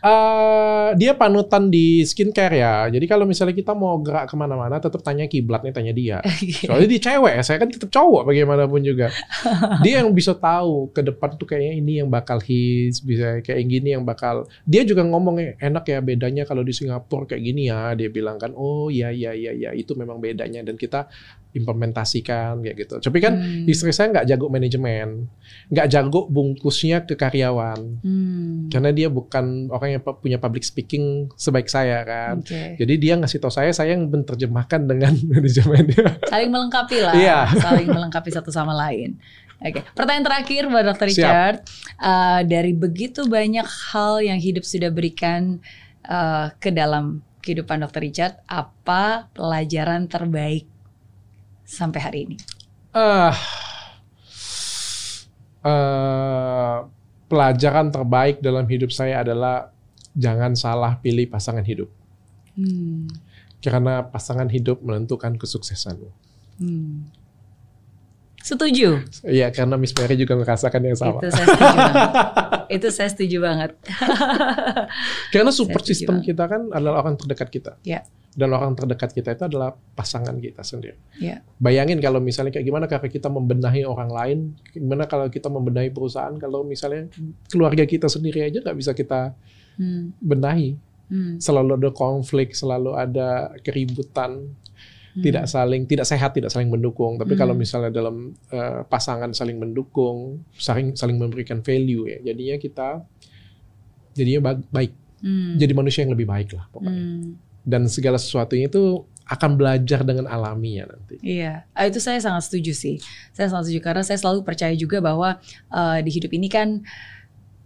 Eh, 0.00 0.88
dia 0.96 1.12
panutan 1.12 1.68
di 1.68 2.00
skincare 2.08 2.56
ya. 2.56 2.88
Jadi 2.88 3.04
kalau 3.04 3.28
misalnya 3.28 3.52
kita 3.52 3.76
mau 3.76 4.00
gerak 4.00 4.32
ke 4.32 4.34
mana-mana, 4.36 4.80
tetap 4.80 5.04
tanya 5.04 5.28
kiblat 5.28 5.60
nih, 5.60 5.74
tanya 5.76 5.92
dia. 5.92 6.18
Soalnya 6.68 6.88
dia 6.88 7.00
cewek, 7.00 7.32
ya, 7.36 7.42
saya 7.44 7.58
kan 7.60 7.68
tetap 7.68 7.92
cowok 7.92 8.24
bagaimanapun 8.32 8.80
juga. 8.80 9.12
Dia 9.84 10.00
yang 10.00 10.12
bisa 10.16 10.32
tahu 10.36 10.88
ke 10.92 11.04
depan 11.04 11.36
tuh 11.36 11.46
kayaknya 11.48 11.72
ini 11.80 11.92
yang 12.00 12.08
bakal 12.08 12.40
hits, 12.40 13.04
bisa 13.04 13.44
kayak 13.44 13.64
gini 13.68 13.92
yang 13.96 14.04
bakal. 14.04 14.48
Dia 14.64 14.84
juga 14.88 15.04
ngomong 15.04 15.60
enak 15.60 15.84
ya 15.84 15.98
bedanya 16.00 16.42
kalau 16.48 16.64
di 16.64 16.72
Singapura 16.72 17.28
kayak 17.28 17.42
gini 17.44 17.68
ya. 17.68 17.92
Dia 17.92 18.08
bilang 18.08 18.40
kan, 18.40 18.56
oh 18.56 18.88
iya 18.88 19.12
iya 19.12 19.36
iya 19.36 19.52
iya 19.52 19.70
itu 19.76 19.92
memang 19.92 20.20
bedanya 20.20 20.64
dan 20.64 20.80
kita 20.80 21.08
implementasikan 21.52 22.60
kayak 22.60 22.76
gitu. 22.86 22.94
Tapi 23.00 23.18
kan 23.18 23.34
Hmm. 23.36 23.64
istri 23.66 23.90
saya 23.90 24.10
nggak 24.10 24.26
jago 24.26 24.46
manajemen, 24.46 25.26
nggak 25.70 25.86
jago 25.88 26.26
bungkusnya 26.26 27.02
ke 27.02 27.14
karyawan. 27.14 27.80
Hmm. 28.02 28.68
Karena 28.68 28.90
dia 28.90 29.08
bukan 29.08 29.70
orang 29.70 29.98
yang 29.98 30.02
punya 30.02 30.36
public 30.36 30.62
speaking 30.62 31.30
sebaik 31.34 31.66
saya 31.66 32.02
kan. 32.02 32.44
Oke. 32.44 32.76
Jadi 32.78 32.94
dia 32.96 33.14
ngasih 33.16 33.38
tahu 33.38 33.52
saya, 33.52 33.70
saya 33.70 33.94
yang 33.94 34.06
menerjemahkan 34.06 34.80
dengan 34.84 35.12
manajemennya. 35.32 36.20
Saling 36.26 36.50
melengkapi 36.50 36.96
lah, 37.00 37.14
Iya. 37.14 37.38
saling 37.58 37.88
melengkapi 37.88 38.30
satu 38.30 38.50
sama 38.50 38.76
lain. 38.76 39.18
Oke, 39.60 39.84
pertanyaan 39.92 40.24
terakhir 40.24 40.72
buat 40.72 40.84
Dr. 40.88 41.12
Siap. 41.12 41.16
Richard. 41.20 41.56
Uh, 42.00 42.40
dari 42.48 42.72
begitu 42.72 43.28
banyak 43.28 43.68
hal 43.92 44.24
yang 44.24 44.40
hidup 44.40 44.64
sudah 44.64 44.88
berikan 44.88 45.60
uh, 46.08 46.48
ke 46.56 46.72
dalam 46.72 47.20
kehidupan 47.44 47.84
Dr. 47.84 48.00
Richard, 48.00 48.34
apa 48.48 49.28
pelajaran 49.32 50.08
terbaik 50.08 50.64
sampai 51.70 52.00
hari 52.02 52.18
ini? 52.26 52.36
Ah, 52.90 53.30
eh, 55.62 56.76
pelajaran 57.30 57.94
terbaik 57.94 58.42
dalam 58.42 58.66
hidup 58.66 58.90
saya 58.90 59.22
adalah 59.22 59.70
jangan 60.18 60.58
salah 60.58 60.98
pilih 60.98 61.30
pasangan 61.30 61.62
hidup. 61.62 61.86
Hmm. 62.58 63.06
Karena 63.62 64.02
pasangan 64.02 64.50
hidup 64.50 64.82
menentukan 64.82 65.38
kesuksesanmu. 65.38 66.10
Hmm. 66.58 67.06
Setuju. 68.40 69.04
Iya, 69.22 69.52
karena 69.52 69.76
Miss 69.76 69.92
Mary 69.92 70.16
juga 70.16 70.32
merasakan 70.32 70.80
yang 70.80 70.96
sama. 70.96 71.20
Itu 71.20 71.28
saya 71.28 71.44
setuju 71.44 71.76
banget. 71.76 72.10
Itu 72.80 72.88
saya 72.88 73.08
setuju 73.12 73.36
banget. 73.44 73.70
Karena 75.28 75.50
support 75.52 75.84
system 75.84 76.18
banget. 76.18 76.32
kita 76.32 76.44
kan 76.48 76.72
adalah 76.72 77.04
orang 77.04 77.20
terdekat 77.20 77.48
kita. 77.52 77.72
Ya. 77.84 78.00
Dan 78.30 78.54
orang 78.54 78.78
terdekat 78.78 79.10
kita 79.10 79.34
itu 79.34 79.42
adalah 79.50 79.74
pasangan 79.74 80.38
kita 80.38 80.62
sendiri. 80.62 80.94
Ya. 81.18 81.42
Bayangin 81.58 81.98
kalau 81.98 82.22
misalnya 82.22 82.54
kayak 82.54 82.62
gimana 82.62 82.86
kalau 82.86 83.10
kita 83.10 83.26
membenahi 83.26 83.82
orang 83.82 84.10
lain, 84.10 84.38
gimana 84.70 85.10
kalau 85.10 85.26
kita 85.26 85.50
membenahi 85.50 85.90
perusahaan, 85.90 86.30
kalau 86.38 86.62
misalnya 86.62 87.10
keluarga 87.50 87.82
kita 87.82 88.06
sendiri 88.06 88.46
aja 88.46 88.62
nggak 88.62 88.78
bisa 88.78 88.94
kita 88.94 89.34
Hmm. 89.74 90.14
benahi. 90.22 90.78
Hmm. 91.10 91.42
Selalu 91.42 91.74
ada 91.74 91.90
konflik, 91.90 92.54
selalu 92.54 92.94
ada 92.94 93.50
keributan, 93.66 94.46
Hmm. 95.10 95.22
tidak 95.26 95.50
saling, 95.50 95.82
tidak 95.90 96.06
sehat, 96.06 96.30
tidak 96.30 96.54
saling 96.54 96.70
mendukung. 96.70 97.18
Tapi 97.18 97.34
kalau 97.34 97.58
Hmm. 97.58 97.62
misalnya 97.66 97.90
dalam 97.90 98.30
eh, 98.52 98.86
pasangan 98.86 99.34
saling 99.34 99.58
mendukung, 99.58 100.46
saling 100.54 100.94
saling 100.94 101.18
memberikan 101.18 101.66
value 101.66 102.06
ya, 102.06 102.30
jadinya 102.30 102.56
kita 102.62 102.88
jadinya 104.14 104.40
ba- 104.52 104.66
baik, 104.70 104.92
Hmm. 105.18 105.58
jadi 105.58 105.72
manusia 105.74 106.06
yang 106.06 106.14
lebih 106.14 106.30
baik 106.30 106.54
lah 106.54 106.70
pokoknya. 106.70 106.94
Hmm. 106.94 107.49
Dan 107.62 107.86
segala 107.86 108.16
sesuatunya 108.16 108.66
itu 108.66 109.04
akan 109.24 109.54
belajar 109.54 110.02
dengan 110.02 110.26
alaminya 110.26 110.90
nanti. 110.90 111.20
Iya, 111.20 111.62
Ah, 111.70 111.86
itu 111.86 111.98
saya 111.98 112.18
sangat 112.18 112.44
setuju 112.44 112.72
sih. 112.72 112.96
Saya 113.30 113.46
sangat 113.46 113.68
setuju 113.68 113.80
karena 113.80 114.02
saya 114.02 114.18
selalu 114.18 114.42
percaya 114.42 114.74
juga 114.74 114.98
bahwa 114.98 115.38
eh, 115.68 115.98
di 116.00 116.10
hidup 116.10 116.30
ini 116.30 116.46
kan 116.46 116.82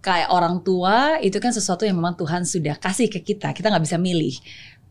kayak 0.01 0.29
orang 0.29 0.61
tua 0.61 1.17
itu 1.19 1.39
kan 1.39 1.49
sesuatu 1.51 1.83
yang 1.83 1.97
memang 1.97 2.13
Tuhan 2.15 2.45
sudah 2.45 2.77
kasih 2.77 3.09
ke 3.09 3.25
kita. 3.25 3.51
Kita 3.51 3.69
nggak 3.69 3.81
bisa 3.83 3.97
milih. 3.97 4.37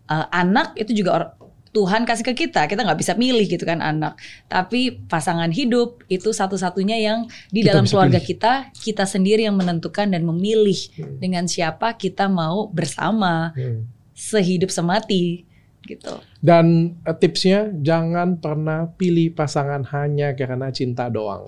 Eh, 0.05 0.25
anak 0.31 0.73
itu 0.75 0.93
juga 0.95 1.11
or- 1.13 1.33
Tuhan 1.71 2.05
kasih 2.05 2.21
ke 2.23 2.37
kita. 2.39 2.65
Kita 2.65 2.81
nggak 2.81 2.97
bisa 2.97 3.13
milih 3.13 3.45
gitu 3.47 3.61
kan 3.63 3.77
anak. 3.77 4.17
Tapi 4.47 4.97
pasangan 5.03 5.49
hidup 5.49 6.05
itu 6.07 6.29
satu-satunya 6.29 6.97
yang 6.97 7.19
di 7.49 7.61
Kita 7.61 7.73
dalam 7.73 7.85
keluarga 7.85 8.17
pilih. 8.17 8.29
kita 8.29 8.53
kita 8.75 9.05
sendiri 9.05 9.41
yang 9.43 9.57
menentukan 9.57 10.05
dan 10.07 10.21
memilih 10.23 10.77
Hmm. 10.93 11.17
dengan 11.17 11.45
siapa 11.45 11.93
kita 11.93 12.25
mau 12.25 12.65
bersama 12.67 13.53
Hmm. 13.53 13.89
Sehidup 14.23 14.71
semati 14.71 15.43
gitu. 15.83 16.15
Dan 16.39 16.95
eh, 17.03 17.15
tipsnya 17.19 17.75
jangan 17.83 18.39
pernah 18.39 18.87
pilih 18.95 19.35
pasangan 19.35 19.83
hanya 19.91 20.31
karena 20.31 20.71
cinta 20.71 21.11
doang. 21.11 21.43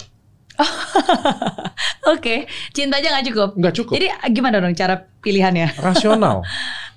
Oke, 2.15 2.47
cinta 2.75 2.99
aja 2.99 3.15
nggak 3.15 3.27
cukup. 3.31 3.49
Nggak 3.55 3.75
cukup. 3.79 3.93
Jadi 3.95 4.07
gimana 4.31 4.59
dong 4.59 4.75
cara 4.75 5.07
pilihannya? 5.23 5.79
Rasional. 5.79 6.43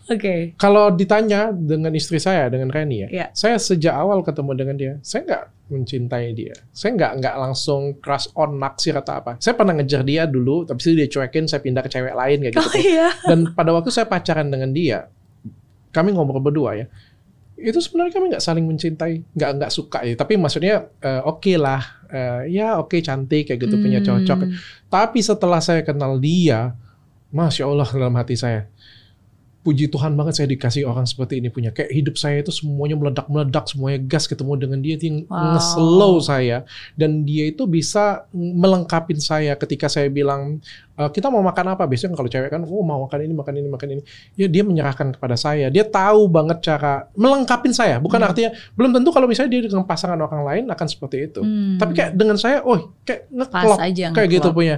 Oke. 0.09 0.57
Kalau 0.57 0.89
ditanya 0.89 1.53
dengan 1.53 1.93
istri 1.93 2.17
saya, 2.17 2.49
dengan 2.49 2.73
Reni 2.73 3.05
ya, 3.05 3.09
Iya. 3.13 3.27
saya 3.37 3.61
sejak 3.61 3.93
awal 3.93 4.25
ketemu 4.25 4.53
dengan 4.57 4.77
dia, 4.81 4.93
saya 5.05 5.21
nggak 5.29 5.45
mencintai 5.69 6.33
dia. 6.33 6.57
Saya 6.73 6.97
nggak 6.97 7.13
nggak 7.21 7.35
langsung 7.37 8.01
crush 8.01 8.33
on, 8.33 8.57
naksir 8.57 8.97
atau 8.97 9.21
apa. 9.21 9.37
Saya 9.37 9.53
pernah 9.53 9.77
ngejar 9.77 10.01
dia 10.09 10.25
dulu, 10.25 10.65
tapi 10.65 10.81
sih 10.81 10.97
dia 10.97 11.13
cuekin, 11.13 11.45
saya 11.45 11.61
pindah 11.61 11.85
ke 11.85 11.93
cewek 11.93 12.17
lain 12.17 12.39
kayak 12.41 12.55
gitu. 12.57 12.69
Oh 12.73 12.75
iya. 12.81 13.09
Dan 13.29 13.53
pada 13.53 13.77
waktu 13.77 13.93
saya 13.93 14.09
pacaran 14.09 14.49
dengan 14.49 14.73
dia, 14.73 15.13
kami 15.91 16.13
ngobrol 16.13 16.41
berdua 16.41 16.77
ya. 16.77 16.87
Itu 17.59 17.83
sebenarnya 17.83 18.15
kami 18.15 18.31
nggak 18.31 18.45
saling 18.45 18.65
mencintai, 18.65 19.35
nggak 19.35 19.51
nggak 19.59 19.73
suka 19.75 20.07
ya. 20.07 20.15
Tapi 20.15 20.39
maksudnya 20.39 20.87
eh, 21.03 21.23
oke 21.23 21.55
lah, 21.59 21.99
Eh, 22.09 22.57
ya 22.57 22.81
oke 22.81 23.05
cantik 23.05 23.53
kayak 23.53 23.69
gitu 23.69 23.77
punya 23.77 24.01
Hmm. 24.01 24.25
cocok. 24.25 24.49
Tapi 24.89 25.21
setelah 25.21 25.61
saya 25.61 25.85
kenal 25.85 26.17
dia, 26.17 26.73
masya 27.29 27.69
Allah 27.69 27.85
dalam 27.85 28.17
hati 28.17 28.33
saya, 28.33 28.65
puji 29.61 29.93
Tuhan 29.93 30.17
banget 30.17 30.41
saya 30.41 30.49
dikasih 30.49 30.89
orang 30.89 31.05
seperti 31.05 31.37
ini 31.37 31.53
punya. 31.53 31.69
Kayak 31.69 31.93
hidup 31.93 32.17
saya 32.17 32.41
itu 32.41 32.49
semuanya 32.49 32.97
meledak-meledak, 32.97 33.69
semuanya 33.69 34.01
gas 34.09 34.25
ketemu 34.25 34.57
dengan 34.57 34.81
dia 34.81 34.97
yang 34.97 35.29
Wow. 35.29 35.53
nge-slow 35.53 36.15
saya. 36.25 36.65
Dan 36.97 37.29
dia 37.29 37.53
itu 37.53 37.69
bisa 37.69 38.25
melengkapin 38.33 39.21
saya 39.21 39.53
ketika 39.61 39.93
saya 39.93 40.09
bilang, 40.09 40.65
"E, 40.99 41.03
kita 41.15 41.31
mau 41.31 41.39
makan 41.41 41.79
apa? 41.79 41.87
Biasanya 41.87 42.19
kalau 42.19 42.27
cewek 42.27 42.51
kan, 42.51 42.67
oh 42.67 42.83
mau 42.83 43.07
makan 43.07 43.23
ini, 43.23 43.33
makan 43.33 43.55
ini, 43.55 43.69
makan 43.71 43.89
ini. 43.95 44.03
Ya 44.35 44.51
dia 44.51 44.67
menyerahkan 44.67 45.15
kepada 45.15 45.39
saya. 45.39 45.71
Dia 45.71 45.87
tahu 45.87 46.27
banget 46.27 46.59
cara 46.61 47.07
melengkapin 47.15 47.71
saya. 47.71 48.03
Bukan 48.03 48.19
Hmm. 48.19 48.29
artinya, 48.29 48.51
belum 48.75 48.91
tentu 48.91 49.15
kalau 49.15 49.31
misalnya 49.31 49.55
dia 49.55 49.71
dengan 49.71 49.87
pasangan 49.87 50.19
orang 50.19 50.43
lain 50.43 50.65
akan 50.67 50.87
seperti 50.91 51.31
itu. 51.31 51.41
Hmm. 51.41 51.79
Tapi 51.79 51.93
kayak 51.95 52.11
dengan 52.19 52.35
saya, 52.35 52.67
oh 52.67 52.91
kayak 53.07 53.31
ngeklop 53.31 53.79
aja 53.79 54.07
kayak 54.11 54.29
gitu 54.29 54.51
ngeklop. 54.51 54.59
punya. 54.59 54.77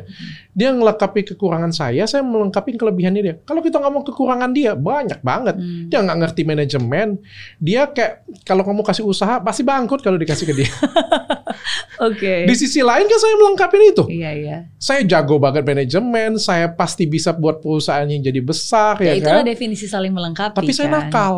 Dia 0.52 0.68
ngelengkapi 0.76 1.20
kekurangan 1.32 1.72
saya, 1.72 2.04
saya 2.04 2.20
melengkapi 2.20 2.76
kelebihannya 2.76 3.22
dia. 3.24 3.34
Kalau 3.42 3.64
kita 3.64 3.80
ngomong 3.80 4.04
kekurangan 4.04 4.50
dia, 4.52 4.76
banyak 4.76 5.24
banget. 5.24 5.56
Hmm. 5.56 5.88
Dia 5.88 6.04
nggak 6.04 6.18
ngerti 6.20 6.42
manajemen. 6.44 7.08
Dia 7.56 7.88
kayak 7.88 8.28
kalau 8.44 8.60
kamu 8.60 8.84
kasih 8.84 9.08
usaha 9.08 9.40
pasti 9.40 9.64
bangkrut 9.64 10.04
kalau 10.04 10.20
dikasih 10.20 10.44
ke 10.44 10.54
dia. 10.54 10.70
Oke. 12.08 12.44
Di 12.44 12.54
sisi 12.54 12.80
lain 12.80 13.04
kan 13.04 13.18
saya 13.18 13.34
melengkapi 13.36 13.76
itu. 13.86 14.04
Iya 14.06 14.30
iya. 14.32 14.56
Saya 14.76 15.02
jago 15.02 15.36
banget 15.36 15.62
manajemen, 15.62 16.36
saya 16.36 16.68
pasti 16.68 17.04
bisa 17.04 17.30
buat 17.30 17.58
perusahaan 17.58 18.04
yang 18.04 18.20
jadi 18.20 18.40
besar 18.40 18.96
Ya, 18.98 19.12
ya, 19.12 19.20
itulah 19.20 19.42
kan. 19.42 19.48
definisi 19.48 19.84
saling 19.84 20.10
melengkapi. 20.10 20.56
Tapi 20.56 20.70
saya 20.70 20.88
kan. 20.88 20.96
nakal. 21.06 21.36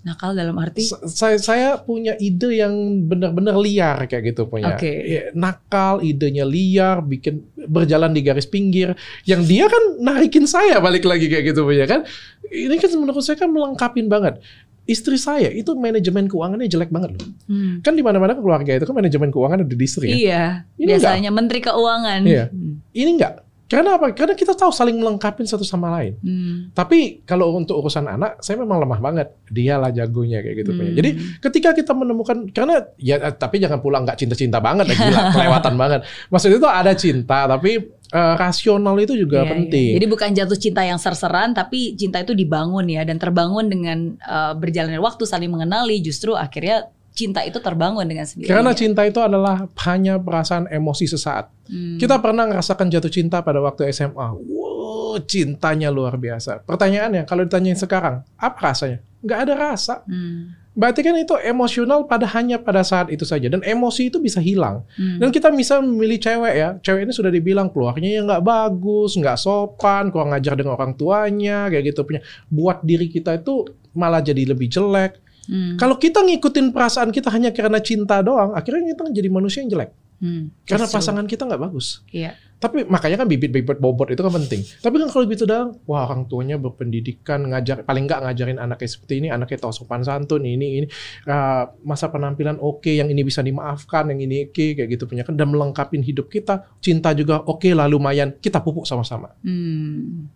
Nakal 0.00 0.32
dalam 0.32 0.56
arti. 0.56 0.80
Sa- 0.80 1.04
Saya 1.04 1.36
saya 1.36 1.68
punya 1.76 2.16
ide 2.16 2.56
yang 2.56 2.72
benar-benar 3.04 3.52
liar 3.54 4.00
kayak 4.04 4.32
gitu 4.32 4.48
punya. 4.48 4.72
Oke. 4.72 4.88
Ya, 4.88 5.22
nakal, 5.30 6.00
idenya 6.00 6.42
liar, 6.42 7.04
bikin 7.04 7.44
berjalan 7.68 8.08
di 8.08 8.24
garis 8.24 8.48
pinggir. 8.48 8.96
Yang 9.22 9.42
dia 9.44 9.64
kan 9.68 9.82
narikin 10.00 10.48
saya 10.48 10.80
balik 10.80 11.04
lagi 11.04 11.28
kayak 11.28 11.52
gitu 11.52 11.68
punya 11.68 11.84
kan. 11.84 12.08
Ini 12.48 12.72
kan 12.74 12.88
menurut 12.96 13.20
saya 13.20 13.36
kan 13.36 13.52
melengkapin 13.52 14.08
banget. 14.08 14.40
Istri 14.88 15.16
saya 15.20 15.50
itu 15.52 15.70
manajemen 15.76 16.26
keuangannya 16.26 16.66
jelek 16.66 16.90
banget 16.90 17.20
loh. 17.20 17.28
Hmm. 17.46 17.84
Kan 17.84 17.94
di 17.94 18.02
mana-mana 18.02 18.34
keluarga 18.34 18.74
itu 18.74 18.84
kan 18.88 18.96
manajemen 18.96 19.30
keuangan 19.30 19.62
ada 19.62 19.70
di 19.70 19.84
istri 19.84 20.10
ya. 20.10 20.16
Iya. 20.16 20.44
Ini 20.80 20.88
Biasanya 20.96 21.30
Menteri 21.30 21.60
Keuangan. 21.62 22.20
Iya. 22.26 22.44
Hmm. 22.50 22.82
Ini 22.90 23.10
enggak. 23.18 23.34
Karena 23.70 23.94
apa? 23.94 24.10
Karena 24.10 24.34
kita 24.34 24.58
tahu 24.58 24.74
saling 24.74 24.98
melengkapin 24.98 25.46
satu 25.46 25.62
sama 25.62 25.94
lain. 25.94 26.18
Hmm. 26.18 26.74
Tapi 26.74 27.22
kalau 27.22 27.54
untuk 27.54 27.78
urusan 27.78 28.02
anak, 28.02 28.42
saya 28.42 28.58
memang 28.58 28.82
lemah 28.82 28.98
banget. 28.98 29.30
Dialah 29.46 29.94
jagonya 29.94 30.42
kayak 30.42 30.66
gitu. 30.66 30.74
Hmm. 30.74 30.90
Jadi 30.90 31.10
ketika 31.38 31.70
kita 31.70 31.94
menemukan, 31.94 32.50
karena 32.50 32.82
ya 32.98 33.22
eh, 33.22 33.30
tapi 33.30 33.62
jangan 33.62 33.78
pulang 33.78 34.02
nggak 34.02 34.18
cinta-cinta 34.18 34.58
banget, 34.58 34.90
ya, 34.90 34.96
gila, 34.98 35.20
kelewatan 35.38 35.74
banget. 35.78 36.00
Maksudnya 36.34 36.58
itu 36.58 36.66
ada 36.66 36.92
cinta, 36.98 37.38
tapi 37.46 37.78
eh, 38.10 38.34
rasional 38.34 38.98
itu 38.98 39.14
juga 39.14 39.46
Iya, 39.46 39.50
penting. 39.54 39.88
iya. 39.94 39.96
Jadi 40.02 40.06
bukan 40.10 40.30
jatuh 40.34 40.58
cinta 40.58 40.82
yang 40.82 40.98
serseran, 40.98 41.54
tapi 41.54 41.94
cinta 41.94 42.18
itu 42.18 42.34
dibangun 42.34 42.90
ya 42.90 43.06
dan 43.06 43.22
terbangun 43.22 43.70
dengan 43.70 44.18
eh, 44.18 44.52
berjalannya 44.58 44.98
waktu 44.98 45.22
saling 45.22 45.46
mengenali. 45.46 46.02
Justru 46.02 46.34
akhirnya 46.34 46.90
cinta 47.14 47.44
itu 47.44 47.58
terbangun 47.58 48.06
dengan 48.06 48.24
sendirinya. 48.24 48.54
Karena 48.60 48.72
cinta 48.72 49.02
itu 49.04 49.20
adalah 49.20 49.66
hanya 49.86 50.16
perasaan 50.16 50.70
emosi 50.70 51.04
sesaat. 51.10 51.50
Hmm. 51.68 51.98
Kita 51.98 52.18
pernah 52.22 52.46
ngerasakan 52.48 52.88
jatuh 52.88 53.12
cinta 53.12 53.42
pada 53.42 53.60
waktu 53.60 53.90
SMA. 53.90 54.28
Wow, 54.34 55.18
cintanya 55.26 55.90
luar 55.90 56.16
biasa. 56.16 56.64
Pertanyaannya, 56.64 57.26
kalau 57.26 57.44
ditanyain 57.44 57.76
sekarang, 57.76 58.22
apa 58.38 58.58
rasanya? 58.62 58.98
Nggak 59.20 59.38
ada 59.44 59.54
rasa. 59.58 59.94
Hmm. 60.06 60.56
Berarti 60.70 61.02
kan 61.02 61.18
itu 61.18 61.34
emosional 61.42 62.06
pada 62.06 62.30
hanya 62.30 62.56
pada 62.56 62.86
saat 62.86 63.10
itu 63.10 63.26
saja 63.26 63.50
dan 63.50 63.58
emosi 63.60 64.06
itu 64.06 64.22
bisa 64.22 64.38
hilang. 64.38 64.86
Hmm. 64.94 65.18
Dan 65.18 65.28
kita 65.34 65.50
bisa 65.50 65.82
memilih 65.82 66.16
cewek 66.22 66.54
ya. 66.54 66.68
Cewek 66.78 67.10
ini 67.10 67.12
sudah 67.12 67.28
dibilang 67.28 67.68
keluarnya 67.74 68.22
yang 68.22 68.24
nggak 68.30 68.44
bagus, 68.46 69.18
nggak 69.18 69.34
sopan, 69.34 70.14
kurang 70.14 70.30
ngajar 70.30 70.54
dengan 70.54 70.78
orang 70.78 70.94
tuanya, 70.94 71.66
kayak 71.68 71.90
gitu 71.90 72.06
punya. 72.06 72.22
Buat 72.46 72.86
diri 72.86 73.10
kita 73.10 73.42
itu 73.42 73.66
malah 73.98 74.22
jadi 74.22 74.46
lebih 74.46 74.70
jelek. 74.70 75.18
Hmm. 75.50 75.74
Kalau 75.74 75.98
kita 75.98 76.22
ngikutin 76.22 76.70
perasaan 76.70 77.10
kita 77.10 77.26
hanya 77.34 77.50
karena 77.50 77.82
cinta 77.82 78.22
doang, 78.22 78.54
akhirnya 78.54 78.94
kita 78.94 79.10
jadi 79.10 79.26
manusia 79.26 79.66
yang 79.66 79.74
jelek. 79.74 79.90
Hmm. 80.20 80.52
Karena 80.68 80.84
Justru. 80.84 81.00
pasangan 81.00 81.24
kita 81.26 81.48
nggak 81.48 81.62
bagus. 81.64 82.04
Iya. 82.12 82.36
Tapi 82.60 82.84
makanya 82.84 83.24
kan 83.24 83.26
bibit-bibit 83.26 83.80
bobot 83.80 84.12
itu 84.12 84.20
kan 84.20 84.36
penting. 84.36 84.60
Tapi 84.60 85.00
kan 85.00 85.08
kalau 85.08 85.24
gitu 85.24 85.48
doang, 85.48 85.80
wah 85.88 86.04
orang 86.04 86.28
tuanya 86.28 86.60
berpendidikan, 86.60 87.48
ngajar 87.48 87.88
paling 87.88 88.04
nggak 88.04 88.20
ngajarin 88.28 88.60
anaknya 88.60 88.84
seperti 88.84 89.24
ini, 89.24 89.32
anaknya 89.32 89.64
tahu 89.64 89.72
sopan 89.72 90.04
santun, 90.04 90.44
ini 90.44 90.84
ini 90.84 90.86
uh, 91.24 91.72
masa 91.88 92.12
penampilan 92.12 92.60
oke, 92.60 92.92
yang 92.92 93.08
ini 93.08 93.24
bisa 93.24 93.40
dimaafkan, 93.40 94.12
yang 94.12 94.20
ini 94.20 94.52
oke, 94.52 94.76
kayak 94.76 94.88
gitu 94.92 95.08
punya 95.08 95.24
kan 95.24 95.40
dan 95.40 95.48
melengkapi 95.48 96.04
hidup 96.04 96.28
kita. 96.28 96.68
Cinta 96.84 97.16
juga 97.16 97.40
oke 97.40 97.72
lah 97.72 97.88
lumayan, 97.88 98.36
kita 98.36 98.60
pupuk 98.60 98.84
sama-sama 98.84 99.32
Hmm. 99.40 100.28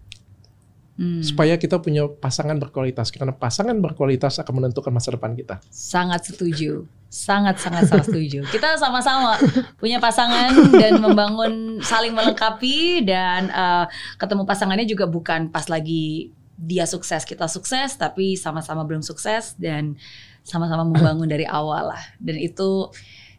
Hmm. 0.95 1.26
supaya 1.26 1.59
kita 1.59 1.82
punya 1.82 2.07
pasangan 2.07 2.55
berkualitas 2.55 3.11
karena 3.11 3.34
pasangan 3.34 3.74
berkualitas 3.82 4.38
akan 4.38 4.62
menentukan 4.62 4.95
masa 4.95 5.11
depan 5.11 5.34
kita. 5.34 5.59
Sangat 5.66 6.30
setuju. 6.30 6.86
Sangat 7.11 7.59
sangat 7.59 7.90
sangat 7.90 8.07
setuju. 8.11 8.47
Kita 8.55 8.78
sama-sama 8.78 9.34
punya 9.74 9.99
pasangan 9.99 10.55
dan 10.70 11.03
membangun 11.03 11.82
saling 11.82 12.14
melengkapi 12.14 13.03
dan 13.03 13.51
eh, 13.51 13.86
ketemu 14.22 14.47
pasangannya 14.47 14.86
juga 14.86 15.11
bukan 15.11 15.51
pas 15.51 15.66
lagi 15.66 16.30
dia 16.55 16.86
sukses 16.86 17.26
kita 17.26 17.51
sukses 17.51 17.99
tapi 17.99 18.38
sama-sama 18.38 18.86
belum 18.86 19.03
sukses 19.03 19.59
dan 19.59 19.99
sama-sama 20.47 20.86
membangun 20.86 21.26
dari 21.34 21.42
awal 21.42 21.90
lah. 21.90 22.03
Dan 22.22 22.38
itu 22.38 22.86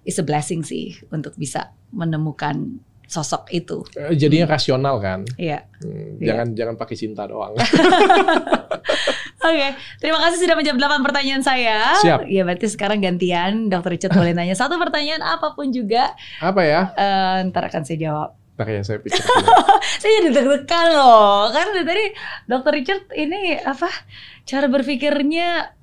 is 0.04 0.20
a 0.20 0.26
blessing 0.28 0.60
sih 0.60 1.00
untuk 1.08 1.40
bisa 1.40 1.72
menemukan 1.96 2.84
sosok 3.06 3.50
itu. 3.50 3.86
Eh, 3.94 4.14
Jadinya 4.14 4.50
rasional 4.50 4.98
kan, 4.98 5.24
Iya. 5.36 5.66
Hmm, 5.78 6.18
Iya. 6.18 6.26
jangan 6.28 6.48
jangan 6.54 6.76
pakai 6.76 6.96
cinta 6.96 7.24
doang. 7.24 7.54
Oke, 9.38 9.68
terima 10.00 10.18
kasih 10.20 10.42
sudah 10.42 10.56
menjawab 10.56 10.80
8 10.80 11.06
pertanyaan 11.06 11.40
saya. 11.40 11.94
Siap. 11.96 12.26
Ya 12.26 12.42
berarti 12.42 12.66
sekarang 12.66 12.98
gantian 12.98 13.68
Dr. 13.68 13.92
Richard 13.92 14.12
boleh 14.12 14.34
nanya 14.34 14.54
satu 14.54 14.76
pertanyaan 14.76 15.22
apa 15.22 15.54
pun 15.54 15.70
juga. 15.70 16.18
Apa 16.40 16.62
ya? 16.62 16.82
Eh, 16.92 17.46
ntar 17.48 17.66
akan 17.66 17.82
saya 17.82 18.02
jawab. 18.02 18.30
Ntar 18.56 18.68
ya 18.68 18.82
saya 18.82 18.98
pikir. 19.00 19.20
Saya 20.02 20.12
jadi 20.18 20.30
deg-degan 20.34 20.88
loh. 20.92 21.52
Kan 21.52 21.72
dari 21.72 21.86
tadi 21.86 22.06
Dr. 22.48 22.72
Richard 22.74 23.04
ini 23.14 23.54
apa? 23.56 23.86
Cara 24.44 24.66
berpikirnya 24.66 25.76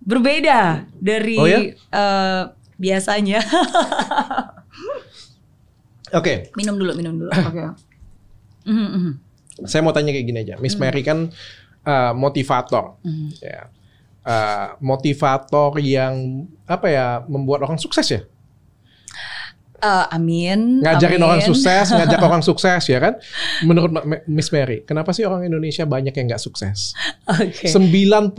berbeda 0.00 0.88
dari 0.90 1.36
Oh 1.36 1.46
ya? 1.46 1.60
eh, 1.70 2.42
biasanya. 2.74 3.38
Oke, 6.14 6.50
minum 6.58 6.74
dulu, 6.78 6.92
minum 6.96 7.14
dulu. 7.16 7.30
Oke. 7.50 7.60
Mhm, 8.66 8.88
mhm, 8.92 9.12
saya 9.64 9.80
mau 9.80 9.94
tanya 9.94 10.10
kayak 10.12 10.26
gini 10.26 10.38
aja. 10.42 10.54
Miss 10.58 10.76
Mary 10.76 11.00
kan 11.00 11.30
uh, 11.86 12.12
motivator, 12.12 12.98
mhm. 13.02 13.30
ya. 13.40 13.70
Uh, 14.20 14.76
motivator 14.84 15.80
yang 15.80 16.44
apa 16.68 16.86
ya 16.92 17.06
membuat 17.24 17.64
orang 17.64 17.80
sukses 17.80 18.04
ya 18.04 18.20
Eh, 19.80 20.06
amin. 20.12 20.84
ngajarin 20.84 21.16
amin. 21.16 21.24
orang 21.24 21.40
sukses 21.40 21.88
ngajak 21.96 22.20
orang 22.20 22.44
sukses 22.44 22.84
ya 22.84 23.00
kan 23.00 23.16
menurut 23.64 23.88
Miss 24.28 24.52
Mary 24.52 24.84
kenapa 24.84 25.16
sih 25.16 25.24
orang 25.24 25.48
Indonesia 25.48 25.88
banyak 25.88 26.12
yang 26.12 26.28
nggak 26.28 26.42
sukses 26.44 26.92
Oke. 27.24 27.64
99% 27.64 28.36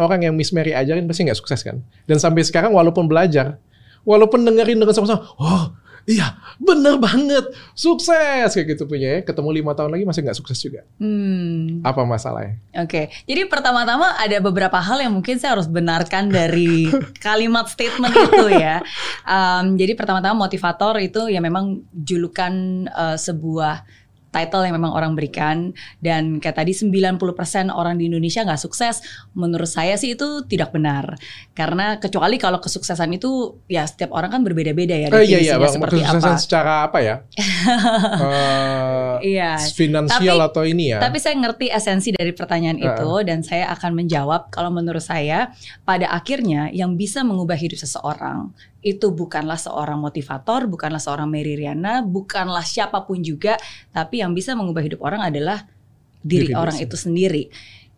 orang 0.00 0.24
yang 0.24 0.32
Miss 0.32 0.56
Mary 0.56 0.72
ajarin 0.72 1.04
pasti 1.04 1.28
nggak 1.28 1.36
sukses 1.36 1.60
kan 1.60 1.84
dan 2.08 2.16
sampai 2.16 2.40
sekarang 2.40 2.72
walaupun 2.72 3.04
belajar 3.04 3.60
walaupun 4.08 4.40
dengerin 4.48 4.80
dengan 4.80 4.96
sama-sama 4.96 5.28
oh 5.36 5.76
iya 6.10 6.34
bener 6.58 6.98
banget 6.98 7.46
sukses 7.72 8.50
kayak 8.50 8.74
gitu 8.74 8.84
punya 8.84 9.08
ya 9.08 9.20
ketemu 9.22 9.62
lima 9.62 9.72
tahun 9.72 9.94
lagi 9.94 10.04
masih 10.04 10.20
nggak 10.26 10.36
sukses 10.36 10.58
juga 10.58 10.82
Hmm. 10.98 11.80
apa 11.86 12.02
masalahnya 12.02 12.58
Oke, 12.76 13.10
jadi 13.26 13.50
pertama-tama 13.50 14.14
ada 14.14 14.38
beberapa 14.38 14.78
hal 14.78 15.02
yang 15.02 15.10
mungkin 15.10 15.38
saya 15.38 15.58
harus 15.58 15.66
benarkan 15.66 16.30
dari 16.30 16.86
kalimat 17.26 17.66
statement 17.66 18.14
itu 18.14 18.46
ya. 18.46 18.78
Um, 19.26 19.74
jadi 19.74 19.98
pertama-tama 19.98 20.46
motivator 20.46 20.94
itu 21.02 21.26
ya 21.26 21.42
memang 21.42 21.82
julukan 21.90 22.52
uh, 22.90 23.18
sebuah 23.18 23.82
title 24.30 24.62
yang 24.62 24.74
memang 24.74 24.90
orang 24.90 25.12
berikan. 25.12 25.70
Dan 25.98 26.38
kayak 26.38 26.56
tadi 26.56 26.72
90% 26.72 27.18
orang 27.68 27.94
di 27.94 28.06
Indonesia 28.06 28.40
nggak 28.40 28.58
sukses 28.58 29.02
menurut 29.32 29.66
saya 29.66 29.94
sih 29.94 30.14
itu 30.14 30.42
tidak 30.46 30.70
benar. 30.70 31.18
Karena 31.52 31.98
kecuali 31.98 32.38
kalau 32.38 32.58
kesuksesan 32.58 33.10
itu 33.12 33.30
ya 33.66 33.84
setiap 33.84 34.10
orang 34.10 34.30
kan 34.30 34.42
berbeda-beda 34.42 34.94
ya 34.94 35.08
Eh, 35.10 35.26
iya 35.26 35.38
iya 35.38 35.54
definisinya 35.54 35.58
bang. 35.60 35.74
seperti 35.74 35.96
kesuksesan 36.00 36.32
apa. 36.32 36.40
secara 36.40 36.72
apa 36.86 36.98
ya? 36.98 37.14
Eh, 38.20 39.14
Iya. 39.36 39.60
finansial 39.70 40.38
Tapi- 40.38 40.48
atau 40.48 40.62
ini 40.64 40.84
ya? 40.90 40.98
Tapi 40.98 41.18
saya 41.18 41.36
ngerti 41.36 41.68
esensi 41.68 42.08
dari 42.10 42.32
pertanyaan 42.32 42.78
Uh-uh. 42.78 42.88
itu 42.88 43.10
dan 43.26 43.38
saya 43.42 43.68
akan 43.70 43.92
menjawab 43.94 44.48
kalau 44.48 44.70
menurut 44.70 45.02
saya 45.02 45.52
pada 45.82 46.08
akhirnya 46.08 46.70
yang 46.70 46.94
bisa 46.94 47.20
mengubah 47.20 47.54
hidup 47.54 47.76
seseorang 47.76 48.48
itu 48.80 49.12
bukanlah 49.12 49.60
seorang 49.60 50.00
motivator, 50.00 50.64
bukanlah 50.64 51.00
seorang 51.00 51.28
Mary 51.28 51.56
Riana, 51.56 52.00
bukanlah 52.00 52.64
siapa 52.64 53.04
pun 53.04 53.20
juga, 53.20 53.60
tapi 53.92 54.24
yang 54.24 54.32
bisa 54.32 54.56
mengubah 54.56 54.80
hidup 54.80 55.00
orang 55.04 55.20
adalah 55.20 55.68
diri, 56.24 56.48
Diri 56.48 56.54
orang 56.56 56.76
sendiri. 56.76 56.88
itu 56.88 56.96
sendiri. 56.96 57.42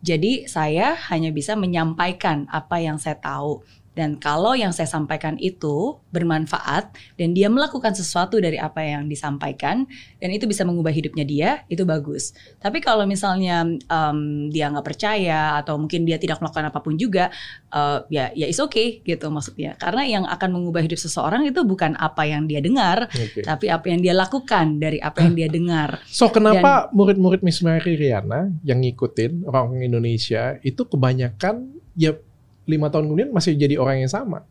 Jadi 0.03 0.31
saya 0.51 0.99
hanya 1.07 1.31
bisa 1.31 1.55
menyampaikan 1.55 2.43
apa 2.51 2.83
yang 2.83 2.99
saya 2.99 3.15
tahu 3.15 3.63
dan 3.93 4.17
kalau 4.17 4.57
yang 4.57 4.73
saya 4.73 4.89
sampaikan 4.89 5.37
itu 5.37 6.01
bermanfaat 6.09 6.93
dan 7.17 7.37
dia 7.37 7.45
melakukan 7.45 7.93
sesuatu 7.93 8.41
dari 8.41 8.57
apa 8.57 8.81
yang 8.81 9.05
disampaikan 9.05 9.85
dan 10.17 10.29
itu 10.33 10.49
bisa 10.49 10.65
mengubah 10.65 10.89
hidupnya 10.89 11.25
dia, 11.25 11.49
itu 11.69 11.85
bagus. 11.85 12.33
Tapi 12.57 12.81
kalau 12.81 13.05
misalnya 13.05 13.65
em, 13.69 14.49
dia 14.49 14.73
nggak 14.73 14.85
percaya 14.85 15.61
atau 15.61 15.77
mungkin 15.77 16.09
dia 16.09 16.17
tidak 16.17 16.41
melakukan 16.41 16.73
apa 16.73 16.79
pun 16.81 16.97
juga, 16.97 17.29
eh, 17.69 17.99
ya 18.09 18.33
ya 18.33 18.49
is 18.49 18.57
okay 18.57 19.05
gitu 19.05 19.29
maksudnya. 19.29 19.77
Karena 19.77 20.01
yang 20.09 20.25
akan 20.25 20.49
mengubah 20.49 20.81
hidup 20.81 20.97
seseorang 20.97 21.45
itu 21.45 21.61
bukan 21.61 21.93
apa 22.01 22.25
yang 22.25 22.49
dia 22.49 22.65
dengar, 22.65 23.13
Oke. 23.13 23.45
tapi 23.45 23.69
apa 23.69 23.85
yang 23.93 24.01
dia 24.01 24.17
lakukan 24.17 24.81
dari 24.81 24.97
apa 24.97 25.21
yang 25.21 25.37
dia 25.37 25.49
dengar. 25.49 26.01
So 26.09 26.33
kenapa 26.33 26.89
murid-murid 26.97 27.45
Miss 27.45 27.61
Mary 27.61 27.93
Riana 27.93 28.49
yang 28.65 28.81
ngikutin 28.81 29.45
orang 29.45 29.85
Indonesia 29.85 30.57
itu 30.65 30.81
kebanyakan 30.89 31.77
ya 31.93 32.17
lima 32.63 32.87
tahun 32.87 33.11
kemudian 33.11 33.29
masih 33.35 33.55
jadi 33.55 33.75
orang 33.75 34.03
yang 34.03 34.11
sama, 34.11 34.47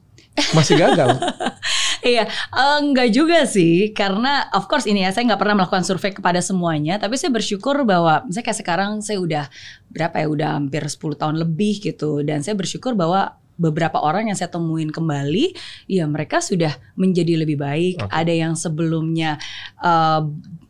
masih 0.53 0.77
gagal. 0.77 1.17
Iya, 2.03 2.27
eh, 2.27 2.79
enggak 2.83 3.15
juga 3.15 3.47
sih, 3.47 3.95
karena 3.95 4.51
of 4.59 4.67
course 4.67 4.91
ini 4.91 5.07
ya 5.07 5.15
saya 5.15 5.23
nggak 5.31 5.39
pernah 5.39 5.63
melakukan 5.63 5.87
survei 5.87 6.11
kepada 6.11 6.43
semuanya, 6.43 6.99
tapi 6.99 7.15
saya 7.15 7.31
bersyukur 7.31 7.87
bahwa 7.87 8.27
misalnya 8.27 8.51
kayak 8.51 8.59
sekarang 8.59 8.91
saya 9.07 9.23
udah 9.23 9.45
berapa 9.87 10.19
ya, 10.19 10.27
udah 10.27 10.49
hampir 10.59 10.83
10 10.83 10.99
tahun 11.15 11.39
lebih 11.39 11.79
gitu, 11.79 12.27
dan 12.27 12.43
saya 12.43 12.59
bersyukur 12.59 12.99
bahwa 12.99 13.39
beberapa 13.55 14.03
orang 14.03 14.27
yang 14.27 14.35
saya 14.35 14.51
temuin 14.51 14.91
kembali, 14.91 15.55
ya 15.87 16.03
mereka 16.11 16.43
sudah 16.43 16.75
menjadi 16.99 17.39
lebih 17.39 17.63
baik. 17.63 18.03
Oke. 18.03 18.11
Ada 18.11 18.35
yang 18.35 18.59
sebelumnya 18.59 19.39
eh, 19.79 20.23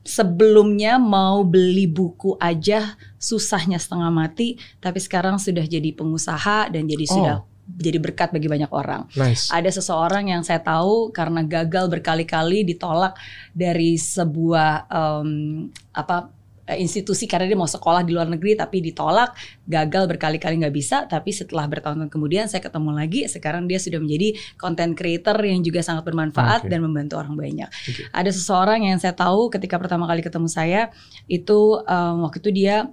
sebelumnya 0.05 1.01
mau 1.01 1.47
beli 1.49 1.89
buku 1.89 2.37
aja 2.37 2.93
susahnya 3.23 3.79
setengah 3.79 4.11
mati, 4.11 4.59
tapi 4.83 4.99
sekarang 4.99 5.39
sudah 5.39 5.63
jadi 5.63 5.95
pengusaha 5.95 6.67
dan 6.69 6.91
jadi 6.91 7.07
Oh. 7.07 7.15
sudah 7.15 7.37
jadi 7.63 8.03
berkat 8.03 8.35
bagi 8.35 8.51
banyak 8.51 8.69
orang 8.75 9.07
Nice. 9.15 9.47
ada 9.49 9.71
seseorang 9.71 10.35
yang 10.35 10.43
saya 10.43 10.59
tahu 10.59 11.15
karena 11.15 11.47
gagal 11.47 11.87
berkali-kali 11.87 12.67
ditolak 12.67 13.15
dari 13.55 13.95
sebuah 13.95 14.91
em, 14.91 15.71
apa 15.95 16.35
eh, 16.67 16.83
institusi 16.83 17.31
karena 17.31 17.47
dia 17.47 17.55
mau 17.55 17.71
sekolah 17.71 18.03
di 18.03 18.11
luar 18.15 18.27
negeri 18.27 18.59
tapi 18.59 18.83
ditolak 18.83 19.39
gagal 19.63 20.11
berkali-kali 20.11 20.59
nggak 20.59 20.75
bisa 20.75 21.07
tapi 21.07 21.31
setelah 21.31 21.71
bertahun-tahun 21.71 22.11
kemudian 22.11 22.51
saya 22.51 22.67
ketemu 22.67 22.91
lagi 22.99 23.31
sekarang 23.31 23.71
dia 23.71 23.79
sudah 23.79 24.03
menjadi 24.03 24.35
content 24.59 24.93
creator 24.99 25.39
yang 25.39 25.63
juga 25.63 25.87
sangat 25.87 26.03
bermanfaat 26.03 26.67
Oke. 26.67 26.71
dan 26.71 26.83
membantu 26.83 27.15
orang 27.23 27.39
banyak 27.39 27.71
Oke. 27.71 28.11
ada 28.11 28.31
seseorang 28.35 28.91
yang 28.91 28.99
saya 28.99 29.15
tahu 29.15 29.55
ketika 29.55 29.79
pertama 29.79 30.11
kali 30.11 30.19
ketemu 30.19 30.51
saya 30.51 30.91
itu 31.31 31.79
em, 31.87 32.27
waktu 32.27 32.43
itu 32.43 32.51
dia 32.51 32.91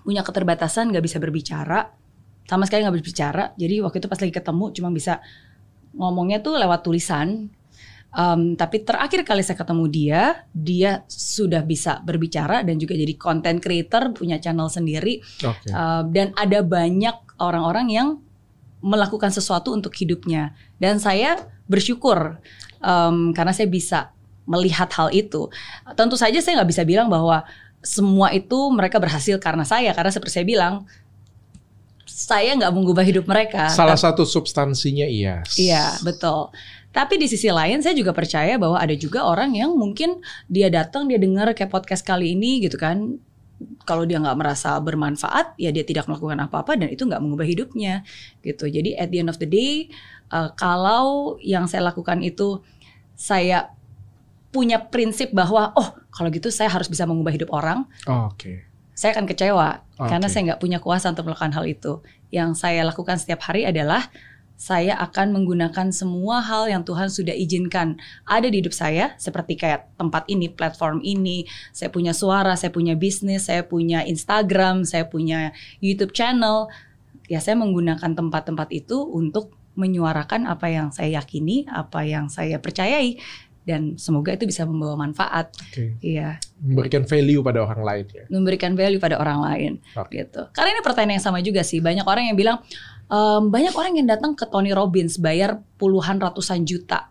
punya 0.00 0.24
keterbatasan 0.24 0.88
nggak 0.88 1.04
bisa 1.04 1.20
berbicara 1.20 1.92
sama 2.48 2.64
sekali 2.64 2.88
nggak 2.88 2.96
bisa 2.96 3.06
bicara 3.12 3.44
jadi 3.60 3.84
waktu 3.84 4.00
itu 4.00 4.08
pas 4.08 4.18
lagi 4.18 4.34
ketemu 4.34 4.64
cuma 4.72 4.88
bisa 4.88 5.20
ngomongnya 5.96 6.40
tuh 6.40 6.56
lewat 6.56 6.84
tulisan. 6.84 7.52
Um, 8.12 8.60
tapi 8.60 8.84
terakhir 8.84 9.24
kali 9.24 9.40
saya 9.40 9.56
ketemu 9.56 9.88
dia 9.88 10.44
dia 10.52 11.00
sudah 11.08 11.64
bisa 11.64 11.96
berbicara 12.04 12.60
dan 12.60 12.76
juga 12.76 12.92
jadi 12.92 13.16
content 13.16 13.56
creator 13.56 14.12
punya 14.12 14.36
channel 14.36 14.68
sendiri. 14.68 15.24
Oke. 15.40 15.72
Uh, 15.72 16.04
dan 16.12 16.36
ada 16.36 16.60
banyak 16.60 17.16
orang-orang 17.40 17.88
yang 17.88 18.08
melakukan 18.84 19.32
sesuatu 19.32 19.72
untuk 19.72 19.96
hidupnya. 19.96 20.52
Dan 20.76 21.00
saya 21.00 21.40
bersyukur 21.64 22.36
um, 22.84 23.32
karena 23.32 23.52
saya 23.56 23.68
bisa 23.72 24.12
melihat 24.44 24.92
hal 24.92 25.08
itu. 25.14 25.48
Tentu 25.96 26.20
saja 26.20 26.36
saya 26.44 26.60
nggak 26.60 26.68
bisa 26.68 26.82
bilang 26.84 27.08
bahwa 27.08 27.48
semua 27.82 28.30
itu 28.30 28.70
mereka 28.70 29.02
berhasil 29.02 29.36
karena 29.42 29.66
saya 29.66 29.90
karena 29.90 30.14
seperti 30.14 30.38
saya 30.38 30.46
bilang 30.46 30.86
saya 32.06 32.54
nggak 32.54 32.72
mengubah 32.74 33.02
hidup 33.02 33.26
mereka. 33.26 33.66
Salah 33.74 33.98
satu 33.98 34.22
substansinya 34.22 35.06
iya. 35.06 35.42
Iya, 35.58 35.98
betul. 36.06 36.54
Tapi 36.92 37.16
di 37.16 37.26
sisi 37.26 37.48
lain 37.48 37.80
saya 37.80 37.96
juga 37.96 38.12
percaya 38.12 38.60
bahwa 38.60 38.76
ada 38.76 38.92
juga 38.92 39.24
orang 39.24 39.56
yang 39.56 39.74
mungkin 39.74 40.20
dia 40.46 40.68
datang 40.68 41.08
dia 41.08 41.16
dengar 41.16 41.50
kayak 41.56 41.72
podcast 41.72 42.04
kali 42.04 42.36
ini 42.36 42.62
gitu 42.62 42.78
kan. 42.78 43.18
Kalau 43.86 44.02
dia 44.02 44.18
nggak 44.18 44.38
merasa 44.38 44.74
bermanfaat, 44.82 45.54
ya 45.54 45.70
dia 45.70 45.86
tidak 45.86 46.10
melakukan 46.10 46.34
apa-apa 46.46 46.74
dan 46.74 46.90
itu 46.90 47.06
nggak 47.06 47.22
mengubah 47.22 47.46
hidupnya 47.46 48.02
gitu. 48.42 48.66
Jadi 48.66 48.98
at 48.98 49.08
the 49.08 49.22
end 49.22 49.30
of 49.30 49.38
the 49.38 49.46
day, 49.46 49.86
uh, 50.34 50.50
kalau 50.58 51.38
yang 51.38 51.70
saya 51.70 51.86
lakukan 51.86 52.26
itu 52.26 52.58
saya 53.14 53.70
punya 54.52 54.78
prinsip 54.92 55.32
bahwa 55.32 55.72
oh 55.74 55.96
kalau 56.12 56.28
gitu 56.28 56.52
saya 56.52 56.68
harus 56.68 56.86
bisa 56.86 57.08
mengubah 57.08 57.32
hidup 57.32 57.50
orang. 57.50 57.88
Oh, 58.04 58.28
Oke. 58.30 58.36
Okay. 58.36 58.56
Saya 58.92 59.16
akan 59.16 59.24
kecewa 59.24 59.68
Oke. 59.96 60.08
karena 60.12 60.28
saya 60.28 60.52
nggak 60.52 60.60
punya 60.60 60.78
kuasa 60.78 61.08
untuk 61.08 61.26
melakukan 61.26 61.56
hal 61.56 61.64
itu. 61.64 62.04
Yang 62.28 62.60
saya 62.60 62.84
lakukan 62.84 63.16
setiap 63.16 63.40
hari 63.48 63.64
adalah 63.64 64.12
saya 64.62 64.94
akan 65.00 65.34
menggunakan 65.34 65.90
semua 65.90 66.38
hal 66.38 66.70
yang 66.70 66.86
Tuhan 66.86 67.10
sudah 67.10 67.34
izinkan 67.34 67.98
ada 68.22 68.46
di 68.46 68.62
hidup 68.62 68.70
saya 68.70 69.10
seperti 69.18 69.58
kayak 69.58 69.90
tempat 69.98 70.22
ini, 70.30 70.46
platform 70.46 71.02
ini, 71.02 71.50
saya 71.74 71.90
punya 71.90 72.14
suara, 72.14 72.54
saya 72.54 72.70
punya 72.70 72.94
bisnis, 72.94 73.50
saya 73.50 73.66
punya 73.66 74.06
Instagram, 74.06 74.86
saya 74.86 75.10
punya 75.10 75.50
YouTube 75.82 76.14
channel. 76.14 76.70
Ya 77.26 77.42
saya 77.42 77.58
menggunakan 77.58 78.14
tempat-tempat 78.14 78.70
itu 78.70 79.02
untuk 79.02 79.50
menyuarakan 79.74 80.44
apa 80.44 80.68
yang 80.68 80.92
saya 80.92 81.18
yakini, 81.18 81.64
apa 81.66 82.04
yang 82.04 82.28
saya 82.28 82.60
percayai 82.60 83.16
dan 83.62 83.94
semoga 83.94 84.34
itu 84.34 84.42
bisa 84.42 84.66
membawa 84.66 84.98
manfaat. 84.98 85.54
Oke. 85.70 85.94
Iya, 86.02 86.42
Memberikan 86.58 87.06
value 87.06 87.42
pada 87.42 87.62
orang 87.62 87.82
lain 87.86 88.04
ya. 88.10 88.24
memberikan 88.26 88.72
value 88.74 88.98
pada 88.98 89.16
orang 89.22 89.38
lain 89.38 89.72
Oke. 89.94 90.18
gitu. 90.18 90.50
Karena 90.50 90.74
ini 90.74 90.82
pertanyaan 90.82 91.16
yang 91.18 91.24
sama 91.24 91.38
juga 91.42 91.62
sih. 91.62 91.78
Banyak 91.78 92.02
orang 92.02 92.26
yang 92.30 92.36
bilang 92.38 92.58
ehm, 93.06 93.50
banyak 93.54 93.74
orang 93.74 93.92
yang 94.02 94.08
datang 94.10 94.34
ke 94.34 94.46
Tony 94.50 94.74
Robbins 94.74 95.22
bayar 95.22 95.62
puluhan 95.78 96.18
ratusan 96.18 96.66
juta. 96.66 97.10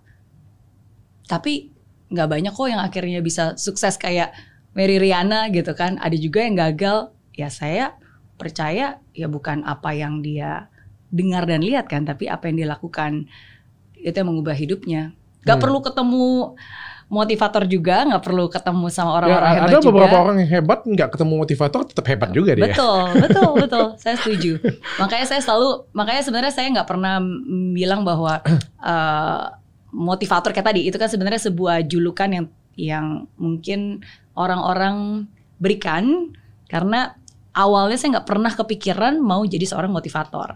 Tapi 1.27 1.71
nggak 2.11 2.27
banyak 2.27 2.51
kok 2.51 2.67
yang 2.67 2.83
akhirnya 2.83 3.19
bisa 3.23 3.55
sukses 3.55 3.95
kayak 3.95 4.35
Mary 4.75 4.99
Riana 4.99 5.47
gitu 5.51 5.71
kan. 5.71 5.95
Ada 6.03 6.15
juga 6.19 6.43
yang 6.43 6.59
gagal. 6.59 7.15
Ya 7.31 7.47
saya 7.47 7.95
percaya 8.35 8.99
ya 9.15 9.27
bukan 9.31 9.63
apa 9.63 9.95
yang 9.95 10.19
dia 10.19 10.67
dengar 11.11 11.47
dan 11.47 11.63
lihat 11.63 11.87
kan, 11.87 12.03
tapi 12.03 12.27
apa 12.27 12.47
yang 12.51 12.63
dia 12.63 12.69
lakukan 12.71 13.27
itu 13.95 14.15
yang 14.15 14.27
mengubah 14.27 14.55
hidupnya. 14.55 15.15
Gak 15.41 15.57
Hmm. 15.57 15.63
perlu 15.63 15.79
ketemu 15.81 16.25
motivator 17.07 17.67
juga, 17.67 18.07
nggak 18.07 18.23
perlu 18.23 18.47
ketemu 18.47 18.87
sama 18.87 19.19
orang-orang 19.19 19.43
Ya, 19.43 19.55
hebat 19.59 19.67
ada 19.67 19.77
juga. 19.83 19.87
beberapa 19.91 20.15
orang 20.15 20.35
yang 20.39 20.49
hebat 20.49 20.79
nggak 20.87 21.09
ketemu 21.11 21.33
motivator 21.35 21.81
tetap 21.83 22.05
hebat 22.07 22.29
juga 22.31 22.51
dia. 22.55 22.63
Betul, 22.71 23.03
betul, 23.19 23.51
betul. 23.67 23.85
Saya 23.99 24.15
setuju. 24.15 24.51
Makanya 24.95 25.25
saya 25.27 25.41
selalu, 25.43 25.91
makanya 25.91 26.21
sebenarnya 26.23 26.53
saya 26.55 26.71
nggak 26.71 26.87
pernah 26.87 27.19
bilang 27.75 28.07
bahwa 28.07 28.39
eh, 28.79 29.43
motivator 29.91 30.55
kayak 30.55 30.71
tadi 30.71 30.87
itu 30.87 30.95
kan 30.95 31.11
sebenarnya 31.11 31.51
sebuah 31.51 31.83
julukan 31.83 32.31
yang 32.31 32.45
yang 32.79 33.05
mungkin 33.35 33.99
orang-orang 34.31 35.27
berikan 35.59 36.31
karena 36.71 37.19
awalnya 37.51 37.99
saya 37.99 38.15
nggak 38.15 38.29
pernah 38.31 38.55
kepikiran 38.55 39.19
mau 39.19 39.43
jadi 39.43 39.67
seorang 39.67 39.91
motivator. 39.91 40.55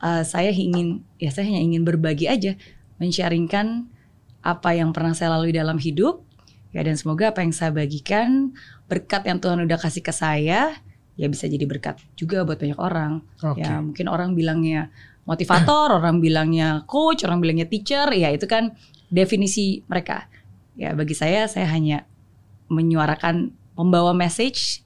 Eh, 0.00 0.24
saya 0.24 0.48
ingin, 0.48 1.04
ya 1.20 1.28
saya 1.28 1.44
hanya 1.44 1.60
ingin 1.60 1.84
berbagi 1.84 2.24
aja, 2.24 2.56
mensharingkan 2.96 3.92
apa 4.40 4.72
yang 4.72 4.92
pernah 4.96 5.12
saya 5.12 5.36
lalui 5.36 5.52
dalam 5.52 5.76
hidup, 5.76 6.24
ya 6.72 6.80
dan 6.80 6.96
semoga 6.96 7.34
apa 7.34 7.44
yang 7.44 7.52
saya 7.52 7.74
bagikan 7.74 8.54
berkat 8.86 9.26
yang 9.26 9.38
Tuhan 9.38 9.62
udah 9.66 9.78
kasih 9.78 10.02
ke 10.02 10.10
saya 10.14 10.80
ya 11.20 11.26
bisa 11.28 11.44
jadi 11.44 11.68
berkat 11.68 12.00
juga 12.16 12.48
buat 12.48 12.56
banyak 12.56 12.80
orang. 12.80 13.20
Oke. 13.44 13.60
Ya 13.60 13.76
mungkin 13.84 14.08
orang 14.08 14.32
bilangnya 14.32 14.88
motivator, 15.28 15.92
orang 16.00 16.24
bilangnya 16.24 16.88
coach, 16.88 17.28
orang 17.28 17.44
bilangnya 17.44 17.68
teacher, 17.68 18.08
ya 18.16 18.32
itu 18.32 18.48
kan 18.48 18.72
definisi 19.12 19.84
mereka. 19.84 20.32
Ya 20.80 20.96
bagi 20.96 21.12
saya 21.12 21.44
saya 21.44 21.68
hanya 21.68 22.08
menyuarakan 22.72 23.52
membawa 23.76 24.16
message, 24.16 24.80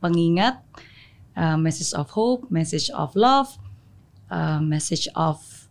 pengingat, 0.00 0.62
uh, 1.36 1.60
message 1.60 1.92
of 1.92 2.08
hope, 2.16 2.48
message 2.48 2.88
of 2.96 3.12
love, 3.12 3.60
uh, 4.32 4.62
message 4.64 5.04
of 5.12 5.68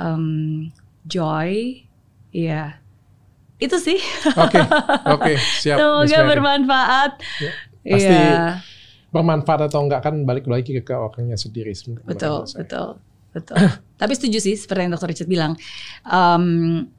um, 0.00 0.72
joy, 1.04 1.84
ya 2.34 2.82
itu 3.62 3.76
sih. 3.78 3.98
Oke, 4.34 4.58
oke, 5.06 5.32
siap. 5.62 5.78
Miss 5.78 6.10
Semoga 6.10 6.18
bermanfaat. 6.26 7.12
Ya, 7.38 7.52
pasti 7.86 8.10
Iya. 8.10 8.58
Bermanfaat 9.14 9.70
atau 9.70 9.86
enggak 9.86 10.02
kan 10.02 10.26
balik 10.26 10.50
lagi 10.50 10.74
ke, 10.74 10.82
ke 10.82 10.90
orangnya 10.90 11.38
sendiri 11.38 11.70
sebenarnya. 11.70 12.08
Betul, 12.10 12.42
betul, 12.50 12.88
betul. 13.30 13.56
Tapi 14.00 14.12
setuju 14.18 14.42
sih 14.42 14.58
seperti 14.58 14.90
yang 14.90 14.92
Dr. 14.98 15.06
Richard 15.06 15.30
bilang, 15.30 15.52
em, 16.02 16.90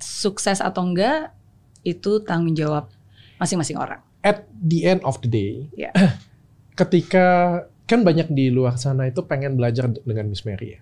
sukses 0.00 0.64
atau 0.64 0.80
enggak 0.80 1.36
itu 1.84 2.24
tanggung 2.24 2.56
jawab 2.56 2.88
masing-masing 3.36 3.76
orang. 3.76 4.00
At 4.24 4.48
the 4.48 4.88
end 4.88 5.04
of 5.04 5.20
the 5.20 5.28
day, 5.28 5.68
Ya. 5.76 5.92
ketika 6.80 7.26
kan 7.84 8.00
banyak 8.00 8.32
di 8.32 8.48
luar 8.48 8.80
sana 8.80 9.12
itu 9.12 9.20
pengen 9.28 9.60
belajar 9.60 9.92
dengan 9.92 10.32
Miss 10.32 10.48
Mary 10.48 10.78
ya. 10.78 10.80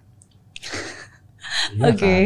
Iya 1.76 1.94
Oke. 1.94 2.00
kan? 2.00 2.24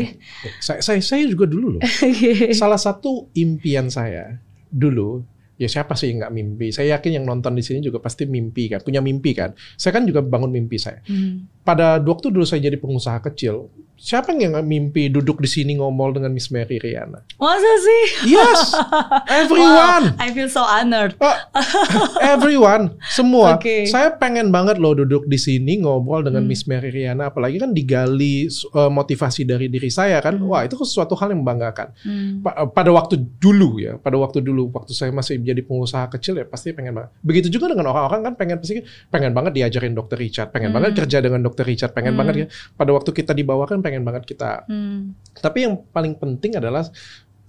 Saya, 0.60 0.78
saya 0.80 1.00
saya 1.04 1.22
juga 1.28 1.44
dulu 1.44 1.78
loh. 1.78 1.82
Salah 2.60 2.80
satu 2.80 3.28
impian 3.36 3.92
saya 3.92 4.38
dulu 4.74 5.22
ya 5.54 5.68
siapa 5.70 5.94
sih 5.94 6.10
nggak 6.14 6.32
mimpi? 6.34 6.74
Saya 6.74 6.98
yakin 6.98 7.22
yang 7.22 7.24
nonton 7.26 7.54
di 7.54 7.62
sini 7.62 7.78
juga 7.78 8.02
pasti 8.02 8.26
mimpi 8.26 8.66
kan, 8.70 8.82
punya 8.82 8.98
mimpi 8.98 9.34
kan. 9.34 9.54
Saya 9.78 9.94
kan 9.94 10.02
juga 10.06 10.20
bangun 10.22 10.50
mimpi 10.50 10.76
saya. 10.78 11.00
Hmm. 11.06 11.46
Pada 11.62 12.02
waktu 12.02 12.34
dulu 12.34 12.42
saya 12.42 12.66
jadi 12.66 12.76
pengusaha 12.78 13.22
kecil, 13.22 13.70
siapa 14.04 14.36
yang 14.36 14.52
nggak 14.52 14.68
mimpi 14.68 15.08
duduk 15.08 15.40
di 15.40 15.48
sini 15.48 15.80
ngomong 15.80 16.20
dengan 16.20 16.28
Miss 16.28 16.52
Mary 16.52 16.76
Riana? 16.76 17.24
Masa 17.40 17.72
sih? 17.80 18.02
Yes, 18.28 18.76
everyone. 19.40 20.12
Wow, 20.12 20.20
I 20.20 20.28
feel 20.30 20.46
so 20.46 20.60
honored. 20.60 21.16
Oh, 21.18 21.32
everyone, 22.36 23.00
semua. 23.08 23.54
Oke. 23.58 23.86
Saya 23.86 24.12
pengen 24.12 24.50
banget 24.50 24.76
loh 24.76 24.92
duduk 24.94 25.24
di 25.24 25.36
sini 25.36 25.80
ngobrol 25.80 26.20
dengan 26.22 26.44
Hmm. 26.44 26.52
Miss 26.52 26.68
Mary 26.68 26.92
Riana, 26.92 27.32
apalagi 27.32 27.56
kan 27.56 27.72
digali 27.72 28.44
uh, 28.74 28.90
motivasi 28.90 29.48
dari 29.48 29.66
diri 29.66 29.88
saya 29.88 30.20
kan. 30.20 30.36
Hmm. 30.36 30.50
Wah, 30.50 30.60
itu 30.60 30.76
sesuatu 30.76 31.16
hal 31.16 31.32
yang 31.32 31.40
membanggakan. 31.40 31.88
Hmm. 32.04 32.44
Pa- 32.44 32.68
pada 32.68 32.90
waktu 32.90 33.16
dulu 33.34 33.80
ya, 33.80 33.96
pada 33.96 34.20
waktu 34.20 34.44
dulu 34.44 34.68
waktu 34.68 34.92
saya 34.92 35.08
masih 35.08 35.40
jadi 35.40 35.62
pengusaha 35.62 36.04
kecil 36.10 36.36
ya 36.36 36.44
pasti 36.44 36.74
pengen 36.74 36.92
banget. 36.92 37.10
Begitu 37.24 37.48
juga 37.48 37.72
dengan 37.72 37.88
orang-orang 37.88 38.20
kan 38.22 38.34
pengen 38.36 38.56
pasti 38.60 38.84
pengen 39.08 39.32
banget 39.32 39.56
diajarin 39.56 39.96
dokter 39.96 40.20
Richard, 40.20 40.52
pengen 40.52 40.68
Hmm. 40.68 40.76
banget 40.76 40.92
kerja 40.98 41.18
dengan 41.18 41.40
dokter 41.40 41.64
Richard, 41.64 41.96
pengen 41.96 42.12
Hmm. 42.12 42.20
banget 42.20 42.34
ya. 42.36 42.46
Pada 42.74 42.90
waktu 42.92 43.10
kita 43.10 43.32
di 43.32 43.40
bawah 43.40 43.64
kan 43.64 43.80
pengen 43.94 44.02
banget 44.02 44.26
kita. 44.26 44.66
Hmm. 44.66 45.14
Tapi 45.38 45.70
yang 45.70 45.78
paling 45.94 46.18
penting 46.18 46.58
adalah 46.58 46.82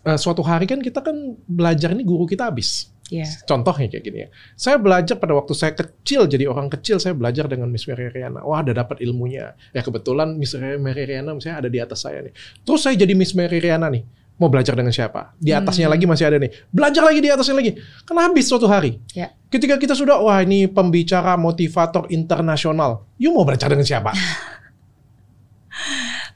uh, 0.05 0.17
suatu 0.21 0.45
hari 0.45 0.69
kan 0.69 0.77
kita 0.77 1.01
kan 1.01 1.33
belajar 1.49 1.89
ini 1.89 2.05
guru 2.05 2.29
kita 2.29 2.53
habis. 2.53 2.93
Ya. 3.09 3.25
Contohnya 3.45 3.85
kayak 3.85 4.01
gini 4.01 4.17
ya. 4.25 4.29
Saya 4.57 4.81
belajar 4.81 5.21
pada 5.21 5.37
waktu 5.37 5.53
saya 5.53 5.77
kecil, 5.77 6.25
jadi 6.25 6.49
orang 6.49 6.73
kecil, 6.73 6.97
saya 6.97 7.13
belajar 7.13 7.45
dengan 7.45 7.69
Miss 7.69 7.85
Mary 7.85 8.09
Riana. 8.09 8.41
Wah, 8.41 8.65
ada 8.65 8.73
dapat 8.73 8.97
ilmunya. 9.01 9.53
Ya 9.73 9.81
kebetulan 9.85 10.33
Miss 10.37 10.57
Mary 10.57 11.05
Riana 11.05 11.37
misalnya 11.37 11.65
ada 11.65 11.69
di 11.69 11.77
atas 11.77 12.01
saya 12.01 12.25
nih. 12.25 12.33
Terus 12.65 12.81
saya 12.81 12.97
jadi 12.97 13.13
Miss 13.13 13.37
Mary 13.37 13.61
Riana 13.61 13.89
nih. 13.93 14.05
Mau 14.35 14.51
belajar 14.51 14.75
dengan 14.75 14.91
siapa? 14.91 15.31
Di 15.39 15.55
atasnya 15.55 15.87
Hmm. 15.87 15.95
lagi 15.95 16.05
masih 16.09 16.25
ada 16.27 16.35
nih. 16.41 16.51
Belajar 16.67 17.07
lagi 17.07 17.23
di 17.23 17.29
atasnya 17.31 17.55
lagi. 17.55 17.71
Kan 18.03 18.19
habis 18.19 18.45
suatu 18.51 18.67
hari. 18.67 18.99
Ya. 19.15 19.31
Ketika 19.47 19.79
kita 19.79 19.95
sudah, 19.95 20.19
wah 20.19 20.43
ini 20.43 20.67
pembicara 20.67 21.39
motivator 21.39 22.03
internasional. 22.11 23.07
You 23.15 23.31
mau 23.31 23.47
belajar 23.47 23.71
dengan 23.71 23.87
siapa? 23.87 24.11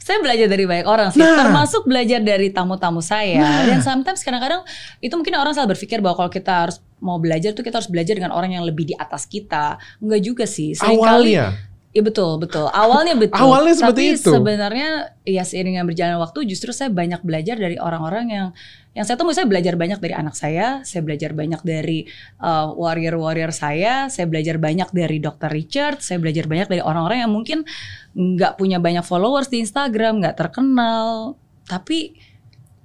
Saya 0.10 0.26
belajar 0.26 0.50
dari 0.50 0.66
banyak 0.66 0.88
orang 0.90 1.14
sih, 1.14 1.22
Nah. 1.22 1.38
termasuk 1.38 1.86
belajar 1.86 2.18
dari 2.18 2.50
tamu-tamu 2.50 2.98
saya. 2.98 3.46
Dan 3.70 3.86
sometimes 3.86 4.26
kadang-kadang 4.26 4.66
itu 4.98 5.14
mungkin 5.14 5.38
orang 5.38 5.54
salah 5.54 5.70
berpikir 5.70 6.02
bahwa 6.02 6.26
kalau 6.26 6.32
kita 6.34 6.66
harus 6.66 6.82
mau 6.98 7.22
belajar 7.22 7.54
tuh 7.54 7.62
kita 7.62 7.78
harus 7.78 7.88
belajar 7.94 8.18
dengan 8.18 8.34
orang 8.34 8.58
yang 8.58 8.66
lebih 8.66 8.90
di 8.90 8.96
atas 8.98 9.30
kita. 9.30 9.78
Enggak 10.02 10.22
juga 10.26 10.46
sih. 10.50 10.74
Seringkali 10.74 11.38
Awalnya. 11.38 11.69
Iya 11.90 12.06
betul, 12.06 12.38
betul. 12.38 12.70
Awalnya 12.70 13.18
betul. 13.18 13.42
Awalnya 13.42 13.74
seperti 13.74 14.14
Tapi 14.14 14.22
itu. 14.22 14.30
sebenarnya 14.30 14.90
ya 15.26 15.42
seiring 15.42 15.74
dengan 15.74 15.90
berjalan 15.90 16.22
waktu 16.22 16.46
justru 16.46 16.70
saya 16.70 16.94
banyak 16.94 17.26
belajar 17.26 17.58
dari 17.58 17.82
orang-orang 17.82 18.26
yang 18.30 18.48
yang 18.94 19.06
saya 19.10 19.18
temui 19.18 19.34
saya 19.34 19.50
belajar 19.50 19.74
banyak 19.74 19.98
dari 19.98 20.14
anak 20.14 20.38
saya, 20.38 20.86
saya 20.86 21.02
belajar 21.02 21.34
banyak 21.34 21.62
dari 21.66 22.06
uh, 22.46 22.74
warrior-warrior 22.78 23.50
saya, 23.50 24.06
saya 24.14 24.30
belajar 24.30 24.62
banyak 24.62 24.90
dari 24.94 25.18
Dr. 25.18 25.50
Richard, 25.50 26.06
saya 26.06 26.22
belajar 26.22 26.46
banyak 26.46 26.68
dari 26.70 26.82
orang-orang 26.86 27.26
yang 27.26 27.32
mungkin 27.34 27.66
nggak 28.14 28.62
punya 28.62 28.78
banyak 28.78 29.02
followers 29.02 29.50
di 29.50 29.62
Instagram, 29.62 30.22
nggak 30.22 30.38
terkenal, 30.38 31.38
tapi 31.66 32.18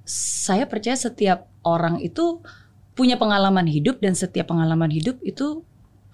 saya 0.05 0.65
percaya 0.69 0.97
setiap 0.97 1.49
orang 1.65 2.01
itu 2.01 2.41
punya 2.93 3.17
pengalaman 3.17 3.65
hidup 3.65 4.01
dan 4.01 4.13
setiap 4.13 4.49
pengalaman 4.49 4.89
hidup 4.89 5.17
itu 5.25 5.61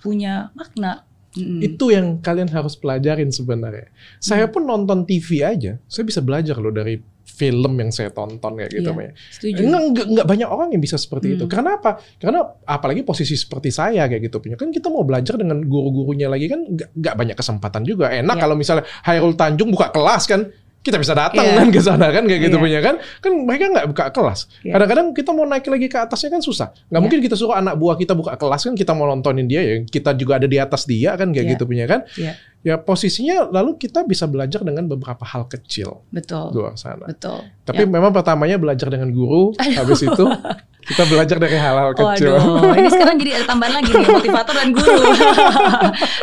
punya 0.01 0.49
makna. 0.57 1.05
Itu 1.37 1.95
yang 1.95 2.19
kalian 2.19 2.51
harus 2.51 2.75
pelajarin 2.75 3.31
sebenarnya. 3.31 3.87
Saya 4.19 4.47
Hmm. 4.47 4.53
pun 4.53 4.63
nonton 4.67 5.07
TV 5.07 5.47
aja, 5.47 5.79
saya 5.87 6.03
bisa 6.03 6.19
belajar 6.19 6.59
loh 6.59 6.75
dari 6.75 6.99
film 7.31 7.73
yang 7.79 7.89
saya 7.89 8.11
tonton 8.11 8.59
kayak 8.59 8.69
gitu. 8.69 8.91
Ya. 8.91 9.15
Setuju. 9.33 9.61
Enggak, 9.65 9.81
enggak, 9.87 10.07
enggak 10.13 10.27
banyak 10.27 10.49
orang 10.51 10.69
yang 10.75 10.81
bisa 10.83 10.99
seperti 10.99 11.39
itu. 11.39 11.47
Hmm. 11.47 11.53
Karena 11.55 11.79
apa? 11.79 11.97
Karena 12.19 12.43
apalagi 12.67 13.01
posisi 13.01 13.33
seperti 13.33 13.71
saya 13.71 14.05
kayak 14.05 14.29
gitu 14.29 14.37
punya. 14.43 14.59
Kan 14.59 14.69
kita 14.69 14.91
mau 14.91 15.01
belajar 15.07 15.39
dengan 15.39 15.63
guru-gurunya 15.63 16.27
lagi 16.27 16.51
kan 16.51 16.61
enggak, 16.67 16.91
enggak 16.93 17.15
banyak 17.15 17.37
kesempatan 17.39 17.81
juga. 17.87 18.11
Enak 18.11 18.35
Iya. 18.35 18.41
kalau 18.43 18.55
misalnya 18.59 18.85
Hairul 19.07 19.33
Tanjung 19.33 19.71
buka 19.71 19.89
kelas 19.89 20.27
kan 20.27 20.51
kita 20.81 20.97
bisa 20.97 21.13
datang 21.13 21.45
Iya. 21.45 21.61
kan 21.61 21.67
ke 21.69 21.77
sana 21.79 22.09
kan 22.09 22.25
kayak 22.25 22.41
gitu 22.43 22.57
Iya. 22.57 22.63
punya 22.63 22.79
kan. 22.81 22.95
Kan 23.21 23.31
mereka 23.45 23.69
nggak 23.69 23.87
buka 23.87 24.05
kelas. 24.09 24.39
Iya. 24.61 24.73
Kadang-kadang 24.73 25.07
kita 25.13 25.29
mau 25.29 25.45
naik 25.45 25.65
lagi 25.65 25.85
ke 25.85 25.97
atasnya 25.99 26.29
kan 26.31 26.41
susah. 26.41 26.73
Nggak 26.73 26.89
Iya. 26.89 26.99
mungkin 26.99 27.19
kita 27.21 27.35
suruh 27.35 27.53
anak 27.53 27.77
buah 27.77 27.95
kita 27.95 28.13
buka 28.13 28.33
kelas 28.33 28.61
kan 28.65 28.73
kita 28.73 28.91
mau 28.91 29.05
nontonin 29.05 29.45
dia 29.45 29.61
ya. 29.61 29.75
Kita 29.83 30.13
juga 30.13 30.41
ada 30.41 30.45
di 30.45 30.57
atas 30.57 30.83
dia 30.83 31.13
kan 31.13 31.29
kayak 31.29 31.45
Iya. 31.45 31.53
gitu 31.53 31.63
punya 31.65 31.85
kan. 31.85 32.01
Iya. 32.17 32.33
Ya 32.61 32.75
posisinya 32.77 33.45
lalu 33.47 33.73
kita 33.75 34.05
bisa 34.05 34.25
belajar 34.25 34.61
dengan 34.61 34.85
beberapa 34.85 35.21
hal 35.23 35.45
kecil 35.45 36.01
Betul. 36.09 36.53
luar 36.53 36.73
sana. 36.75 37.05
Betul. 37.05 37.45
Tapi 37.61 37.85
Ya. 37.85 37.89
memang 37.89 38.09
pertamanya 38.09 38.57
belajar 38.57 38.85
dengan 38.85 39.09
guru, 39.09 39.53
habis 39.57 40.01
itu 40.01 40.25
kita 40.91 41.07
belajar 41.07 41.37
dari 41.39 41.55
hal-hal 41.55 41.95
kecil. 41.95 42.35
Waduh, 42.35 42.75
ini 42.75 42.89
sekarang 42.91 43.15
jadi 43.23 43.31
ada 43.39 43.45
tambahan 43.47 43.73
lagi 43.79 43.91
nih 43.95 44.07
motivator 44.11 44.55
dan 44.55 44.69
guru. 44.75 44.99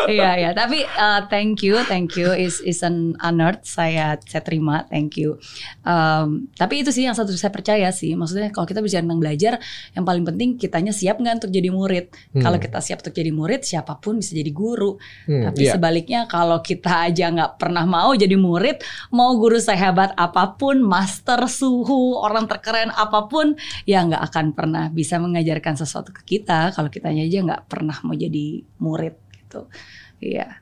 Iya 0.09 0.31
ya, 0.41 0.51
tapi 0.57 0.89
uh, 0.97 1.29
thank 1.29 1.61
you, 1.61 1.77
thank 1.85 2.17
you 2.17 2.33
is 2.33 2.65
is 2.65 2.81
an 2.81 3.13
honor 3.21 3.57
saya 3.61 4.17
saya 4.25 4.41
terima, 4.41 4.89
thank 4.89 5.21
you. 5.21 5.37
Um, 5.85 6.49
tapi 6.57 6.81
itu 6.81 6.93
sih 6.93 7.05
yang 7.05 7.13
satu 7.13 7.33
saya 7.37 7.53
percaya 7.53 7.93
sih, 7.93 8.17
maksudnya 8.17 8.49
kalau 8.53 8.65
kita 8.65 8.81
bicara 8.81 9.05
tentang 9.05 9.21
belajar, 9.21 9.53
yang 9.93 10.05
paling 10.09 10.25
penting 10.25 10.57
kitanya 10.57 10.93
siap 10.93 11.21
nggak 11.21 11.45
untuk 11.45 11.53
jadi 11.53 11.69
murid. 11.69 12.09
Hmm. 12.33 12.43
Kalau 12.45 12.59
kita 12.61 12.79
siap 12.81 13.05
untuk 13.05 13.15
jadi 13.17 13.31
murid, 13.33 13.61
siapa 13.65 14.01
pun 14.01 14.21
bisa 14.21 14.33
jadi 14.33 14.53
guru. 14.53 14.97
Hmm, 15.29 15.53
Tapi 15.53 15.63
iya. 15.65 15.73
sebaliknya 15.77 16.21
kalau 16.25 16.61
kita 16.65 17.09
aja 17.09 17.29
nggak 17.29 17.61
pernah 17.61 17.85
mau 17.85 18.17
jadi 18.17 18.37
murid, 18.37 18.81
mau 19.13 19.37
guru 19.37 19.61
sehebat 19.61 20.17
apa 20.17 20.57
pun, 20.57 20.81
master 20.81 21.47
suhu, 21.47 22.17
orang 22.19 22.49
terkeren 22.49 22.91
apa 22.93 23.29
pun, 23.29 23.55
ya 23.85 24.05
nggak 24.05 24.23
akan 24.33 24.47
pernah 24.59 24.91
bisa 24.91 25.23
mengajarkan 25.23 25.79
sesuatu 25.79 26.11
ke 26.11 26.23
kita 26.27 26.75
kalau 26.75 26.91
kitanya 26.91 27.23
aja 27.23 27.39
nggak 27.39 27.71
pernah 27.71 27.95
mau 28.03 28.19
jadi 28.19 28.67
murid 28.83 29.15
gitu. 29.39 29.71
Iya. 30.19 30.59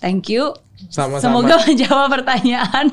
Thank 0.00 0.32
you. 0.32 0.56
Sama-sama. 0.88 1.20
Semoga 1.20 1.60
menjawab 1.68 2.08
pertanyaan. 2.08 2.88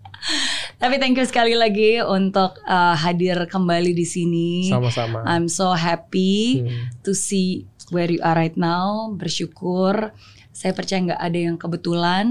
Tapi 0.80 0.96
thank 0.96 1.20
you 1.20 1.28
sekali 1.28 1.52
lagi 1.52 2.00
untuk 2.00 2.56
uh, 2.64 2.96
hadir 2.96 3.36
kembali 3.44 3.92
di 3.92 4.06
sini. 4.08 4.50
Sama-sama. 4.66 5.20
I'm 5.28 5.44
so 5.44 5.76
happy 5.76 6.64
Hmm. 6.64 6.88
to 7.04 7.12
see 7.12 7.68
where 7.92 8.08
you 8.08 8.24
are 8.24 8.32
right 8.32 8.56
now. 8.56 9.12
Bersyukur. 9.12 10.16
Saya 10.52 10.72
percaya 10.72 11.00
nggak 11.02 11.22
ada 11.22 11.38
yang 11.48 11.56
kebetulan, 11.56 12.28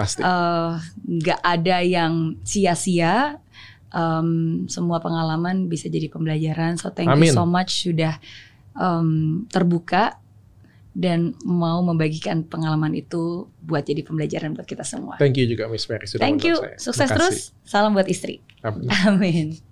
Pasti. 0.00 0.24
eh, 0.24 0.70
nggak 1.04 1.40
ada 1.40 1.76
yang 1.84 2.12
sia-sia. 2.42 3.41
Em, 3.92 4.64
semua 4.72 4.98
pengalaman 5.04 5.68
bisa 5.68 5.92
jadi 5.92 6.08
pembelajaran. 6.08 6.80
So 6.80 6.88
thank 6.88 7.12
you 7.12 7.28
Amin. 7.28 7.32
so 7.36 7.44
much 7.44 7.84
sudah 7.84 8.16
em, 8.72 9.44
terbuka 9.52 10.16
dan 10.92 11.32
mau 11.44 11.80
membagikan 11.80 12.44
pengalaman 12.44 12.92
itu 12.92 13.48
buat 13.64 13.84
jadi 13.84 14.04
pembelajaran 14.04 14.52
buat 14.52 14.68
kita 14.68 14.84
semua. 14.84 15.16
Thank 15.16 15.40
you 15.40 15.48
juga 15.48 15.68
Miss 15.72 15.88
Mary 15.88 16.04
sudah 16.04 16.20
Thank 16.20 16.44
you. 16.44 16.56
saya. 16.60 16.76
Sukses 16.76 17.08
terus. 17.08 17.36
Salam 17.64 17.96
buat 17.96 18.08
istri. 18.08 18.44
Amin. 18.60 18.88
Amin. 19.08 19.71